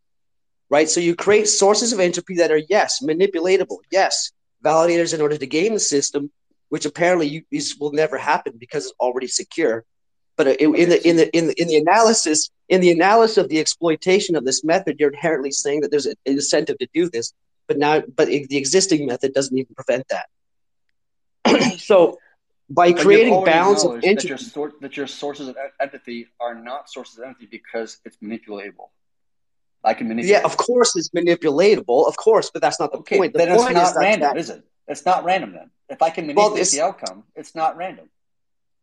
right? 0.71 0.89
So 0.89 1.01
you 1.01 1.15
create 1.15 1.49
sources 1.49 1.93
of 1.93 2.01
entropy 2.01 2.37
that 2.37 2.51
are, 2.51 2.61
yes, 2.69 3.03
manipulatable, 3.03 3.79
yes, 3.91 4.33
validators 4.65 5.15
in 5.15 5.21
order 5.21 5.37
to 5.37 5.47
game 5.47 5.75
the 5.75 5.81
system, 5.81 6.31
which 6.69 6.87
apparently 6.87 7.29
you, 7.29 7.43
this 7.51 7.77
will 7.77 7.93
never 7.93 8.17
happen 8.19 8.55
because 8.59 8.87
it's 8.87 8.95
already 8.99 9.29
secure. 9.29 9.85
But 10.37 10.49
uh, 10.49 10.57
it, 10.59 10.67
in 10.67 10.89
the 10.89 11.09
in 11.09 11.17
the 11.17 11.37
in 11.37 11.47
the 11.47 11.61
in 11.61 11.69
the 11.69 11.77
analysis 11.77 12.51
in 12.69 12.81
the 12.81 12.91
analysis 12.91 13.39
of 13.39 13.49
the 13.49 13.61
exploitation 13.61 14.35
of 14.35 14.45
this 14.45 14.65
method, 14.65 14.97
you're 14.99 15.11
inherently 15.11 15.53
saying 15.53 15.83
that 15.83 15.91
there's 15.91 16.07
an 16.07 16.17
incentive 16.25 16.79
to 16.79 16.89
do 16.93 17.09
this, 17.09 17.33
but 17.69 17.79
now 17.79 18.03
but 18.17 18.27
the 18.27 18.57
existing 18.57 19.07
method 19.07 19.33
doesn't 19.33 19.57
even 19.57 19.75
prevent 19.75 20.07
that. 20.09 21.79
so 21.79 22.19
by 22.69 22.93
but 22.93 23.01
creating 23.01 23.45
bounds 23.45 23.85
of. 23.85 24.01
That 24.01 24.25
your, 24.25 24.39
sor- 24.39 24.73
that 24.81 24.97
your 24.97 25.07
sources 25.07 25.49
of 25.49 25.57
entropy 25.81 26.29
are 26.41 26.55
not 26.55 26.91
sources 26.91 27.19
of 27.19 27.25
entropy 27.25 27.47
because 27.47 27.99
it's 28.05 28.17
manipulatable. 28.19 28.89
I 29.83 29.95
can 29.95 30.09
manipulate. 30.09 30.41
Yeah, 30.41 30.45
of 30.45 30.57
course 30.57 30.97
it's 30.97 31.11
manipulatable, 31.11 32.09
of 32.09 32.17
course, 32.17 32.51
but 32.51 32.63
that's 32.63 32.81
not 32.81 32.91
the 32.91 32.99
okay, 32.99 33.19
point. 33.19 33.33
The 33.35 33.41
then 33.41 33.57
point 33.57 33.71
it's 33.73 33.75
not 33.75 33.91
is 33.91 33.97
random, 33.97 34.21
that, 34.21 34.37
is 34.39 34.51
it? 34.51 34.65
It's 34.89 35.05
not 35.05 35.25
random 35.25 35.53
then. 35.53 35.71
If 35.89 36.01
I 36.01 36.11
can 36.11 36.27
manipulate 36.27 36.53
well, 36.55 36.65
the 36.65 36.81
outcome, 36.81 37.25
it's 37.35 37.55
not 37.55 37.77
random. 37.77 38.09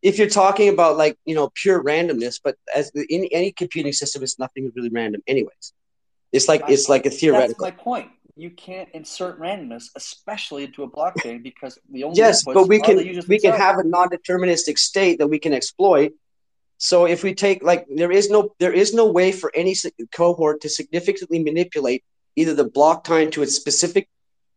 If 0.03 0.17
you're 0.17 0.29
talking 0.29 0.69
about 0.69 0.97
like 0.97 1.17
you 1.25 1.35
know 1.35 1.51
pure 1.55 1.83
randomness, 1.83 2.39
but 2.43 2.55
as 2.75 2.91
in 3.09 3.27
any 3.31 3.51
computing 3.51 3.93
system, 3.93 4.21
it's 4.23 4.37
nothing 4.37 4.71
really 4.75 4.89
random, 4.89 5.21
anyways. 5.27 5.73
It's 6.31 6.47
like 6.47 6.63
it's 6.69 6.87
like 6.87 7.05
a 7.05 7.09
theoretical. 7.09 7.65
That's 7.65 7.77
my 7.77 7.83
point 7.83 8.09
you 8.35 8.49
can't 8.51 8.89
insert 8.93 9.39
randomness, 9.39 9.85
especially 9.95 10.63
into 10.63 10.83
a 10.83 10.89
blockchain, 10.89 11.43
because 11.43 11.77
the 11.89 12.03
only 12.03 12.17
yes, 12.17 12.43
but 12.43 12.67
we 12.67 12.79
can 12.79 12.97
we 13.27 13.39
can 13.39 13.53
have 13.53 13.77
a 13.77 13.83
non-deterministic 13.83 14.77
state 14.77 15.19
that 15.19 15.27
we 15.27 15.39
can 15.39 15.53
exploit. 15.53 16.13
So 16.77 17.05
if 17.05 17.23
we 17.23 17.33
take 17.33 17.63
like 17.63 17.85
there 17.93 18.11
is 18.11 18.29
no 18.29 18.53
there 18.59 18.73
is 18.73 18.93
no 18.93 19.11
way 19.11 19.31
for 19.31 19.51
any 19.55 19.75
cohort 20.13 20.61
to 20.61 20.69
significantly 20.69 21.43
manipulate 21.43 22.03
either 22.35 22.53
the 22.53 22.69
block 22.69 23.03
time 23.03 23.31
to 23.31 23.43
its 23.43 23.55
specific 23.55 24.07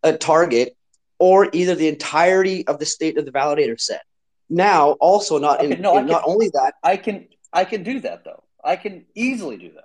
uh, 0.02 0.12
target 0.12 0.76
or 1.18 1.48
either 1.52 1.74
the 1.74 1.88
entirety 1.88 2.66
of 2.66 2.78
the 2.78 2.86
state 2.86 3.18
of 3.18 3.24
the 3.24 3.32
validator 3.32 3.78
set. 3.80 4.02
Now, 4.48 4.92
also 4.92 5.38
not 5.38 5.60
okay, 5.60 5.72
in, 5.72 5.80
no, 5.80 5.92
in, 5.98 6.04
can, 6.04 6.12
not 6.12 6.22
only 6.26 6.50
that, 6.50 6.74
I 6.82 6.96
can 6.96 7.28
I 7.52 7.64
can 7.64 7.82
do 7.82 8.00
that 8.00 8.24
though. 8.24 8.44
I 8.62 8.76
can 8.76 9.04
easily 9.14 9.56
do 9.58 9.70
that 9.72 9.84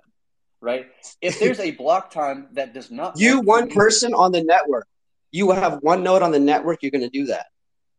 right? 0.60 0.88
If 1.20 1.38
there's 1.38 1.60
a 1.60 1.70
block 1.72 2.10
time 2.10 2.48
that 2.52 2.74
does 2.74 2.90
not 2.90 3.14
you 3.18 3.40
one 3.40 3.70
person 3.70 4.14
on 4.14 4.32
the 4.32 4.42
network, 4.42 4.86
you 5.32 5.50
have 5.52 5.78
one 5.82 6.02
node 6.02 6.22
on 6.22 6.32
the 6.32 6.40
network, 6.40 6.82
you're 6.82 6.90
going 6.90 7.02
to 7.02 7.10
do 7.10 7.26
that. 7.26 7.46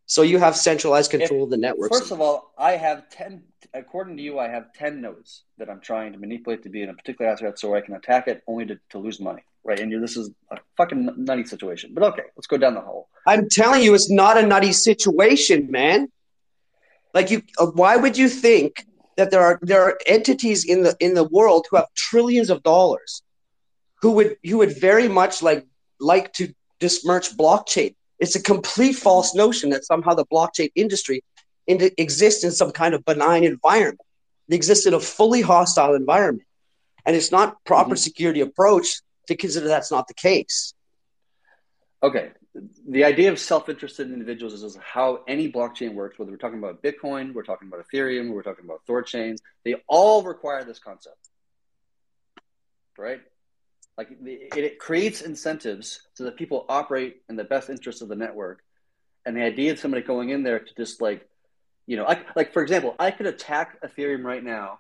So 0.06 0.24
you 0.24 0.40
have 0.40 0.58
centralized 0.58 1.12
control 1.12 1.40
if, 1.40 1.44
of 1.46 1.50
the 1.52 1.58
network. 1.58 1.92
First 1.92 2.12
of 2.12 2.20
all, 2.20 2.52
I 2.58 2.72
have 2.72 3.10
ten. 3.10 3.44
According 3.74 4.18
to 4.18 4.24
you, 4.24 4.40
I 4.40 4.50
have 4.50 4.74
ten 4.74 5.00
nodes 5.00 5.44
that 5.58 5.70
I'm 5.70 5.80
trying 5.80 6.12
to 6.12 6.20
manipulate 6.20 6.64
to 6.64 6.70
be 6.70 6.82
in 6.82 6.90
a 6.90 6.94
particular 6.94 7.32
asset, 7.32 7.58
so 7.58 7.74
I 7.76 7.80
can 7.80 7.94
attack 7.94 8.28
it 8.28 8.44
only 8.46 8.66
to, 8.66 8.80
to 8.90 8.98
lose 8.98 9.22
money, 9.22 9.44
right? 9.64 9.80
And 9.80 10.04
this 10.04 10.18
is 10.18 10.30
a 10.52 10.58
fucking 10.76 11.10
nutty 11.16 11.46
situation. 11.46 11.92
But 11.94 12.04
okay, 12.04 12.24
let's 12.36 12.48
go 12.48 12.58
down 12.58 12.74
the 12.74 12.82
hole. 12.82 13.08
I'm 13.26 13.48
telling 13.48 13.84
you, 13.84 13.94
it's 13.94 14.12
not 14.12 14.38
a 14.38 14.46
nutty 14.46 14.74
situation, 14.74 15.72
man. 15.72 16.12
Like 17.14 17.32
you, 17.32 17.44
uh, 17.58 17.68
why 17.68 17.96
would 17.96 18.18
you 18.18 18.28
think 18.28 18.86
that 19.22 19.30
there 19.30 19.42
are 19.42 19.60
there 19.62 19.84
are 19.84 20.00
entities 20.08 20.66
in 20.66 20.82
the 20.82 20.96
in 21.00 21.14
the 21.14 21.24
world 21.24 21.68
who 21.70 21.78
have 21.78 21.94
trillions 21.94 22.50
of 22.50 22.64
dollars 22.64 23.22
who 24.02 24.12
would 24.14 24.36
who 24.44 24.58
would 24.58 24.76
very 24.80 25.08
much 25.08 25.44
like 25.44 25.66
like 26.00 26.34
to 26.34 26.54
dismerch 26.80 27.36
blockchain. 27.36 27.94
It's 28.20 28.36
a 28.36 28.42
complete 28.42 28.94
false 28.94 29.36
notion 29.36 29.70
that 29.70 29.86
somehow 29.86 30.16
the 30.16 30.26
blockchain 30.26 30.72
industry 30.76 31.24
in, 31.68 31.92
exists 31.98 32.44
in 32.44 32.52
some 32.52 32.72
kind 32.72 32.94
of 32.96 33.06
benign 33.06 33.44
environment. 33.44 34.08
It 34.50 34.56
exists 34.56 34.88
in 34.88 34.96
a 34.96 35.00
fully 35.00 35.42
hostile 35.42 35.94
environment, 35.94 36.48
and 37.06 37.16
it's 37.16 37.32
not 37.32 37.64
proper 37.64 37.92
mm-hmm. 37.92 38.08
security 38.08 38.42
approach 38.42 39.02
to 39.28 39.36
consider 39.36 39.68
that's 39.68 39.92
not 39.92 40.08
the 40.08 40.16
case. 40.16 40.74
Okay, 42.02 42.32
the 42.88 43.06
idea 43.06 43.32
of 43.32 43.40
self-interested 43.40 44.12
individuals 44.12 44.62
is 44.62 44.78
how 44.82 45.22
any 45.28 45.52
blockchain 45.52 45.94
works. 45.94 46.20
Whether 46.20 46.32
we're 46.32 46.38
talking 46.38 46.60
about 46.60 46.84
Bitcoin, 46.84 47.34
we're 47.34 47.44
talking 47.44 47.68
about 47.68 47.86
Ethereum, 47.88 48.32
we're 48.32 48.44
talking 48.44 48.66
about 48.66 48.82
Thorchain, 48.88 49.38
they 49.64 49.76
all 49.88 50.24
require 50.24 50.64
this 50.64 50.80
concept, 50.80 51.30
right? 52.98 53.22
Like 53.98 54.10
it, 54.26 54.58
it 54.58 54.80
creates 54.80 55.22
incentives 55.22 56.02
so 56.14 56.26
that 56.26 56.36
people 56.36 56.66
operate 56.68 57.22
in 57.30 57.36
the 57.36 57.44
best 57.44 57.70
interest 57.70 58.02
of 58.02 58.10
the 58.10 58.16
network. 58.16 58.64
And 59.26 59.38
the 59.38 59.44
idea 59.44 59.72
of 59.72 59.80
somebody 59.80 60.04
going 60.04 60.30
in 60.30 60.44
there 60.44 60.60
to 60.60 60.76
just 60.76 61.02
like, 61.02 61.30
you 61.86 61.96
know, 61.96 62.06
I, 62.06 62.22
like 62.36 62.54
for 62.54 62.64
example, 62.64 62.96
I 63.00 63.12
could 63.12 63.28
attack 63.28 63.82
Ethereum 63.82 64.24
right 64.24 64.44
now 64.44 64.80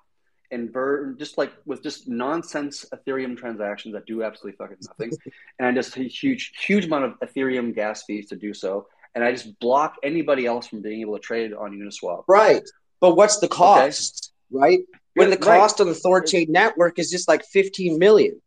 and 0.51 0.71
burn 0.71 1.17
just 1.17 1.37
like 1.37 1.51
with 1.65 1.81
just 1.81 2.07
nonsense 2.07 2.85
Ethereum 2.93 3.37
transactions 3.37 3.93
that 3.93 4.05
do 4.05 4.23
absolutely 4.23 4.57
fucking 4.57 4.77
nothing, 4.87 5.11
and 5.59 5.67
I 5.67 5.71
just 5.71 5.95
a 5.97 6.03
huge 6.03 6.53
huge 6.65 6.85
amount 6.85 7.05
of 7.05 7.19
Ethereum 7.19 7.73
gas 7.73 8.03
fees 8.03 8.27
to 8.27 8.35
do 8.35 8.53
so, 8.53 8.87
and 9.15 9.23
I 9.23 9.31
just 9.31 9.59
block 9.59 9.95
anybody 10.03 10.45
else 10.45 10.67
from 10.67 10.81
being 10.81 11.01
able 11.01 11.13
to 11.13 11.19
trade 11.19 11.53
on 11.53 11.71
Uniswap. 11.71 12.25
Right, 12.27 12.63
but 12.99 13.15
what's 13.15 13.39
the 13.39 13.47
cost? 13.47 14.31
Okay. 14.53 14.59
Right, 14.59 14.79
when 15.13 15.29
the 15.29 15.37
cost 15.37 15.79
right. 15.79 15.87
on 15.87 15.93
the 15.93 15.99
Thorchain 15.99 16.49
network 16.49 16.99
is 16.99 17.09
just 17.09 17.27
like 17.27 17.45
fifteen 17.45 17.97
million. 17.97 18.41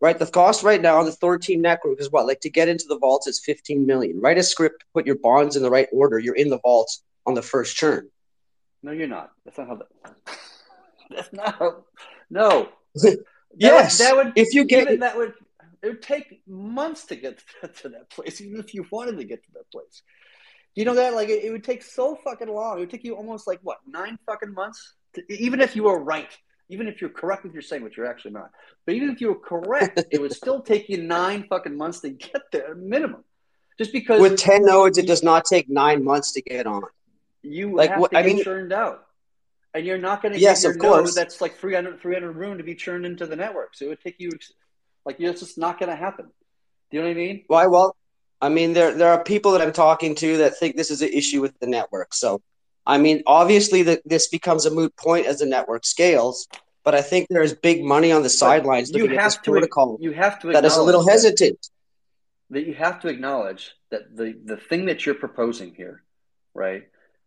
Right, 0.00 0.18
the 0.18 0.26
cost 0.26 0.64
right 0.64 0.82
now 0.82 0.98
on 0.98 1.06
the 1.06 1.12
Thorchain 1.12 1.60
network 1.60 2.00
is 2.00 2.10
what? 2.10 2.26
Like 2.26 2.40
to 2.40 2.50
get 2.50 2.68
into 2.68 2.86
the 2.88 2.98
vaults 2.98 3.26
is 3.26 3.40
fifteen 3.40 3.86
million. 3.86 4.20
Write 4.20 4.38
a 4.38 4.42
script, 4.42 4.84
put 4.92 5.06
your 5.06 5.16
bonds 5.16 5.56
in 5.56 5.62
the 5.62 5.70
right 5.70 5.88
order. 5.92 6.18
You're 6.18 6.34
in 6.34 6.50
the 6.50 6.58
vaults 6.58 7.02
on 7.26 7.34
the 7.34 7.42
first 7.42 7.78
turn. 7.78 8.10
No, 8.82 8.92
you're 8.92 9.08
not. 9.08 9.30
That's 9.44 9.56
not 9.56 9.68
how 9.68 9.76
that. 9.76 10.12
No. 12.30 12.68
yes, 12.94 13.98
that 13.98 14.16
would, 14.16 14.16
that 14.16 14.16
would 14.16 14.32
if 14.36 14.54
you 14.54 14.64
get 14.64 14.88
it, 14.88 15.00
that 15.00 15.16
would 15.16 15.34
it 15.82 15.88
would 15.88 16.02
take 16.02 16.40
months 16.46 17.04
to 17.06 17.16
get 17.16 17.40
to 17.76 17.90
that 17.90 18.10
place, 18.10 18.40
even 18.40 18.58
if 18.58 18.74
you 18.74 18.86
wanted 18.90 19.18
to 19.18 19.24
get 19.24 19.44
to 19.44 19.52
that 19.52 19.70
place. 19.70 20.02
You 20.74 20.84
know 20.84 20.94
that 20.94 21.14
like 21.14 21.28
it, 21.28 21.44
it 21.44 21.50
would 21.50 21.62
take 21.62 21.82
so 21.82 22.16
fucking 22.16 22.48
long. 22.48 22.78
It 22.78 22.80
would 22.80 22.90
take 22.90 23.04
you 23.04 23.14
almost 23.14 23.46
like 23.46 23.60
what 23.62 23.78
nine 23.86 24.18
fucking 24.26 24.52
months, 24.52 24.94
to, 25.14 25.22
even 25.32 25.60
if 25.60 25.76
you 25.76 25.84
were 25.84 26.02
right. 26.02 26.30
Even 26.70 26.88
if 26.88 27.02
you're 27.02 27.10
correct 27.10 27.44
with 27.44 27.52
your 27.52 27.60
saying, 27.60 27.84
which 27.84 27.98
you're 27.98 28.06
actually 28.06 28.30
not, 28.30 28.50
but 28.86 28.94
even 28.94 29.10
if 29.10 29.20
you 29.20 29.28
were 29.28 29.38
correct, 29.38 30.02
it 30.10 30.18
would 30.18 30.32
still 30.32 30.62
take 30.62 30.88
you 30.88 31.02
nine 31.02 31.44
fucking 31.46 31.76
months 31.76 32.00
to 32.00 32.08
get 32.08 32.40
there, 32.52 32.74
minimum. 32.74 33.22
Just 33.76 33.92
because 33.92 34.18
with 34.18 34.38
ten 34.38 34.64
nodes, 34.64 34.96
it 34.96 35.06
does 35.06 35.22
not 35.22 35.44
take 35.44 35.68
nine 35.68 36.02
months 36.02 36.32
to 36.32 36.42
get 36.42 36.66
on. 36.66 36.82
You 37.42 37.74
like 37.76 37.90
have 37.90 38.00
what, 38.00 38.12
to 38.12 38.16
get 38.16 38.24
I 38.24 38.26
mean, 38.26 38.42
churned 38.42 38.72
out 38.72 39.04
and 39.74 39.84
you're 39.84 39.98
not 39.98 40.22
going 40.22 40.32
to 40.32 40.40
yes, 40.40 40.64
of 40.64 40.78
course. 40.78 41.14
that's 41.14 41.40
like 41.40 41.56
300, 41.56 42.00
300 42.00 42.32
rune 42.32 42.58
to 42.58 42.64
be 42.64 42.74
churned 42.74 43.04
into 43.04 43.26
the 43.26 43.36
network. 43.36 43.74
So 43.74 43.86
it 43.86 43.88
would 43.88 44.00
take 44.00 44.16
you, 44.18 44.30
like, 45.04 45.16
it's 45.18 45.40
just 45.40 45.58
not 45.58 45.78
going 45.78 45.90
to 45.90 45.96
happen. 45.96 46.26
Do 46.90 46.96
you 46.96 47.00
know 47.00 47.08
what 47.08 47.12
I 47.12 47.18
mean? 47.18 47.44
Why? 47.48 47.66
Well, 47.66 47.96
I 48.40 48.48
mean, 48.48 48.72
there 48.72 48.94
there 48.94 49.10
are 49.10 49.22
people 49.22 49.52
that 49.52 49.62
I'm 49.62 49.72
talking 49.72 50.14
to 50.16 50.38
that 50.38 50.56
think 50.58 50.76
this 50.76 50.90
is 50.90 51.02
an 51.02 51.08
issue 51.08 51.40
with 51.40 51.58
the 51.58 51.66
network. 51.66 52.14
So, 52.14 52.40
I 52.86 52.98
mean, 52.98 53.22
obviously, 53.26 53.82
that 53.82 54.02
this 54.04 54.28
becomes 54.28 54.64
a 54.64 54.70
moot 54.70 54.94
point 54.96 55.26
as 55.26 55.40
the 55.40 55.46
network 55.46 55.84
scales. 55.84 56.46
But 56.84 56.94
I 56.94 57.00
think 57.00 57.28
there 57.30 57.42
is 57.42 57.54
big 57.54 57.82
money 57.82 58.12
on 58.12 58.22
the 58.22 58.28
sidelines 58.28 58.90
you 58.90 59.04
looking 59.04 59.16
have 59.16 59.24
at 59.24 59.28
this 59.28 59.36
to, 59.38 59.50
protocol. 59.50 59.96
You 60.00 60.12
have 60.12 60.38
to 60.40 60.52
that 60.52 60.64
is 60.64 60.76
a 60.76 60.82
little 60.82 61.06
hesitant. 61.06 61.70
That 62.50 62.66
you 62.66 62.74
have 62.74 63.00
to 63.00 63.08
acknowledge 63.08 63.72
that 63.90 64.14
the 64.14 64.38
the 64.44 64.58
thing 64.58 64.86
that 64.86 65.04
you're 65.04 65.14
proposing 65.14 65.74
here, 65.74 66.04
right, 66.52 66.84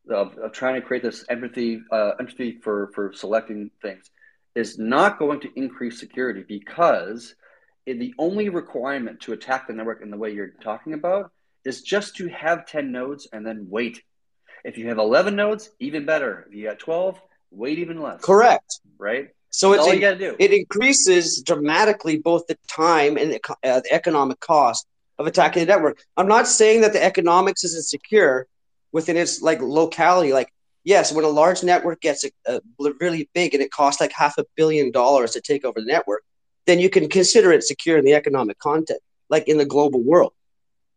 of, 0.09 0.37
of 0.37 0.51
trying 0.51 0.75
to 0.75 0.81
create 0.81 1.03
this 1.03 1.25
entropy 1.29 1.81
uh, 1.91 2.11
entropy 2.19 2.59
for 2.61 2.91
for 2.93 3.11
selecting 3.13 3.71
things 3.81 4.09
is 4.55 4.79
not 4.79 5.19
going 5.19 5.39
to 5.39 5.49
increase 5.55 5.99
security 5.99 6.43
because 6.47 7.35
it, 7.85 7.99
the 7.99 8.13
only 8.17 8.49
requirement 8.49 9.21
to 9.21 9.33
attack 9.33 9.67
the 9.67 9.73
network 9.73 10.01
in 10.01 10.09
the 10.09 10.17
way 10.17 10.31
you're 10.31 10.53
talking 10.61 10.93
about 10.93 11.31
is 11.63 11.81
just 11.81 12.15
to 12.15 12.27
have 12.29 12.65
10 12.65 12.91
nodes 12.91 13.27
and 13.31 13.45
then 13.45 13.67
wait. 13.69 14.01
If 14.65 14.77
you 14.77 14.87
have 14.87 14.97
11 14.97 15.35
nodes, 15.35 15.69
even 15.79 16.05
better. 16.05 16.45
If 16.49 16.55
you 16.55 16.65
got 16.65 16.79
12, 16.79 17.21
wait 17.51 17.77
even 17.79 18.01
less. 18.01 18.21
Correct. 18.21 18.79
Right? 18.97 19.29
So 19.51 19.69
That's 19.69 19.81
it's 19.81 19.87
all 19.87 19.93
you 19.93 20.01
got 20.01 20.13
to 20.13 20.17
do. 20.17 20.35
It 20.39 20.51
increases 20.51 21.41
dramatically 21.45 22.17
both 22.17 22.47
the 22.47 22.57
time 22.67 23.17
and 23.17 23.33
the, 23.33 23.39
uh, 23.63 23.81
the 23.81 23.93
economic 23.93 24.39
cost 24.39 24.87
of 25.19 25.27
attacking 25.27 25.61
the 25.61 25.67
network. 25.67 25.99
I'm 26.17 26.27
not 26.27 26.47
saying 26.47 26.81
that 26.81 26.93
the 26.93 27.03
economics 27.03 27.63
isn't 27.63 27.85
secure 27.85 28.47
within 28.97 29.17
its 29.17 29.41
like 29.41 29.61
locality. 29.61 30.33
Like, 30.33 30.51
yes, 30.83 31.13
when 31.13 31.23
a 31.23 31.29
large 31.41 31.63
network 31.63 32.01
gets 32.01 32.25
uh, 32.47 32.59
really 32.99 33.29
big 33.33 33.53
and 33.53 33.61
it 33.61 33.71
costs 33.71 34.01
like 34.01 34.11
half 34.11 34.37
a 34.39 34.45
billion 34.55 34.91
dollars 34.91 35.31
to 35.31 35.41
take 35.41 35.63
over 35.63 35.79
the 35.79 35.85
network, 35.85 36.23
then 36.65 36.79
you 36.79 36.89
can 36.89 37.07
consider 37.07 37.51
it 37.51 37.63
secure 37.63 37.97
in 37.99 38.05
the 38.05 38.15
economic 38.15 38.57
context, 38.57 39.03
like 39.29 39.47
in 39.47 39.57
the 39.57 39.65
global 39.75 40.01
world. 40.01 40.33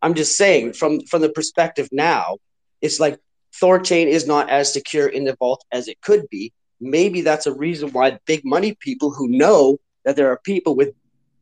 I'm 0.03 0.15
just 0.15 0.37
saying, 0.37 0.73
from 0.73 1.01
from 1.11 1.21
the 1.21 1.29
perspective 1.29 1.89
now, 1.93 2.39
it's 2.81 2.99
like 3.05 3.19
Thorchain 3.61 4.07
is 4.07 4.27
not 4.27 4.49
as 4.49 4.73
secure 4.73 5.09
in 5.17 5.25
the 5.25 5.37
vault 5.37 5.63
as 5.71 5.87
it 5.87 6.01
could 6.01 6.29
be. 6.31 6.53
Maybe 6.81 7.21
that's 7.21 7.47
a 7.47 7.53
reason 7.53 7.91
why 7.91 8.19
big 8.25 8.43
money 8.45 8.75
people 8.89 9.11
who 9.13 9.29
know 9.29 9.79
that 10.07 10.17
there 10.17 10.31
are 10.33 10.41
people 10.53 10.75
with 10.75 10.95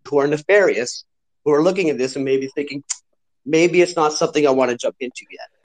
who 0.08 0.18
are 0.18 0.26
nefarious 0.26 1.04
who 1.44 1.52
are 1.54 1.62
looking 1.62 1.88
at 1.88 1.98
this 1.98 2.16
and 2.16 2.24
maybe 2.24 2.48
thinking, 2.48 2.82
maybe 3.46 3.80
it's 3.80 3.96
not 3.96 4.12
something 4.12 4.46
I 4.46 4.50
want 4.50 4.70
to 4.70 4.76
jump 4.76 4.96
into 5.00 5.24
yet. 5.30 5.57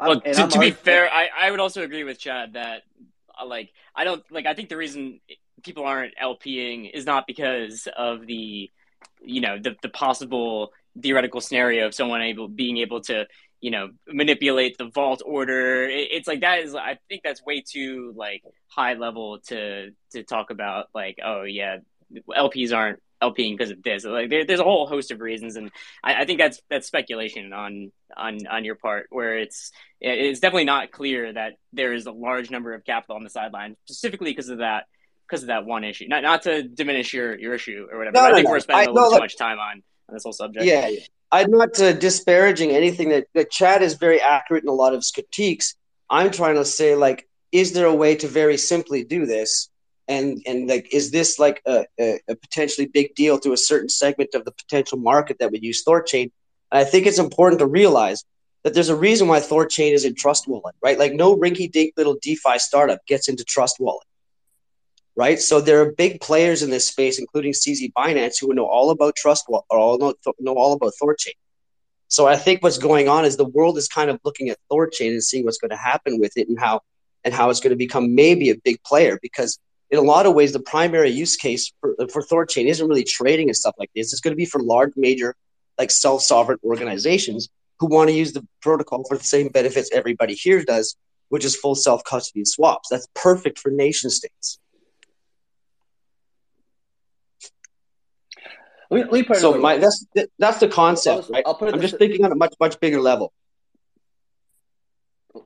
Well, 0.00 0.20
to, 0.20 0.46
to 0.48 0.58
be 0.58 0.70
fair, 0.70 1.10
I, 1.12 1.28
I 1.38 1.50
would 1.50 1.60
also 1.60 1.82
agree 1.82 2.04
with 2.04 2.18
Chad 2.18 2.52
that 2.54 2.82
uh, 3.40 3.46
like 3.46 3.72
I 3.94 4.04
don't 4.04 4.22
like 4.30 4.46
I 4.46 4.54
think 4.54 4.68
the 4.68 4.76
reason 4.76 5.20
people 5.62 5.84
aren't 5.84 6.14
LPing 6.16 6.90
is 6.92 7.04
not 7.04 7.26
because 7.26 7.88
of 7.96 8.26
the 8.26 8.70
you 9.20 9.40
know 9.40 9.58
the 9.58 9.76
the 9.82 9.88
possible 9.88 10.72
theoretical 11.00 11.40
scenario 11.40 11.86
of 11.86 11.94
someone 11.94 12.22
able 12.22 12.48
being 12.48 12.78
able 12.78 13.00
to 13.02 13.26
you 13.60 13.70
know 13.70 13.90
manipulate 14.06 14.78
the 14.78 14.86
vault 14.86 15.22
order. 15.24 15.84
It, 15.84 16.08
it's 16.12 16.28
like 16.28 16.40
that 16.40 16.60
is 16.60 16.74
i 16.74 16.98
think 17.08 17.22
that's 17.24 17.44
way 17.44 17.60
too 17.60 18.12
like 18.16 18.42
high 18.68 18.94
level 18.94 19.40
to 19.48 19.90
to 20.12 20.22
talk 20.22 20.50
about 20.50 20.86
like 20.94 21.18
oh 21.24 21.42
yeah 21.42 21.78
lps 22.30 22.74
aren't 22.74 23.00
LPing 23.22 23.56
because 23.56 23.70
of 23.70 23.82
this. 23.82 24.04
Like 24.04 24.30
there, 24.30 24.44
there's 24.44 24.60
a 24.60 24.64
whole 24.64 24.86
host 24.86 25.10
of 25.10 25.20
reasons, 25.20 25.56
and 25.56 25.70
I, 26.02 26.22
I, 26.22 26.24
think 26.24 26.38
that's 26.38 26.60
that's 26.70 26.86
speculation 26.86 27.52
on 27.52 27.92
on 28.16 28.46
on 28.46 28.64
your 28.64 28.76
part, 28.76 29.06
where 29.10 29.38
it's 29.38 29.72
it's 30.00 30.40
definitely 30.40 30.64
not 30.64 30.92
clear 30.92 31.32
that 31.32 31.54
there 31.72 31.92
is 31.92 32.06
a 32.06 32.12
large 32.12 32.50
number 32.50 32.74
of 32.74 32.84
capital 32.84 33.16
on 33.16 33.24
the 33.24 33.30
sideline, 33.30 33.76
specifically 33.84 34.30
because 34.30 34.48
of 34.48 34.58
that 34.58 34.84
because 35.26 35.42
of 35.42 35.48
that 35.48 35.64
one 35.64 35.84
issue. 35.84 36.06
Not 36.08 36.22
not 36.22 36.42
to 36.42 36.62
diminish 36.62 37.12
your 37.12 37.38
your 37.38 37.54
issue 37.54 37.86
or 37.90 37.98
whatever. 37.98 38.14
No, 38.14 38.24
I 38.24 38.32
think 38.32 38.44
no. 38.44 38.50
we're 38.50 38.60
spending 38.60 38.88
I, 38.88 38.90
a 38.90 38.94
little 38.94 39.10
no, 39.10 39.16
too 39.16 39.22
much 39.22 39.36
time 39.36 39.58
on 39.58 39.82
on 40.08 40.14
this 40.14 40.22
whole 40.22 40.32
subject. 40.32 40.64
Yeah, 40.64 40.88
yeah. 40.88 41.00
I'm 41.30 41.50
not 41.50 41.78
uh, 41.80 41.92
disparaging 41.92 42.70
anything 42.70 43.10
that 43.10 43.26
that 43.34 43.50
Chad 43.50 43.82
is 43.82 43.94
very 43.94 44.20
accurate 44.20 44.62
in 44.62 44.68
a 44.68 44.72
lot 44.72 44.92
of 44.92 44.98
his 44.98 45.10
critiques. 45.10 45.74
I'm 46.08 46.30
trying 46.30 46.54
to 46.54 46.64
say 46.64 46.94
like, 46.94 47.28
is 47.52 47.72
there 47.72 47.86
a 47.86 47.94
way 47.94 48.14
to 48.16 48.28
very 48.28 48.56
simply 48.56 49.04
do 49.04 49.26
this? 49.26 49.68
And 50.08 50.42
and 50.46 50.68
like 50.68 50.92
is 50.92 51.10
this 51.10 51.38
like 51.38 51.62
a, 51.66 51.84
a, 52.00 52.18
a, 52.28 52.34
potentially 52.34 52.86
big 52.86 53.14
deal 53.14 53.38
to 53.38 53.52
a 53.52 53.56
certain 53.56 53.88
segment 53.88 54.34
of 54.34 54.44
the 54.44 54.52
potential 54.52 54.98
market 54.98 55.38
that 55.38 55.52
would 55.52 55.62
use 55.62 55.84
thorchain 55.84 56.30
and 56.72 56.80
i 56.80 56.84
think 56.84 57.06
it's 57.06 57.18
important 57.18 57.60
to 57.60 57.66
realize 57.66 58.24
that 58.64 58.74
there's 58.74 58.88
a 58.88 58.96
reason 58.96 59.28
why 59.28 59.38
thorchain 59.38 59.92
is 59.92 60.04
in 60.04 60.14
trust 60.14 60.48
wallet 60.48 60.74
right? 60.82 60.98
Like 60.98 61.12
no 61.12 61.36
rinky 61.36 61.70
dink 61.70 61.94
little 61.96 62.16
defi 62.20 62.58
startup 62.58 63.04
gets 63.06 63.28
into 63.28 63.44
trust 63.44 63.76
wallet 63.78 64.06
right? 65.14 65.40
So 65.40 65.60
there 65.60 65.80
are 65.80 65.92
big 65.92 66.20
players 66.20 66.62
in 66.62 66.70
this 66.70 66.88
space 66.88 67.18
including 67.18 67.52
cz 67.52 67.92
binance 67.92 68.40
who 68.40 68.52
know 68.54 68.66
all 68.66 68.90
about 68.90 69.14
trust 69.14 69.44
wallet 69.48 69.66
or 69.70 69.78
all 69.78 69.98
know, 69.98 70.14
know 70.40 70.54
all 70.54 70.72
about 70.72 70.92
thorchain 71.00 71.34
so 72.08 72.26
i 72.26 72.36
think 72.36 72.62
what's 72.62 72.78
going 72.78 73.08
on 73.08 73.24
is 73.24 73.36
the 73.36 73.44
world 73.44 73.76
is 73.76 73.88
kind 73.88 74.10
of 74.10 74.18
looking 74.24 74.48
at 74.48 74.58
thorchain 74.70 75.10
and 75.10 75.22
seeing 75.22 75.44
what's 75.44 75.58
going 75.58 75.70
to 75.70 75.76
happen 75.76 76.18
with 76.18 76.36
it 76.36 76.48
and 76.48 76.58
how 76.58 76.80
and 77.24 77.34
how 77.34 77.50
it's 77.50 77.60
going 77.60 77.70
to 77.70 77.76
become 77.76 78.14
maybe 78.14 78.50
a 78.50 78.56
big 78.56 78.82
player 78.82 79.18
because 79.20 79.58
in 79.90 79.98
a 79.98 80.02
lot 80.02 80.26
of 80.26 80.34
ways, 80.34 80.52
the 80.52 80.60
primary 80.60 81.10
use 81.10 81.36
case 81.36 81.72
for, 81.80 81.94
for 82.12 82.22
Thorchain 82.22 82.66
isn't 82.66 82.86
really 82.86 83.04
trading 83.04 83.48
and 83.48 83.56
stuff 83.56 83.74
like 83.78 83.90
this. 83.94 84.12
It's 84.12 84.20
going 84.20 84.32
to 84.32 84.36
be 84.36 84.44
for 84.44 84.60
large, 84.60 84.92
major, 84.96 85.34
like 85.78 85.90
self 85.90 86.22
sovereign 86.22 86.58
organizations 86.62 87.48
who 87.78 87.86
want 87.86 88.10
to 88.10 88.14
use 88.14 88.32
the 88.32 88.46
protocol 88.60 89.04
for 89.08 89.16
the 89.16 89.24
same 89.24 89.48
benefits 89.48 89.90
everybody 89.92 90.34
here 90.34 90.62
does, 90.62 90.96
which 91.28 91.44
is 91.44 91.56
full 91.56 91.74
self 91.74 92.04
custody 92.04 92.44
swaps. 92.44 92.88
That's 92.90 93.06
perfect 93.14 93.58
for 93.58 93.70
nation 93.70 94.10
states. 94.10 94.58
Let 98.90 99.06
me, 99.12 99.18
let 99.20 99.28
me 99.28 99.34
so 99.36 99.58
my, 99.58 99.76
that's 99.76 100.06
that's 100.38 100.60
the 100.60 100.68
concept, 100.68 101.24
I'll, 101.24 101.30
right? 101.30 101.44
I'll 101.46 101.58
I'm 101.60 101.80
just 101.80 101.98
thinking 101.98 102.24
on 102.24 102.32
a 102.32 102.34
much 102.34 102.54
much 102.58 102.80
bigger 102.80 103.00
level. 103.00 103.32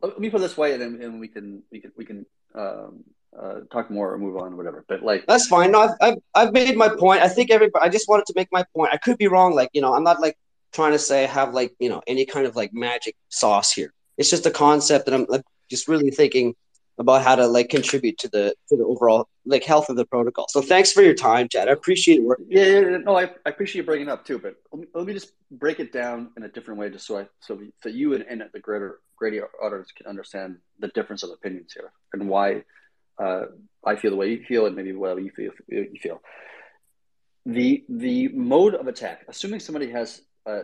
Let 0.00 0.18
me 0.18 0.30
put 0.30 0.38
it 0.38 0.42
this 0.42 0.56
way, 0.56 0.72
and 0.72 0.80
then 0.80 1.02
and 1.02 1.20
we 1.20 1.28
can 1.28 1.62
we 1.70 1.80
can 1.80 1.92
we 1.96 2.04
can 2.04 2.26
um, 2.54 3.04
uh, 3.40 3.60
talk 3.72 3.90
more 3.90 4.12
or 4.12 4.18
move 4.18 4.36
on, 4.36 4.52
or 4.52 4.56
whatever. 4.56 4.84
But 4.88 5.02
like 5.02 5.24
that's 5.26 5.46
fine. 5.46 5.72
No, 5.72 5.80
I've, 5.80 5.96
I've 6.00 6.18
I've 6.34 6.52
made 6.52 6.76
my 6.76 6.88
point. 6.88 7.22
I 7.22 7.28
think 7.28 7.50
everybody. 7.50 7.84
I 7.84 7.88
just 7.88 8.08
wanted 8.08 8.26
to 8.26 8.34
make 8.36 8.48
my 8.52 8.64
point. 8.74 8.92
I 8.92 8.98
could 8.98 9.18
be 9.18 9.28
wrong. 9.28 9.54
Like 9.54 9.70
you 9.72 9.80
know, 9.80 9.94
I'm 9.94 10.04
not 10.04 10.20
like 10.20 10.36
trying 10.72 10.92
to 10.92 10.98
say 10.98 11.24
I 11.24 11.26
have 11.26 11.54
like 11.54 11.74
you 11.78 11.88
know 11.88 12.02
any 12.06 12.26
kind 12.26 12.46
of 12.46 12.56
like 12.56 12.72
magic 12.72 13.16
sauce 13.28 13.72
here. 13.72 13.92
It's 14.18 14.30
just 14.30 14.46
a 14.46 14.50
concept 14.50 15.06
that 15.06 15.14
I'm 15.14 15.26
like, 15.28 15.42
just 15.70 15.88
really 15.88 16.10
thinking 16.10 16.54
about 16.98 17.22
how 17.22 17.34
to 17.34 17.46
like 17.46 17.70
contribute 17.70 18.18
to 18.18 18.28
the 18.28 18.54
to 18.68 18.76
the 18.76 18.84
overall 18.84 19.28
like 19.46 19.64
health 19.64 19.88
of 19.88 19.96
the 19.96 20.04
protocol. 20.04 20.46
So 20.48 20.60
thanks 20.60 20.92
for 20.92 21.02
your 21.02 21.14
time, 21.14 21.48
Chad. 21.48 21.68
I 21.68 21.72
appreciate 21.72 22.20
it. 22.20 22.38
Yeah, 22.48 22.64
yeah, 22.64 22.80
yeah, 22.80 22.96
no, 22.98 23.18
I, 23.18 23.24
I 23.46 23.50
appreciate 23.50 23.80
you 23.80 23.86
bringing 23.86 24.08
it 24.08 24.10
up 24.10 24.24
too. 24.24 24.38
But 24.38 24.56
let 24.72 24.80
me, 24.80 24.86
let 24.94 25.06
me 25.06 25.12
just 25.14 25.32
break 25.50 25.80
it 25.80 25.92
down 25.92 26.30
in 26.36 26.42
a 26.42 26.48
different 26.48 26.78
way, 26.78 26.90
just 26.90 27.06
so 27.06 27.18
I 27.18 27.26
so 27.40 27.60
so 27.82 27.88
you 27.88 28.14
and, 28.14 28.24
and 28.28 28.44
the 28.52 28.60
greater 28.60 29.00
greater 29.16 29.48
audience 29.62 29.90
can 29.92 30.06
understand 30.06 30.58
the 30.80 30.88
difference 30.88 31.22
of 31.22 31.30
opinions 31.30 31.72
here 31.72 31.92
and 32.12 32.28
why 32.28 32.62
uh, 33.22 33.46
I 33.84 33.96
feel 33.96 34.10
the 34.10 34.16
way 34.16 34.30
you 34.30 34.44
feel 34.44 34.66
and 34.66 34.76
maybe 34.76 34.92
whatever 34.92 35.20
you 35.20 35.30
feel 35.30 35.52
you 35.68 35.98
feel. 36.00 36.20
The 37.46 37.84
the 37.88 38.28
mode 38.28 38.74
of 38.74 38.86
attack, 38.86 39.24
assuming 39.28 39.60
somebody 39.60 39.90
has 39.90 40.22
uh, 40.46 40.62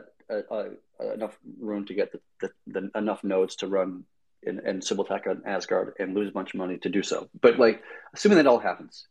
enough 1.15 1.39
room 1.61 1.87
to 1.87 1.95
get 1.95 2.13
the, 2.13 2.21
the, 2.41 2.51
the, 2.67 2.91
enough 2.99 3.25
nodes 3.25 3.57
to 3.57 3.67
run 3.67 4.05
and, 4.45 4.59
and 4.61 4.85
Sybil 4.85 5.05
attack 5.05 5.27
on 5.27 5.43
Asgard 5.47 5.95
and 5.99 6.15
lose 6.15 6.29
a 6.29 6.33
bunch 6.33 6.55
of 6.55 6.59
money 6.59 6.79
to 6.79 6.89
do 6.89 7.03
so. 7.03 7.29
But 7.41 7.59
like 7.59 7.83
assuming 8.15 8.37
that 8.37 8.47
all 8.47 8.59
happens. 8.59 9.07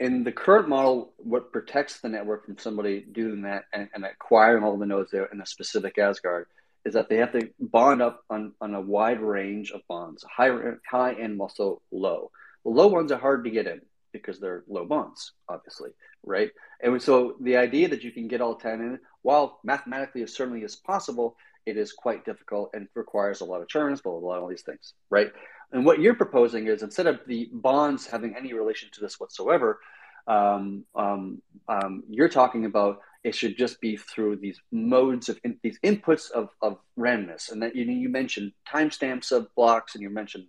In 0.00 0.22
the 0.22 0.30
current 0.30 0.68
model, 0.68 1.12
what 1.16 1.52
protects 1.52 2.00
the 2.00 2.08
network 2.08 2.46
from 2.46 2.56
somebody 2.58 3.00
doing 3.00 3.42
that 3.42 3.64
and, 3.72 3.88
and 3.92 4.04
acquiring 4.04 4.62
all 4.62 4.76
the 4.76 4.86
nodes 4.86 5.10
there 5.10 5.26
in 5.26 5.40
a 5.40 5.46
specific 5.46 5.98
Asgard 5.98 6.46
is 6.88 6.94
that 6.94 7.08
they 7.08 7.18
have 7.18 7.32
to 7.32 7.50
bond 7.60 8.00
up 8.00 8.24
on, 8.30 8.52
on 8.60 8.74
a 8.74 8.80
wide 8.80 9.20
range 9.20 9.70
of 9.72 9.82
bonds, 9.88 10.24
high, 10.24 10.50
high 10.90 11.12
and 11.12 11.38
also 11.38 11.82
low. 11.92 12.30
The 12.64 12.70
low 12.70 12.86
ones 12.88 13.12
are 13.12 13.18
hard 13.18 13.44
to 13.44 13.50
get 13.50 13.66
in 13.66 13.82
because 14.12 14.40
they're 14.40 14.64
low 14.66 14.86
bonds, 14.86 15.32
obviously, 15.48 15.90
right? 16.24 16.50
And 16.82 17.00
so 17.00 17.36
the 17.40 17.58
idea 17.58 17.88
that 17.88 18.02
you 18.02 18.10
can 18.10 18.26
get 18.26 18.40
all 18.40 18.54
10 18.54 18.72
in, 18.80 18.98
while 19.20 19.60
mathematically 19.62 20.22
as 20.22 20.34
certainly 20.34 20.64
as 20.64 20.76
possible, 20.76 21.36
it 21.66 21.76
is 21.76 21.92
quite 21.92 22.24
difficult 22.24 22.70
and 22.72 22.88
requires 22.94 23.42
a 23.42 23.44
lot 23.44 23.60
of 23.60 23.68
churns, 23.68 24.00
blah, 24.00 24.12
blah, 24.12 24.20
blah, 24.20 24.40
all 24.40 24.48
these 24.48 24.62
things, 24.62 24.94
right? 25.10 25.30
And 25.72 25.84
what 25.84 26.00
you're 26.00 26.14
proposing 26.14 26.68
is 26.68 26.82
instead 26.82 27.06
of 27.06 27.20
the 27.26 27.50
bonds 27.52 28.06
having 28.06 28.34
any 28.34 28.54
relation 28.54 28.88
to 28.94 29.00
this 29.02 29.20
whatsoever, 29.20 29.78
um, 30.26 30.84
um, 30.94 31.42
um, 31.68 32.02
you're 32.08 32.30
talking 32.30 32.64
about 32.64 33.00
it 33.28 33.34
should 33.34 33.56
just 33.56 33.80
be 33.80 33.96
through 33.96 34.36
these 34.36 34.60
modes 34.72 35.28
of 35.28 35.38
in, 35.44 35.58
these 35.62 35.78
inputs 35.80 36.30
of, 36.30 36.48
of 36.62 36.78
randomness. 36.98 37.52
And 37.52 37.62
that 37.62 37.76
you, 37.76 37.84
you 37.84 38.08
mentioned 38.08 38.52
timestamps 38.66 39.30
of 39.32 39.54
blocks 39.54 39.94
and 39.94 40.02
you 40.02 40.10
mentioned 40.10 40.46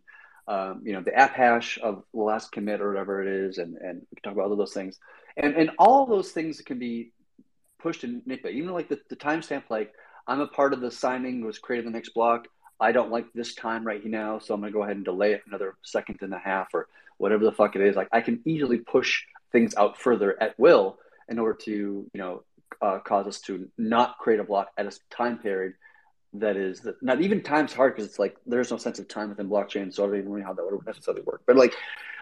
um, 0.49 0.81
you 0.83 0.93
know, 0.93 1.01
the 1.01 1.13
app 1.13 1.35
hash 1.35 1.77
of 1.83 2.03
the 2.11 2.21
last 2.21 2.51
commit 2.51 2.81
or 2.81 2.89
whatever 2.89 3.21
it 3.21 3.27
is, 3.27 3.59
and, 3.59 3.77
and 3.77 4.01
we 4.01 4.15
can 4.15 4.23
talk 4.23 4.33
about 4.33 4.49
all 4.49 4.55
those 4.55 4.73
things. 4.73 4.97
And 5.37 5.55
and 5.55 5.69
all 5.77 6.07
those 6.07 6.31
things 6.31 6.59
can 6.61 6.79
be 6.79 7.11
pushed 7.77 8.03
in 8.03 8.21
NICBA. 8.27 8.51
Even 8.51 8.73
like 8.73 8.89
the, 8.89 8.99
the 9.09 9.15
timestamp, 9.15 9.63
like 9.69 9.93
I'm 10.27 10.39
a 10.39 10.47
part 10.47 10.73
of 10.73 10.81
the 10.81 10.89
signing 10.89 11.45
was 11.45 11.59
created 11.59 11.85
the 11.85 11.91
next 11.91 12.15
block. 12.15 12.47
I 12.79 12.91
don't 12.91 13.11
like 13.11 13.31
this 13.33 13.53
time 13.53 13.85
right 13.85 14.03
now, 14.03 14.39
so 14.39 14.55
I'm 14.55 14.61
gonna 14.61 14.73
go 14.73 14.81
ahead 14.81 14.95
and 14.95 15.05
delay 15.05 15.33
it 15.33 15.43
another 15.45 15.75
second 15.83 16.17
and 16.21 16.33
a 16.33 16.39
half 16.39 16.73
or 16.73 16.87
whatever 17.17 17.45
the 17.45 17.51
fuck 17.51 17.75
it 17.75 17.83
is. 17.83 17.95
Like 17.95 18.09
I 18.11 18.21
can 18.21 18.41
easily 18.43 18.79
push 18.79 19.21
things 19.51 19.75
out 19.75 19.99
further 19.99 20.41
at 20.41 20.57
will 20.57 20.97
in 21.27 21.37
order 21.37 21.59
to, 21.65 21.71
you 21.71 22.19
know, 22.19 22.43
uh, 22.81 22.99
cause 22.99 23.27
us 23.27 23.41
to 23.41 23.69
not 23.77 24.17
create 24.17 24.39
a 24.39 24.43
block 24.43 24.69
at 24.77 24.85
a 24.85 24.97
time 25.09 25.37
period 25.37 25.73
that 26.33 26.57
is 26.57 26.87
not 27.01 27.21
even 27.21 27.41
time's 27.41 27.73
hard 27.73 27.95
because 27.95 28.07
it's 28.07 28.19
like 28.19 28.37
there's 28.45 28.69
no 28.69 28.77
sense 28.77 28.99
of 28.99 29.07
time 29.07 29.29
within 29.29 29.49
blockchain, 29.49 29.93
so 29.93 30.03
I 30.03 30.07
don't 30.07 30.19
even 30.19 30.37
know 30.37 30.45
how 30.45 30.53
that 30.53 30.63
would 30.63 30.85
necessarily 30.85 31.23
work. 31.23 31.41
But 31.47 31.55
like, 31.55 31.73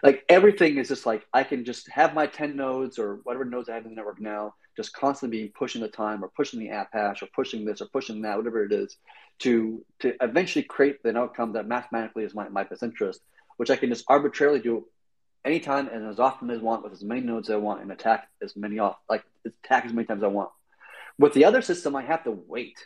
like 0.02 0.24
everything 0.30 0.78
is 0.78 0.88
just 0.88 1.06
like 1.06 1.26
I 1.34 1.44
can 1.44 1.66
just 1.66 1.90
have 1.90 2.14
my 2.14 2.26
ten 2.26 2.56
nodes 2.56 3.00
or 3.00 3.20
whatever 3.24 3.44
nodes 3.44 3.68
I 3.68 3.76
have 3.76 3.84
in 3.84 3.92
the 3.92 3.96
network 3.96 4.22
now, 4.22 4.54
just 4.78 4.94
constantly 4.94 5.44
be 5.44 5.50
pushing 5.50 5.82
the 5.82 5.90
time 5.90 6.24
or 6.24 6.30
pushing 6.30 6.60
the 6.60 6.70
app 6.70 6.90
hash 6.94 7.22
or 7.22 7.28
pushing 7.36 7.66
this 7.66 7.82
or 7.82 7.88
pushing 7.88 8.22
that, 8.22 8.38
whatever 8.38 8.64
it 8.64 8.72
is, 8.72 8.98
to 9.40 9.84
to 10.00 10.14
eventually 10.22 10.64
create 10.64 11.00
an 11.04 11.18
outcome 11.18 11.54
that 11.54 11.68
mathematically 11.68 12.24
is 12.24 12.34
my, 12.34 12.48
my 12.48 12.64
best 12.64 12.84
interest, 12.84 13.22
which 13.58 13.70
I 13.70 13.76
can 13.76 13.90
just 13.90 14.06
arbitrarily 14.08 14.60
do 14.60 14.88
anytime 15.48 15.88
and 15.88 16.08
as 16.08 16.20
often 16.20 16.52
as 16.52 16.60
I 16.60 16.64
want 16.64 16.84
with 16.84 16.94
as 16.94 17.04
many 17.04 17.22
nodes 17.22 17.50
as 17.50 17.56
I 17.56 17.58
want 17.58 17.82
and 17.82 17.92
attack 17.92 18.28
as 18.44 18.56
many 18.56 18.78
off 18.80 18.98
like 19.10 19.24
attack 19.46 19.86
as 19.86 19.94
many 19.94 20.06
times 20.06 20.20
as 20.20 20.26
I 20.26 20.28
want. 20.28 20.52
With 21.18 21.34
the 21.34 21.46
other 21.46 21.64
system, 21.64 21.96
I 21.96 22.04
have 22.04 22.24
to 22.26 22.32
wait 22.32 22.78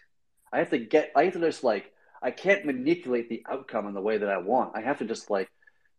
I 0.51 0.59
have 0.59 0.69
to 0.71 0.77
get, 0.77 1.11
I 1.15 1.25
have 1.25 1.33
to 1.33 1.39
just 1.39 1.63
like, 1.63 1.91
I 2.21 2.31
can't 2.31 2.65
manipulate 2.65 3.29
the 3.29 3.43
outcome 3.49 3.87
in 3.87 3.93
the 3.93 4.01
way 4.01 4.17
that 4.17 4.29
I 4.29 4.37
want. 4.37 4.75
I 4.75 4.81
have 4.81 4.99
to 4.99 5.05
just 5.05 5.29
like, 5.29 5.49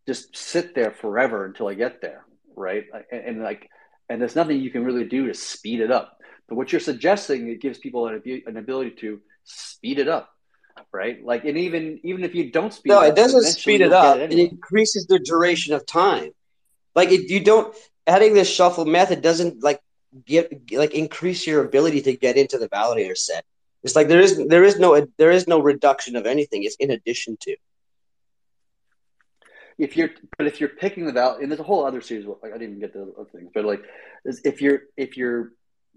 just 0.07 0.37
sit 0.37 0.75
there 0.75 0.91
forever 0.91 1.45
until 1.45 1.69
I 1.69 1.75
get 1.75 2.01
there. 2.01 2.25
Right. 2.55 2.85
And, 3.11 3.25
and 3.25 3.43
like, 3.43 3.69
and 4.09 4.21
there's 4.21 4.37
nothing 4.37 4.61
you 4.61 4.71
can 4.71 4.85
really 4.85 5.05
do 5.05 5.27
to 5.29 5.35
speed 5.35 5.81
it 5.81 5.91
up. 5.91 6.19
But 6.49 6.57
what 6.57 6.71
you're 6.71 6.81
suggesting, 6.81 7.49
it 7.49 7.61
gives 7.61 7.79
people 7.79 8.09
an, 8.09 8.23
an 8.47 8.57
ability 8.57 8.91
to 9.01 9.21
speed 9.45 9.99
it 9.99 10.09
up. 10.09 10.31
Right. 10.93 11.25
Like, 11.25 11.45
and 11.45 11.57
even, 11.57 12.01
even 12.05 12.25
if 12.25 12.35
you 12.35 12.51
don't 12.51 12.73
speed 12.73 12.91
no, 12.91 13.01
it, 13.01 13.07
up, 13.07 13.13
it 13.13 13.17
doesn't 13.17 13.45
speed 13.45 13.81
it 13.81 13.93
up. 13.93 14.17
It, 14.17 14.23
anyway. 14.25 14.43
it 14.43 14.53
increases 14.53 15.07
the 15.07 15.19
duration 15.19 15.75
of 15.75 15.87
time. 15.87 16.33
Like 16.95 17.11
if 17.11 17.31
you 17.31 17.41
don't, 17.41 17.75
adding 18.07 18.35
this 18.35 18.51
shuffle 18.51 18.85
method 18.85 19.23
doesn't 19.23 19.63
like 19.63 19.81
get 20.27 20.73
like 20.73 20.95
increase 20.95 21.47
your 21.47 21.65
ability 21.65 22.03
to 22.03 22.17
get 22.17 22.37
into 22.37 22.59
the 22.59 22.69
validator 22.69 23.17
set 23.17 23.45
it's 23.83 23.97
like 23.97 24.09
there 24.09 24.21
is 24.21 24.47
there 24.47 24.65
is 24.65 24.79
no 24.79 25.07
there 25.19 25.31
is 25.31 25.49
no 25.49 25.61
reduction 25.61 26.17
of 26.17 26.27
anything. 26.27 26.63
It's 26.63 26.77
in 26.77 26.91
addition 26.91 27.37
to. 27.43 27.57
If 29.79 29.97
you're, 29.97 30.11
but 30.39 30.47
if 30.47 30.61
you're 30.61 30.69
picking 30.69 31.07
the 31.07 31.13
value, 31.13 31.43
and 31.43 31.51
there's 31.51 31.61
a 31.61 31.65
whole 31.65 31.85
other 31.85 32.01
series. 32.01 32.27
of, 32.27 32.37
Like 32.43 32.53
I 32.53 32.59
didn't 32.59 32.77
even 32.77 32.81
get 32.81 32.93
the 32.93 33.13
other 33.19 33.29
things, 33.33 33.51
but 33.53 33.65
like 33.65 33.83
if 34.25 34.63
you're 34.63 34.83
if 34.97 35.17
you're 35.17 35.53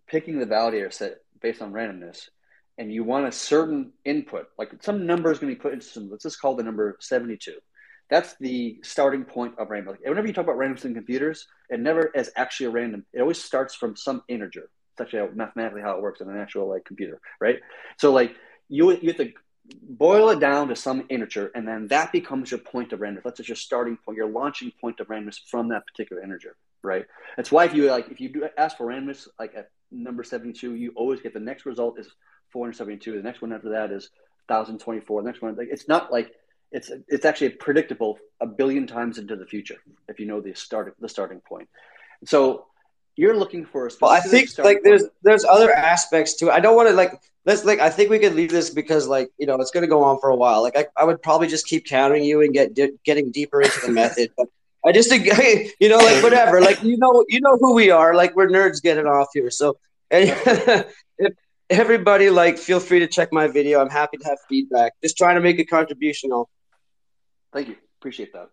picking 0.08 0.40
the 0.40 0.46
validator 0.46 0.92
set 0.92 1.18
based 1.42 1.62
on 1.62 1.74
randomness, 1.74 2.30
and 2.78 2.92
you 2.92 3.04
want 3.04 3.28
a 3.28 3.32
certain 3.32 3.92
input, 4.04 4.48
like 4.58 4.72
some 4.82 5.06
number 5.06 5.32
is 5.32 5.38
going 5.38 5.54
to 5.54 5.56
be 5.56 5.62
put 5.62 5.74
into 5.74 5.86
some. 5.86 6.10
Let's 6.10 6.24
just 6.24 6.42
call 6.42 6.56
the 6.56 6.64
number 6.64 6.98
seventy-two. 7.02 7.60
That's 8.10 8.36
the 8.40 8.80
starting 8.84 9.24
point 9.26 9.56
of 9.58 9.70
random. 9.70 9.94
Like 9.94 10.08
whenever 10.08 10.28
you 10.28 10.34
talk 10.34 10.44
about 10.44 10.58
randomness 10.58 10.86
in 10.86 10.94
computers, 10.94 11.48
it 11.70 11.80
never 11.80 12.12
is 12.14 12.32
actually 12.36 12.68
a 12.68 12.72
random. 12.72 13.06
It 13.14 13.22
always 13.22 13.44
starts 13.44 13.74
from 13.74 13.96
some 13.96 14.22
integer. 14.28 14.70
It's 14.94 15.02
actually 15.02 15.28
mathematically 15.36 15.82
how 15.82 15.98
it 15.98 16.02
works 16.02 16.22
in 16.22 16.30
an 16.30 16.40
actual 16.40 16.70
like 16.70 16.86
computer, 16.86 17.20
right? 17.40 17.60
So 17.98 18.14
like 18.14 18.36
you 18.70 18.92
you 18.92 19.08
have 19.08 19.18
to 19.18 19.34
boil 19.82 20.30
it 20.30 20.40
down 20.40 20.68
to 20.68 20.76
some 20.76 21.06
integer, 21.10 21.52
and 21.56 21.68
then 21.68 21.88
that 21.88 22.12
becomes 22.12 22.52
your 22.52 22.60
point 22.60 22.94
of 22.94 23.00
randomness. 23.00 23.24
That's 23.24 23.48
your 23.48 23.56
starting 23.56 23.98
point, 23.98 24.18
your 24.18 24.30
launching 24.30 24.72
point 24.80 25.00
of 25.00 25.08
randomness 25.08 25.40
from 25.48 25.70
that 25.70 25.86
particular 25.88 26.22
integer, 26.22 26.56
right? 26.84 27.06
That's 27.36 27.52
why 27.52 27.66
if 27.66 27.74
you 27.74 27.90
like 27.90 28.10
if 28.10 28.22
you 28.22 28.30
do 28.30 28.48
ask 28.58 28.78
for 28.78 28.88
randomness 28.88 29.28
like 29.40 29.56
at 29.56 29.72
number 29.92 30.24
seventy 30.24 30.54
two, 30.54 30.76
you 30.76 30.94
always 30.96 31.22
get 31.22 31.34
the 31.34 31.40
next 31.40 31.66
result 31.66 32.00
is 32.00 32.08
four 32.52 32.66
hundred 32.66 32.78
seventy 32.78 32.98
two. 32.98 33.16
The 33.18 33.24
next 33.24 33.42
one 33.42 33.52
after 33.52 33.70
that 33.70 33.92
is 33.92 34.12
thousand 34.48 34.80
twenty 34.80 35.02
four. 35.02 35.22
The 35.22 35.28
next 35.28 35.42
one, 35.42 35.56
like 35.56 35.70
it's 35.72 35.88
not 35.88 36.12
like 36.12 36.32
it's 36.76 36.92
it's 37.08 37.26
actually 37.26 37.50
predictable 37.50 38.20
a 38.42 38.46
billion 38.46 38.86
times 38.86 39.18
into 39.18 39.36
the 39.38 39.46
future 39.46 39.78
if 40.10 40.20
you 40.20 40.26
know 40.26 40.42
the 40.42 40.54
start 40.54 40.94
the 41.00 41.08
starting 41.08 41.40
point. 41.40 41.70
So 42.26 42.66
you're 43.16 43.38
looking 43.38 43.64
for 43.66 43.88
a 43.88 43.92
well 44.02 44.12
i 44.12 44.20
think 44.20 44.50
like 44.58 44.80
there's 44.84 45.06
there's 45.24 45.46
other 45.46 45.72
aspects 45.72 46.34
to 46.36 46.50
it. 46.50 46.52
I 46.52 46.60
don't 46.60 46.76
want 46.76 46.90
to 46.90 46.96
like 46.96 47.14
let's 47.46 47.64
like 47.64 47.80
i 47.80 47.90
think 47.90 48.10
we 48.10 48.20
could 48.20 48.36
leave 48.36 48.52
this 48.52 48.70
because 48.70 49.08
like 49.08 49.30
you 49.38 49.48
know 49.48 49.56
it's 49.56 49.72
going 49.72 49.84
to 49.84 49.88
go 49.88 50.04
on 50.04 50.20
for 50.20 50.30
a 50.30 50.36
while. 50.36 50.62
Like 50.62 50.78
I, 50.78 50.86
I 50.98 51.06
would 51.06 51.22
probably 51.22 51.48
just 51.48 51.66
keep 51.66 51.86
countering 51.86 52.26
you 52.26 52.42
and 52.42 52.54
get 52.54 52.74
di- 52.74 52.98
getting 53.06 53.32
deeper 53.32 53.62
into 53.62 53.80
the 53.86 53.92
method. 53.92 54.32
But 54.38 54.48
i 54.86 54.92
just 54.92 55.10
think 55.10 55.26
you 55.80 55.88
know 55.88 55.98
like 56.10 56.22
whatever. 56.22 56.60
Like 56.60 56.84
you 56.84 56.98
know 56.98 57.24
you 57.30 57.40
know 57.40 57.58
who 57.58 57.74
we 57.74 57.90
are. 57.90 58.14
Like 58.14 58.36
we're 58.36 58.50
nerds 58.50 58.82
getting 58.82 59.08
off 59.08 59.30
here. 59.34 59.50
So 59.50 59.78
and 60.12 61.34
everybody 61.70 62.30
like 62.30 62.58
feel 62.58 62.82
free 62.82 63.00
to 63.00 63.08
check 63.08 63.32
my 63.32 63.48
video. 63.48 63.80
I'm 63.80 63.90
happy 63.90 64.18
to 64.18 64.26
have 64.26 64.40
feedback. 64.50 64.92
Just 65.02 65.18
trying 65.18 65.36
to 65.36 65.42
make 65.42 65.58
a 65.60 65.66
contribution 65.66 66.34
all 66.34 66.50
thank 67.56 67.70
you 67.70 67.76
appreciate 68.00 68.32
that 68.34 68.52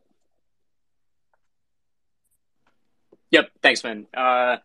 Yep. 3.33 3.51
Thanks, 3.63 3.83
man. 3.83 4.07
Uh, 4.15 4.59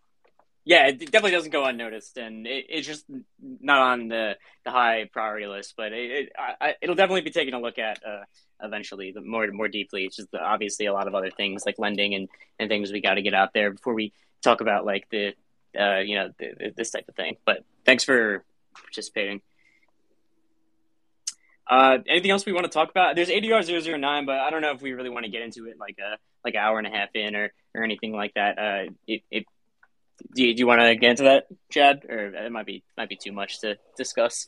yeah, 0.65 0.87
it 0.87 0.99
definitely 0.99 1.31
doesn't 1.31 1.51
go 1.51 1.63
unnoticed, 1.63 2.17
and 2.17 2.45
it, 2.45 2.65
it's 2.67 2.85
just 2.85 3.05
not 3.39 3.79
on 3.79 4.09
the, 4.09 4.35
the 4.65 4.71
high 4.71 5.09
priority 5.11 5.47
list. 5.47 5.75
But 5.77 5.93
it, 5.93 6.11
it 6.11 6.31
I, 6.37 6.75
it'll 6.81 6.95
definitely 6.95 7.21
be 7.21 7.31
taken 7.31 7.53
a 7.53 7.61
look 7.61 7.79
at 7.79 8.01
uh, 8.05 8.23
eventually, 8.61 9.15
more 9.23 9.47
more 9.53 9.69
deeply. 9.69 10.03
It's 10.03 10.17
just 10.17 10.27
obviously 10.35 10.85
a 10.85 10.93
lot 10.93 11.07
of 11.07 11.15
other 11.15 11.31
things 11.31 11.63
like 11.65 11.79
lending 11.79 12.13
and, 12.13 12.27
and 12.59 12.67
things 12.67 12.91
we 12.91 12.99
got 12.99 13.13
to 13.13 13.21
get 13.21 13.33
out 13.33 13.53
there 13.53 13.71
before 13.71 13.93
we 13.93 14.11
talk 14.43 14.59
about 14.59 14.85
like 14.85 15.07
the 15.09 15.33
uh, 15.79 15.99
you 15.99 16.15
know 16.15 16.31
the, 16.37 16.73
this 16.75 16.91
type 16.91 17.07
of 17.07 17.15
thing. 17.15 17.37
But 17.45 17.63
thanks 17.85 18.03
for 18.03 18.43
participating. 18.73 19.41
Uh, 21.69 21.97
anything 22.07 22.31
else 22.31 22.45
we 22.45 22.53
want 22.53 22.65
to 22.65 22.71
talk 22.71 22.89
about? 22.89 23.15
There's 23.15 23.29
ADR 23.29 23.99
009, 23.99 24.25
but 24.25 24.39
I 24.39 24.49
don't 24.49 24.61
know 24.61 24.71
if 24.71 24.81
we 24.81 24.93
really 24.93 25.09
want 25.09 25.25
to 25.25 25.31
get 25.31 25.41
into 25.41 25.67
it 25.67 25.77
like 25.79 25.97
a 25.99 26.17
like 26.43 26.53
an 26.53 26.61
hour 26.61 26.77
and 26.77 26.87
a 26.87 26.89
half 26.89 27.09
in 27.13 27.35
or 27.35 27.51
or 27.75 27.83
anything 27.83 28.13
like 28.13 28.33
that. 28.35 28.57
Uh, 28.57 28.91
it, 29.05 29.21
it 29.29 29.45
do 30.33 30.43
you, 30.43 30.53
do 30.53 30.59
you 30.59 30.67
want 30.67 30.81
to 30.81 30.95
get 30.95 31.11
into 31.11 31.23
that, 31.23 31.47
Chad, 31.69 32.05
or 32.09 32.33
it 32.33 32.51
might 32.51 32.65
be 32.65 32.83
might 32.97 33.09
be 33.09 33.17
too 33.17 33.31
much 33.31 33.59
to 33.61 33.77
discuss? 33.97 34.47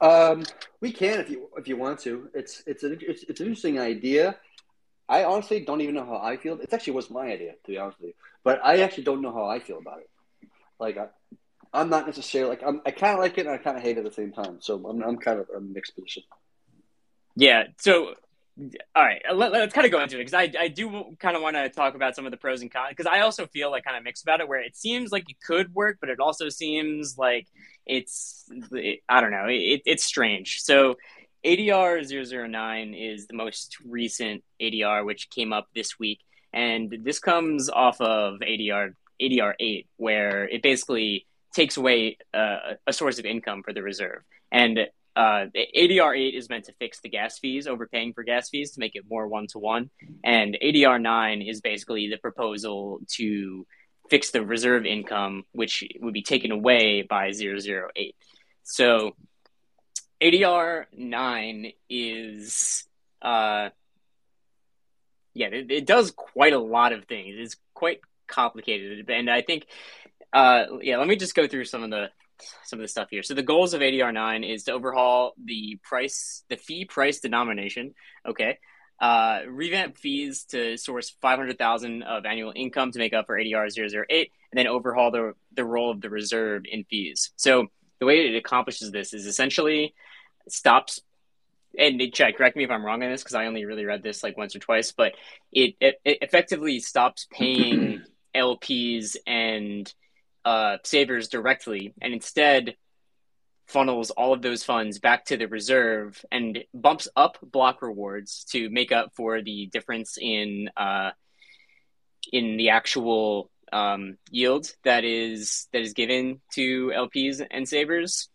Um, 0.00 0.44
we 0.80 0.92
can 0.92 1.20
if 1.20 1.30
you 1.30 1.48
if 1.56 1.66
you 1.66 1.76
want 1.76 2.00
to. 2.00 2.28
It's 2.34 2.62
it's 2.66 2.82
an 2.82 2.98
it's, 3.00 3.24
it's 3.24 3.40
an 3.40 3.46
interesting 3.46 3.78
idea. 3.78 4.36
I 5.08 5.24
honestly 5.24 5.64
don't 5.64 5.80
even 5.80 5.94
know 5.94 6.04
how 6.04 6.18
I 6.18 6.36
feel. 6.36 6.60
It 6.60 6.72
actually 6.72 6.92
was 6.92 7.10
my 7.10 7.32
idea, 7.32 7.52
to 7.52 7.70
be 7.70 7.78
honest 7.78 7.98
with 7.98 8.08
you. 8.08 8.14
But 8.44 8.60
I 8.62 8.82
actually 8.82 9.04
don't 9.04 9.22
know 9.22 9.32
how 9.32 9.46
I 9.46 9.58
feel 9.58 9.78
about 9.78 10.00
it. 10.00 10.10
Like 10.78 10.98
I'm 11.72 11.90
not 11.90 12.06
necessarily 12.06 12.50
like 12.50 12.62
I'm, 12.66 12.80
I 12.86 12.90
kind 12.90 13.14
of 13.14 13.20
like 13.20 13.38
it 13.38 13.46
and 13.46 13.50
I 13.50 13.58
kind 13.58 13.76
of 13.76 13.82
hate 13.82 13.96
it 13.96 14.00
at 14.00 14.04
the 14.04 14.12
same 14.12 14.32
time. 14.32 14.58
So 14.60 14.84
I'm 14.86 15.02
I'm 15.02 15.16
kind 15.18 15.40
of 15.40 15.48
a 15.54 15.60
mixed 15.60 15.94
position. 15.94 16.22
Yeah. 17.36 17.64
So, 17.78 18.14
all 18.96 19.04
right, 19.04 19.22
uh, 19.30 19.34
let, 19.34 19.54
us 19.54 19.72
kind 19.72 19.84
of 19.84 19.92
go 19.92 20.02
into 20.02 20.16
it 20.16 20.18
because 20.18 20.34
I 20.34 20.50
I 20.58 20.68
do 20.68 21.16
kind 21.20 21.36
of 21.36 21.42
want 21.42 21.56
to 21.56 21.68
talk 21.68 21.94
about 21.94 22.16
some 22.16 22.26
of 22.26 22.30
the 22.30 22.36
pros 22.36 22.62
and 22.62 22.72
cons 22.72 22.88
because 22.90 23.06
I 23.06 23.20
also 23.20 23.46
feel 23.46 23.70
like 23.70 23.84
kind 23.84 23.96
of 23.96 24.02
mixed 24.02 24.22
about 24.22 24.40
it 24.40 24.48
where 24.48 24.60
it 24.60 24.76
seems 24.76 25.12
like 25.12 25.30
it 25.30 25.36
could 25.40 25.74
work, 25.74 25.98
but 26.00 26.08
it 26.08 26.20
also 26.20 26.48
seems 26.48 27.16
like 27.18 27.46
it's 27.86 28.44
it, 28.72 29.00
I 29.08 29.20
don't 29.20 29.30
know 29.30 29.46
it, 29.48 29.82
it's 29.86 30.04
strange. 30.04 30.60
So. 30.62 30.96
ADR 31.46 32.02
009 32.04 32.94
is 32.94 33.28
the 33.28 33.34
most 33.34 33.76
recent 33.86 34.42
ADR, 34.60 35.06
which 35.06 35.30
came 35.30 35.52
up 35.52 35.68
this 35.72 35.96
week. 35.96 36.18
And 36.52 36.92
this 37.04 37.20
comes 37.20 37.70
off 37.70 38.00
of 38.00 38.40
ADR 38.40 38.94
ADR 39.22 39.54
8, 39.58 39.86
where 39.96 40.48
it 40.48 40.62
basically 40.62 41.26
takes 41.54 41.76
away 41.76 42.18
uh, 42.34 42.74
a 42.86 42.92
source 42.92 43.18
of 43.18 43.24
income 43.24 43.62
for 43.62 43.72
the 43.72 43.82
reserve. 43.82 44.22
And 44.50 44.80
uh, 45.16 45.46
ADR 45.76 46.16
8 46.16 46.34
is 46.34 46.48
meant 46.48 46.66
to 46.66 46.72
fix 46.74 47.00
the 47.00 47.08
gas 47.08 47.38
fees, 47.38 47.66
overpaying 47.66 48.12
for 48.12 48.22
gas 48.22 48.50
fees 48.50 48.72
to 48.72 48.80
make 48.80 48.94
it 48.94 49.04
more 49.10 49.26
one 49.26 49.48
to 49.48 49.58
one. 49.58 49.90
And 50.22 50.56
ADR 50.62 51.00
9 51.00 51.42
is 51.42 51.60
basically 51.60 52.08
the 52.08 52.18
proposal 52.18 53.00
to 53.14 53.66
fix 54.08 54.30
the 54.30 54.44
reserve 54.44 54.86
income, 54.86 55.42
which 55.52 55.84
would 56.00 56.14
be 56.14 56.22
taken 56.22 56.52
away 56.52 57.02
by 57.02 57.32
008. 57.32 58.14
So 58.62 59.16
ADR 60.20 60.84
9 60.96 61.72
is, 61.88 62.84
uh, 63.20 63.70
yeah, 65.34 65.48
it, 65.48 65.70
it 65.70 65.86
does 65.86 66.12
quite 66.12 66.52
a 66.52 66.58
lot 66.58 66.92
of 66.92 67.06
things. 67.06 67.34
It's 67.38 67.56
quite 67.74 68.00
complicated. 68.28 69.08
And 69.10 69.30
I 69.30 69.42
think, 69.42 69.66
uh, 70.32 70.64
yeah, 70.82 70.98
let 70.98 71.08
me 71.08 71.16
just 71.16 71.34
go 71.34 71.46
through 71.46 71.64
some 71.64 71.82
of 71.82 71.90
the 71.90 72.10
some 72.64 72.78
of 72.78 72.84
the 72.84 72.88
stuff 72.88 73.08
here. 73.10 73.22
So 73.22 73.34
the 73.34 73.42
goals 73.42 73.74
of 73.74 73.80
ADR 73.80 74.12
nine 74.12 74.44
is 74.44 74.64
to 74.64 74.72
overhaul 74.72 75.32
the 75.44 75.78
price, 75.82 76.44
the 76.48 76.56
fee 76.56 76.84
price 76.84 77.20
denomination. 77.20 77.94
Okay. 78.26 78.58
Uh, 79.00 79.42
revamp 79.48 79.96
fees 79.96 80.44
to 80.44 80.76
source 80.76 81.14
500,000 81.20 82.02
of 82.02 82.26
annual 82.26 82.52
income 82.54 82.90
to 82.90 82.98
make 82.98 83.12
up 83.12 83.26
for 83.26 83.38
ADR 83.38 83.68
008, 83.70 84.32
and 84.50 84.58
then 84.58 84.66
overhaul 84.66 85.12
the, 85.12 85.34
the 85.52 85.64
role 85.64 85.92
of 85.92 86.00
the 86.00 86.10
reserve 86.10 86.62
in 86.68 86.82
fees. 86.84 87.30
So 87.36 87.68
the 88.00 88.06
way 88.06 88.26
it 88.26 88.36
accomplishes 88.36 88.90
this 88.90 89.12
is 89.12 89.26
essentially 89.26 89.94
stops 90.48 91.00
and 91.78 92.00
check 92.12 92.36
correct 92.36 92.56
me 92.56 92.64
if 92.64 92.70
i'm 92.70 92.84
wrong 92.84 93.02
on 93.02 93.10
this 93.10 93.22
because 93.22 93.34
i 93.34 93.46
only 93.46 93.64
really 93.64 93.84
read 93.84 94.02
this 94.02 94.22
like 94.22 94.36
once 94.36 94.56
or 94.56 94.58
twice 94.58 94.92
but 94.92 95.12
it, 95.52 95.74
it, 95.80 96.00
it 96.04 96.18
effectively 96.22 96.80
stops 96.80 97.26
paying 97.30 98.02
lps 98.34 99.16
and 99.26 99.92
uh, 100.48 100.78
savers 100.82 101.28
directly 101.28 101.92
and 102.00 102.14
instead 102.14 102.74
funnels 103.66 104.10
all 104.10 104.32
of 104.32 104.40
those 104.40 104.64
funds 104.64 104.98
back 104.98 105.26
to 105.26 105.36
the 105.36 105.46
reserve 105.46 106.24
and 106.32 106.64
bumps 106.72 107.06
up 107.14 107.36
block 107.42 107.82
rewards 107.82 108.44
to 108.44 108.70
make 108.70 108.90
up 108.90 109.12
for 109.14 109.42
the 109.42 109.66
difference 109.66 110.16
in 110.18 110.70
uh, 110.74 111.10
in 112.32 112.56
the 112.56 112.70
actual 112.70 113.50
um, 113.72 114.16
yield 114.30 114.72
that 114.84 115.04
is 115.04 115.68
that 115.74 115.82
is 115.82 115.92
given 115.92 116.40
to 116.54 116.92
LPs 116.96 117.46
and 117.50 117.68
savers. 117.68 118.30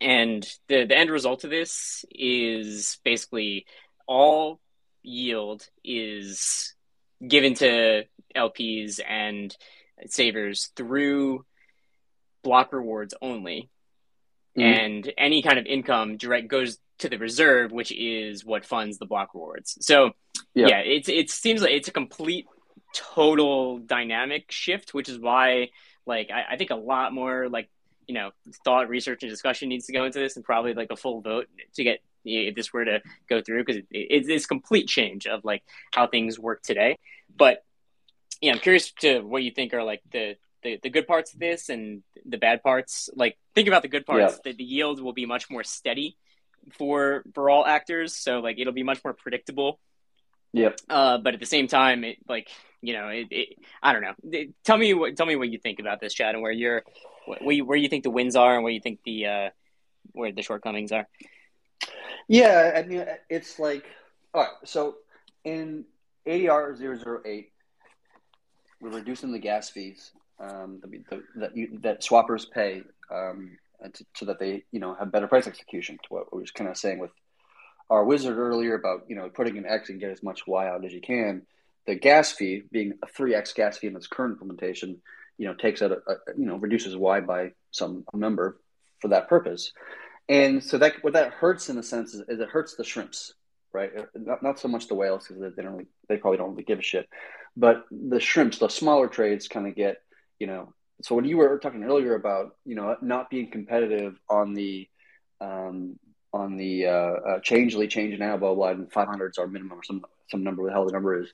And 0.00 0.42
the 0.68 0.86
the 0.86 0.96
end 0.96 1.10
result 1.10 1.44
of 1.44 1.50
this 1.50 2.06
is 2.10 2.98
basically 3.04 3.66
all 4.08 4.58
yield 5.02 5.68
is 5.84 6.74
given 7.28 7.52
to 7.56 8.04
LPs 8.34 9.00
and 9.06 9.54
savers 10.06 10.70
through 10.76 11.44
block 12.42 12.72
rewards 12.72 13.14
only. 13.20 13.68
Mm-hmm. 14.56 14.62
And 14.62 15.12
any 15.18 15.42
kind 15.42 15.58
of 15.58 15.66
income 15.66 16.16
direct 16.16 16.48
goes 16.48 16.78
to 16.98 17.08
the 17.08 17.18
reserve, 17.18 17.72
which 17.72 17.92
is 17.92 18.44
what 18.44 18.64
funds 18.64 18.98
the 18.98 19.06
block 19.06 19.34
rewards. 19.34 19.76
So 19.80 20.12
yeah, 20.54 20.68
yeah 20.68 20.78
it's 20.78 21.08
it 21.08 21.30
seems 21.30 21.60
like 21.60 21.72
it's 21.72 21.88
a 21.88 21.92
complete 21.92 22.46
total 22.94 23.78
dynamic 23.78 24.50
shift, 24.50 24.94
which 24.94 25.08
is 25.08 25.18
why 25.18 25.70
like 26.06 26.30
I, 26.30 26.54
I 26.54 26.56
think 26.56 26.70
a 26.70 26.76
lot 26.76 27.12
more 27.12 27.48
like 27.48 27.68
you 28.06 28.14
know 28.14 28.30
thought 28.64 28.88
research 28.88 29.22
and 29.22 29.30
discussion 29.30 29.68
needs 29.68 29.86
to 29.86 29.92
go 29.92 30.04
into 30.04 30.18
this 30.18 30.36
and 30.36 30.44
probably 30.44 30.74
like 30.74 30.90
a 30.90 30.96
full 30.96 31.20
vote 31.20 31.48
to 31.74 31.84
get 31.84 32.00
if 32.24 32.54
this 32.54 32.72
were 32.72 32.84
to 32.84 33.00
go 33.28 33.40
through 33.40 33.64
because 33.64 33.76
it, 33.76 33.86
it, 33.90 34.28
it's 34.28 34.46
complete 34.46 34.88
change 34.88 35.26
of 35.26 35.44
like 35.44 35.62
how 35.92 36.06
things 36.06 36.38
work 36.38 36.62
today 36.62 36.98
but 37.36 37.64
yeah, 38.40 38.52
I'm 38.52 38.58
curious 38.58 38.92
to 39.00 39.20
what 39.20 39.42
you 39.42 39.50
think 39.50 39.74
are 39.74 39.82
like 39.82 40.02
the, 40.10 40.36
the, 40.62 40.78
the 40.82 40.90
good 40.90 41.06
parts 41.06 41.32
of 41.32 41.40
this 41.40 41.68
and 41.68 42.02
the 42.24 42.38
bad 42.38 42.62
parts. 42.62 43.08
Like 43.14 43.38
think 43.54 43.68
about 43.68 43.82
the 43.82 43.88
good 43.88 44.06
parts. 44.06 44.34
Yeah. 44.34 44.38
That 44.44 44.56
the 44.58 44.64
yield 44.64 45.00
will 45.00 45.12
be 45.12 45.26
much 45.26 45.50
more 45.50 45.64
steady 45.64 46.16
for 46.72 47.22
for 47.34 47.50
all 47.50 47.64
actors. 47.64 48.16
So 48.16 48.40
like 48.40 48.58
it'll 48.58 48.72
be 48.72 48.82
much 48.82 49.02
more 49.04 49.14
predictable. 49.14 49.78
Yep. 50.52 50.80
Uh, 50.88 51.18
but 51.18 51.34
at 51.34 51.40
the 51.40 51.46
same 51.46 51.68
time, 51.68 52.04
it 52.04 52.18
like 52.28 52.48
you 52.82 52.92
know, 52.94 53.08
it, 53.08 53.28
it 53.30 53.48
I 53.82 53.92
don't 53.92 54.02
know. 54.02 54.14
It, 54.24 54.54
tell 54.64 54.76
me 54.76 54.94
what 54.94 55.16
tell 55.16 55.26
me 55.26 55.36
what 55.36 55.50
you 55.50 55.58
think 55.58 55.80
about 55.80 56.00
this, 56.00 56.14
Chad, 56.14 56.34
and 56.34 56.42
where 56.42 56.52
you're 56.52 56.82
where 57.26 57.52
you, 57.52 57.64
where 57.64 57.78
you 57.78 57.88
think 57.88 58.04
the 58.04 58.10
wins 58.10 58.36
are 58.36 58.54
and 58.54 58.62
where 58.62 58.72
you 58.72 58.80
think 58.80 59.00
the 59.04 59.26
uh, 59.26 59.50
where 60.12 60.32
the 60.32 60.42
shortcomings 60.42 60.92
are. 60.92 61.06
Yeah, 62.28 62.72
I 62.76 62.82
mean, 62.82 63.04
it's 63.28 63.58
like 63.58 63.84
all 64.34 64.42
right. 64.42 64.50
So 64.64 64.96
in 65.44 65.84
ADR 66.26 67.22
008, 67.24 67.52
we're 68.80 68.90
reducing 68.90 69.32
the 69.32 69.38
gas 69.38 69.70
fees 69.70 70.12
um, 70.38 70.80
the, 70.82 71.22
that 71.36 71.56
you, 71.56 71.78
that 71.82 72.02
swappers 72.02 72.50
pay 72.50 72.82
um, 73.10 73.56
to, 73.92 74.04
so 74.14 74.26
that 74.26 74.38
they 74.38 74.64
you 74.72 74.80
know 74.80 74.94
have 74.94 75.12
better 75.12 75.26
price 75.26 75.46
execution. 75.46 75.96
To 75.96 76.08
what 76.08 76.34
we 76.34 76.40
were 76.40 76.46
kind 76.54 76.68
of 76.68 76.76
saying 76.76 76.98
with 76.98 77.10
our 77.88 78.04
wizard 78.04 78.36
earlier 78.36 78.74
about 78.74 79.04
you 79.08 79.16
know 79.16 79.28
putting 79.28 79.56
an 79.58 79.66
X 79.66 79.88
and 79.88 80.00
get 80.00 80.10
as 80.10 80.22
much 80.22 80.46
Y 80.46 80.68
out 80.68 80.84
as 80.84 80.92
you 80.92 81.00
can. 81.00 81.42
The 81.86 81.94
gas 81.94 82.32
fee 82.32 82.64
being 82.72 82.94
a 83.02 83.06
three 83.06 83.34
X 83.34 83.52
gas 83.52 83.78
fee 83.78 83.86
in 83.86 83.96
its 83.96 84.08
current 84.08 84.32
implementation, 84.32 85.00
you 85.38 85.46
know, 85.46 85.54
takes 85.54 85.82
out 85.82 85.92
a, 85.92 85.98
a, 86.10 86.16
you 86.36 86.46
know 86.46 86.56
reduces 86.56 86.96
Y 86.96 87.20
by 87.20 87.52
some 87.70 88.04
number 88.12 88.58
for 89.00 89.08
that 89.08 89.28
purpose. 89.28 89.72
And 90.28 90.62
so 90.62 90.78
that 90.78 90.94
what 91.02 91.12
that 91.12 91.32
hurts 91.32 91.68
in 91.68 91.78
a 91.78 91.82
sense 91.82 92.14
is, 92.14 92.22
is 92.28 92.40
it 92.40 92.48
hurts 92.48 92.74
the 92.74 92.82
shrimps, 92.82 93.34
right? 93.72 93.92
Not, 94.14 94.42
not 94.42 94.58
so 94.58 94.66
much 94.68 94.88
the 94.88 94.96
whales 94.96 95.28
because 95.28 95.54
they 95.54 95.62
don't 95.62 95.72
really, 95.72 95.86
they 96.08 96.16
probably 96.16 96.38
don't 96.38 96.50
really 96.50 96.64
give 96.64 96.80
a 96.80 96.82
shit, 96.82 97.08
but 97.56 97.86
the 97.90 98.20
shrimps, 98.20 98.58
the 98.58 98.68
smaller 98.68 99.08
trades, 99.08 99.48
kind 99.48 99.66
of 99.66 99.74
get 99.74 100.02
you 100.38 100.46
know. 100.46 100.72
So 101.02 101.14
when 101.14 101.24
you 101.24 101.36
were 101.36 101.58
talking 101.58 101.84
earlier 101.84 102.14
about 102.14 102.56
you 102.64 102.74
know 102.74 102.96
not 103.02 103.30
being 103.30 103.50
competitive 103.50 104.18
on 104.28 104.54
the 104.54 104.88
um, 105.40 105.98
on 106.32 106.56
the 106.56 106.86
uh, 106.86 106.90
uh, 106.90 107.40
Changelly 107.40 107.88
change 107.88 108.18
now 108.18 108.36
blah 108.36 108.54
blah 108.54 108.74
blah, 108.74 108.82
and 108.82 108.90
500s 108.90 109.38
are 109.38 109.46
minimum 109.46 109.78
or 109.78 109.84
some 109.84 110.04
some 110.30 110.42
number 110.42 110.62
what 110.62 110.68
the 110.68 110.72
hell 110.74 110.86
the 110.86 110.92
number 110.92 111.20
is 111.20 111.32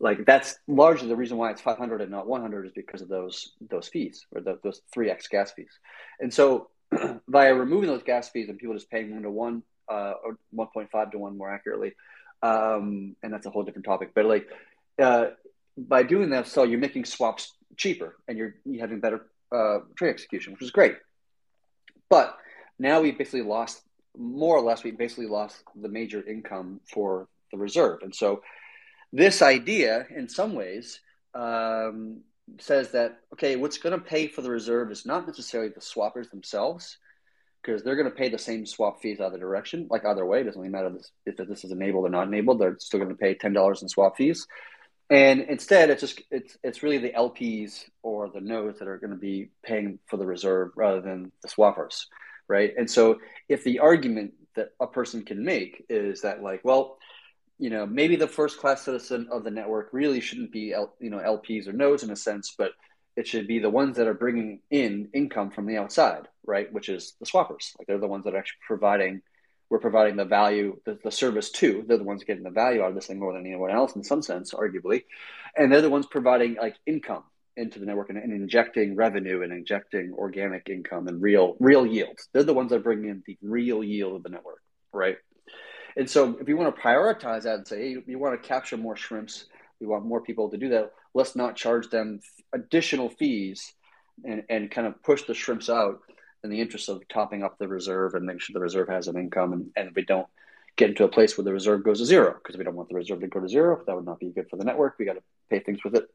like 0.00 0.24
that's 0.24 0.56
largely 0.68 1.08
the 1.08 1.16
reason 1.16 1.36
why 1.36 1.50
it's 1.50 1.60
500 1.60 2.00
and 2.00 2.10
not 2.10 2.26
100 2.26 2.66
is 2.66 2.72
because 2.72 3.02
of 3.02 3.08
those 3.08 3.52
those 3.68 3.88
fees 3.88 4.26
or 4.32 4.40
the, 4.40 4.58
those 4.62 4.80
3x 4.96 5.28
gas 5.28 5.52
fees 5.52 5.70
and 6.20 6.32
so 6.32 6.68
via 7.28 7.54
removing 7.54 7.88
those 7.88 8.02
gas 8.02 8.28
fees 8.28 8.48
and 8.48 8.58
people 8.58 8.74
just 8.74 8.90
paying 8.90 9.12
one 9.12 9.22
to 9.22 9.30
one 9.30 9.62
uh, 9.90 10.14
or 10.24 10.38
1.5 10.54 11.12
to 11.12 11.18
one 11.18 11.36
more 11.36 11.50
accurately 11.50 11.94
um, 12.42 13.16
and 13.22 13.32
that's 13.32 13.46
a 13.46 13.50
whole 13.50 13.64
different 13.64 13.86
topic 13.86 14.12
but 14.14 14.24
like 14.24 14.48
uh, 15.00 15.26
by 15.86 16.02
doing 16.02 16.30
that, 16.30 16.48
so 16.48 16.64
you're 16.64 16.80
making 16.80 17.04
swaps 17.04 17.52
cheaper 17.76 18.16
and 18.26 18.36
you're, 18.36 18.54
you're 18.64 18.80
having 18.80 19.00
better 19.00 19.26
uh, 19.54 19.78
trade 19.96 20.10
execution, 20.10 20.52
which 20.52 20.62
is 20.62 20.70
great. 20.70 20.96
But 22.10 22.36
now 22.78 23.00
we 23.00 23.12
basically 23.12 23.42
lost 23.42 23.82
more 24.16 24.56
or 24.56 24.62
less. 24.62 24.82
We 24.82 24.90
basically 24.90 25.26
lost 25.26 25.62
the 25.80 25.88
major 25.88 26.22
income 26.26 26.80
for 26.92 27.28
the 27.52 27.58
reserve, 27.58 28.02
and 28.02 28.14
so 28.14 28.42
this 29.12 29.40
idea, 29.40 30.06
in 30.14 30.28
some 30.28 30.54
ways, 30.54 31.00
um, 31.34 32.20
says 32.58 32.90
that 32.92 33.20
okay, 33.32 33.56
what's 33.56 33.78
going 33.78 33.98
to 33.98 34.04
pay 34.04 34.26
for 34.26 34.42
the 34.42 34.50
reserve 34.50 34.90
is 34.90 35.06
not 35.06 35.26
necessarily 35.26 35.70
the 35.70 35.80
swappers 35.80 36.30
themselves, 36.30 36.98
because 37.62 37.82
they're 37.82 37.96
going 37.96 38.10
to 38.10 38.14
pay 38.14 38.28
the 38.28 38.38
same 38.38 38.66
swap 38.66 39.00
fees 39.00 39.20
either 39.20 39.38
direction, 39.38 39.86
like 39.90 40.04
either 40.04 40.26
way. 40.26 40.40
It 40.40 40.44
doesn't 40.44 40.60
really 40.60 40.72
matter 40.72 40.90
if 41.26 41.36
this 41.36 41.64
is 41.64 41.72
enabled 41.72 42.06
or 42.06 42.10
not 42.10 42.26
enabled. 42.26 42.58
They're 42.58 42.76
still 42.78 43.00
going 43.00 43.10
to 43.10 43.16
pay 43.16 43.34
ten 43.34 43.52
dollars 43.52 43.82
in 43.82 43.88
swap 43.88 44.16
fees. 44.16 44.46
And 45.10 45.42
instead, 45.42 45.88
it's 45.90 46.02
just 46.02 46.20
it's 46.30 46.56
it's 46.62 46.82
really 46.82 46.98
the 46.98 47.10
LPs 47.12 47.84
or 48.02 48.28
the 48.28 48.40
nodes 48.40 48.78
that 48.78 48.88
are 48.88 48.98
going 48.98 49.12
to 49.12 49.16
be 49.16 49.48
paying 49.62 49.98
for 50.06 50.18
the 50.18 50.26
reserve 50.26 50.72
rather 50.76 51.00
than 51.00 51.32
the 51.42 51.48
swappers, 51.48 52.04
right? 52.46 52.74
And 52.76 52.90
so, 52.90 53.18
if 53.48 53.64
the 53.64 53.78
argument 53.78 54.34
that 54.54 54.72
a 54.80 54.86
person 54.86 55.24
can 55.24 55.44
make 55.44 55.86
is 55.88 56.22
that 56.22 56.42
like, 56.42 56.60
well, 56.62 56.98
you 57.58 57.70
know, 57.70 57.86
maybe 57.86 58.16
the 58.16 58.28
first 58.28 58.58
class 58.58 58.82
citizen 58.82 59.28
of 59.32 59.44
the 59.44 59.50
network 59.50 59.88
really 59.92 60.20
shouldn't 60.20 60.52
be 60.52 60.74
L, 60.74 60.94
you 61.00 61.08
know 61.08 61.18
LPs 61.18 61.66
or 61.66 61.72
nodes 61.72 62.02
in 62.02 62.10
a 62.10 62.16
sense, 62.16 62.54
but 62.56 62.72
it 63.16 63.26
should 63.26 63.48
be 63.48 63.58
the 63.58 63.70
ones 63.70 63.96
that 63.96 64.06
are 64.06 64.14
bringing 64.14 64.60
in 64.70 65.08
income 65.14 65.50
from 65.50 65.66
the 65.66 65.78
outside, 65.78 66.28
right? 66.46 66.72
Which 66.72 66.90
is 66.90 67.14
the 67.18 67.26
swappers. 67.26 67.72
Like 67.78 67.86
they're 67.86 67.98
the 67.98 68.06
ones 68.06 68.24
that 68.24 68.34
are 68.34 68.38
actually 68.38 68.60
providing 68.66 69.22
we're 69.70 69.78
providing 69.78 70.16
the 70.16 70.24
value, 70.24 70.78
the, 70.84 70.98
the 71.04 71.10
service 71.10 71.50
to. 71.50 71.84
They're 71.86 71.98
the 71.98 72.04
ones 72.04 72.24
getting 72.24 72.42
the 72.42 72.50
value 72.50 72.82
out 72.82 72.90
of 72.90 72.94
this 72.94 73.06
thing 73.06 73.18
more 73.18 73.32
than 73.32 73.46
anyone 73.46 73.70
else, 73.70 73.96
in 73.96 74.02
some 74.02 74.22
sense, 74.22 74.54
arguably, 74.54 75.04
and 75.56 75.70
they're 75.70 75.82
the 75.82 75.90
ones 75.90 76.06
providing 76.06 76.56
like 76.56 76.76
income 76.86 77.24
into 77.56 77.80
the 77.80 77.86
network 77.86 78.08
and, 78.08 78.18
and 78.18 78.32
injecting 78.32 78.94
revenue 78.94 79.42
and 79.42 79.52
injecting 79.52 80.14
organic 80.16 80.68
income 80.68 81.08
and 81.08 81.20
real 81.20 81.56
real 81.58 81.84
yields. 81.84 82.28
They're 82.32 82.44
the 82.44 82.54
ones 82.54 82.70
that 82.70 82.84
bring 82.84 83.04
in 83.04 83.22
the 83.26 83.36
real 83.42 83.82
yield 83.84 84.16
of 84.16 84.22
the 84.22 84.30
network, 84.30 84.62
right? 84.92 85.16
And 85.96 86.08
so, 86.08 86.38
if 86.40 86.48
you 86.48 86.56
want 86.56 86.74
to 86.74 86.80
prioritize 86.80 87.42
that 87.42 87.56
and 87.56 87.68
say, 87.68 87.94
hey, 87.94 87.96
you 88.06 88.18
want 88.18 88.40
to 88.40 88.48
capture 88.48 88.76
more 88.76 88.96
shrimps, 88.96 89.46
we 89.80 89.86
want 89.86 90.06
more 90.06 90.20
people 90.20 90.48
to 90.50 90.56
do 90.56 90.68
that. 90.70 90.92
Let's 91.12 91.34
not 91.34 91.56
charge 91.56 91.90
them 91.90 92.20
additional 92.54 93.08
fees 93.08 93.72
and, 94.24 94.44
and 94.48 94.70
kind 94.70 94.86
of 94.86 95.02
push 95.02 95.24
the 95.24 95.34
shrimps 95.34 95.68
out 95.68 96.00
in 96.44 96.50
the 96.50 96.60
interest 96.60 96.88
of 96.88 97.06
topping 97.08 97.42
up 97.42 97.58
the 97.58 97.68
reserve 97.68 98.14
and 98.14 98.24
making 98.24 98.40
sure 98.40 98.54
the 98.54 98.60
reserve 98.60 98.88
has 98.88 99.08
an 99.08 99.16
income 99.16 99.52
and, 99.52 99.70
and 99.76 99.94
we 99.94 100.04
don't 100.04 100.28
get 100.76 100.90
into 100.90 101.04
a 101.04 101.08
place 101.08 101.36
where 101.36 101.44
the 101.44 101.52
reserve 101.52 101.84
goes 101.84 101.98
to 101.98 102.06
zero 102.06 102.34
because 102.34 102.56
we 102.56 102.64
don't 102.64 102.76
want 102.76 102.88
the 102.88 102.94
reserve 102.94 103.20
to 103.20 103.26
go 103.26 103.40
to 103.40 103.48
zero. 103.48 103.82
That 103.86 103.96
would 103.96 104.06
not 104.06 104.20
be 104.20 104.30
good 104.30 104.48
for 104.48 104.56
the 104.56 104.64
network. 104.64 104.94
We 104.98 105.04
got 105.04 105.14
to 105.14 105.22
pay 105.50 105.58
things 105.58 105.82
with 105.84 105.96
it. 105.96 106.08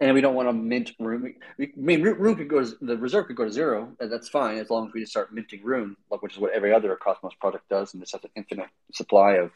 And 0.00 0.14
we 0.14 0.20
don't 0.20 0.34
want 0.34 0.48
to 0.48 0.52
mint 0.52 0.92
Rune. 1.00 1.34
We, 1.58 1.66
I 1.66 1.70
mean, 1.74 2.02
Rune 2.02 2.36
could 2.36 2.48
go 2.48 2.64
to, 2.64 2.76
the 2.80 2.96
reserve 2.96 3.26
could 3.26 3.36
go 3.36 3.44
to 3.44 3.50
zero, 3.50 3.90
and 3.98 4.12
that's 4.12 4.28
fine 4.28 4.58
as 4.58 4.70
long 4.70 4.86
as 4.86 4.92
we 4.92 5.00
just 5.00 5.10
start 5.10 5.32
minting 5.32 5.64
Rune, 5.64 5.96
which 6.08 6.34
is 6.34 6.38
what 6.38 6.52
every 6.52 6.72
other 6.72 6.94
Cosmos 6.94 7.34
product 7.40 7.68
does, 7.68 7.92
and 7.92 8.02
just 8.02 8.12
have 8.12 8.22
an 8.22 8.30
infinite 8.36 8.68
supply 8.92 9.32
of 9.34 9.50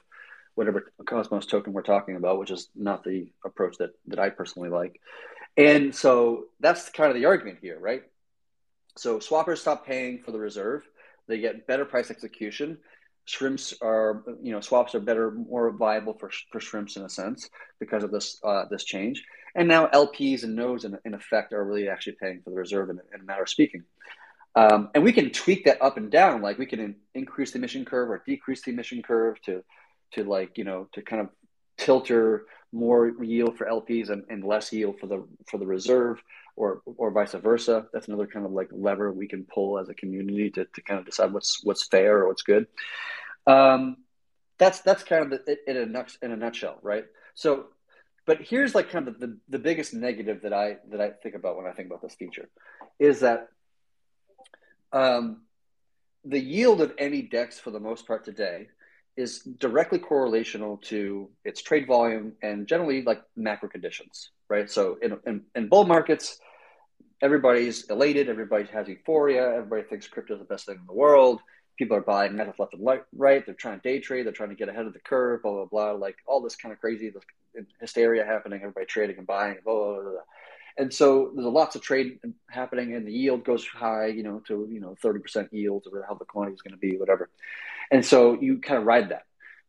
whatever 0.54 0.92
Cosmos 1.06 1.46
token 1.46 1.72
we're 1.72 1.82
talking 1.82 2.16
about, 2.16 2.38
which 2.38 2.50
is 2.50 2.68
not 2.74 3.04
the 3.04 3.28
approach 3.44 3.76
that 3.78 3.90
that 4.08 4.18
I 4.18 4.30
personally 4.30 4.68
like. 4.68 5.00
And 5.56 5.94
so 5.94 6.46
that's 6.60 6.88
kind 6.88 7.10
of 7.10 7.16
the 7.16 7.26
argument 7.26 7.58
here, 7.60 7.78
right? 7.78 8.02
So 8.96 9.18
swappers 9.18 9.58
stop 9.58 9.86
paying 9.86 10.22
for 10.22 10.32
the 10.32 10.38
reserve. 10.38 10.82
They 11.28 11.38
get 11.38 11.66
better 11.66 11.84
price 11.84 12.10
execution. 12.10 12.78
Shrimps 13.24 13.74
are, 13.80 14.24
you 14.42 14.52
know, 14.52 14.60
swaps 14.60 14.94
are 14.94 15.00
better, 15.00 15.30
more 15.30 15.70
viable 15.70 16.14
for, 16.14 16.30
for 16.50 16.60
shrimps 16.60 16.96
in 16.96 17.04
a 17.04 17.08
sense 17.08 17.48
because 17.78 18.02
of 18.02 18.10
this 18.10 18.40
uh, 18.44 18.64
this 18.70 18.84
change. 18.84 19.24
And 19.54 19.68
now 19.68 19.86
LPs 19.86 20.42
and 20.44 20.56
nodes 20.56 20.84
in, 20.84 20.98
in 21.04 21.14
effect 21.14 21.52
are 21.52 21.64
really 21.64 21.88
actually 21.88 22.16
paying 22.20 22.40
for 22.42 22.50
the 22.50 22.56
reserve 22.56 22.90
in, 22.90 22.98
in 23.14 23.20
a 23.20 23.24
matter 23.24 23.42
of 23.42 23.48
speaking. 23.48 23.84
Um, 24.54 24.90
and 24.94 25.04
we 25.04 25.12
can 25.12 25.30
tweak 25.30 25.64
that 25.64 25.80
up 25.80 25.96
and 25.96 26.10
down. 26.10 26.42
Like 26.42 26.58
we 26.58 26.66
can 26.66 26.80
in, 26.80 26.96
increase 27.14 27.52
the 27.52 27.58
emission 27.58 27.84
curve 27.84 28.10
or 28.10 28.22
decrease 28.26 28.62
the 28.62 28.72
emission 28.72 29.02
curve 29.02 29.40
to, 29.42 29.62
to 30.14 30.24
like 30.24 30.58
you 30.58 30.64
know 30.64 30.88
to 30.92 31.02
kind 31.02 31.22
of 31.22 31.28
tilter 31.78 32.46
more 32.72 33.12
yield 33.22 33.56
for 33.56 33.66
LPs 33.66 34.10
and, 34.10 34.24
and 34.28 34.44
less 34.44 34.72
yield 34.72 34.98
for 34.98 35.06
the 35.06 35.26
for 35.48 35.58
the 35.58 35.66
reserve 35.66 36.22
or 36.56 36.82
or 36.84 37.10
vice 37.10 37.32
versa. 37.32 37.86
That's 37.92 38.08
another 38.08 38.26
kind 38.26 38.46
of 38.46 38.52
like 38.52 38.68
lever 38.72 39.12
we 39.12 39.28
can 39.28 39.44
pull 39.44 39.78
as 39.78 39.88
a 39.88 39.94
community 39.94 40.50
to, 40.50 40.64
to 40.64 40.82
kind 40.82 41.00
of 41.00 41.06
decide 41.06 41.32
what's 41.32 41.64
what's 41.64 41.86
fair 41.86 42.18
or 42.18 42.28
what's 42.28 42.42
good. 42.42 42.66
Um, 43.46 43.98
that's 44.58 44.80
that's 44.80 45.02
kind 45.02 45.32
of 45.32 45.44
the, 45.44 45.58
in 45.66 45.76
a 45.76 46.06
in 46.24 46.32
a 46.32 46.36
nutshell, 46.36 46.78
right? 46.82 47.04
So, 47.34 47.66
but 48.26 48.42
here's 48.42 48.74
like 48.74 48.90
kind 48.90 49.08
of 49.08 49.18
the, 49.18 49.38
the 49.48 49.58
biggest 49.58 49.94
negative 49.94 50.42
that 50.42 50.52
I 50.52 50.76
that 50.90 51.00
I 51.00 51.10
think 51.10 51.34
about 51.34 51.56
when 51.56 51.66
I 51.66 51.72
think 51.72 51.88
about 51.88 52.02
this 52.02 52.14
feature 52.14 52.48
is 52.98 53.20
that 53.20 53.48
um, 54.92 55.42
the 56.24 56.38
yield 56.38 56.80
of 56.80 56.92
any 56.98 57.22
DEX 57.22 57.58
for 57.58 57.70
the 57.70 57.80
most 57.80 58.06
part 58.06 58.24
today 58.24 58.68
is 59.16 59.40
directly 59.40 59.98
correlational 59.98 60.80
to 60.82 61.28
its 61.44 61.60
trade 61.62 61.86
volume 61.86 62.32
and 62.42 62.66
generally 62.66 63.02
like 63.02 63.22
macro 63.36 63.68
conditions, 63.68 64.30
right? 64.52 64.70
So 64.70 64.98
in, 65.00 65.18
in, 65.26 65.42
in 65.54 65.68
bull 65.68 65.86
markets, 65.86 66.38
everybody's 67.22 67.84
elated, 67.84 68.28
everybody 68.28 68.66
has 68.66 68.86
euphoria, 68.86 69.54
everybody 69.56 69.82
thinks 69.84 70.06
crypto 70.06 70.34
is 70.34 70.40
the 70.40 70.44
best 70.44 70.66
thing 70.66 70.76
in 70.76 70.86
the 70.86 70.92
world. 70.92 71.40
People 71.78 71.96
are 71.96 72.02
buying 72.02 72.36
metals 72.36 72.56
left 72.58 72.74
and 72.74 72.86
right. 73.16 73.44
They're 73.46 73.54
trying 73.54 73.80
to 73.80 73.82
day 73.82 73.98
trade. 73.98 74.26
They're 74.26 74.32
trying 74.32 74.50
to 74.50 74.54
get 74.54 74.68
ahead 74.68 74.86
of 74.86 74.92
the 74.92 75.00
curve. 75.00 75.42
Blah 75.42 75.52
blah 75.52 75.64
blah. 75.64 75.92
Like 75.92 76.16
all 76.26 76.42
this 76.42 76.54
kind 76.54 76.70
of 76.72 76.78
crazy 76.78 77.10
hysteria 77.80 78.26
happening. 78.26 78.60
Everybody 78.60 78.84
trading 78.84 79.16
and 79.16 79.26
buying. 79.26 79.56
Blah 79.64 79.74
blah 79.74 79.94
blah. 79.94 80.02
blah. 80.02 80.20
And 80.76 80.92
so 80.92 81.32
there's 81.34 81.46
lots 81.46 81.74
of 81.74 81.82
trade 81.82 82.18
happening, 82.48 82.94
and 82.94 83.06
the 83.06 83.12
yield 83.12 83.44
goes 83.44 83.66
high, 83.66 84.06
you 84.06 84.22
know, 84.22 84.42
to 84.48 84.68
you 84.70 84.80
know 84.80 84.94
30% 85.02 85.48
yield 85.50 85.86
or 85.90 86.04
how 86.06 86.14
the 86.14 86.26
quantity 86.26 86.54
is 86.54 86.62
going 86.62 86.72
to 86.72 86.78
be, 86.78 86.98
whatever. 86.98 87.30
And 87.90 88.04
so 88.04 88.38
you 88.40 88.58
kind 88.58 88.78
of 88.78 88.84
ride 88.84 89.08
that. 89.08 89.24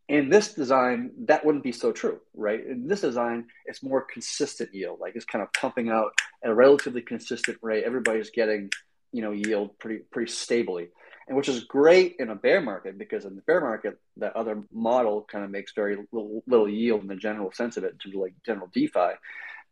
In 0.10 0.30
this 0.30 0.54
design, 0.54 1.12
that 1.26 1.46
wouldn't 1.46 1.64
be 1.64 1.72
so 1.72 1.92
true, 1.92 2.20
right? 2.34 2.66
In 2.66 2.88
this 2.88 3.02
design, 3.02 3.46
it's 3.66 3.82
more 3.82 4.02
consistent 4.02 4.74
yield, 4.74 5.00
like 5.00 5.16
it's 5.16 5.26
kind 5.26 5.42
of 5.42 5.54
pumping 5.54 5.90
out 5.90 6.12
at 6.44 6.50
a 6.50 6.54
relatively 6.54 7.02
consistent 7.02 7.58
rate. 7.62 7.86
Everybody's 7.86 8.30
getting, 8.30 8.70
you 9.14 9.22
know, 9.22 9.32
yield 9.32 9.80
pretty 9.80 10.00
pretty 10.12 10.30
stably, 10.32 10.90
and 11.28 11.38
which 11.38 11.48
is 11.48 11.64
great 11.64 12.18
in 12.20 12.30
a 12.30 12.36
bear 12.36 12.60
market 12.60 12.98
because 12.98 13.24
in 13.24 13.36
the 13.36 13.42
bear 13.44 13.62
market, 13.62 13.98
that 14.18 14.36
other 14.36 14.64
model 14.74 15.22
kind 15.22 15.46
of 15.46 15.52
makes 15.52 15.72
very 15.74 15.96
little, 16.12 16.44
little 16.48 16.70
yield 16.70 17.02
in 17.02 17.08
the 17.08 17.16
general 17.16 17.54
sense 17.54 17.78
of 17.78 17.86
it, 17.86 17.98
to 18.00 18.20
like 18.20 18.34
general 18.46 18.70
DeFi. 18.74 19.12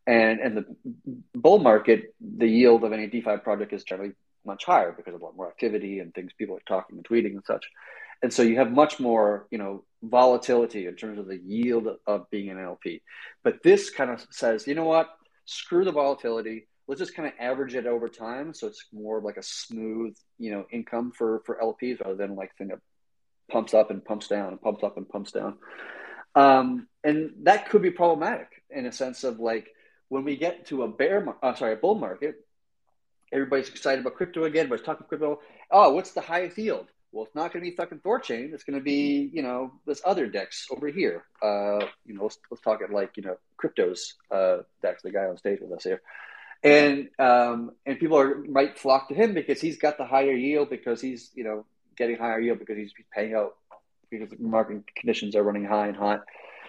And 0.08 0.40
in 0.40 0.56
the 0.56 0.66
bull 1.36 1.60
market, 1.60 2.16
the 2.20 2.48
yield 2.48 2.84
of 2.86 2.94
any 2.94 3.08
DeFi 3.08 3.38
project 3.38 3.74
is 3.74 3.84
generally 3.84 4.14
much 4.46 4.66
higher 4.66 4.92
because 4.92 5.14
of 5.14 5.22
a 5.22 5.24
lot 5.24 5.36
more 5.36 5.48
activity 5.48 6.00
and 6.00 6.14
things 6.14 6.32
people 6.38 6.56
are 6.56 6.62
talking 6.66 6.98
and 6.98 7.06
tweeting 7.06 7.34
and 7.34 7.46
such 7.46 7.66
and 8.22 8.32
so 8.34 8.42
you 8.44 8.58
have 8.58 8.72
much 8.72 9.00
more 9.00 9.48
you 9.52 9.58
know 9.58 9.84
volatility 10.04 10.88
in 10.88 10.96
terms 10.96 11.20
of 11.20 11.28
the 11.28 11.38
yield 11.38 11.88
of 12.08 12.30
being 12.30 12.50
an 12.50 12.60
LP. 12.60 13.02
But 13.44 13.62
this 13.64 13.90
kind 13.90 14.10
of 14.10 14.26
says, 14.32 14.66
you 14.66 14.76
know 14.76 14.86
what, 14.86 15.10
screw 15.46 15.86
the 15.86 15.92
volatility. 15.92 16.68
Let's 16.88 17.00
just 17.00 17.16
kind 17.16 17.28
of 17.28 17.34
average 17.40 17.76
it 17.76 17.86
over 17.86 18.10
time, 18.10 18.54
so 18.54 18.68
it's 18.68 18.86
more 18.92 19.20
of 19.20 19.24
like 19.24 19.38
a 19.38 19.44
smooth, 19.44 20.16
you 20.40 20.52
know, 20.52 20.66
income 20.72 21.12
for 21.12 21.42
for 21.46 21.60
LPs 21.62 22.02
rather 22.02 22.16
than 22.16 22.36
like 22.36 22.56
thing 22.58 22.70
that 22.70 22.80
pumps 23.50 23.74
up 23.74 23.92
and 23.92 24.04
pumps 24.04 24.28
down 24.28 24.50
and 24.50 24.62
pumps 24.62 24.84
up 24.84 24.98
and 24.98 25.08
pumps 25.08 25.32
down. 25.32 25.58
Um, 26.36 26.88
and 27.04 27.32
that 27.44 27.70
could 27.70 27.82
be 27.82 27.92
problematic 27.92 28.48
in 28.70 28.86
a 28.86 28.92
sense 28.92 29.24
of 29.24 29.40
like 29.40 29.68
when 30.10 30.24
we 30.24 30.36
get 30.36 30.66
to 30.68 30.84
a 30.84 30.88
bear, 30.88 31.36
uh, 31.42 31.54
sorry, 31.56 31.74
a 31.74 31.78
bull 31.78 31.96
market, 31.96 32.36
everybody's 33.32 33.70
excited 33.70 34.02
about 34.02 34.16
crypto 34.16 34.44
again. 34.44 34.66
Everybody's 34.66 34.86
talking 34.86 35.08
crypto. 35.08 35.40
Oh, 35.70 35.94
what's 35.94 36.12
the 36.12 36.22
highest 36.22 36.58
yield? 36.58 36.88
Well, 37.12 37.26
it's 37.26 37.36
not 37.36 37.52
going 37.52 37.66
to 37.66 37.70
be 37.70 37.76
fucking 37.76 38.00
Thorchain. 38.00 38.54
It's 38.54 38.64
going 38.64 38.80
to 38.80 38.84
be, 38.84 39.30
you 39.34 39.42
know, 39.42 39.74
this 39.86 40.02
other 40.06 40.28
Dex 40.28 40.68
over 40.72 40.88
here. 40.88 41.26
Uh, 41.42 41.86
you 42.06 42.14
know, 42.14 42.24
let's, 42.24 42.40
let's 42.50 42.62
talk 42.62 42.82
it 42.82 42.92
like, 42.92 43.18
you 43.18 43.24
know, 43.24 43.38
cryptos 43.62 44.14
uh, 44.32 44.64
Dex, 44.82 45.02
the 45.04 45.12
guy 45.12 45.26
on 45.26 45.38
stage 45.38 45.60
with 45.62 45.74
us 45.74 45.84
here. 45.84 46.02
And 46.64 47.10
um, 47.18 47.72
and 47.86 48.00
people 48.00 48.18
are 48.20 48.38
might 48.44 48.78
flock 48.78 49.10
to 49.10 49.16
him 49.16 49.34
because 49.34 49.60
he's 49.60 49.78
got 49.78 49.98
the 49.98 50.06
higher 50.06 50.32
yield 50.32 50.70
because 50.70 51.02
he's, 51.02 51.32
you 51.34 51.44
know, 51.44 51.66
getting 51.98 52.18
higher 52.18 52.40
yield 52.40 52.60
because 52.60 52.78
he's 52.78 52.94
paying 53.12 53.34
out 53.34 53.56
because 54.10 54.30
the 54.30 54.38
market 54.40 54.84
conditions 54.96 55.36
are 55.36 55.44
running 55.44 55.66
high 55.66 55.88
and 55.88 55.98
hot. 55.98 56.24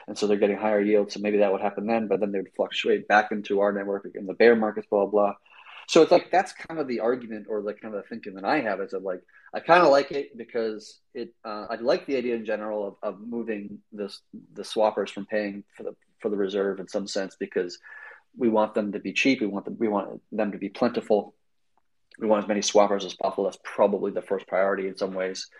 And 0.08 0.18
so 0.18 0.26
they're 0.26 0.38
getting 0.38 0.56
higher 0.56 0.80
yield. 0.80 1.12
So 1.12 1.20
maybe 1.20 1.38
that 1.38 1.52
would 1.52 1.60
happen 1.60 1.86
then, 1.86 2.08
but 2.08 2.20
then 2.20 2.32
they 2.32 2.38
would 2.38 2.52
fluctuate 2.56 3.06
back 3.06 3.32
into 3.32 3.60
our 3.60 3.72
network 3.72 4.08
in 4.14 4.26
the 4.26 4.34
bear 4.34 4.56
markets, 4.56 4.86
blah, 4.90 5.06
blah. 5.06 5.34
So 5.92 6.00
it's 6.00 6.10
like 6.10 6.30
that's 6.30 6.54
kind 6.54 6.80
of 6.80 6.88
the 6.88 7.00
argument 7.00 7.48
or 7.50 7.60
the 7.60 7.74
kind 7.74 7.94
of 7.94 8.02
the 8.02 8.08
thinking 8.08 8.32
that 8.36 8.46
I 8.46 8.60
have 8.60 8.80
is 8.80 8.94
of 8.94 9.02
like 9.02 9.20
I 9.52 9.60
kind 9.60 9.82
of 9.82 9.90
like 9.90 10.10
it 10.10 10.38
because 10.38 11.00
it 11.12 11.34
uh, 11.44 11.66
I 11.68 11.74
like 11.74 12.06
the 12.06 12.16
idea 12.16 12.34
in 12.34 12.46
general 12.46 12.88
of, 12.88 12.94
of 13.02 13.20
moving 13.20 13.78
this 13.92 14.22
the 14.54 14.62
swappers 14.62 15.10
from 15.10 15.26
paying 15.26 15.64
for 15.76 15.82
the 15.82 15.94
for 16.18 16.30
the 16.30 16.36
reserve 16.38 16.80
in 16.80 16.88
some 16.88 17.06
sense 17.06 17.36
because 17.38 17.78
we 18.38 18.48
want 18.48 18.72
them 18.72 18.92
to 18.92 19.00
be 19.00 19.12
cheap. 19.12 19.42
We 19.42 19.48
want 19.48 19.66
them 19.66 19.76
we 19.78 19.88
want 19.88 20.22
them 20.32 20.52
to 20.52 20.56
be 20.56 20.70
plentiful. 20.70 21.34
We 22.18 22.26
want 22.26 22.44
as 22.44 22.48
many 22.48 22.62
swappers 22.62 23.04
as 23.04 23.12
possible. 23.12 23.44
That's 23.44 23.58
probably 23.62 24.12
the 24.12 24.22
first 24.22 24.46
priority 24.46 24.88
in 24.88 24.96
some 24.96 25.12
ways 25.12 25.50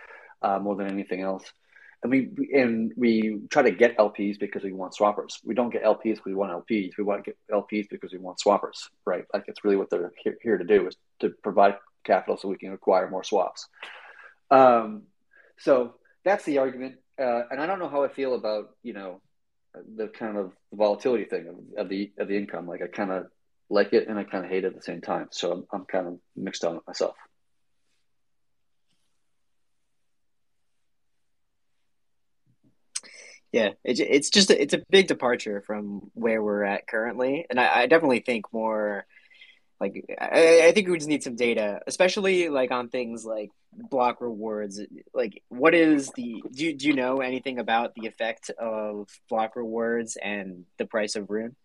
uh, 0.41 0.59
more 0.59 0.77
than 0.77 0.87
anything 0.87 1.21
else 1.21 1.45
and 2.03 2.11
we 2.11 2.31
and 2.53 2.93
we 2.97 3.41
try 3.49 3.63
to 3.63 3.71
get 3.71 3.97
LPs 3.97 4.39
because 4.39 4.65
we 4.65 4.73
want 4.73 4.95
swappers. 4.95 5.39
We 5.45 5.55
don't 5.55 5.71
get 5.71 5.85
LPs 5.85 6.03
because 6.03 6.27
we 6.27 6.35
want 6.35 6.53
LPs. 6.53 6.93
We 6.99 7.05
want 7.05 7.25
to 7.25 7.31
get 7.31 7.39
LPs 7.51 7.89
because 7.89 8.13
we 8.13 8.19
want 8.19 8.39
swappers, 8.45 8.89
right? 9.07 9.25
Like 9.33 9.45
it's 9.47 9.65
really 9.65 9.77
what 9.77 9.91
they're 9.91 10.13
here, 10.23 10.37
here 10.43 10.59
to 10.59 10.65
do 10.65 10.89
is 10.89 10.97
to 11.21 11.31
provide 11.43 11.77
capital 12.05 12.37
so 12.37 12.49
we 12.49 12.57
can 12.57 12.73
acquire 12.73 13.09
more 13.09 13.23
swaps. 13.23 13.69
Um, 14.51 15.03
so 15.59 15.95
that's 16.25 16.45
the 16.45 16.59
argument, 16.59 16.97
uh, 17.21 17.43
and 17.51 17.61
I 17.61 17.67
don't 17.67 17.79
know 17.79 17.89
how 17.89 18.03
I 18.03 18.09
feel 18.09 18.35
about 18.35 18.71
you 18.83 18.95
know 18.95 19.21
the 19.97 20.09
kind 20.09 20.37
of 20.37 20.53
volatility 20.73 21.25
thing 21.25 21.49
of, 21.49 21.85
of 21.85 21.89
the 21.89 22.13
of 22.19 22.27
the 22.27 22.37
income. 22.37 22.67
Like 22.67 22.83
I 22.83 22.89
kind 22.89 23.13
of 23.13 23.27
like 23.71 23.93
it 23.93 24.09
and 24.09 24.19
I 24.19 24.25
kind 24.25 24.45
of 24.45 24.51
hate 24.51 24.65
it 24.65 24.69
at 24.69 24.75
the 24.75 24.83
same 24.83 25.01
time. 25.01 25.29
So 25.31 25.53
I'm, 25.53 25.67
I'm 25.73 25.85
kind 25.87 26.07
of 26.07 26.19
mixed 26.37 26.65
on 26.65 26.77
it 26.77 26.83
myself. 26.87 27.15
Yeah, 33.53 33.71
it, 33.85 34.01
it's 34.01 34.31
just 34.31 34.51
a, 34.51 34.61
it's 34.61 34.75
a 34.75 34.83
big 34.89 35.09
departure 35.09 35.63
from 35.67 36.11
where 36.15 36.43
we're 36.43 36.65
at 36.65 36.87
currently, 36.87 37.47
and 37.51 37.61
I, 37.61 37.83
I 37.83 37.87
definitely 37.87 38.21
think 38.21 38.53
more 38.53 39.07
like 39.79 40.05
I, 40.19 40.69
I, 40.69 40.73
think 40.73 40.89
we 40.89 40.97
just 40.97 41.09
need 41.09 41.23
some 41.23 41.37
data, 41.37 41.81
especially 41.87 42.49
like 42.49 42.71
on 42.71 42.89
things 42.89 43.25
like 43.27 43.51
block 43.73 44.21
rewards. 44.21 44.81
Like, 45.13 45.43
what 45.49 45.75
is 45.75 46.11
the 46.15 46.43
do 46.53 46.65
you, 46.65 46.75
do 46.75 46.87
you 46.87 46.95
know 46.95 47.21
anything 47.21 47.59
about 47.59 47.95
the 47.95 48.07
effect 48.07 48.51
of 48.51 49.09
block 49.29 49.55
rewards 49.57 50.17
and 50.17 50.65
the 50.79 50.87
price 50.87 51.15
of 51.17 51.29
Rune? 51.29 51.57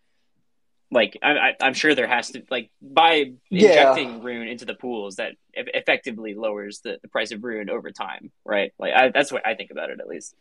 like 0.90 1.18
I, 1.22 1.54
am 1.60 1.74
sure 1.74 1.94
there 1.94 2.08
has 2.08 2.30
to 2.30 2.42
like 2.50 2.70
by 2.80 3.32
injecting 3.50 4.08
yeah. 4.08 4.20
rune 4.22 4.48
into 4.48 4.64
the 4.64 4.74
pools 4.74 5.16
that 5.16 5.32
effectively 5.52 6.34
lowers 6.34 6.80
the, 6.80 6.98
the 7.02 7.08
price 7.08 7.30
of 7.30 7.44
rune 7.44 7.68
over 7.68 7.90
time, 7.90 8.30
right? 8.44 8.72
Like 8.78 8.94
I, 8.94 9.10
that's 9.10 9.30
what 9.30 9.46
I 9.46 9.54
think 9.54 9.70
about 9.70 9.90
it 9.90 10.00
at 10.00 10.06
least. 10.06 10.34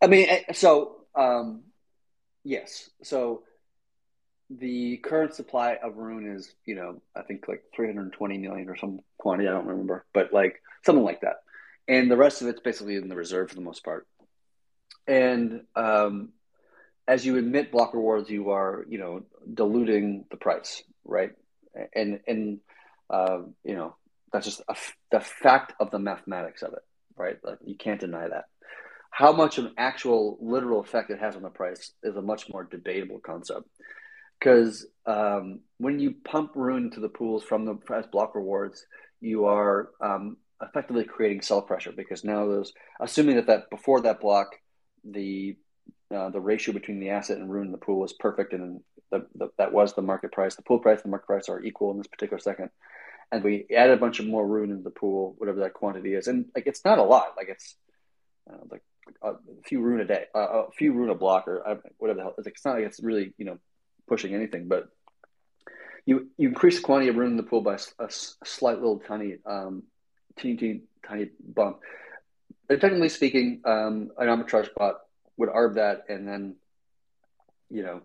I 0.00 0.06
mean, 0.06 0.28
eh, 0.28 0.52
so 0.52 0.96
um, 1.14 1.62
yes, 2.44 2.90
so 3.02 3.42
the 4.50 4.96
current 4.98 5.34
supply 5.34 5.76
of 5.82 5.96
rune 5.96 6.34
is 6.34 6.54
you 6.64 6.74
know 6.74 7.02
I 7.14 7.22
think 7.22 7.46
like 7.48 7.64
320 7.74 8.38
million 8.38 8.68
or 8.68 8.76
some 8.76 9.00
quantity 9.18 9.48
I 9.48 9.52
don't 9.52 9.66
remember, 9.66 10.04
but 10.14 10.32
like 10.32 10.62
something 10.84 11.04
like 11.04 11.22
that, 11.22 11.36
and 11.86 12.10
the 12.10 12.16
rest 12.16 12.42
of 12.42 12.48
it's 12.48 12.60
basically 12.60 12.96
in 12.96 13.08
the 13.08 13.16
reserve 13.16 13.50
for 13.50 13.56
the 13.56 13.60
most 13.60 13.84
part, 13.84 14.06
and 15.06 15.62
um, 15.74 16.30
as 17.08 17.24
you 17.24 17.36
emit 17.36 17.72
block 17.72 17.94
rewards, 17.94 18.28
you 18.28 18.50
are, 18.50 18.84
you 18.88 18.98
know, 18.98 19.22
diluting 19.52 20.26
the 20.30 20.36
price, 20.36 20.82
right? 21.04 21.32
And 21.94 22.20
and 22.26 22.60
uh, 23.08 23.38
you 23.64 23.74
know 23.74 23.96
that's 24.30 24.44
just 24.44 24.60
a, 24.68 24.76
the 25.10 25.20
fact 25.20 25.72
of 25.80 25.90
the 25.90 25.98
mathematics 25.98 26.62
of 26.62 26.74
it, 26.74 26.82
right? 27.16 27.38
Like 27.42 27.58
you 27.64 27.76
can't 27.76 27.98
deny 27.98 28.28
that. 28.28 28.44
How 29.10 29.32
much 29.32 29.58
of 29.58 29.66
an 29.66 29.74
actual 29.76 30.38
literal 30.40 30.80
effect 30.80 31.10
it 31.10 31.18
has 31.18 31.34
on 31.34 31.42
the 31.42 31.50
price 31.50 31.92
is 32.02 32.16
a 32.16 32.22
much 32.22 32.48
more 32.50 32.64
debatable 32.64 33.18
concept. 33.18 33.68
Because 34.38 34.86
um, 35.06 35.60
when 35.78 35.98
you 35.98 36.14
pump 36.24 36.52
rune 36.54 36.90
to 36.92 37.00
the 37.00 37.08
pools 37.08 37.42
from 37.42 37.64
the 37.64 37.74
price 37.74 38.06
block 38.06 38.36
rewards, 38.36 38.86
you 39.20 39.46
are 39.46 39.90
um, 40.00 40.36
effectively 40.62 41.04
creating 41.04 41.42
sell 41.42 41.62
pressure 41.62 41.92
because 41.92 42.22
now 42.22 42.46
there's 42.46 42.72
assuming 43.00 43.36
that 43.36 43.46
that 43.48 43.70
before 43.70 44.00
that 44.02 44.20
block 44.20 44.54
the 45.04 45.56
uh, 46.14 46.30
the 46.30 46.40
ratio 46.40 46.72
between 46.72 47.00
the 47.00 47.10
asset 47.10 47.38
and 47.38 47.50
rune 47.50 47.66
in 47.66 47.72
the 47.72 47.78
pool 47.78 48.00
was 48.00 48.14
perfect, 48.14 48.52
and 48.52 48.80
the, 49.10 49.26
the, 49.34 49.50
that 49.58 49.72
was 49.72 49.94
the 49.94 50.02
market 50.02 50.32
price. 50.32 50.56
The 50.56 50.62
pool 50.62 50.78
price 50.78 50.98
and 50.98 51.04
the 51.04 51.10
market 51.10 51.26
price 51.26 51.48
are 51.48 51.62
equal 51.62 51.90
in 51.90 51.98
this 51.98 52.06
particular 52.06 52.38
second. 52.38 52.70
And 53.30 53.44
we 53.44 53.66
add 53.76 53.90
a 53.90 53.96
bunch 53.96 54.20
of 54.20 54.26
more 54.26 54.46
rune 54.46 54.70
into 54.70 54.82
the 54.82 54.90
pool, 54.90 55.34
whatever 55.36 55.60
that 55.60 55.74
quantity 55.74 56.14
is, 56.14 56.28
and 56.28 56.46
like 56.54 56.66
it's 56.66 56.84
not 56.84 56.98
a 56.98 57.02
lot. 57.02 57.34
Like 57.36 57.48
it's 57.50 57.76
uh, 58.50 58.56
like 58.70 58.82
a 59.22 59.34
few 59.64 59.80
rune 59.80 60.00
a 60.00 60.04
day, 60.04 60.24
uh, 60.34 60.64
a 60.68 60.70
few 60.72 60.92
rune 60.92 61.10
a 61.10 61.14
block, 61.14 61.48
or 61.48 61.66
uh, 61.66 61.76
whatever 61.98 62.18
the 62.18 62.22
hell. 62.22 62.34
It's, 62.38 62.46
like, 62.46 62.54
it's 62.54 62.64
not 62.64 62.76
like 62.76 62.84
it's 62.84 63.02
really 63.02 63.32
you 63.38 63.44
know 63.44 63.58
pushing 64.06 64.34
anything, 64.34 64.68
but 64.68 64.88
you 66.06 66.28
you 66.38 66.48
increase 66.48 66.76
the 66.76 66.82
quantity 66.82 67.10
of 67.10 67.16
rune 67.16 67.32
in 67.32 67.36
the 67.36 67.42
pool 67.42 67.60
by 67.60 67.74
a, 67.74 68.04
a 68.04 68.10
slight 68.10 68.78
little 68.78 68.98
tiny, 68.98 69.36
um, 69.44 69.82
teeny, 70.38 70.56
teeny, 70.56 70.80
tiny 71.06 71.30
bump. 71.38 71.80
But 72.66 72.80
technically 72.80 73.10
speaking, 73.10 73.60
um, 73.64 74.10
an 74.18 74.28
arbitrage 74.28 74.68
bot 74.74 75.00
would 75.36 75.50
arb 75.50 75.74
that 75.74 76.04
and 76.08 76.26
then, 76.26 76.56
you 77.70 77.82
know, 77.82 78.00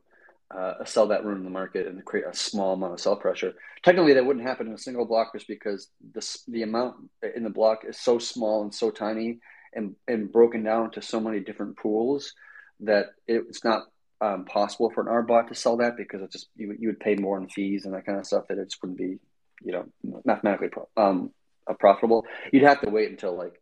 uh, 0.53 0.83
sell 0.85 1.07
that 1.07 1.25
rune 1.25 1.37
in 1.37 1.43
the 1.43 1.49
market 1.49 1.87
and 1.87 2.03
create 2.05 2.25
a 2.25 2.35
small 2.35 2.73
amount 2.73 2.93
of 2.93 2.99
sell 2.99 3.15
pressure. 3.15 3.53
Technically, 3.83 4.13
that 4.13 4.25
wouldn't 4.25 4.45
happen 4.45 4.67
in 4.67 4.73
a 4.73 4.77
single 4.77 5.05
block 5.05 5.33
just 5.33 5.47
because 5.47 5.87
the, 6.13 6.37
the 6.47 6.63
amount 6.63 6.95
in 7.35 7.43
the 7.43 7.49
block 7.49 7.85
is 7.87 7.97
so 7.97 8.19
small 8.19 8.63
and 8.63 8.73
so 8.73 8.91
tiny 8.91 9.39
and, 9.75 9.95
and 10.07 10.31
broken 10.31 10.63
down 10.63 10.91
to 10.91 11.01
so 11.01 11.19
many 11.19 11.39
different 11.39 11.77
pools 11.77 12.33
that 12.81 13.07
it's 13.27 13.63
not 13.63 13.83
um, 14.21 14.45
possible 14.45 14.89
for 14.89 15.01
an 15.01 15.07
R 15.07 15.21
bot 15.21 15.49
to 15.49 15.55
sell 15.55 15.77
that 15.77 15.97
because 15.97 16.21
it 16.21 16.31
just 16.31 16.47
you, 16.55 16.75
you 16.79 16.87
would 16.89 16.99
pay 16.99 17.15
more 17.15 17.37
in 17.37 17.49
fees 17.49 17.85
and 17.85 17.93
that 17.93 18.05
kind 18.05 18.17
of 18.17 18.25
stuff 18.25 18.47
that 18.47 18.57
it 18.57 18.65
just 18.65 18.81
wouldn't 18.81 18.97
be 18.97 19.19
you 19.63 19.71
know 19.71 19.85
mathematically 20.25 20.69
pro- 20.69 20.89
um, 20.97 21.31
profitable. 21.79 22.25
You'd 22.51 22.63
have 22.63 22.81
to 22.81 22.89
wait 22.89 23.09
until 23.09 23.37
like 23.37 23.59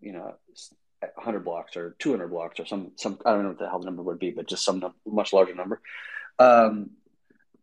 you 0.00 0.12
know 0.12 0.34
100 1.00 1.44
blocks 1.44 1.76
or 1.76 1.96
200 1.98 2.28
blocks 2.28 2.60
or 2.60 2.66
some 2.66 2.92
some 2.96 3.18
I 3.24 3.32
don't 3.32 3.42
know 3.42 3.48
what 3.50 3.58
the 3.58 3.68
hell 3.68 3.80
the 3.80 3.86
number 3.86 4.02
would 4.02 4.18
be, 4.18 4.30
but 4.30 4.48
just 4.48 4.64
some 4.64 4.80
num- 4.80 4.94
much 5.06 5.32
larger 5.32 5.54
number. 5.54 5.80
Um, 6.38 6.90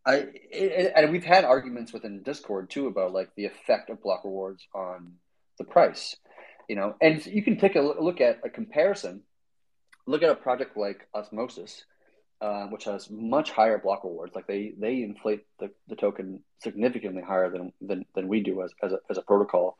I 0.06 0.26
it, 0.52 0.94
and 0.96 1.12
we've 1.12 1.24
had 1.24 1.46
arguments 1.46 1.94
within 1.94 2.24
Discord 2.24 2.70
too 2.70 2.88
about 2.88 3.14
like 3.14 3.30
the 3.36 3.46
effect 3.46 3.90
of 3.90 4.02
block 4.02 4.24
rewards 4.24 4.66
on 4.74 5.14
the 5.58 5.64
price, 5.64 6.16
you 6.72 6.78
know. 6.78 6.96
And 7.02 7.24
you 7.26 7.44
can 7.44 7.58
take 7.58 7.76
a 7.76 7.82
look 7.82 8.22
at 8.22 8.40
a 8.46 8.50
comparison. 8.50 9.24
Look 10.08 10.24
at 10.24 10.30
a 10.30 10.36
project 10.36 10.78
like 10.78 11.06
Osmosis, 11.14 11.84
uh, 12.40 12.68
which 12.68 12.86
has 12.86 13.10
much 13.10 13.52
higher 13.52 13.78
block 13.78 14.06
rewards. 14.06 14.34
Like 14.34 14.48
they 14.48 14.74
they 14.80 15.04
inflate 15.04 15.42
the, 15.60 15.70
the 15.90 15.98
token 15.98 16.44
significantly 16.60 17.24
higher 17.24 17.50
than 17.52 17.74
than, 17.82 18.06
than 18.16 18.30
we 18.30 18.42
do 18.42 18.64
as 18.64 18.72
as 18.82 18.94
a, 18.94 19.00
as 19.10 19.18
a 19.18 19.22
protocol. 19.22 19.78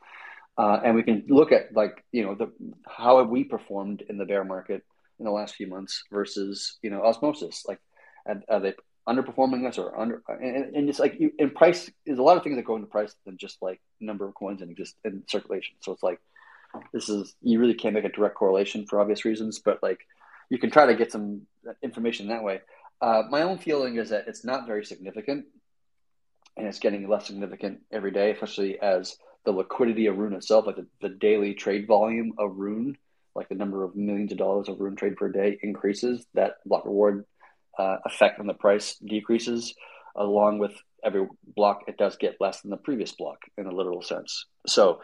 Uh, 0.58 0.80
and 0.84 0.94
we 0.94 1.02
can 1.02 1.24
look 1.28 1.50
at 1.50 1.74
like 1.74 2.04
you 2.12 2.24
know 2.24 2.34
the 2.34 2.52
how 2.86 3.18
have 3.20 3.30
we 3.30 3.42
performed 3.42 4.02
in 4.10 4.18
the 4.18 4.26
bear 4.26 4.44
market 4.44 4.82
in 5.18 5.24
the 5.24 5.30
last 5.30 5.54
few 5.54 5.66
months 5.66 6.04
versus 6.12 6.78
you 6.82 6.90
know 6.90 7.00
osmosis 7.02 7.64
like 7.66 7.80
are, 8.26 8.42
are 8.50 8.60
they 8.60 8.74
underperforming 9.08 9.66
us 9.66 9.78
or 9.78 9.98
under 9.98 10.22
and, 10.28 10.76
and 10.76 10.90
it's 10.90 10.98
like 10.98 11.18
in 11.38 11.50
price 11.50 11.90
is 12.04 12.18
a 12.18 12.22
lot 12.22 12.36
of 12.36 12.42
things 12.42 12.56
that 12.56 12.66
go 12.66 12.76
into 12.76 12.86
price 12.86 13.14
than 13.24 13.38
just 13.38 13.56
like 13.62 13.80
number 13.98 14.28
of 14.28 14.34
coins 14.34 14.60
in 14.60 14.68
exist 14.68 14.94
in 15.06 15.22
circulation 15.26 15.74
so 15.80 15.92
it's 15.92 16.02
like 16.02 16.20
this 16.92 17.08
is 17.08 17.34
you 17.42 17.58
really 17.58 17.74
can't 17.74 17.94
make 17.94 18.04
a 18.04 18.08
direct 18.08 18.34
correlation 18.34 18.86
for 18.86 19.00
obvious 19.00 19.24
reasons 19.24 19.60
but 19.64 19.78
like 19.82 20.00
you 20.50 20.58
can 20.58 20.70
try 20.70 20.86
to 20.86 20.94
get 20.94 21.12
some 21.12 21.42
information 21.82 22.28
that 22.28 22.42
way 22.42 22.60
uh, 23.00 23.22
my 23.30 23.42
own 23.42 23.58
feeling 23.58 23.96
is 23.96 24.10
that 24.10 24.28
it's 24.28 24.44
not 24.44 24.66
very 24.66 24.84
significant 24.84 25.44
and 26.56 26.66
it's 26.66 26.78
getting 26.78 27.08
less 27.08 27.26
significant 27.26 27.80
every 27.90 28.10
day 28.10 28.30
especially 28.30 28.80
as 28.80 29.16
the 29.44 29.52
liquidity 29.52 30.06
of 30.06 30.18
Rune 30.18 30.34
itself, 30.34 30.66
like 30.66 30.76
the, 30.76 30.86
the 31.00 31.08
daily 31.08 31.54
trade 31.54 31.86
volume 31.86 32.32
of 32.38 32.56
Rune, 32.56 32.96
like 33.34 33.48
the 33.48 33.54
number 33.54 33.84
of 33.84 33.96
millions 33.96 34.32
of 34.32 34.38
dollars 34.38 34.68
of 34.68 34.80
Rune 34.80 34.96
trade 34.96 35.16
per 35.16 35.28
day 35.30 35.58
increases, 35.62 36.24
that 36.34 36.56
block 36.64 36.84
reward 36.84 37.24
uh, 37.78 37.96
effect 38.04 38.38
on 38.38 38.46
the 38.46 38.54
price 38.54 38.96
decreases, 39.04 39.74
along 40.14 40.58
with 40.58 40.72
every 41.04 41.26
block 41.56 41.82
it 41.88 41.96
does 41.96 42.16
get 42.16 42.36
less 42.40 42.60
than 42.60 42.70
the 42.70 42.76
previous 42.76 43.12
block 43.12 43.38
in 43.58 43.66
a 43.66 43.74
literal 43.74 44.02
sense. 44.02 44.46
So 44.66 45.00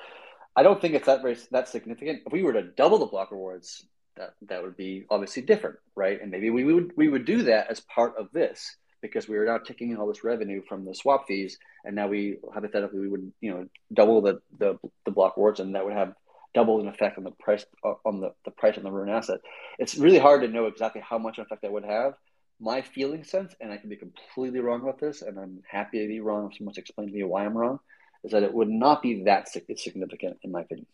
I 0.59 0.65
don't 0.65 0.81
think 0.81 0.95
it's 0.95 1.07
that 1.07 1.23
very 1.23 1.37
that 1.53 1.69
significant. 1.69 2.23
If 2.27 2.33
we 2.33 2.43
were 2.43 2.55
to 2.55 2.63
double 2.63 2.99
the 2.99 3.07
block 3.07 3.31
rewards, 3.31 3.87
that 4.17 4.35
that 4.49 4.61
would 4.61 4.77
be 4.77 5.05
obviously 5.09 5.43
different, 5.43 5.77
right? 5.95 6.21
And 6.21 6.33
maybe 6.33 6.51
we 6.51 6.65
would 6.65 6.91
we 6.97 7.07
would 7.07 7.25
do 7.25 7.45
that 7.45 7.71
as 7.71 7.79
part 7.79 8.15
of 8.19 8.33
this 8.33 8.75
because 9.01 9.29
we 9.29 9.37
are 9.37 9.45
now 9.45 9.59
taking 9.59 9.93
in 9.93 9.99
all 9.99 10.09
this 10.09 10.25
revenue 10.25 10.61
from 10.69 10.85
the 10.85 10.97
swap 10.97 11.29
fees, 11.29 11.59
and 11.85 11.95
now 11.95 12.09
we 12.09 12.39
hypothetically 12.53 12.99
we 12.99 13.09
would 13.09 13.33
you 13.41 13.53
know 13.53 13.69
double 13.93 14.21
the 14.21 14.41
the, 14.59 14.77
the 15.05 15.13
block 15.13 15.37
rewards, 15.37 15.61
and 15.61 15.77
that 15.77 15.85
would 15.85 15.95
have 15.95 16.15
double 16.55 16.81
an 16.81 16.89
effect 16.89 17.19
on 17.19 17.23
the 17.23 17.31
price 17.31 17.65
on 18.05 18.19
the, 18.19 18.33
the 18.45 18.51
price 18.51 18.77
on 18.77 18.83
the 18.83 18.91
rune 18.91 19.11
asset. 19.11 19.39
It's 19.79 19.97
really 19.97 20.19
hard 20.19 20.41
to 20.41 20.49
know 20.49 20.67
exactly 20.67 21.03
how 21.09 21.19
much 21.19 21.39
effect 21.39 21.63
that 21.63 21.71
would 21.71 21.85
have. 21.85 22.15
My 22.59 22.83
feeling 22.83 23.23
sense, 23.23 23.55
and 23.61 23.71
I 23.71 23.77
can 23.77 23.91
be 23.91 23.95
completely 23.97 24.59
wrong 24.59 24.83
about 24.83 24.99
this, 24.99 25.23
and 25.23 25.39
I'm 25.39 25.63
happy 25.71 26.01
to 26.03 26.09
be 26.09 26.19
wrong 26.19 26.51
if 26.51 26.59
someone's 26.59 26.79
explained 26.79 27.13
to 27.13 27.17
me 27.17 27.23
why 27.23 27.45
I'm 27.45 27.57
wrong, 27.57 27.79
is 28.25 28.33
that 28.33 28.43
it 28.43 28.53
would 28.53 28.69
not 28.69 29.03
be 29.03 29.25
that 29.25 29.49
significant 29.49 30.39
in 30.43 30.53
my 30.53 30.61
opinion. 30.63 30.87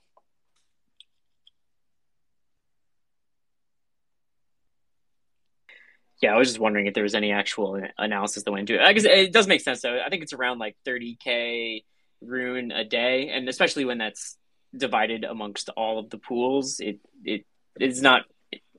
Yeah, 6.23 6.35
I 6.35 6.39
was 6.39 6.49
just 6.49 6.61
wondering 6.61 6.87
if 6.87 6.95
there 6.95 7.03
was 7.03 7.15
any 7.15 7.33
actual 7.33 7.83
analysis 7.99 8.45
that 8.45 8.51
went 8.51 8.71
into 8.71 8.81
it. 8.81 8.87
I 8.87 8.93
guess 8.95 9.05
it 9.05 9.33
does 9.33 9.47
make 9.47 9.61
sense 9.61 9.83
though. 9.83 10.01
I 10.05 10.09
think 10.09 10.23
it's 10.23 10.33
around 10.33 10.59
like 10.59 10.77
30k 10.87 11.85
rune 12.23 12.73
a 12.73 12.85
day, 12.85 13.29
and 13.29 13.49
especially 13.49 13.85
when 13.85 13.99
that's 13.99 14.37
divided 14.75 15.25
amongst 15.25 15.69
all 15.71 15.99
of 15.99 16.11
the 16.11 16.19
pools, 16.19 16.81
it 16.81 17.01
it 17.25 17.45
is 17.79 18.01
not 18.01 18.23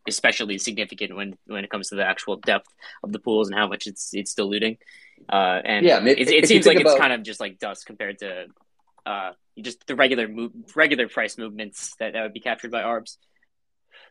especially 0.08 0.58
significant 0.58 1.16
when 1.16 1.38
when 1.46 1.64
it 1.64 1.70
comes 1.70 1.90
to 1.90 1.96
the 1.96 2.06
actual 2.06 2.38
depth 2.38 2.70
of 3.04 3.12
the 3.12 3.20
pools 3.20 3.50
and 3.50 3.58
how 3.58 3.68
much 3.68 3.86
it's 3.86 4.10
it's 4.14 4.34
diluting. 4.34 4.78
Uh, 5.27 5.61
and 5.64 5.85
yeah, 5.85 6.03
it, 6.06 6.30
it 6.30 6.47
seems 6.47 6.65
like 6.65 6.80
about... 6.80 6.91
it's 6.91 6.99
kind 6.99 7.14
of 7.14 7.23
just 7.23 7.39
like 7.39 7.60
dust 7.60 7.85
compared 7.85 8.19
to 8.19 8.45
uh, 9.06 9.31
just 9.60 9.85
the 9.88 9.95
regular 9.95 10.27
move, 10.27 10.52
regular 10.76 11.07
price 11.07 11.38
movements 11.38 11.95
that, 11.99 12.14
that 12.14 12.23
would 12.23 12.34
be 12.34 12.39
captured 12.39 12.72
by 12.72 12.81
ARBs. 12.81 13.18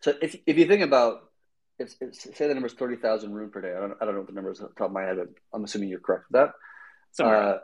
So 0.01 0.15
if 0.21 0.37
if 0.47 0.59
you 0.59 0.67
think 0.67 0.83
about 0.83 1.31
it's, 1.79 1.97
it's 2.01 2.23
say 2.23 2.49
the 2.49 2.55
number 2.55 2.67
is 2.67 2.75
thirty 2.75 2.97
thousand 2.97 3.33
rune 3.33 3.51
per 3.51 3.61
day. 3.61 3.75
I 3.77 3.81
don't 3.81 3.95
I 4.01 4.05
don't 4.05 4.15
know 4.15 4.21
what 4.21 4.29
the 4.29 4.35
number 4.35 4.51
is 4.51 4.61
off 4.61 4.71
the 4.71 4.75
top 4.75 4.89
of 4.89 4.93
my 4.93 5.03
head, 5.03 5.17
but 5.17 5.29
I'm 5.53 5.65
assuming 5.65 5.89
you're 5.89 6.01
correct 6.01 6.25
with 6.31 6.53
that. 7.17 7.25
Uh, 7.25 7.59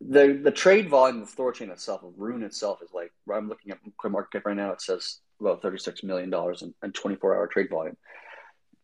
the 0.00 0.40
the 0.42 0.50
trade 0.50 0.88
volume 0.88 1.22
of 1.22 1.34
Thorchain 1.34 1.70
itself, 1.70 2.02
of 2.02 2.14
Rune 2.16 2.42
itself, 2.42 2.80
is 2.82 2.90
like 2.92 3.12
I'm 3.32 3.48
looking 3.48 3.72
at 3.72 3.78
CoinMarketCap 4.02 4.44
right 4.44 4.56
now. 4.56 4.72
It 4.72 4.82
says 4.82 5.18
about 5.40 5.62
thirty 5.62 5.78
six 5.78 6.02
million 6.02 6.30
dollars 6.30 6.62
in, 6.62 6.92
24 6.92 7.36
hour 7.36 7.46
trade 7.46 7.70
volume. 7.70 7.96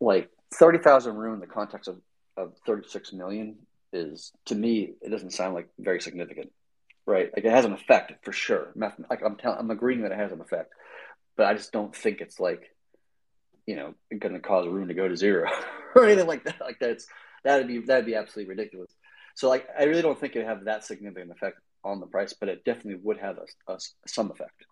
Like 0.00 0.30
thirty 0.54 0.78
thousand 0.78 1.16
Rune 1.16 1.34
in 1.34 1.40
the 1.40 1.46
context 1.46 1.88
of 1.88 2.00
of 2.36 2.54
thirty 2.66 2.88
six 2.88 3.12
million 3.12 3.56
is 3.92 4.32
to 4.46 4.54
me 4.54 4.92
it 5.00 5.10
doesn't 5.10 5.32
sound 5.32 5.54
like 5.54 5.68
very 5.78 6.00
significant, 6.00 6.52
right? 7.06 7.30
Like 7.34 7.44
it 7.44 7.52
has 7.52 7.64
an 7.64 7.72
effect 7.72 8.24
for 8.24 8.32
sure. 8.32 8.72
Like 8.76 9.22
I'm 9.24 9.36
telling, 9.36 9.58
I'm 9.58 9.70
agreeing 9.70 10.02
that 10.02 10.12
it 10.12 10.18
has 10.18 10.32
an 10.32 10.40
effect, 10.40 10.72
but 11.36 11.46
I 11.46 11.54
just 11.54 11.72
don't 11.72 11.94
think 11.94 12.20
it's 12.20 12.40
like 12.40 12.74
you 13.66 13.76
know 13.76 13.94
going 14.18 14.34
to 14.34 14.40
cause 14.40 14.66
Rune 14.66 14.88
to 14.88 14.94
go 14.94 15.08
to 15.08 15.16
zero 15.16 15.50
or 15.94 16.04
anything 16.04 16.26
like 16.26 16.44
that. 16.44 16.60
Like 16.60 16.78
that's 16.78 17.06
that'd 17.44 17.68
be 17.68 17.78
that'd 17.78 18.06
be 18.06 18.14
absolutely 18.14 18.50
ridiculous. 18.50 18.90
So 19.34 19.48
like 19.48 19.66
I 19.78 19.84
really 19.84 20.02
don't 20.02 20.18
think 20.18 20.34
it 20.34 20.40
would 20.40 20.48
have 20.48 20.64
that 20.64 20.84
significant 20.84 21.30
effect 21.32 21.58
on 21.84 22.00
the 22.00 22.06
price, 22.06 22.34
but 22.38 22.48
it 22.48 22.64
definitely 22.64 23.00
would 23.02 23.18
have 23.18 23.38
a, 23.38 23.72
a 23.72 23.78
some 24.06 24.30
effect. 24.30 24.64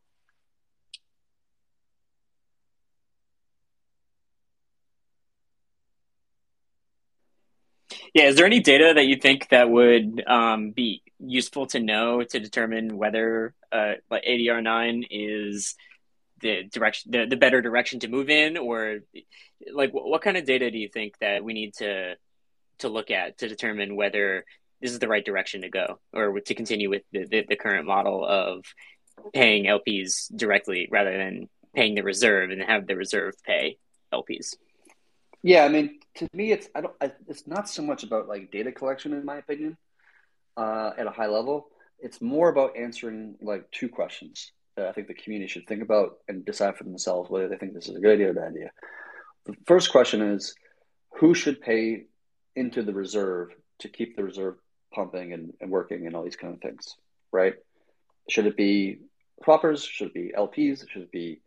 Yeah, 8.17 8.29
is 8.29 8.37
there 8.37 8.47
any 8.47 8.61
data 8.61 8.93
that 8.95 9.05
you 9.05 9.17
think 9.17 9.51
that 9.51 9.69
would 9.69 10.25
um, 10.27 10.71
be 10.71 11.03
useful 11.19 11.67
to 11.67 11.81
know 11.81 12.23
to 12.23 12.41
determine 12.41 12.97
whether 12.97 13.53
uh, 13.71 13.93
like 14.11 14.25
ADR 14.25 14.63
nine 14.63 15.05
is 15.11 15.75
the 16.41 16.63
direction, 16.63 17.11
the, 17.11 17.27
the 17.27 17.37
better 17.37 17.61
direction 17.61 18.01
to 18.01 18.09
move 18.09 18.31
in, 18.31 18.57
or 18.57 19.01
like 19.71 19.93
what, 19.93 20.09
what 20.09 20.23
kind 20.23 20.39
of 20.39 20.47
data 20.47 20.71
do 20.71 20.79
you 20.79 20.89
think 20.89 21.19
that 21.19 21.45
we 21.45 21.53
need 21.53 21.75
to 21.75 22.15
to 22.79 22.89
look 22.89 23.11
at 23.11 23.37
to 23.37 23.49
determine 23.49 23.97
whether 23.97 24.47
this 24.81 24.93
is 24.93 24.99
the 24.99 25.09
right 25.09 25.25
direction 25.27 25.61
to 25.61 25.69
go, 25.69 25.99
or 26.15 26.41
to 26.41 26.55
continue 26.55 26.89
with 26.89 27.03
the, 27.13 27.27
the, 27.27 27.45
the 27.47 27.57
current 27.57 27.87
model 27.87 28.25
of 28.25 28.65
paying 29.35 29.67
LPs 29.67 30.35
directly 30.35 30.89
rather 30.91 31.15
than 31.15 31.51
paying 31.75 31.95
the 31.95 32.03
reserve 32.03 32.49
and 32.49 32.63
have 32.63 32.87
the 32.87 32.97
reserve 32.97 33.35
pay 33.45 33.77
LPs? 34.11 34.55
Yeah, 35.47 35.65
I 35.65 35.69
mean, 35.69 36.01
to 36.17 36.27
me, 36.33 36.51
it's 36.51 36.69
I 36.75 36.81
don't. 36.81 36.95
I, 37.01 37.13
it's 37.29 37.47
not 37.47 37.69
so 37.69 37.81
much 37.81 38.03
about 38.03 38.27
like 38.27 38.51
data 38.51 38.73
collection, 38.73 39.13
in 39.13 39.25
my 39.25 39.37
opinion, 39.37 39.77
uh, 40.57 40.91
at 40.99 41.07
a 41.07 41.11
high 41.11 41.29
level. 41.29 41.69
It's 42.01 42.21
more 42.21 42.49
about 42.49 42.77
answering 42.77 43.37
like 43.41 43.71
two 43.71 43.89
questions 43.89 44.51
that 44.75 44.89
I 44.89 44.93
think 44.93 45.07
the 45.07 45.15
community 45.15 45.49
should 45.49 45.69
think 45.69 45.83
about 45.83 46.17
and 46.27 46.45
decide 46.45 46.77
for 46.77 46.83
themselves 46.83 47.31
whether 47.31 47.47
they 47.47 47.57
think 47.59 47.75
this 47.75 47.89
is 47.89 47.95
a 47.95 48.01
good 48.01 48.15
idea 48.15 48.31
or 48.31 48.35
bad 48.35 48.49
idea. 48.49 48.73
The 49.45 49.55
first 49.69 49.93
question 49.93 50.21
is, 50.21 50.53
who 51.21 51.33
should 51.33 51.61
pay 51.61 52.07
into 52.57 52.83
the 52.83 52.93
reserve 52.93 53.51
to 53.79 53.89
keep 53.89 54.17
the 54.17 54.25
reserve 54.25 54.57
pumping 54.93 55.33
and, 55.33 55.53
and 55.61 55.71
working 55.71 56.09
and 56.09 56.17
all 56.17 56.25
these 56.25 56.35
kind 56.35 56.55
of 56.55 56.61
things, 56.61 56.97
right? 57.31 57.55
Should 58.29 58.47
it 58.47 58.57
be 58.57 58.99
proppers? 59.43 59.85
Should 59.85 60.09
it 60.09 60.15
be 60.15 60.33
LPs? 60.37 60.91
Should 60.91 61.03
it 61.03 61.13
be 61.13 61.41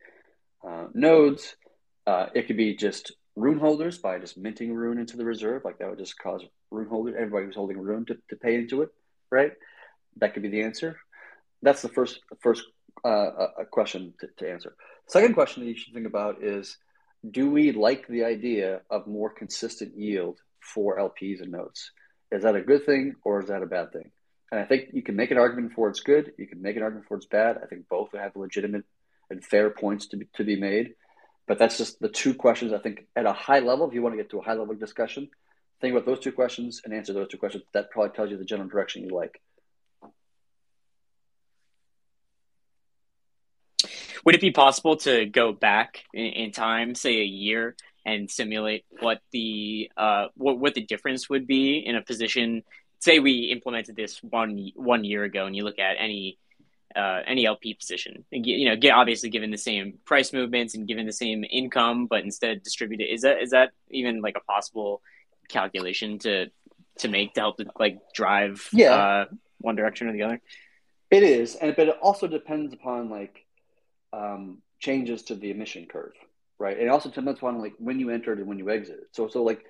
uh, 0.65 0.85
nodes? 0.93 1.57
Uh, 2.07 2.27
it 2.33 2.47
could 2.47 2.55
be 2.55 2.77
just 2.77 3.11
rune 3.39 3.59
holders 3.59 3.97
by 3.97 4.19
just 4.19 4.37
minting 4.37 4.73
rune 4.73 4.99
into 4.99 5.17
the 5.17 5.25
reserve. 5.25 5.63
Like 5.63 5.79
that 5.79 5.89
would 5.89 5.99
just 5.99 6.19
cause 6.19 6.43
rune 6.71 6.89
holders, 6.89 7.15
everybody 7.17 7.45
who's 7.45 7.55
holding 7.55 7.79
rune 7.79 8.05
to, 8.05 8.17
to 8.29 8.35
pay 8.35 8.55
into 8.55 8.81
it, 8.81 8.89
right? 9.31 9.53
That 10.17 10.33
could 10.33 10.43
be 10.43 10.49
the 10.49 10.63
answer. 10.63 10.97
That's 11.61 11.81
the 11.81 11.89
first 11.89 12.19
first 12.39 12.63
uh, 13.05 13.47
a 13.59 13.65
question 13.65 14.13
to, 14.19 14.27
to 14.37 14.51
answer. 14.51 14.75
Second 15.07 15.33
question 15.33 15.63
that 15.63 15.69
you 15.69 15.77
should 15.77 15.93
think 15.93 16.07
about 16.07 16.43
is, 16.43 16.77
do 17.29 17.49
we 17.49 17.71
like 17.71 18.07
the 18.07 18.23
idea 18.25 18.81
of 18.89 19.07
more 19.07 19.29
consistent 19.29 19.97
yield 19.97 20.39
for 20.61 20.97
LPs 20.97 21.41
and 21.41 21.51
notes? 21.51 21.91
Is 22.31 22.43
that 22.43 22.55
a 22.55 22.61
good 22.61 22.85
thing 22.85 23.15
or 23.23 23.41
is 23.41 23.47
that 23.47 23.63
a 23.63 23.65
bad 23.65 23.91
thing? 23.91 24.11
And 24.51 24.59
I 24.59 24.65
think 24.65 24.89
you 24.93 25.01
can 25.01 25.15
make 25.15 25.31
an 25.31 25.37
argument 25.37 25.73
for 25.73 25.89
it's 25.89 25.99
good. 25.99 26.33
You 26.37 26.47
can 26.47 26.61
make 26.61 26.75
an 26.75 26.83
argument 26.83 27.07
for 27.07 27.17
it's 27.17 27.25
bad. 27.25 27.57
I 27.61 27.67
think 27.67 27.87
both 27.87 28.11
have 28.13 28.35
legitimate 28.35 28.83
and 29.29 29.43
fair 29.43 29.69
points 29.69 30.07
to 30.07 30.17
be, 30.17 30.27
to 30.35 30.43
be 30.43 30.59
made. 30.59 30.95
But 31.49 31.57
that's 31.57 31.79
just 31.79 31.99
the 31.99 32.07
two 32.07 32.35
questions 32.35 32.71
I 32.73 32.77
think 32.77 33.07
at 33.15 33.25
a 33.25 33.33
high 33.33 33.57
level. 33.57 33.87
If 33.87 33.95
you 33.95 34.03
want 34.03 34.13
to 34.13 34.17
get 34.17 34.29
to 34.29 34.37
a 34.37 34.41
high 34.43 34.53
level 34.53 34.75
discussion, 34.75 35.29
think 35.81 35.93
about 35.95 36.05
those 36.05 36.19
two 36.19 36.31
questions 36.31 36.83
and 36.85 36.93
answer 36.93 37.11
those 37.11 37.27
two 37.27 37.39
questions. 37.39 37.63
That 37.73 37.89
probably 37.89 38.15
tells 38.15 38.29
you 38.29 38.37
the 38.37 38.45
general 38.45 38.69
direction 38.69 39.03
you 39.03 39.15
like. 39.15 39.41
Would 44.25 44.35
it 44.35 44.41
be 44.41 44.51
possible 44.51 44.97
to 44.97 45.25
go 45.25 45.51
back 45.51 46.03
in, 46.13 46.25
in 46.25 46.51
time, 46.51 46.93
say 46.93 47.19
a 47.19 47.25
year, 47.25 47.75
and 48.05 48.29
simulate 48.29 48.85
what 48.99 49.21
the 49.31 49.89
uh, 49.97 50.27
what 50.35 50.59
what 50.59 50.75
the 50.75 50.81
difference 50.81 51.31
would 51.31 51.47
be 51.47 51.79
in 51.79 51.95
a 51.95 52.03
position? 52.03 52.61
Say 52.99 53.17
we 53.17 53.45
implemented 53.51 53.95
this 53.95 54.21
one 54.21 54.69
one 54.75 55.03
year 55.03 55.23
ago, 55.23 55.47
and 55.47 55.55
you 55.55 55.63
look 55.63 55.79
at 55.79 55.95
any 55.97 56.37
uh, 56.95 57.21
any 57.27 57.45
LP 57.45 57.73
position. 57.73 58.25
You 58.31 58.69
know, 58.69 58.75
get 58.75 58.93
obviously 58.93 59.29
given 59.29 59.51
the 59.51 59.57
same 59.57 59.99
price 60.05 60.33
movements 60.33 60.75
and 60.75 60.87
given 60.87 61.05
the 61.05 61.13
same 61.13 61.43
income, 61.43 62.07
but 62.07 62.23
instead 62.23 62.63
distribute 62.63 63.01
it. 63.01 63.09
Is 63.09 63.21
that 63.21 63.41
is 63.41 63.51
that 63.51 63.71
even 63.89 64.21
like 64.21 64.35
a 64.37 64.41
possible 64.41 65.01
calculation 65.49 66.19
to 66.19 66.47
to 66.99 67.07
make 67.07 67.33
to 67.33 67.41
help 67.41 67.57
to 67.57 67.65
like 67.79 67.99
drive 68.13 68.67
yeah. 68.71 68.93
uh, 68.93 69.25
one 69.59 69.75
direction 69.75 70.07
or 70.07 70.13
the 70.13 70.23
other? 70.23 70.41
It 71.11 71.23
is, 71.23 71.55
and 71.55 71.75
but 71.75 71.87
it 71.87 71.97
also 72.01 72.27
depends 72.27 72.73
upon 72.73 73.09
like 73.09 73.45
um, 74.13 74.59
changes 74.79 75.23
to 75.23 75.35
the 75.35 75.51
emission 75.51 75.85
curve, 75.85 76.13
right? 76.57 76.77
And 76.77 76.87
it 76.87 76.89
also 76.89 77.09
depends 77.09 77.39
upon 77.39 77.59
like 77.59 77.73
when 77.79 77.99
you 77.99 78.09
entered 78.09 78.39
and 78.39 78.47
when 78.47 78.59
you 78.59 78.69
exited. 78.69 79.05
So 79.11 79.27
so 79.27 79.43
like 79.43 79.65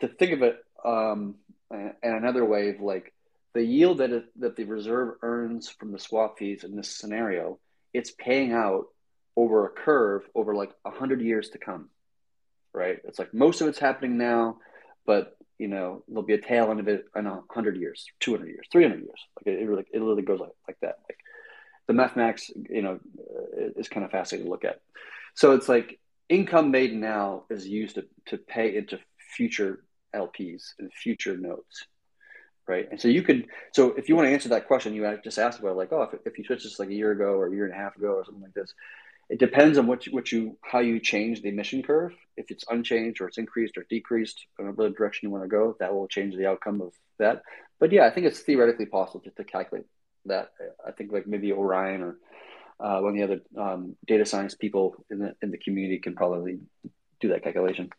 to 0.00 0.08
think 0.08 0.32
of 0.32 0.42
it 0.42 0.64
um, 0.84 1.36
and 1.70 1.94
another 2.02 2.44
way 2.44 2.70
of 2.70 2.80
like 2.80 3.12
the 3.54 3.64
yield 3.64 3.98
that, 3.98 4.24
that 4.36 4.56
the 4.56 4.64
reserve 4.64 5.16
earns 5.22 5.68
from 5.68 5.92
the 5.92 5.98
swap 5.98 6.38
fees 6.38 6.64
in 6.64 6.76
this 6.76 6.90
scenario, 6.90 7.58
it's 7.92 8.12
paying 8.12 8.52
out 8.52 8.86
over 9.36 9.66
a 9.66 9.70
curve 9.70 10.22
over 10.34 10.54
like 10.54 10.72
100 10.82 11.20
years 11.20 11.50
to 11.50 11.58
come, 11.58 11.88
right? 12.72 12.98
It's 13.04 13.18
like 13.18 13.34
most 13.34 13.60
of 13.60 13.68
it's 13.68 13.78
happening 13.78 14.18
now, 14.18 14.58
but 15.06 15.36
you 15.58 15.68
know, 15.68 16.02
there'll 16.08 16.22
be 16.22 16.34
a 16.34 16.40
tail 16.40 16.70
end 16.70 16.80
of 16.80 16.88
it 16.88 17.06
in 17.14 17.24
100 17.24 17.76
years, 17.76 18.06
200 18.20 18.48
years, 18.48 18.66
300 18.72 19.00
years. 19.00 19.20
Like 19.36 19.54
it, 19.54 19.62
it 19.62 19.66
really, 19.66 19.84
it 19.92 20.00
literally 20.00 20.22
goes 20.22 20.40
like, 20.40 20.50
like 20.66 20.78
that. 20.80 20.98
Like 21.08 21.18
the 21.86 21.92
mathematics, 21.92 22.50
you 22.70 22.82
know, 22.82 23.00
uh, 23.18 23.70
is 23.76 23.88
kind 23.88 24.04
of 24.04 24.10
fascinating 24.10 24.46
to 24.46 24.50
look 24.50 24.64
at. 24.64 24.80
So 25.34 25.52
it's 25.52 25.68
like 25.68 25.98
income 26.28 26.70
made 26.70 26.94
now 26.94 27.44
is 27.50 27.66
used 27.66 27.96
to, 27.96 28.06
to 28.26 28.38
pay 28.38 28.76
into 28.76 28.98
future 29.36 29.84
LPs 30.14 30.72
and 30.78 30.92
future 30.92 31.36
nodes 31.36 31.86
right? 32.70 32.86
And 32.90 33.00
so 33.00 33.08
you 33.08 33.22
could, 33.22 33.48
so 33.72 33.92
if 34.00 34.08
you 34.08 34.14
want 34.14 34.28
to 34.28 34.32
answer 34.32 34.48
that 34.50 34.68
question, 34.68 34.94
you 34.94 35.18
just 35.24 35.38
asked 35.38 35.58
about 35.58 35.76
like, 35.76 35.92
oh, 35.92 36.02
if, 36.02 36.20
if 36.24 36.38
you 36.38 36.44
switch 36.44 36.62
this 36.62 36.78
like 36.78 36.88
a 36.88 36.94
year 36.94 37.10
ago 37.10 37.32
or 37.40 37.48
a 37.48 37.54
year 37.54 37.64
and 37.64 37.74
a 37.74 37.76
half 37.76 37.96
ago 37.96 38.12
or 38.12 38.24
something 38.24 38.42
like 38.42 38.54
this, 38.54 38.72
it 39.28 39.38
depends 39.38 39.76
on 39.78 39.86
what 39.86 40.06
you, 40.06 40.12
what 40.12 40.32
you 40.32 40.56
how 40.62 40.80
you 40.80 40.98
change 40.98 41.42
the 41.42 41.48
emission 41.48 41.82
curve. 41.82 42.12
If 42.36 42.50
it's 42.50 42.64
unchanged 42.68 43.20
or 43.20 43.28
it's 43.28 43.38
increased 43.38 43.76
or 43.76 43.84
decreased, 43.88 44.38
whatever 44.56 44.88
direction 44.90 45.26
you 45.26 45.32
want 45.32 45.44
to 45.44 45.48
go, 45.48 45.76
that 45.80 45.94
will 45.94 46.08
change 46.08 46.36
the 46.36 46.46
outcome 46.46 46.80
of 46.80 46.92
that. 47.18 47.42
But 47.78 47.92
yeah, 47.92 48.06
I 48.06 48.10
think 48.10 48.26
it's 48.26 48.40
theoretically 48.40 48.86
possible 48.86 49.20
to, 49.20 49.30
to 49.30 49.44
calculate 49.44 49.86
that. 50.26 50.50
I 50.86 50.92
think 50.92 51.12
like 51.12 51.26
maybe 51.26 51.52
Orion 51.52 52.02
or 52.02 52.16
uh, 52.80 53.00
one 53.00 53.12
of 53.12 53.16
the 53.16 53.26
other 53.28 53.40
um, 53.64 53.96
data 54.06 54.24
science 54.24 54.54
people 54.54 55.04
in 55.10 55.18
the 55.18 55.34
in 55.42 55.50
the 55.50 55.58
community 55.58 55.98
can 55.98 56.14
probably 56.14 56.58
do 57.20 57.28
that 57.28 57.42
calculation. 57.42 57.90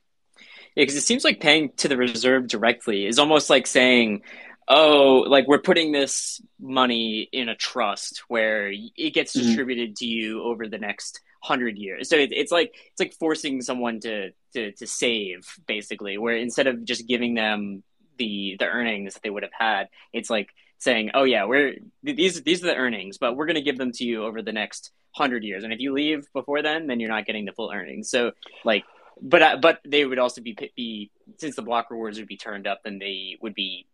Yeah, 0.76 0.84
because 0.84 0.95
it 0.95 1.02
seems 1.02 1.23
like 1.23 1.39
paying 1.39 1.72
to 1.77 1.88
the 1.88 1.98
reserve 1.98 2.48
directly 2.48 3.06
is 3.06 3.19
almost 3.19 3.49
like 3.49 3.68
saying, 3.68 4.22
oh, 4.67 5.25
like 5.27 5.47
we're 5.47 5.59
putting 5.59 5.91
this 5.91 6.41
money 6.59 7.27
in 7.31 7.49
a 7.49 7.55
trust 7.55 8.23
where 8.27 8.71
it 8.71 9.13
gets 9.13 9.35
mm-hmm. 9.35 9.47
distributed 9.47 9.89
mm-hmm. 9.89 9.95
to 9.95 10.05
you 10.05 10.43
over 10.43 10.67
the 10.67 10.77
next 10.77 11.19
hundred 11.41 11.77
years. 11.77 12.09
So 12.09 12.15
it, 12.15 12.31
it's 12.31 12.51
like 12.51 12.73
it's 12.91 12.99
like 12.99 13.13
forcing 13.13 13.61
someone 13.61 13.99
to, 14.01 14.31
to 14.53 14.71
to 14.73 14.88
save 14.88 15.47
basically, 15.67 16.17
where 16.17 16.35
instead 16.35 16.67
of 16.67 16.85
just 16.85 17.07
giving 17.07 17.33
them 17.33 17.83
the 18.17 18.55
the 18.59 18.67
earnings 18.67 19.13
that 19.13 19.23
they 19.23 19.29
would 19.29 19.43
have 19.43 19.51
had, 19.57 19.89
it's 20.13 20.29
like 20.29 20.49
saying, 20.77 21.11
oh 21.13 21.23
yeah, 21.23 21.45
we're 21.45 21.75
these 22.03 22.41
these 22.43 22.63
are 22.63 22.67
the 22.67 22.75
earnings, 22.75 23.17
but 23.17 23.35
we're 23.35 23.47
going 23.47 23.55
to 23.55 23.61
give 23.61 23.77
them 23.77 23.91
to 23.93 24.03
you 24.03 24.23
over 24.23 24.41
the 24.41 24.53
next 24.53 24.91
hundred 25.11 25.43
years, 25.43 25.63
and 25.63 25.73
if 25.73 25.79
you 25.79 25.93
leave 25.93 26.27
before 26.33 26.61
then, 26.61 26.88
then 26.88 26.99
you're 26.99 27.09
not 27.09 27.25
getting 27.25 27.45
the 27.45 27.51
full 27.51 27.71
earnings. 27.73 28.09
So 28.09 28.31
like. 28.63 28.83
But 29.23 29.61
but 29.61 29.81
they 29.85 30.03
would 30.03 30.17
also 30.17 30.41
be 30.41 30.57
be 30.75 31.11
since 31.38 31.55
the 31.55 31.61
block 31.61 31.91
rewards 31.91 32.17
would 32.17 32.27
be 32.27 32.38
turned 32.38 32.65
up, 32.65 32.81
then 32.83 32.97
they 32.97 33.38
would 33.39 33.53
be 33.53 33.85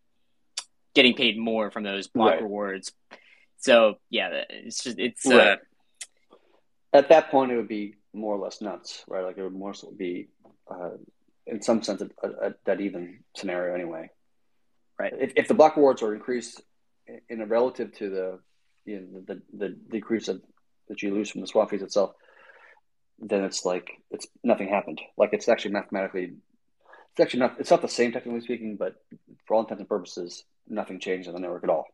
getting 0.98 1.14
paid 1.14 1.38
more 1.38 1.70
from 1.70 1.84
those 1.84 2.08
block 2.08 2.32
right. 2.32 2.42
rewards. 2.42 2.92
So 3.58 3.98
yeah, 4.10 4.42
it's 4.50 4.82
just 4.82 4.98
it's 4.98 5.24
uh, 5.24 5.36
right. 5.36 5.58
uh, 6.32 6.36
at 6.92 7.08
that 7.10 7.30
point 7.30 7.52
it 7.52 7.56
would 7.56 7.68
be 7.68 7.94
more 8.12 8.34
or 8.34 8.38
less 8.38 8.60
nuts, 8.60 9.04
right? 9.06 9.24
Like 9.24 9.38
it 9.38 9.44
would 9.44 9.52
more 9.52 9.74
so 9.74 9.92
be 9.92 10.26
uh, 10.68 10.90
in 11.46 11.62
some 11.62 11.84
sense 11.84 12.02
a, 12.02 12.26
a, 12.26 12.54
dead 12.66 12.80
even 12.80 13.20
scenario 13.36 13.76
anyway, 13.76 14.10
right? 14.98 15.12
If, 15.16 15.34
if 15.36 15.46
the 15.46 15.54
block 15.54 15.76
rewards 15.76 16.02
are 16.02 16.14
increased 16.14 16.62
in 17.28 17.40
a 17.40 17.46
relative 17.46 17.92
to 17.98 18.10
the 18.10 18.38
you 18.84 19.00
know, 19.00 19.20
the, 19.24 19.40
the 19.56 19.68
decrease 19.68 20.26
of, 20.26 20.42
that 20.88 21.00
you 21.00 21.14
lose 21.14 21.30
from 21.30 21.42
the 21.42 21.46
swap 21.46 21.70
fees 21.70 21.82
itself, 21.82 22.10
then 23.20 23.44
it's 23.44 23.64
like 23.64 23.88
it's 24.10 24.26
nothing 24.42 24.68
happened. 24.68 25.00
Like 25.16 25.30
it's 25.32 25.48
actually 25.48 25.72
mathematically 25.72 26.32
it's 27.18 27.24
actually 27.24 27.40
not 27.40 27.56
it's 27.58 27.70
not 27.70 27.82
the 27.82 27.88
same 27.88 28.12
technically 28.12 28.40
speaking, 28.42 28.76
but 28.76 28.94
for 29.44 29.54
all 29.54 29.62
intents 29.62 29.80
and 29.80 29.88
purposes, 29.88 30.44
nothing 30.68 31.00
changed 31.00 31.26
in 31.26 31.34
the 31.34 31.40
network 31.40 31.64
at 31.64 31.70
all. 31.70 31.86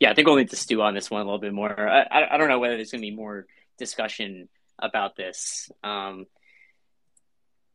Yeah, 0.00 0.10
I 0.10 0.14
think 0.14 0.26
we'll 0.26 0.36
need 0.36 0.50
to 0.50 0.56
stew 0.56 0.82
on 0.82 0.94
this 0.94 1.12
one 1.12 1.20
a 1.20 1.24
little 1.24 1.38
bit 1.38 1.52
more. 1.52 1.88
I, 1.88 2.00
I, 2.00 2.34
I 2.34 2.36
don't 2.38 2.48
know 2.48 2.58
whether 2.58 2.74
there's 2.74 2.90
going 2.90 3.02
to 3.02 3.08
be 3.08 3.14
more 3.14 3.46
discussion 3.78 4.48
about 4.80 5.14
this, 5.14 5.70
um, 5.84 6.26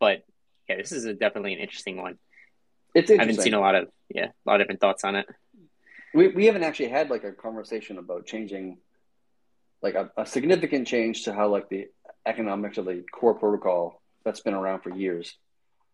but 0.02 0.26
yeah, 0.68 0.76
this 0.76 0.92
is 0.92 1.06
a, 1.06 1.14
definitely 1.14 1.54
an 1.54 1.60
interesting 1.60 2.02
one. 2.02 2.18
It's 2.94 3.10
I 3.10 3.16
haven't 3.16 3.42
seen 3.42 3.54
a 3.54 3.62
lot 3.62 3.76
of 3.76 3.88
yeah 4.10 4.26
a 4.26 4.44
lot 4.46 4.56
of 4.56 4.66
different 4.66 4.82
thoughts 4.82 5.06
on 5.06 5.16
it. 5.16 5.26
We 6.14 6.28
we 6.28 6.48
haven't 6.48 6.64
actually 6.64 6.90
had 6.90 7.10
like 7.10 7.24
a 7.24 7.32
conversation 7.32 7.98
about 7.98 8.26
changing 8.26 8.80
like 9.82 9.96
a, 9.96 10.12
a 10.18 10.26
significant 10.26 10.88
change 10.88 11.24
to 11.24 11.34
how 11.34 11.48
like 11.50 11.70
the 11.70 11.88
economics 12.26 12.78
of 12.78 12.86
the 12.86 13.04
core 13.12 13.36
protocol 13.36 14.02
that's 14.24 14.42
been 14.42 14.54
around 14.54 14.82
for 14.82 14.90
years. 14.90 15.36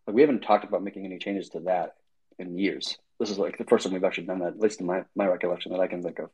Like 0.07 0.15
we 0.15 0.21
haven't 0.21 0.41
talked 0.41 0.65
about 0.65 0.83
making 0.83 1.05
any 1.05 1.19
changes 1.19 1.49
to 1.49 1.59
that 1.61 1.95
in 2.39 2.57
years. 2.57 2.97
This 3.19 3.29
is 3.29 3.37
like 3.37 3.57
the 3.57 3.63
first 3.63 3.85
time 3.85 3.93
we've 3.93 4.03
actually 4.03 4.25
done 4.25 4.39
that, 4.39 4.53
at 4.53 4.59
least 4.59 4.79
in 4.81 4.87
my, 4.87 5.03
my 5.15 5.27
recollection 5.27 5.71
that 5.71 5.79
I 5.79 5.87
can 5.87 6.01
think 6.01 6.19
of. 6.19 6.29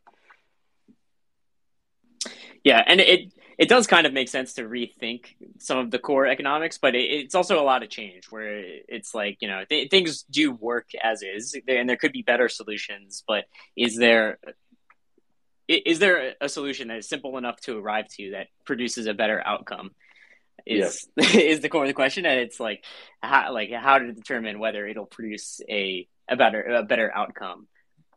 Yeah, 2.64 2.84
and 2.86 3.00
it 3.00 3.34
it 3.58 3.68
does 3.68 3.88
kind 3.88 4.08
of 4.08 4.14
make 4.14 4.30
sense 4.30 4.54
to 4.54 4.64
rethink 4.64 5.36
some 5.58 5.78
of 5.78 5.92
the 5.92 6.00
core 6.00 6.26
economics, 6.26 6.78
but 6.78 6.96
it, 6.96 7.12
it's 7.12 7.36
also 7.36 7.62
a 7.62 7.64
lot 7.64 7.84
of 7.84 7.90
change 7.90 8.32
where 8.32 8.64
it's 8.88 9.14
like, 9.14 9.38
you 9.42 9.50
know, 9.50 9.66
th- 9.68 9.90
things 9.90 10.24
do 10.24 10.54
work 10.54 10.88
as 11.04 11.22
is 11.22 11.58
and 11.68 11.90
there 11.90 11.98
could 11.98 12.14
be 12.14 12.22
better 12.22 12.48
solutions, 12.48 13.22
but 13.28 13.46
is 13.76 13.98
there 13.98 14.40
is 15.70 16.00
there 16.00 16.34
a 16.42 16.50
solution 16.50 16.88
that 16.88 16.98
is 16.98 17.08
simple 17.08 17.38
enough 17.38 17.60
to 17.62 17.78
arrive 17.78 18.08
to 18.18 18.32
that 18.32 18.48
produces 18.66 19.06
a 19.06 19.14
better 19.14 19.42
outcome? 19.46 19.92
Is 20.66 21.08
yeah. 21.16 21.26
is 21.40 21.62
the 21.62 21.70
core 21.70 21.84
of 21.84 21.88
the 21.88 21.94
question, 21.94 22.26
and 22.26 22.40
it's 22.40 22.60
like 22.60 22.84
how 23.22 23.54
like 23.54 23.72
how 23.72 24.00
to 24.00 24.12
determine 24.12 24.60
whether 24.60 24.88
it'll 24.88 25.06
produce 25.06 25.62
a 25.70 26.08
a 26.28 26.36
better 26.36 26.62
a 26.64 26.84
better 26.84 27.12
outcome, 27.16 27.68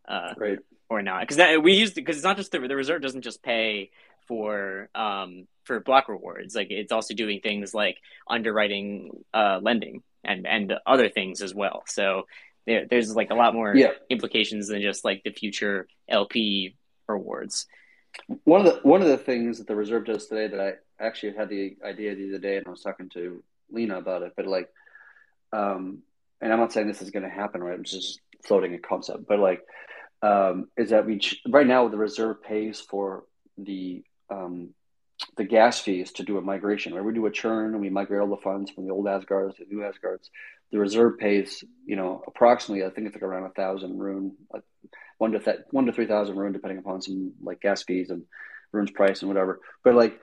uh, 0.09 0.35
right. 0.37 0.59
or 0.89 1.03
not? 1.03 1.27
Because 1.27 1.59
we 1.63 1.75
use 1.75 1.93
because 1.93 2.17
it's 2.17 2.25
not 2.25 2.37
just 2.37 2.53
the 2.53 2.59
the 2.61 2.77
reserve 2.77 3.03
doesn't 3.03 3.23
just 3.23 3.43
pay 3.43 3.91
for 4.27 4.89
um 4.95 5.47
for 5.65 5.79
block 5.81 6.09
rewards, 6.09 6.55
like 6.55 6.69
it's 6.71 6.93
also 6.93 7.15
doing 7.15 7.41
things 7.41 7.75
like 7.75 7.99
underwriting, 8.29 9.11
uh, 9.33 9.61
lending, 9.63 10.03
and 10.25 10.47
and 10.47 10.73
other 10.87 11.09
things 11.09 11.43
as 11.43 11.55
well. 11.55 11.85
So 11.87 12.27
there, 12.67 12.87
there's 12.89 13.15
like 13.15 13.31
a 13.31 13.35
lot 13.35 13.55
more 13.55 13.75
yeah. 13.75 13.93
implications 14.11 14.69
than 14.69 14.83
just 14.83 15.05
like 15.05 15.23
the 15.23 15.33
future 15.33 15.87
LP 16.09 16.77
rewards. 17.13 17.67
One 18.45 18.67
of 18.67 18.67
the 18.67 18.81
one 18.83 19.03
of 19.03 19.09
the 19.09 19.17
things 19.17 19.59
that 19.59 19.67
the 19.67 19.77
reserve 19.77 20.05
does 20.05 20.27
today 20.27 20.49
that 20.49 20.61
I 20.61 21.05
actually 21.05 21.35
had 21.35 21.49
the 21.49 21.77
idea 21.85 22.15
the 22.15 22.29
other 22.29 22.39
day, 22.39 22.57
and 22.57 22.67
I 22.67 22.71
was 22.71 22.83
talking 22.83 23.09
to 23.11 23.43
Lena 23.71 23.99
about 23.99 24.23
it, 24.23 24.33
but 24.37 24.47
like, 24.47 24.69
um, 25.53 26.03
and 26.41 26.53
I'm 26.53 26.59
not 26.59 26.73
saying 26.73 26.87
this 26.87 27.03
is 27.03 27.11
going 27.11 27.23
to 27.23 27.31
happen, 27.31 27.63
right? 27.63 27.75
I'm 27.75 27.85
just 27.85 28.21
floating 28.45 28.75
a 28.75 28.79
concept, 28.79 29.27
but 29.27 29.39
like, 29.39 29.63
um, 30.21 30.69
is 30.77 30.91
that 30.91 31.07
we 31.07 31.21
right 31.49 31.67
now 31.67 31.89
the 31.89 31.97
reserve 31.97 32.43
pays 32.43 32.81
for 32.81 33.25
the 33.57 34.05
um, 34.31 34.71
the 35.37 35.45
gas 35.45 35.81
fees 35.81 36.13
to 36.13 36.23
do 36.23 36.39
a 36.39 36.43
migration. 36.43 36.95
Right, 36.95 37.05
we 37.05 37.13
do 37.13 37.27
a 37.27 37.31
churn 37.31 37.73
and 37.73 37.81
we 37.81 37.91
migrate 37.91 38.21
all 38.21 38.29
the 38.29 38.37
funds 38.37 38.71
from 38.71 38.87
the 38.87 38.93
old 38.93 39.09
Asgards 39.09 39.57
to 39.57 39.65
the 39.65 39.75
new 39.75 39.85
Asgards. 39.85 40.31
The 40.71 40.79
reserve 40.79 41.19
pays, 41.19 41.63
you 41.85 41.97
know, 41.97 42.23
approximately 42.27 42.85
I 42.85 42.91
think 42.91 43.07
it's 43.07 43.17
like 43.17 43.23
around 43.23 43.45
a 43.45 43.51
thousand 43.51 43.99
rune, 43.99 44.37
one 45.19 45.33
to 45.33 45.39
th- 45.39 45.61
one 45.71 45.87
to 45.87 45.93
three 45.93 46.07
thousand 46.07 46.37
rune, 46.37 46.53
depending 46.53 46.79
upon 46.79 47.03
some 47.03 47.33
like 47.43 47.61
gas 47.61 47.83
fees 47.83 48.11
and 48.11 48.23
rune's 48.73 48.91
price 48.91 49.21
and 49.21 49.29
whatever. 49.29 49.61
But 49.85 49.95
like 49.95 50.19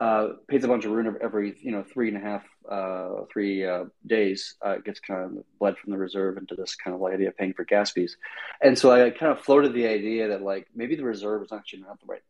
uh, 0.00 0.28
pays 0.48 0.64
a 0.64 0.68
bunch 0.68 0.84
of 0.84 0.90
rune 0.90 1.16
every 1.22 1.54
you 1.60 1.70
know 1.70 1.84
three 1.84 2.08
and 2.08 2.16
a 2.16 2.20
half 2.20 2.44
uh, 2.70 3.24
three 3.32 3.64
uh, 3.64 3.84
days. 4.06 4.56
Uh, 4.60 4.76
gets 4.78 5.00
kind 5.00 5.24
of 5.24 5.44
bled 5.58 5.78
from 5.78 5.92
the 5.92 5.98
reserve 5.98 6.36
into 6.36 6.54
this 6.54 6.74
kind 6.74 6.94
of 6.94 7.00
like 7.00 7.14
idea 7.14 7.28
of 7.28 7.36
paying 7.36 7.54
for 7.54 7.64
gas 7.64 7.92
fees. 7.92 8.16
And 8.60 8.78
so 8.78 8.90
I 8.90 9.10
kind 9.10 9.32
of 9.32 9.40
floated 9.40 9.72
the 9.72 9.86
idea 9.86 10.28
that 10.28 10.42
like 10.42 10.66
maybe 10.74 10.96
the 10.96 11.04
reserve 11.04 11.42
is 11.42 11.52
actually 11.52 11.82
not 11.82 12.00
the 12.00 12.06
right 12.06 12.22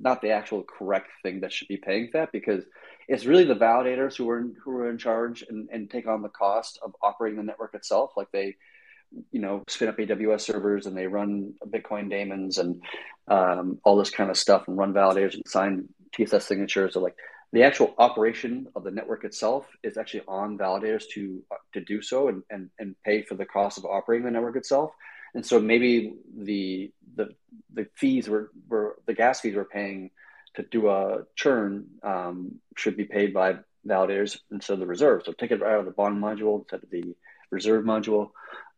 not 0.00 0.22
the 0.22 0.30
actual 0.30 0.62
correct 0.62 1.10
thing 1.22 1.40
that 1.40 1.52
should 1.52 1.68
be 1.68 1.76
paying 1.76 2.10
that 2.12 2.32
because 2.32 2.64
it's 3.08 3.24
really 3.24 3.44
the 3.44 3.54
validators 3.54 4.16
who 4.16 4.28
are 4.28 4.38
in, 4.38 4.54
who 4.62 4.72
are 4.72 4.90
in 4.90 4.98
charge 4.98 5.44
and, 5.48 5.68
and 5.70 5.90
take 5.90 6.06
on 6.06 6.22
the 6.22 6.28
cost 6.28 6.78
of 6.82 6.94
operating 7.02 7.38
the 7.38 7.44
network 7.44 7.74
itself. 7.74 8.12
Like 8.16 8.30
they 8.32 8.56
you 9.30 9.40
know 9.40 9.62
spin 9.68 9.88
up 9.88 9.96
AWS 9.96 10.42
servers 10.42 10.86
and 10.86 10.96
they 10.96 11.06
run 11.06 11.54
Bitcoin 11.66 12.10
daemons 12.10 12.58
and 12.58 12.82
um, 13.28 13.78
all 13.84 13.96
this 13.96 14.10
kind 14.10 14.30
of 14.30 14.36
stuff 14.36 14.68
and 14.68 14.76
run 14.76 14.92
validators 14.92 15.34
and 15.34 15.42
sign 15.46 15.88
TSS 16.12 16.46
signatures. 16.46 16.94
So 16.94 17.00
like 17.00 17.16
the 17.52 17.62
actual 17.62 17.94
operation 17.98 18.66
of 18.76 18.84
the 18.84 18.90
network 18.90 19.24
itself 19.24 19.66
is 19.82 19.96
actually 19.96 20.22
on 20.28 20.58
validators 20.58 21.04
to 21.14 21.42
to 21.72 21.80
do 21.80 22.02
so 22.02 22.28
and, 22.28 22.42
and 22.50 22.70
and 22.78 22.94
pay 23.04 23.22
for 23.22 23.34
the 23.34 23.46
cost 23.46 23.78
of 23.78 23.84
operating 23.84 24.24
the 24.24 24.30
network 24.30 24.56
itself. 24.56 24.92
And 25.34 25.44
so 25.44 25.60
maybe 25.60 26.14
the 26.36 26.92
the 27.16 27.34
the 27.72 27.86
fees 27.94 28.28
were 28.28 28.50
were 28.68 28.96
the 29.06 29.14
gas 29.14 29.40
fees 29.40 29.54
we're 29.54 29.64
paying 29.64 30.10
to 30.54 30.62
do 30.62 30.88
a 30.88 31.24
churn 31.36 31.86
um, 32.02 32.56
should 32.76 32.96
be 32.96 33.04
paid 33.04 33.32
by 33.32 33.56
validators 33.86 34.38
instead 34.50 34.74
of 34.74 34.80
the 34.80 34.86
reserve. 34.86 35.22
So 35.24 35.32
take 35.32 35.50
it 35.50 35.60
right 35.60 35.74
out 35.74 35.80
of 35.80 35.86
the 35.86 35.92
bond 35.92 36.22
module 36.22 36.60
instead 36.60 36.82
of 36.82 36.90
the 36.90 37.14
reserve 37.50 37.84
module 37.84 38.30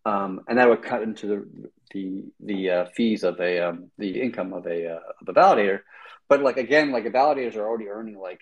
um, 0.05 0.41
and 0.49 0.59
that 0.59 0.69
would 0.69 0.83
cut 0.83 1.03
into 1.03 1.27
the 1.27 1.71
the 1.93 2.25
the 2.41 2.71
uh, 2.71 2.85
fees 2.95 3.25
of 3.25 3.41
a 3.41 3.61
um, 3.61 3.91
the 3.99 4.21
income 4.21 4.53
of 4.53 4.67
a 4.67 4.95
uh, 4.95 5.01
of 5.21 5.29
a 5.29 5.33
validator. 5.33 5.81
But 6.29 6.43
like 6.43 6.57
again, 6.57 6.93
like 6.93 7.05
validators 7.05 7.57
are 7.57 7.67
already 7.67 7.89
earning 7.89 8.19
like 8.19 8.41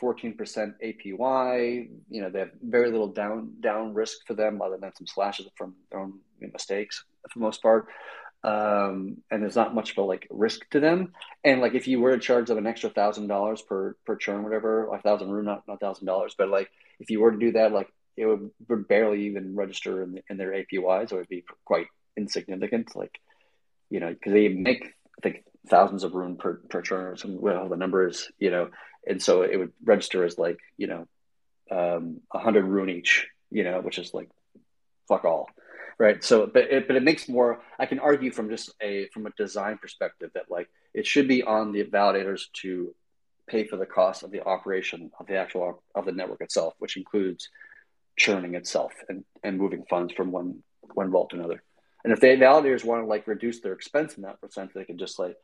14% 0.00 0.36
APY. 0.84 1.88
You 2.08 2.22
know, 2.22 2.30
they 2.30 2.40
have 2.40 2.50
very 2.62 2.90
little 2.90 3.08
down 3.08 3.52
down 3.60 3.94
risk 3.94 4.18
for 4.26 4.34
them, 4.34 4.60
other 4.60 4.76
than 4.76 4.94
some 4.96 5.06
slashes 5.06 5.48
from 5.56 5.74
their 5.90 6.00
own 6.00 6.18
mistakes 6.40 7.04
for 7.30 7.38
the 7.38 7.44
most 7.44 7.62
part. 7.62 7.88
Um, 8.44 9.18
and 9.30 9.42
there's 9.42 9.56
not 9.56 9.74
much 9.74 9.92
of 9.92 9.98
a 9.98 10.02
like 10.02 10.26
risk 10.30 10.68
to 10.70 10.80
them. 10.80 11.12
And 11.42 11.60
like 11.60 11.74
if 11.74 11.88
you 11.88 12.00
were 12.00 12.12
to 12.12 12.18
charge 12.18 12.48
them 12.48 12.58
an 12.58 12.66
extra 12.66 12.90
thousand 12.90 13.26
dollars 13.26 13.62
per 13.62 13.96
per 14.06 14.16
churn, 14.16 14.44
whatever, 14.44 14.88
like 14.90 15.02
thousand 15.02 15.30
rune, 15.30 15.44
not 15.44 15.66
not 15.66 15.80
thousand 15.80 16.06
dollars, 16.06 16.34
but 16.38 16.48
like 16.48 16.70
if 17.00 17.10
you 17.10 17.20
were 17.20 17.32
to 17.32 17.38
do 17.38 17.52
that, 17.52 17.72
like 17.72 17.92
it 18.16 18.26
would, 18.26 18.50
would 18.68 18.88
barely 18.88 19.26
even 19.26 19.56
register 19.56 20.02
in, 20.02 20.20
in 20.28 20.36
their 20.36 20.52
APYs, 20.52 21.12
or 21.12 21.16
it 21.16 21.20
would 21.20 21.28
be 21.28 21.44
quite 21.64 21.86
insignificant. 22.16 22.94
Like, 22.94 23.18
you 23.90 24.00
know, 24.00 24.12
because 24.12 24.32
they 24.32 24.48
make 24.48 24.84
I 24.84 25.20
think 25.22 25.44
thousands 25.68 26.04
of 26.04 26.14
rune 26.14 26.36
per 26.36 26.54
per 26.68 26.80
churn 26.80 27.06
or 27.06 27.16
some 27.16 27.40
well 27.40 27.68
the 27.68 27.76
number 27.76 28.08
is, 28.08 28.30
you 28.38 28.50
know, 28.50 28.70
and 29.06 29.20
so 29.20 29.42
it 29.42 29.56
would 29.56 29.72
register 29.84 30.24
as 30.24 30.38
like 30.38 30.58
you 30.76 30.86
know, 30.86 31.08
um, 31.72 32.20
a 32.32 32.38
hundred 32.38 32.66
rune 32.66 32.90
each, 32.90 33.26
you 33.50 33.64
know, 33.64 33.80
which 33.80 33.98
is 33.98 34.14
like 34.14 34.30
fuck 35.08 35.24
all, 35.24 35.48
right? 35.98 36.22
So, 36.22 36.46
but 36.46 36.64
it, 36.64 36.86
but 36.86 36.96
it 36.96 37.02
makes 37.02 37.28
more. 37.28 37.60
I 37.78 37.86
can 37.86 37.98
argue 37.98 38.30
from 38.30 38.48
just 38.48 38.72
a 38.80 39.08
from 39.08 39.26
a 39.26 39.30
design 39.30 39.78
perspective 39.78 40.30
that 40.34 40.50
like 40.50 40.68
it 40.94 41.06
should 41.06 41.28
be 41.28 41.42
on 41.42 41.72
the 41.72 41.84
validators 41.84 42.42
to 42.62 42.94
pay 43.48 43.66
for 43.66 43.76
the 43.76 43.86
cost 43.86 44.22
of 44.22 44.30
the 44.30 44.44
operation 44.44 45.10
of 45.18 45.26
the 45.26 45.36
actual 45.36 45.82
of 45.94 46.04
the 46.04 46.12
network 46.12 46.40
itself, 46.40 46.74
which 46.78 46.96
includes 46.96 47.48
churning 48.16 48.54
itself 48.54 48.92
and, 49.08 49.24
and 49.42 49.58
moving 49.58 49.84
funds 49.88 50.12
from 50.12 50.30
one 50.30 50.62
one 50.94 51.10
vault 51.10 51.30
to 51.30 51.36
another. 51.36 51.62
And 52.04 52.12
if 52.12 52.20
the 52.20 52.28
validators 52.28 52.84
want 52.84 53.02
to 53.02 53.06
like 53.06 53.26
reduce 53.26 53.60
their 53.60 53.72
expense 53.72 54.14
in 54.14 54.22
that 54.22 54.40
percent, 54.40 54.70
they 54.74 54.84
can 54.84 54.98
just 54.98 55.18
like, 55.18 55.36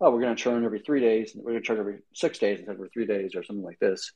oh, 0.00 0.10
we're 0.10 0.20
going 0.20 0.36
to 0.36 0.42
churn 0.42 0.64
every 0.64 0.80
three 0.80 1.00
days, 1.00 1.32
we're 1.34 1.52
going 1.52 1.62
to 1.62 1.66
churn 1.66 1.78
every 1.78 1.98
six 2.14 2.38
days 2.38 2.58
instead 2.58 2.78
of 2.78 2.92
three 2.92 3.06
days, 3.06 3.34
or 3.34 3.42
something 3.42 3.64
like 3.64 3.78
this, 3.78 4.12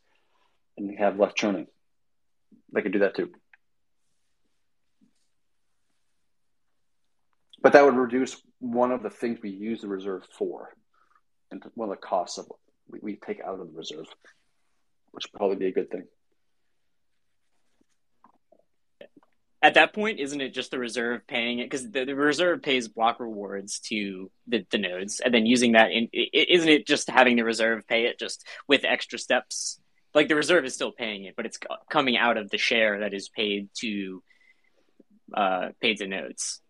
and 0.77 0.99
have 0.99 1.19
less 1.19 1.33
churning. 1.35 1.67
They 2.73 2.83
can 2.83 2.93
do 2.93 2.99
that 3.01 3.17
too. 3.17 3.33
But 7.67 7.73
that 7.73 7.85
would 7.85 7.97
reduce 7.97 8.41
one 8.61 8.93
of 8.93 9.03
the 9.03 9.11
things 9.11 9.41
we 9.43 9.51
use 9.51 9.81
the 9.81 9.89
reserve 9.89 10.23
for, 10.39 10.73
and 11.51 11.61
one 11.75 11.89
of 11.89 11.97
the 11.97 12.01
costs 12.01 12.39
of 12.39 12.47
we, 12.89 13.01
we 13.03 13.17
take 13.17 13.41
out 13.41 13.59
of 13.59 13.59
the 13.59 13.77
reserve, 13.77 14.07
which 15.11 15.25
would 15.25 15.37
probably 15.37 15.57
be 15.57 15.67
a 15.67 15.73
good 15.73 15.91
thing. 15.91 16.05
at 19.63 19.75
that 19.75 19.93
point, 19.93 20.21
isn't 20.21 20.41
it 20.41 20.55
just 20.55 20.71
the 20.71 20.79
reserve 20.79 21.27
paying 21.27 21.59
it? 21.59 21.65
Because 21.65 21.91
the, 21.91 22.05
the, 22.05 22.15
reserve 22.15 22.63
pays 22.63 22.87
block 22.87 23.19
rewards 23.19 23.81
to 23.81 24.31
the, 24.47 24.65
the 24.71 24.79
nodes, 24.79 25.19
and 25.19 25.35
then 25.35 25.45
using 25.45 25.73
that 25.73 25.91
in, 25.91 26.09
isn't 26.13 26.69
it 26.69 26.87
just 26.87 27.11
having 27.11 27.35
the 27.35 27.43
reserve 27.43 27.85
pay 27.89 28.05
it 28.05 28.17
just 28.17 28.47
with 28.69 28.85
extra 28.85 29.19
steps? 29.19 29.81
Like 30.15 30.29
the 30.29 30.37
reserve 30.37 30.65
is 30.67 30.75
still 30.75 30.93
paying 30.93 31.25
it, 31.25 31.35
but 31.35 31.47
it's 31.47 31.59
coming 31.91 32.17
out 32.17 32.37
of 32.37 32.49
the 32.49 32.59
share 32.59 33.01
that 33.01 33.13
is 33.13 33.29
paid 33.29 33.71
to 33.79 34.23
uh, 35.35 35.71
paid 35.81 35.97
to 35.97 36.07
nodes. 36.07 36.61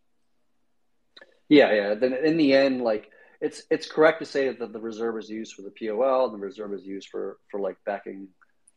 Yeah, 1.49 1.73
yeah. 1.73 1.95
Then 1.95 2.13
in 2.13 2.37
the 2.37 2.55
end, 2.55 2.83
like 2.83 3.11
it's 3.41 3.63
it's 3.71 3.91
correct 3.91 4.21
to 4.21 4.27
say 4.27 4.53
that 4.53 4.73
the 4.73 4.81
reserve 4.81 5.19
is 5.19 5.29
used 5.29 5.55
for 5.55 5.63
the 5.63 5.71
POL, 5.71 6.27
and 6.27 6.35
the 6.35 6.45
reserve 6.45 6.73
is 6.75 6.85
used 6.85 7.09
for 7.09 7.39
for 7.51 7.61
like 7.61 7.77
backing. 7.85 8.29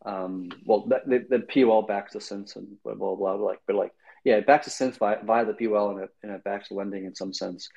Um, 0.05 0.49
well, 0.65 0.87
the, 0.87 1.25
the 1.29 1.39
POL 1.39 1.81
backs 1.81 2.13
the 2.13 2.19
synths 2.19 2.55
and 2.55 2.67
blah 2.83 2.93
blah 2.93 3.15
blah. 3.15 3.33
Like, 3.33 3.59
but 3.67 3.75
like 3.75 3.91
yeah, 4.23 4.35
it 4.35 4.47
backs 4.47 4.67
a 4.67 4.69
synths 4.69 4.97
via, 4.97 5.17
via 5.23 5.45
the 5.45 5.53
POL 5.53 5.91
and 5.91 6.03
it, 6.03 6.09
and 6.23 6.31
it 6.31 6.43
backs 6.43 6.71
lending 6.71 7.05
in 7.05 7.15
some 7.15 7.33
sense. 7.33 7.69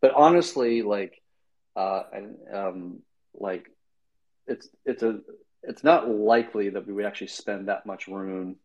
But 0.00 0.12
honestly, 0.14 0.82
like, 0.82 1.20
uh, 1.76 2.04
and, 2.12 2.36
um, 2.52 2.98
like 3.34 3.66
it's, 4.46 4.68
it's 4.84 5.02
a, 5.02 5.20
it's 5.62 5.84
not 5.84 6.08
likely 6.08 6.70
that 6.70 6.86
we 6.86 6.92
would 6.92 7.04
actually 7.04 7.28
spend 7.28 7.68
that 7.68 7.84
much 7.84 8.06
rune. 8.06 8.56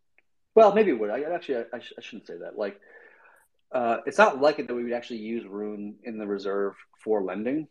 Well, 0.55 0.73
maybe 0.73 0.91
it 0.91 0.99
would. 0.99 1.09
I 1.09 1.21
actually, 1.23 1.65
I, 1.73 1.77
I 1.77 2.01
shouldn't 2.01 2.27
say 2.27 2.37
that. 2.37 2.57
Like, 2.57 2.79
uh, 3.73 3.97
it's 4.05 4.17
not 4.17 4.39
likely 4.39 4.63
that 4.65 4.73
we 4.73 4.83
would 4.83 4.93
actually 4.93 5.19
use 5.19 5.45
rune 5.45 5.95
in 6.03 6.17
the 6.17 6.27
reserve 6.27 6.75
for 7.03 7.23
lending. 7.23 7.67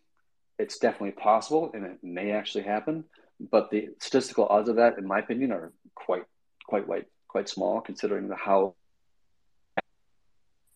It's 0.59 0.79
definitely 0.79 1.12
possible, 1.12 1.70
and 1.74 1.85
it 1.85 1.99
may 2.03 2.33
actually 2.33 2.65
happen. 2.65 3.05
But 3.41 3.70
the 3.70 3.89
statistical 4.01 4.47
odds 4.47 4.69
of 4.69 4.77
that, 4.77 4.99
in 4.99 5.07
my 5.07 5.20
opinion, 5.20 5.53
are 5.53 5.73
quite, 5.95 6.24
quite, 6.66 6.87
quite, 6.87 7.07
quite 7.29 7.49
small, 7.49 7.81
considering 7.81 8.29
the 8.29 8.37
how 8.37 8.74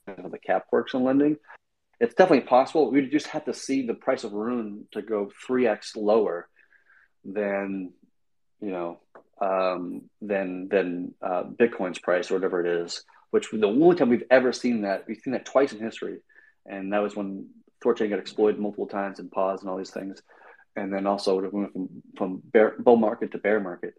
how 0.07 0.29
the 0.29 0.39
cap 0.39 0.67
works 0.71 0.95
in 0.95 1.03
lending. 1.03 1.37
It's 1.99 2.15
definitely 2.15 2.47
possible. 2.47 2.91
We 2.91 3.09
just 3.09 3.29
have 3.29 3.45
to 3.47 3.55
see 3.55 3.87
the 3.87 3.95
price 3.95 4.23
of 4.25 4.33
Rune 4.33 4.87
to 4.93 5.03
go 5.03 5.31
three 5.47 5.67
x 5.67 5.97
lower 5.97 6.49
than 7.25 7.93
you 8.61 8.71
know 8.71 9.01
um, 9.41 10.03
than 10.21 10.69
than 10.69 11.15
uh, 11.23 11.45
Bitcoin's 11.45 11.99
price 11.99 12.31
or 12.31 12.35
whatever 12.35 12.65
it 12.65 12.85
is. 12.85 13.03
Which 13.37 13.53
was 13.53 13.61
the 13.61 13.67
only 13.67 13.97
time 13.97 14.09
we've 14.09 14.31
ever 14.31 14.51
seen 14.63 14.77
that 14.87 15.05
we've 15.07 15.21
seen 15.23 15.35
that 15.35 15.45
twice 15.45 15.73
in 15.75 15.79
history, 15.79 16.17
and 16.65 16.91
that 16.93 17.03
was 17.07 17.15
when 17.15 17.51
Thorchain 17.83 18.09
got 18.09 18.19
exploited 18.19 18.59
multiple 18.59 18.87
times 18.87 19.19
and 19.19 19.31
paused 19.31 19.63
and 19.63 19.69
all 19.71 19.77
these 19.77 19.97
things. 19.99 20.23
and 20.77 20.93
then 20.93 21.07
also 21.07 21.43
have 21.43 21.53
went 21.53 21.73
from 21.73 21.89
from 22.17 22.43
bear, 22.45 22.75
bull 22.79 22.97
market 22.97 23.33
to 23.33 23.39
bear 23.39 23.59
market. 23.61 23.95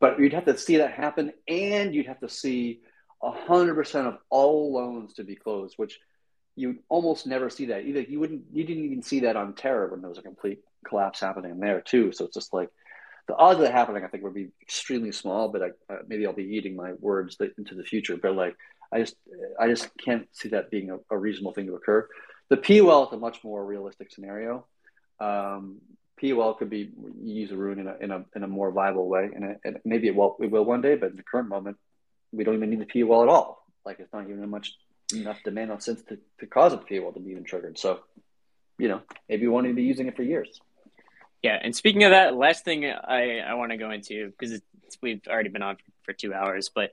But 0.00 0.18
you'd 0.18 0.32
have 0.32 0.46
to 0.46 0.58
see 0.58 0.78
that 0.78 0.92
happen, 0.92 1.32
and 1.46 1.94
you'd 1.94 2.06
have 2.06 2.20
to 2.20 2.28
see 2.28 2.80
hundred 3.22 3.74
percent 3.74 4.06
of 4.06 4.18
all 4.28 4.72
loans 4.72 5.14
to 5.14 5.24
be 5.24 5.34
closed, 5.34 5.74
which 5.78 5.98
you 6.56 6.78
almost 6.88 7.26
never 7.26 7.48
see 7.48 7.66
that. 7.66 7.84
Either 7.84 8.00
you 8.02 8.20
wouldn't, 8.20 8.42
you 8.52 8.64
didn't 8.64 8.84
even 8.84 9.02
see 9.02 9.20
that 9.20 9.36
on 9.36 9.54
Terra 9.54 9.90
when 9.90 10.00
there 10.00 10.10
was 10.10 10.18
a 10.18 10.22
complete 10.22 10.60
collapse 10.86 11.20
happening 11.20 11.58
there 11.58 11.80
too. 11.80 12.12
So 12.12 12.26
it's 12.26 12.34
just 12.34 12.52
like 12.52 12.68
the 13.26 13.34
odds 13.34 13.58
of 13.58 13.64
that 13.64 13.72
happening, 13.72 14.04
I 14.04 14.08
think, 14.08 14.22
would 14.24 14.34
be 14.34 14.50
extremely 14.60 15.10
small. 15.10 15.48
But 15.48 15.62
I, 15.62 15.68
uh, 15.92 15.98
maybe 16.06 16.26
I'll 16.26 16.34
be 16.34 16.54
eating 16.56 16.76
my 16.76 16.92
words 17.00 17.38
into 17.56 17.74
the 17.74 17.82
future. 17.82 18.18
But 18.18 18.36
like, 18.36 18.56
I 18.94 19.00
just, 19.00 19.16
I 19.58 19.68
just 19.68 19.88
can't 19.98 20.28
see 20.32 20.50
that 20.50 20.70
being 20.70 20.90
a, 20.90 20.98
a 21.10 21.18
reasonable 21.18 21.52
thing 21.52 21.66
to 21.66 21.74
occur. 21.74 22.08
The 22.48 22.56
POL 22.56 23.06
is 23.06 23.12
a 23.12 23.16
much 23.16 23.42
more 23.42 23.64
realistic 23.64 24.12
scenario. 24.12 24.66
Um, 25.18 25.80
POL 26.20 26.54
could 26.54 26.70
be 26.70 26.90
use 27.22 27.50
a 27.50 27.56
rune 27.56 27.80
in 27.80 27.88
a 27.88 27.96
in 28.00 28.10
a, 28.10 28.24
in 28.36 28.44
a 28.44 28.46
more 28.46 28.70
viable 28.70 29.08
way, 29.08 29.30
and, 29.34 29.56
and 29.64 29.78
maybe 29.84 30.06
it 30.06 30.14
will, 30.14 30.36
it 30.40 30.50
will 30.50 30.64
one 30.64 30.80
day. 30.80 30.94
But 30.94 31.10
in 31.10 31.16
the 31.16 31.24
current 31.24 31.48
moment, 31.48 31.76
we 32.32 32.44
don't 32.44 32.54
even 32.54 32.70
need 32.70 32.80
the 32.80 33.02
POL 33.02 33.22
at 33.24 33.28
all. 33.28 33.66
Like 33.84 33.98
it's 33.98 34.12
not 34.12 34.28
even 34.30 34.48
much 34.48 34.74
enough 35.12 35.42
demand 35.44 35.72
on 35.72 35.78
synths 35.78 36.06
to, 36.08 36.18
to 36.38 36.46
cause 36.46 36.72
a 36.72 36.78
POL 36.78 37.12
to 37.12 37.20
be 37.20 37.32
even 37.32 37.44
triggered. 37.44 37.78
So, 37.78 38.00
you 38.78 38.88
know, 38.88 39.02
maybe 39.28 39.42
we 39.46 39.52
won't 39.52 39.66
even 39.66 39.76
be 39.76 39.82
using 39.82 40.06
it 40.06 40.16
for 40.16 40.22
years. 40.22 40.60
Yeah, 41.42 41.58
and 41.62 41.76
speaking 41.76 42.04
of 42.04 42.12
that, 42.12 42.34
last 42.34 42.64
thing 42.64 42.86
I, 42.86 43.40
I 43.40 43.54
want 43.54 43.72
to 43.72 43.76
go 43.76 43.90
into 43.90 44.30
because 44.30 44.60
we've 45.02 45.20
already 45.28 45.50
been 45.50 45.62
on 45.62 45.76
for 46.04 46.14
two 46.14 46.32
hours, 46.32 46.70
but 46.74 46.90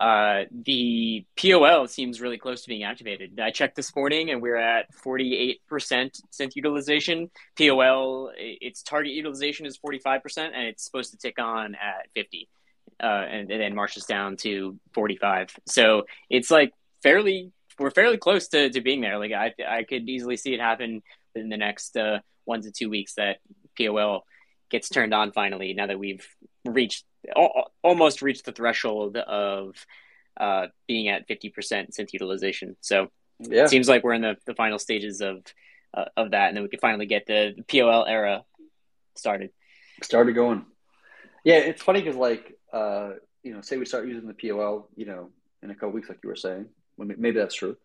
uh, 0.00 0.44
the 0.50 1.26
POL 1.36 1.86
seems 1.86 2.22
really 2.22 2.38
close 2.38 2.62
to 2.62 2.68
being 2.68 2.84
activated. 2.84 3.38
I 3.38 3.50
checked 3.50 3.76
this 3.76 3.94
morning 3.94 4.30
and 4.30 4.40
we're 4.40 4.56
at 4.56 4.86
48% 4.94 5.58
synth 5.70 6.56
utilization. 6.56 7.30
POL, 7.58 8.32
its 8.34 8.82
target 8.82 9.12
utilization 9.12 9.66
is 9.66 9.78
45%, 9.78 10.38
and 10.38 10.66
it's 10.68 10.84
supposed 10.84 11.10
to 11.10 11.18
tick 11.18 11.38
on 11.38 11.74
at 11.74 12.08
50 12.14 12.48
uh, 13.02 13.06
and, 13.06 13.50
and, 13.50 13.60
then 13.60 13.74
marches 13.74 14.04
down 14.06 14.38
to 14.38 14.78
45. 14.94 15.54
So 15.66 16.04
it's 16.30 16.50
like 16.50 16.72
fairly, 17.02 17.52
we're 17.78 17.90
fairly 17.90 18.16
close 18.16 18.48
to, 18.48 18.70
to 18.70 18.80
being 18.80 19.02
there. 19.02 19.18
Like 19.18 19.32
I, 19.32 19.52
I 19.68 19.82
could 19.82 20.08
easily 20.08 20.38
see 20.38 20.54
it 20.54 20.60
happen 20.60 21.02
in 21.34 21.50
the 21.50 21.58
next 21.58 21.94
uh, 21.98 22.20
one 22.46 22.62
to 22.62 22.72
two 22.72 22.88
weeks 22.88 23.14
that 23.16 23.36
POL 23.78 24.24
gets 24.70 24.88
turned 24.88 25.12
on 25.12 25.32
finally. 25.32 25.74
Now 25.74 25.88
that 25.88 25.98
we've 25.98 26.26
reached 26.64 27.04
almost 27.82 28.22
reached 28.22 28.44
the 28.44 28.52
threshold 28.52 29.16
of 29.16 29.74
uh, 30.38 30.68
being 30.86 31.08
at 31.08 31.28
50% 31.28 31.52
synth 31.52 32.12
utilization. 32.12 32.76
So 32.80 33.08
yeah. 33.38 33.64
it 33.64 33.70
seems 33.70 33.88
like 33.88 34.04
we're 34.04 34.14
in 34.14 34.22
the, 34.22 34.36
the 34.46 34.54
final 34.54 34.78
stages 34.78 35.20
of 35.20 35.42
uh, 35.92 36.04
of 36.16 36.30
that, 36.30 36.48
and 36.48 36.56
then 36.56 36.62
we 36.62 36.68
can 36.68 36.78
finally 36.78 37.06
get 37.06 37.26
the, 37.26 37.52
the 37.56 37.64
POL 37.64 38.06
era 38.06 38.44
started. 39.16 39.50
Started 40.02 40.34
going. 40.34 40.64
Yeah, 41.44 41.56
it's 41.56 41.82
funny 41.82 42.00
because 42.00 42.16
like 42.16 42.56
uh, 42.72 43.10
you 43.42 43.54
know, 43.54 43.60
say 43.60 43.76
we 43.76 43.86
start 43.86 44.06
using 44.06 44.28
the 44.28 44.34
POL, 44.34 44.88
you 44.96 45.06
know, 45.06 45.30
in 45.62 45.70
a 45.70 45.74
couple 45.74 45.90
weeks, 45.90 46.08
like 46.08 46.18
you 46.22 46.28
were 46.28 46.36
saying, 46.36 46.66
maybe 46.96 47.32
that's 47.32 47.54
true. 47.54 47.76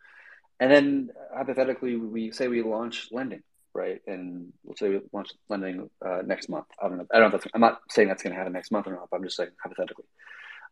And 0.59 0.71
then 0.71 1.09
hypothetically, 1.35 1.95
we 1.95 2.31
say 2.31 2.47
we 2.47 2.61
launch 2.61 3.09
lending, 3.11 3.43
right? 3.75 4.01
And 4.07 4.53
let's 4.65 4.79
say 4.79 4.89
we 4.89 5.01
launch 5.11 5.31
lending 5.49 5.89
uh, 6.03 6.21
next 6.25 6.49
month. 6.49 6.65
I 6.81 6.87
don't 6.87 6.97
know. 6.97 7.07
I 7.13 7.19
don't 7.19 7.31
know. 7.31 7.39
I'm 7.53 7.61
not 7.61 7.81
saying 7.89 8.07
that's 8.07 8.23
going 8.23 8.33
to 8.33 8.37
happen 8.37 8.53
next 8.53 8.71
month 8.71 8.87
or 8.87 8.91
not. 8.91 9.09
But 9.11 9.17
I'm 9.17 9.23
just 9.23 9.37
saying 9.37 9.51
hypothetically. 9.61 10.05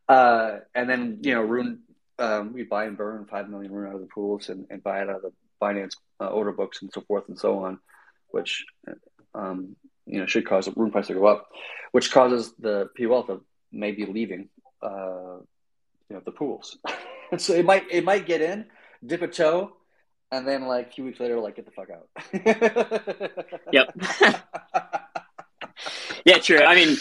Uh, 0.07 0.59
and 0.73 0.89
then 0.89 1.19
you 1.21 1.35
know, 1.35 1.41
Rune, 1.41 1.79
um, 2.17 2.53
we 2.53 2.63
buy 2.63 2.85
and 2.85 2.97
burn 2.97 3.25
five 3.25 3.49
million 3.49 3.71
Rune 3.71 3.89
out 3.89 3.95
of 3.95 4.01
the 4.01 4.07
pools 4.07 4.49
and, 4.49 4.65
and 4.69 4.81
buy 4.81 5.01
it 5.01 5.09
out 5.09 5.17
of 5.17 5.21
the 5.23 5.33
Binance 5.61 5.95
uh, 6.19 6.27
order 6.27 6.51
books 6.51 6.81
and 6.81 6.91
so 6.93 7.01
forth 7.01 7.25
and 7.27 7.37
so 7.37 7.59
on, 7.59 7.79
which 8.29 8.65
um, 9.35 9.75
you 10.05 10.19
know 10.19 10.25
should 10.25 10.47
cause 10.47 10.65
the 10.65 10.73
Rune 10.75 10.91
price 10.91 11.07
to 11.07 11.13
go 11.13 11.25
up, 11.25 11.49
which 11.91 12.11
causes 12.11 12.53
the 12.57 12.89
POL 12.97 13.23
to 13.23 13.41
maybe 13.71 14.05
leaving 14.05 14.49
uh, 14.81 15.37
you 16.09 16.15
know 16.15 16.21
the 16.25 16.31
pools. 16.31 16.77
so 17.37 17.53
it 17.53 17.65
might 17.65 17.85
it 17.91 18.03
might 18.03 18.25
get 18.25 18.41
in, 18.41 18.65
dip 19.05 19.21
a 19.21 19.27
toe, 19.27 19.73
and 20.33 20.47
then 20.47 20.65
like 20.65 20.87
a 20.87 20.91
few 20.91 21.05
weeks 21.05 21.19
later, 21.19 21.39
like 21.39 21.55
get 21.55 21.65
the 21.65 21.71
fuck 21.71 21.89
out. 21.91 22.09
yep. 23.71 23.95
yeah, 26.25 26.39
true. 26.39 26.59
I 26.59 26.73
mean, 26.73 26.97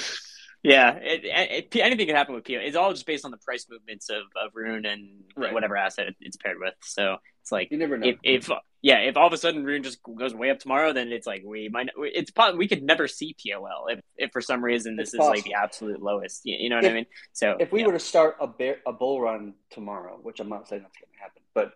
yeah, 0.62 0.96
it, 1.00 1.24
it, 1.24 1.76
anything 1.80 2.06
can 2.06 2.14
happen 2.14 2.34
with 2.34 2.44
PO. 2.44 2.54
It's 2.54 2.76
all 2.76 2.92
just 2.92 3.06
based 3.06 3.24
on 3.24 3.30
the 3.30 3.38
price 3.38 3.66
movements 3.70 4.10
of, 4.10 4.24
of 4.36 4.54
Rune 4.54 4.84
and 4.84 5.24
right. 5.34 5.52
whatever 5.52 5.78
asset 5.78 6.08
it's 6.20 6.36
paired 6.36 6.58
with. 6.60 6.74
So 6.82 7.16
it's 7.40 7.50
like 7.50 7.70
you 7.70 7.78
never 7.78 7.96
know. 7.96 8.06
If, 8.06 8.18
if, 8.22 8.50
yeah, 8.82 8.98
if 8.98 9.16
all 9.16 9.28
of 9.28 9.32
a 9.32 9.38
sudden 9.38 9.64
Rune 9.64 9.82
just 9.82 10.00
goes 10.02 10.34
way 10.34 10.50
up 10.50 10.58
tomorrow, 10.58 10.92
then 10.92 11.10
it's 11.10 11.26
like 11.26 11.42
we 11.42 11.70
might. 11.70 11.88
It's 11.96 12.32
we 12.54 12.68
could 12.68 12.82
never 12.82 13.08
see 13.08 13.34
POL 13.34 13.86
if, 13.88 14.00
if 14.18 14.30
for 14.30 14.42
some 14.42 14.62
reason 14.62 14.96
this 14.96 15.08
it's 15.08 15.14
is 15.14 15.18
possible. 15.18 15.36
like 15.36 15.44
the 15.44 15.54
absolute 15.54 16.02
lowest. 16.02 16.42
You, 16.44 16.68
know 16.68 16.76
what 16.76 16.84
if, 16.84 16.90
I 16.90 16.94
mean? 16.94 17.06
So 17.32 17.56
if 17.58 17.72
we 17.72 17.80
yeah. 17.80 17.86
were 17.86 17.92
to 17.94 17.98
start 17.98 18.36
a 18.40 18.46
bear, 18.46 18.76
a 18.86 18.92
bull 18.92 19.22
run 19.22 19.54
tomorrow, 19.70 20.18
which 20.22 20.38
I'm 20.38 20.50
not 20.50 20.68
saying 20.68 20.82
that's 20.82 20.98
going 20.98 21.12
to 21.14 21.20
happen, 21.20 21.42
but 21.54 21.72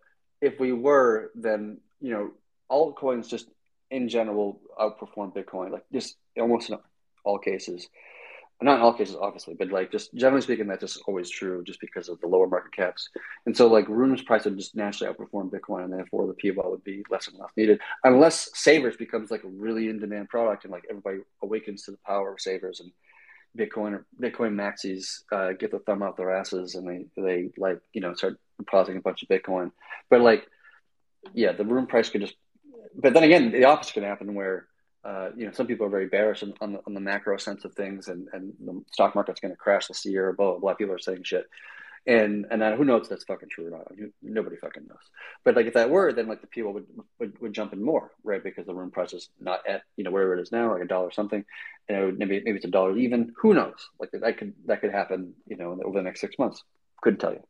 if 0.46 0.58
we 0.60 0.72
were, 0.72 1.30
then 1.34 1.78
you 2.00 2.12
know 2.12 2.30
altcoins 2.70 3.28
just 3.28 3.46
in 3.90 4.08
general 4.08 4.60
outperform 4.78 5.34
Bitcoin, 5.34 5.70
like 5.70 5.84
just 5.92 6.16
almost 6.36 6.70
in 6.70 6.78
all 7.24 7.38
cases 7.38 7.88
not 8.62 8.76
in 8.76 8.80
all 8.80 8.94
cases, 8.94 9.16
obviously, 9.20 9.54
but 9.54 9.70
like 9.70 9.92
just 9.92 10.14
generally 10.14 10.40
speaking, 10.40 10.66
that's 10.66 10.80
just 10.80 11.02
always 11.06 11.28
true, 11.28 11.62
just 11.62 11.80
because 11.80 12.08
of 12.08 12.18
the 12.20 12.26
lower 12.26 12.46
market 12.46 12.72
caps. 12.72 13.08
And 13.44 13.54
so, 13.54 13.66
like 13.66 13.86
Rune's 13.88 14.22
price 14.22 14.44
would 14.44 14.56
just 14.56 14.74
naturally 14.74 15.12
outperform 15.12 15.50
Bitcoin, 15.50 15.84
and 15.84 15.92
therefore 15.92 16.26
the 16.26 16.52
POL 16.52 16.70
would 16.70 16.84
be 16.84 17.04
less 17.10 17.28
and 17.28 17.38
less 17.38 17.50
needed, 17.56 17.80
unless 18.04 18.48
Savers 18.54 18.96
becomes 18.96 19.30
like 19.30 19.44
a 19.44 19.48
really 19.48 19.88
in 19.88 19.98
demand 19.98 20.30
product, 20.30 20.64
and 20.64 20.72
like 20.72 20.84
everybody 20.88 21.18
awakens 21.42 21.82
to 21.82 21.90
the 21.90 21.98
power 22.06 22.32
of 22.32 22.40
Savers, 22.40 22.80
and 22.80 22.90
Bitcoin 23.58 23.92
or 23.92 24.06
Bitcoin 24.20 24.54
maxis 24.54 25.20
uh, 25.32 25.52
get 25.52 25.70
the 25.70 25.80
thumb 25.80 26.02
out 26.02 26.16
their 26.16 26.34
asses, 26.34 26.76
and 26.76 26.88
they 26.88 27.22
they 27.22 27.50
like 27.58 27.80
you 27.92 28.00
know 28.00 28.14
start 28.14 28.38
depositing 28.58 28.98
a 28.98 29.02
bunch 29.02 29.22
of 29.22 29.28
Bitcoin. 29.28 29.72
But 30.10 30.20
like, 30.20 30.46
yeah, 31.34 31.52
the 31.52 31.64
Rune 31.64 31.86
price 31.86 32.08
could 32.08 32.22
just. 32.22 32.34
But 32.94 33.12
then 33.12 33.24
again, 33.24 33.52
the 33.52 33.64
opposite 33.64 33.94
can 33.94 34.04
happen 34.04 34.34
where 34.34 34.66
uh, 35.06 35.30
you 35.36 35.46
know, 35.46 35.52
some 35.52 35.68
people 35.68 35.86
are 35.86 35.90
very 35.90 36.08
bearish 36.08 36.42
on, 36.42 36.52
on, 36.60 36.72
the, 36.72 36.80
on, 36.84 36.92
the, 36.92 37.00
macro 37.00 37.36
sense 37.36 37.64
of 37.64 37.72
things, 37.74 38.08
and, 38.08 38.26
and 38.32 38.52
the 38.64 38.82
stock 38.90 39.14
market's 39.14 39.38
going 39.38 39.52
to 39.52 39.56
crash 39.56 39.86
this 39.86 40.04
year. 40.04 40.32
Blah 40.32 40.52
blah 40.52 40.58
blah. 40.58 40.74
People 40.74 40.94
are 40.94 40.98
saying 40.98 41.22
shit, 41.22 41.44
and 42.08 42.44
and 42.50 42.60
then 42.60 42.76
who 42.76 42.84
knows 42.84 43.02
if 43.02 43.10
that's 43.10 43.22
fucking 43.22 43.48
true 43.48 43.68
or 43.68 43.70
not? 43.70 43.86
Nobody 44.20 44.56
fucking 44.56 44.84
knows. 44.88 44.98
But 45.44 45.54
like 45.54 45.66
if 45.66 45.74
that 45.74 45.90
were, 45.90 46.12
then 46.12 46.26
like 46.26 46.40
the 46.40 46.48
people 46.48 46.72
would, 46.72 46.86
would, 47.20 47.40
would 47.40 47.52
jump 47.52 47.72
in 47.72 47.84
more, 47.84 48.10
right? 48.24 48.42
Because 48.42 48.66
the 48.66 48.74
Rune 48.74 48.90
price 48.90 49.12
is 49.12 49.28
not 49.40 49.60
at 49.68 49.82
you 49.96 50.02
know 50.02 50.10
wherever 50.10 50.36
it 50.36 50.42
is 50.42 50.50
now, 50.50 50.72
like 50.72 50.82
a 50.82 50.86
dollar 50.86 51.12
something, 51.12 51.44
and 51.88 51.98
it 51.98 52.04
would, 52.04 52.18
maybe 52.18 52.42
maybe 52.44 52.56
it's 52.56 52.64
a 52.64 52.70
dollar 52.70 52.96
even. 52.96 53.32
Who 53.36 53.54
knows? 53.54 53.88
Like 54.00 54.10
that 54.10 54.38
could 54.38 54.54
that 54.66 54.80
could 54.80 54.90
happen, 54.90 55.34
you 55.46 55.56
know, 55.56 55.78
over 55.84 55.98
the 55.98 56.02
next 56.02 56.20
six 56.20 56.36
months. 56.36 56.64
Couldn't 57.00 57.20
tell 57.20 57.32
you. 57.32 57.44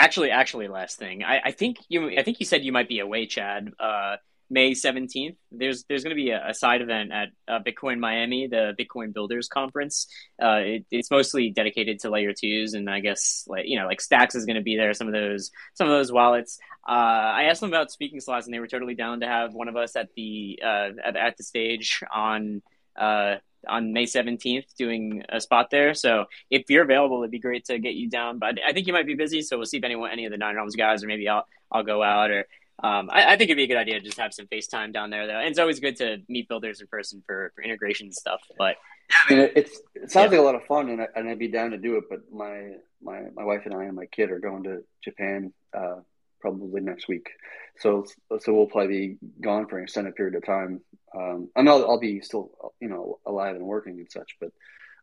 Actually, 0.00 0.30
actually, 0.30 0.66
last 0.66 0.98
thing, 0.98 1.22
I, 1.24 1.40
I 1.44 1.50
think 1.50 1.76
you, 1.90 2.18
I 2.18 2.22
think 2.22 2.40
you 2.40 2.46
said 2.46 2.64
you 2.64 2.72
might 2.72 2.88
be 2.88 3.00
away, 3.00 3.26
Chad. 3.26 3.70
Uh, 3.78 4.16
May 4.48 4.72
17th, 4.72 5.36
there's 5.52 5.84
there's 5.84 6.02
going 6.02 6.16
to 6.16 6.20
be 6.20 6.30
a, 6.30 6.48
a, 6.48 6.54
side 6.54 6.80
event 6.80 7.12
at 7.12 7.28
uh, 7.46 7.58
Bitcoin 7.60 7.98
Miami, 7.98 8.46
the 8.46 8.74
Bitcoin 8.80 9.12
Builders 9.12 9.46
Conference. 9.46 10.06
Uh, 10.42 10.60
it, 10.62 10.86
it's 10.90 11.10
mostly 11.10 11.50
dedicated 11.50 12.00
to 12.00 12.10
layer 12.10 12.32
twos, 12.32 12.72
and 12.72 12.88
I 12.88 13.00
guess 13.00 13.44
like 13.46 13.66
you 13.66 13.78
know 13.78 13.86
like 13.86 14.00
Stacks 14.00 14.34
is 14.34 14.46
going 14.46 14.56
to 14.56 14.62
be 14.62 14.74
there. 14.74 14.94
Some 14.94 15.06
of 15.06 15.12
those 15.12 15.50
some 15.74 15.86
of 15.86 15.92
those 15.92 16.10
wallets. 16.10 16.58
Uh, 16.88 16.92
I 16.92 17.42
asked 17.44 17.60
them 17.60 17.70
about 17.70 17.92
speaking 17.92 18.20
slots, 18.20 18.46
and 18.46 18.54
they 18.54 18.58
were 18.58 18.66
totally 18.66 18.94
down 18.94 19.20
to 19.20 19.26
have 19.26 19.52
one 19.52 19.68
of 19.68 19.76
us 19.76 19.96
at 19.96 20.08
the 20.16 20.60
uh, 20.64 20.88
at, 21.04 21.14
at, 21.14 21.36
the 21.36 21.44
stage 21.44 22.02
on 22.12 22.62
uh, 22.98 23.36
on 23.68 23.92
May 23.92 24.04
17th 24.04 24.74
doing 24.76 25.24
a 25.28 25.40
spot 25.40 25.70
there. 25.70 25.94
So 25.94 26.26
if 26.50 26.64
you're 26.68 26.84
available, 26.84 27.18
it'd 27.18 27.30
be 27.30 27.38
great 27.38 27.64
to 27.66 27.78
get 27.78 27.94
you 27.94 28.08
down. 28.08 28.38
But 28.38 28.58
I 28.66 28.72
think 28.72 28.86
you 28.86 28.92
might 28.92 29.06
be 29.06 29.14
busy, 29.14 29.42
so 29.42 29.56
we'll 29.56 29.66
see 29.66 29.78
if 29.78 29.84
anyone, 29.84 30.10
any 30.10 30.24
of 30.24 30.32
the 30.32 30.38
Nine 30.38 30.56
Realms 30.56 30.76
guys, 30.76 31.04
or 31.04 31.06
maybe 31.06 31.28
I'll 31.28 31.46
I'll 31.72 31.84
go 31.84 32.02
out, 32.02 32.30
or 32.30 32.46
um, 32.82 33.10
I, 33.12 33.34
I, 33.34 33.36
think 33.36 33.50
it'd 33.50 33.56
be 33.56 33.64
a 33.64 33.66
good 33.66 33.76
idea 33.76 34.00
to 34.00 34.04
just 34.04 34.18
have 34.18 34.32
some 34.32 34.46
FaceTime 34.46 34.92
down 34.92 35.10
there, 35.10 35.26
though. 35.26 35.36
And 35.36 35.48
it's 35.48 35.58
always 35.58 35.80
good 35.80 35.96
to 35.96 36.18
meet 36.28 36.48
builders 36.48 36.80
in 36.80 36.86
person 36.86 37.22
for, 37.26 37.52
for 37.54 37.62
integration 37.62 38.10
stuff. 38.10 38.40
But 38.56 38.76
yeah, 39.10 39.16
I 39.28 39.34
mean, 39.34 39.50
it, 39.54 39.70
it 39.94 40.10
sounds 40.10 40.32
yeah. 40.32 40.38
like 40.38 40.38
a 40.38 40.42
lot 40.42 40.54
of 40.54 40.64
fun, 40.64 40.88
and, 40.88 41.02
I, 41.02 41.06
and 41.14 41.28
I'd 41.28 41.38
be 41.38 41.48
down 41.48 41.72
to 41.72 41.78
do 41.78 41.96
it. 41.96 42.04
But 42.08 42.20
my 42.32 42.72
my 43.02 43.24
my 43.34 43.44
wife 43.44 43.62
and 43.66 43.74
I 43.74 43.84
and 43.84 43.96
my 43.96 44.06
kid 44.06 44.30
are 44.30 44.38
going 44.38 44.64
to 44.64 44.82
Japan 45.04 45.52
uh, 45.76 45.96
probably 46.40 46.80
next 46.80 47.08
week, 47.08 47.30
so 47.78 48.04
so 48.40 48.54
we'll 48.54 48.66
probably 48.66 49.18
be 49.18 49.18
gone 49.40 49.66
for 49.66 49.78
an 49.78 49.84
extended 49.84 50.14
period 50.14 50.34
of 50.34 50.44
time. 50.44 50.80
Um, 51.14 51.50
I 51.56 51.62
know 51.62 51.84
I'll 51.84 52.00
be 52.00 52.20
still 52.20 52.50
you 52.80 52.88
know 52.88 53.18
alive 53.26 53.56
and 53.56 53.64
working 53.64 53.98
and 53.98 54.10
such, 54.10 54.36
but 54.40 54.50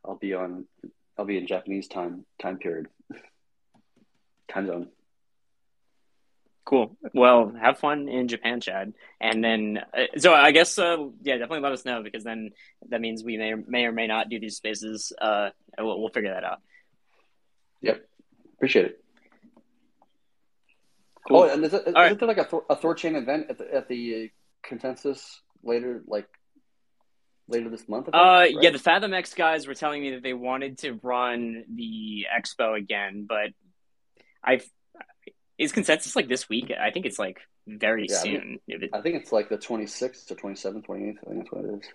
I'll 0.06 0.18
be 0.18 0.34
on 0.34 0.66
I'll 1.18 1.26
be 1.26 1.38
in 1.38 1.48
Japanese 1.48 1.88
time 1.88 2.26
time 2.42 2.58
period 2.58 2.88
time 4.48 4.68
zone. 4.68 4.88
Cool. 6.68 6.98
Well, 7.14 7.54
have 7.62 7.80
fun 7.80 8.10
in 8.10 8.28
Japan, 8.28 8.60
Chad. 8.60 8.94
And 9.22 9.42
then, 9.42 9.80
uh, 9.94 10.18
so 10.18 10.34
I 10.34 10.52
guess, 10.52 10.78
uh, 10.78 10.98
yeah, 11.22 11.36
definitely 11.36 11.62
let 11.62 11.72
us 11.72 11.86
know 11.86 12.04
because 12.04 12.26
then 12.26 12.52
that 12.90 13.00
means 13.00 13.24
we 13.24 13.38
may 13.38 13.54
or 13.54 13.64
may, 13.66 13.86
or 13.86 13.94
may 13.94 14.06
not 14.06 14.28
do 14.28 14.38
these 14.38 14.58
spaces. 14.58 15.14
Uh, 15.18 15.52
we'll, 15.78 15.98
we'll 15.98 16.10
figure 16.10 16.34
that 16.34 16.44
out. 16.44 16.60
Yep. 17.82 18.06
Appreciate 18.56 18.86
it. 18.86 19.04
Cool. 21.28 21.38
Oh, 21.42 21.50
and 21.50 21.64
is, 21.66 21.74
it, 21.74 21.88
is 21.88 21.94
right. 21.94 22.18
there 22.18 22.28
like 22.28 22.38
a, 22.38 22.44
Thor, 22.46 22.64
a 22.70 22.76
Thorchain 22.76 23.16
event 23.16 23.48
at 23.50 23.58
the, 23.58 23.74
at 23.76 23.88
the 23.90 24.32
consensus 24.64 25.42
later, 25.64 26.02
like 26.08 26.28
later 27.50 27.70
this 27.70 27.88
month. 27.90 28.06
Think, 28.06 28.16
Uh, 28.16 28.20
right? 28.20 28.56
yeah, 28.62 28.70
the 28.70 28.80
Fathom 28.80 29.14
X 29.14 29.34
guys 29.34 29.68
were 29.68 29.74
telling 29.74 30.02
me 30.02 30.12
that 30.12 30.24
they 30.24 30.34
wanted 30.34 30.78
to 30.80 30.94
run 31.04 31.64
the 31.76 32.26
expo 32.34 32.78
again, 32.78 33.26
but 33.28 33.50
I've 34.44 34.66
is 35.58 35.72
consensus 35.72 36.16
like 36.16 36.28
this 36.28 36.48
week. 36.48 36.72
I 36.80 36.92
think 36.92 37.06
it's 37.08 37.18
like 37.18 37.40
very 37.66 38.06
Yeah, 38.10 38.20
I 38.20 38.24
mean- 38.24 38.60
soon. 38.68 38.82
It- 38.84 38.90
I 38.94 39.02
think 39.02 39.16
it's 39.16 39.32
like 39.32 39.50
the 39.50 39.58
26th 39.58 40.32
or 40.32 40.36
27th, 40.36 40.86
28th. 40.86 41.18
I 41.26 41.30
think 41.32 41.38
that's 41.44 41.52
what 41.52 41.66
it 41.66 41.74
is. 41.84 41.90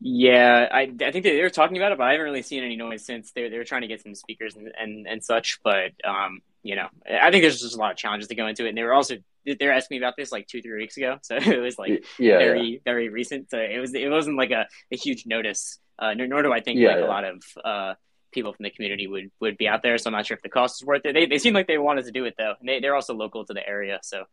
Yeah, 0.00 0.68
I 0.72 0.82
I 0.82 1.10
think 1.12 1.24
they, 1.24 1.36
they 1.36 1.42
were 1.42 1.50
talking 1.50 1.76
about 1.76 1.92
it, 1.92 1.98
but 1.98 2.04
I 2.04 2.12
haven't 2.12 2.24
really 2.24 2.42
seen 2.42 2.64
any 2.64 2.76
noise 2.76 3.04
since. 3.04 3.32
They 3.32 3.48
they 3.48 3.58
were 3.58 3.64
trying 3.64 3.82
to 3.82 3.86
get 3.86 4.02
some 4.02 4.14
speakers 4.14 4.56
and 4.56 4.72
and, 4.78 5.06
and 5.06 5.22
such, 5.22 5.60
but 5.62 5.92
um, 6.04 6.40
you 6.62 6.76
know, 6.76 6.88
I 7.06 7.30
think 7.30 7.42
there's 7.42 7.60
just 7.60 7.76
a 7.76 7.78
lot 7.78 7.92
of 7.92 7.96
challenges 7.98 8.28
to 8.28 8.34
go 8.34 8.46
into 8.46 8.64
it, 8.64 8.70
and 8.70 8.78
they 8.78 8.82
were 8.82 8.94
also 8.94 9.16
they 9.44 9.66
were 9.66 9.72
asking 9.72 9.96
me 9.96 10.02
about 10.04 10.14
this 10.16 10.32
like 10.32 10.46
two 10.46 10.62
three 10.62 10.78
weeks 10.78 10.96
ago, 10.96 11.18
so 11.22 11.36
it 11.36 11.60
was 11.60 11.78
like 11.78 11.98
yeah, 12.18 12.38
very 12.38 12.80
very 12.84 13.08
recent. 13.10 13.50
So 13.50 13.58
it 13.58 13.78
was 13.78 13.94
it 13.94 14.10
wasn't 14.10 14.36
like 14.38 14.50
a, 14.52 14.66
a 14.92 14.96
huge 14.96 15.26
notice. 15.26 15.78
Uh, 15.98 16.14
nor, 16.14 16.26
nor 16.26 16.42
do 16.42 16.50
I 16.52 16.60
think 16.60 16.82
Yeah, 16.82 16.86
like 16.86 16.98
yeah. 16.98 17.04
a 17.04 17.04
lot 17.04 17.24
of 17.24 17.42
uh, 17.62 17.94
people 18.32 18.54
from 18.54 18.64
the 18.64 18.70
community 18.70 19.06
would, 19.06 19.30
would 19.40 19.58
be 19.58 19.68
out 19.68 19.82
there. 19.82 19.98
So 19.98 20.08
I'm 20.08 20.12
not 20.12 20.24
sure 20.24 20.34
if 20.34 20.42
the 20.42 20.48
cost 20.48 20.80
is 20.80 20.86
worth 20.86 21.04
it. 21.04 21.12
They 21.12 21.26
they 21.26 21.38
seem 21.38 21.52
like 21.52 21.66
they 21.66 21.76
wanted 21.76 22.06
to 22.06 22.10
do 22.12 22.24
it 22.24 22.34
though. 22.38 22.54
And 22.58 22.68
they 22.68 22.80
they're 22.80 22.94
also 22.94 23.14
local 23.14 23.44
to 23.44 23.52
the 23.52 23.66
area, 23.68 23.98
so 24.02 24.24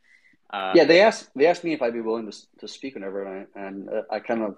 uh, 0.54 0.76
yeah. 0.76 0.86
They 0.86 1.02
asked 1.02 1.30
they 1.36 1.48
asked 1.48 1.64
me 1.64 1.74
if 1.74 1.82
I'd 1.82 1.94
be 1.94 2.02
willing 2.02 2.30
to 2.32 2.38
to 2.60 2.68
speak 2.68 2.96
whenever, 2.96 3.24
and 3.24 3.48
I, 3.56 3.60
and 3.68 3.90
uh, 3.90 4.02
I 4.12 4.20
kind 4.20 4.44
of 4.44 4.58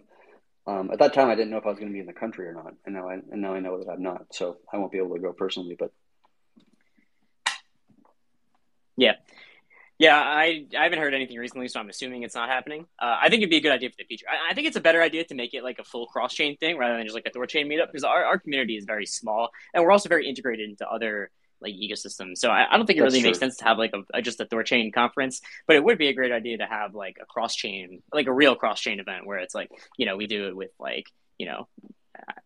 um, 0.70 0.92
at 0.92 1.00
that 1.00 1.14
time 1.14 1.30
I 1.30 1.36
didn't 1.36 1.50
know 1.50 1.58
if 1.58 1.66
I 1.66 1.70
was 1.70 1.80
going 1.80 1.90
to 1.90 1.94
be 1.94 2.00
in 2.00 2.06
the 2.06 2.14
country 2.14 2.48
or 2.48 2.54
not, 2.54 2.74
and 2.86 2.94
now 2.96 3.10
I 3.10 3.14
and 3.14 3.42
now 3.42 3.54
I 3.54 3.60
know 3.60 3.80
that 3.80 3.90
I'm 3.90 4.04
not, 4.04 4.28
so 4.32 4.58
I 4.72 4.78
won't 4.78 4.92
be 4.92 5.00
able 5.00 5.16
to 5.16 5.22
go 5.22 5.34
personally. 5.34 5.76
But 5.78 5.92
Yeah, 9.00 9.14
yeah, 9.98 10.18
I 10.18 10.66
I 10.78 10.84
haven't 10.84 11.00
heard 11.00 11.14
anything 11.14 11.38
recently, 11.38 11.70
so 11.70 11.80
I'm 11.80 11.90
assuming 11.90 12.24
it's 12.24 12.36
not 12.36 12.50
happening. 12.50 12.86
Uh, 13.00 13.18
I 13.22 13.30
think 13.30 13.42
it'd 13.42 13.50
be 13.50 13.58
a 13.58 13.62
good 13.62 13.72
idea 13.72 13.90
for 13.90 13.96
the 13.98 14.04
future. 14.04 14.26
I, 14.30 14.52
I 14.52 14.54
think 14.54 14.68
it's 14.68 14.76
a 14.76 14.82
better 14.82 15.02
idea 15.02 15.24
to 15.24 15.36
make 15.36 15.54
it 15.54 15.64
like 15.64 15.80
a 15.80 15.84
full 15.84 16.06
cross 16.06 16.34
chain 16.34 16.58
thing 16.58 16.78
rather 16.78 16.98
than 16.98 17.06
just 17.06 17.16
like 17.16 17.26
a 17.26 17.32
Thorchain 17.32 17.68
meetup 17.68 17.88
because 17.88 18.04
our, 18.04 18.26
our 18.26 18.38
community 18.38 18.76
is 18.78 18.86
very 18.86 19.06
small 19.06 19.50
and 19.74 19.84
we're 19.84 19.92
also 19.92 20.10
very 20.10 20.28
integrated 20.28 20.70
into 20.70 20.88
other 20.90 21.32
like 21.62 21.74
ecosystem. 21.74 22.38
So 22.38 22.50
I, 22.50 22.66
I 22.72 22.78
don't 22.78 22.86
think 22.86 23.00
it 23.00 23.02
That's 23.02 23.14
really 23.14 23.24
makes 23.24 23.40
sense 23.40 23.58
to 23.58 23.66
have 23.66 23.78
like 23.78 23.92
a, 23.94 24.18
a 24.18 24.22
just 24.22 24.40
a 24.40 24.46
Thorchain 24.46 24.94
conference, 24.94 25.42
but 25.68 25.76
it 25.76 25.84
would 25.84 25.98
be 25.98 26.08
a 26.08 26.14
great 26.14 26.32
idea 26.32 26.58
to 26.58 26.66
have 26.66 26.96
like 26.96 27.18
a 27.22 27.26
cross 27.26 27.56
chain, 27.56 28.02
like 28.14 28.28
a 28.28 28.34
real 28.34 28.56
cross 28.56 28.80
chain 28.80 29.00
event 29.00 29.26
where 29.26 29.40
it's 29.40 29.56
like 29.56 29.70
you 29.98 30.06
know 30.06 30.18
we 30.18 30.28
do 30.28 30.48
it 30.48 30.56
with 30.56 30.72
like 30.80 31.06
you 31.38 31.48
know 31.48 31.68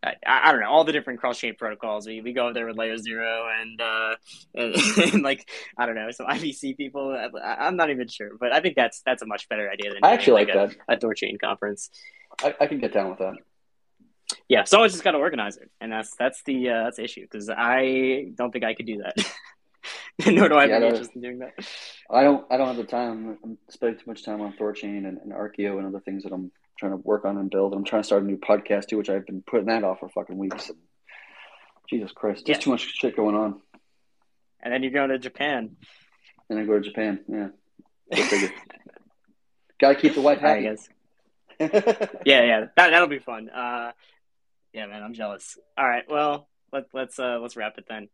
I, 0.04 0.16
I, 0.26 0.50
I 0.50 0.52
don't 0.52 0.62
know 0.62 0.70
all 0.70 0.84
the 0.84 0.92
different 0.92 1.20
cross 1.20 1.40
chain 1.40 1.56
protocols. 1.58 2.06
We 2.06 2.22
we 2.22 2.34
go 2.34 2.46
over 2.46 2.54
there 2.54 2.68
with 2.68 2.78
layer 2.78 2.98
zero 2.98 3.48
and 3.60 3.82
uh 3.82 4.16
and, 4.56 4.76
and 5.14 5.24
like 5.24 5.50
I 5.78 5.86
don't 5.86 5.96
know 5.96 6.12
some 6.12 6.28
IBC 6.28 6.78
people. 6.78 7.12
I, 7.12 7.68
I'm 7.68 7.76
not 7.76 7.90
even 7.90 8.08
sure, 8.08 8.32
but 8.40 8.54
I 8.54 8.62
think 8.62 8.76
that's 8.76 9.02
that's 9.06 9.22
a 9.22 9.26
much 9.26 9.50
better 9.50 9.70
idea 9.70 9.94
than 9.94 10.04
I 10.04 10.12
actually 10.12 10.46
like 10.46 10.50
a, 10.50 10.74
that. 10.88 10.98
a 10.98 10.98
Thorchain 10.98 11.40
conference. 11.40 11.90
I, 12.44 12.56
I 12.62 12.68
can 12.68 12.80
get 12.80 12.94
down 12.94 13.10
with 13.10 13.20
that. 13.20 13.36
Yeah, 14.48 14.64
someone's 14.64 14.94
just 14.94 15.04
got 15.04 15.12
to 15.12 15.18
organize 15.18 15.58
it, 15.58 15.70
and 15.82 15.92
that's 15.92 16.16
that's 16.16 16.42
the 16.44 16.70
uh, 16.70 16.84
that's 16.86 16.98
the 16.98 17.04
issue 17.04 17.22
because 17.22 17.50
I 17.50 18.28
don't 18.36 18.52
think 18.52 18.64
I 18.66 18.74
could 18.74 18.86
do 18.86 19.04
that. 19.04 19.16
Nor 20.32 20.48
do 20.50 20.56
I 20.56 20.62
have 20.62 20.70
Yeah, 20.70 20.76
any 20.78 20.88
interest 20.88 21.12
in 21.16 21.22
doing 21.22 21.40
that. 21.40 21.54
I 22.10 22.24
don't 22.24 22.46
I 22.52 22.58
don't 22.58 22.68
have 22.68 22.78
the 22.78 22.84
time. 22.84 23.38
I'm 23.44 23.58
spending 23.70 24.00
too 24.00 24.06
much 24.10 24.24
time 24.24 24.42
on 24.42 24.54
Thorchain 24.54 25.06
and, 25.08 25.18
and 25.18 25.32
Archeo 25.34 25.78
and 25.78 25.88
other 25.88 26.00
things 26.00 26.24
that 26.24 26.32
I'm 26.32 26.52
trying 26.80 26.92
to 26.92 26.98
work 26.98 27.26
on 27.26 27.38
and 27.38 27.50
build. 27.50 27.74
I'm 27.74 27.84
trying 27.84 28.02
to 28.02 28.06
start 28.06 28.24
a 28.24 28.26
new 28.26 28.38
podcast 28.38 28.88
too, 28.88 28.98
which 28.98 29.10
I've 29.10 29.26
been 29.26 29.42
putting 29.42 29.68
that 29.68 29.84
off 29.84 30.00
for 30.00 30.10
fucking 30.10 30.38
weeks. 30.38 30.70
And 30.70 30.78
Jesus 31.90 32.12
Christ, 32.12 32.46
just 32.46 32.62
Yeah. 32.62 32.64
too 32.64 32.70
much 32.72 32.82
shit 32.96 33.16
going 33.16 33.36
on. 33.36 33.62
And 34.62 34.74
then 34.74 34.84
you're 34.84 34.92
going 34.94 35.10
to 35.10 35.20
Japan. 35.20 35.76
And 36.50 36.58
I 36.60 36.64
go 36.64 36.74
to 36.74 36.82
Japan. 36.82 37.20
Yeah, 37.28 37.50
Gotta 39.80 39.96
keep 39.96 40.16
the 40.16 40.22
wife 40.22 40.40
I 40.44 40.48
happy. 40.48 40.62
guess. 40.64 40.90
Yeah, 41.60 42.44
yeah, 42.44 42.60
that 42.78 42.90
that'll 42.92 43.08
be 43.08 43.20
fun. 43.20 43.50
Uh, 43.50 43.92
yeah, 44.74 44.86
man, 44.88 45.04
I'm 45.04 45.14
jealous. 45.14 45.58
All 45.78 45.88
right, 45.88 46.04
well, 46.10 46.48
let 46.72 46.86
let's 46.94 47.20
uh 47.20 47.40
let's 47.40 47.56
wrap 47.56 47.78
it 47.78 47.86
then. 47.88 48.10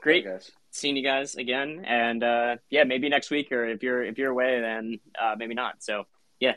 Great 0.00 0.24
guys. 0.24 0.52
seeing 0.70 0.96
you 0.96 1.02
guys 1.02 1.34
again, 1.36 1.84
and 1.86 2.22
uh, 2.22 2.56
yeah, 2.70 2.84
maybe 2.84 3.08
next 3.08 3.30
week, 3.30 3.50
or 3.50 3.64
if 3.66 3.82
you're 3.82 4.04
if 4.04 4.18
you're 4.18 4.30
away, 4.30 4.60
then 4.60 5.00
uh, 5.20 5.34
maybe 5.38 5.54
not. 5.54 5.82
So 5.82 6.04
yeah, 6.40 6.54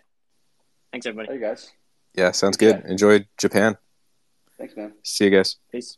thanks 0.91 1.05
everybody. 1.05 1.33
Hey 1.33 1.41
guys. 1.41 1.71
Yeah, 2.13 2.31
sounds 2.31 2.57
good. 2.57 2.83
Enjoy 2.85 3.25
Japan. 3.37 3.77
Thanks, 4.57 4.75
man. 4.75 4.93
See 5.03 5.25
you 5.25 5.31
guys. 5.31 5.57
Peace. 5.71 5.97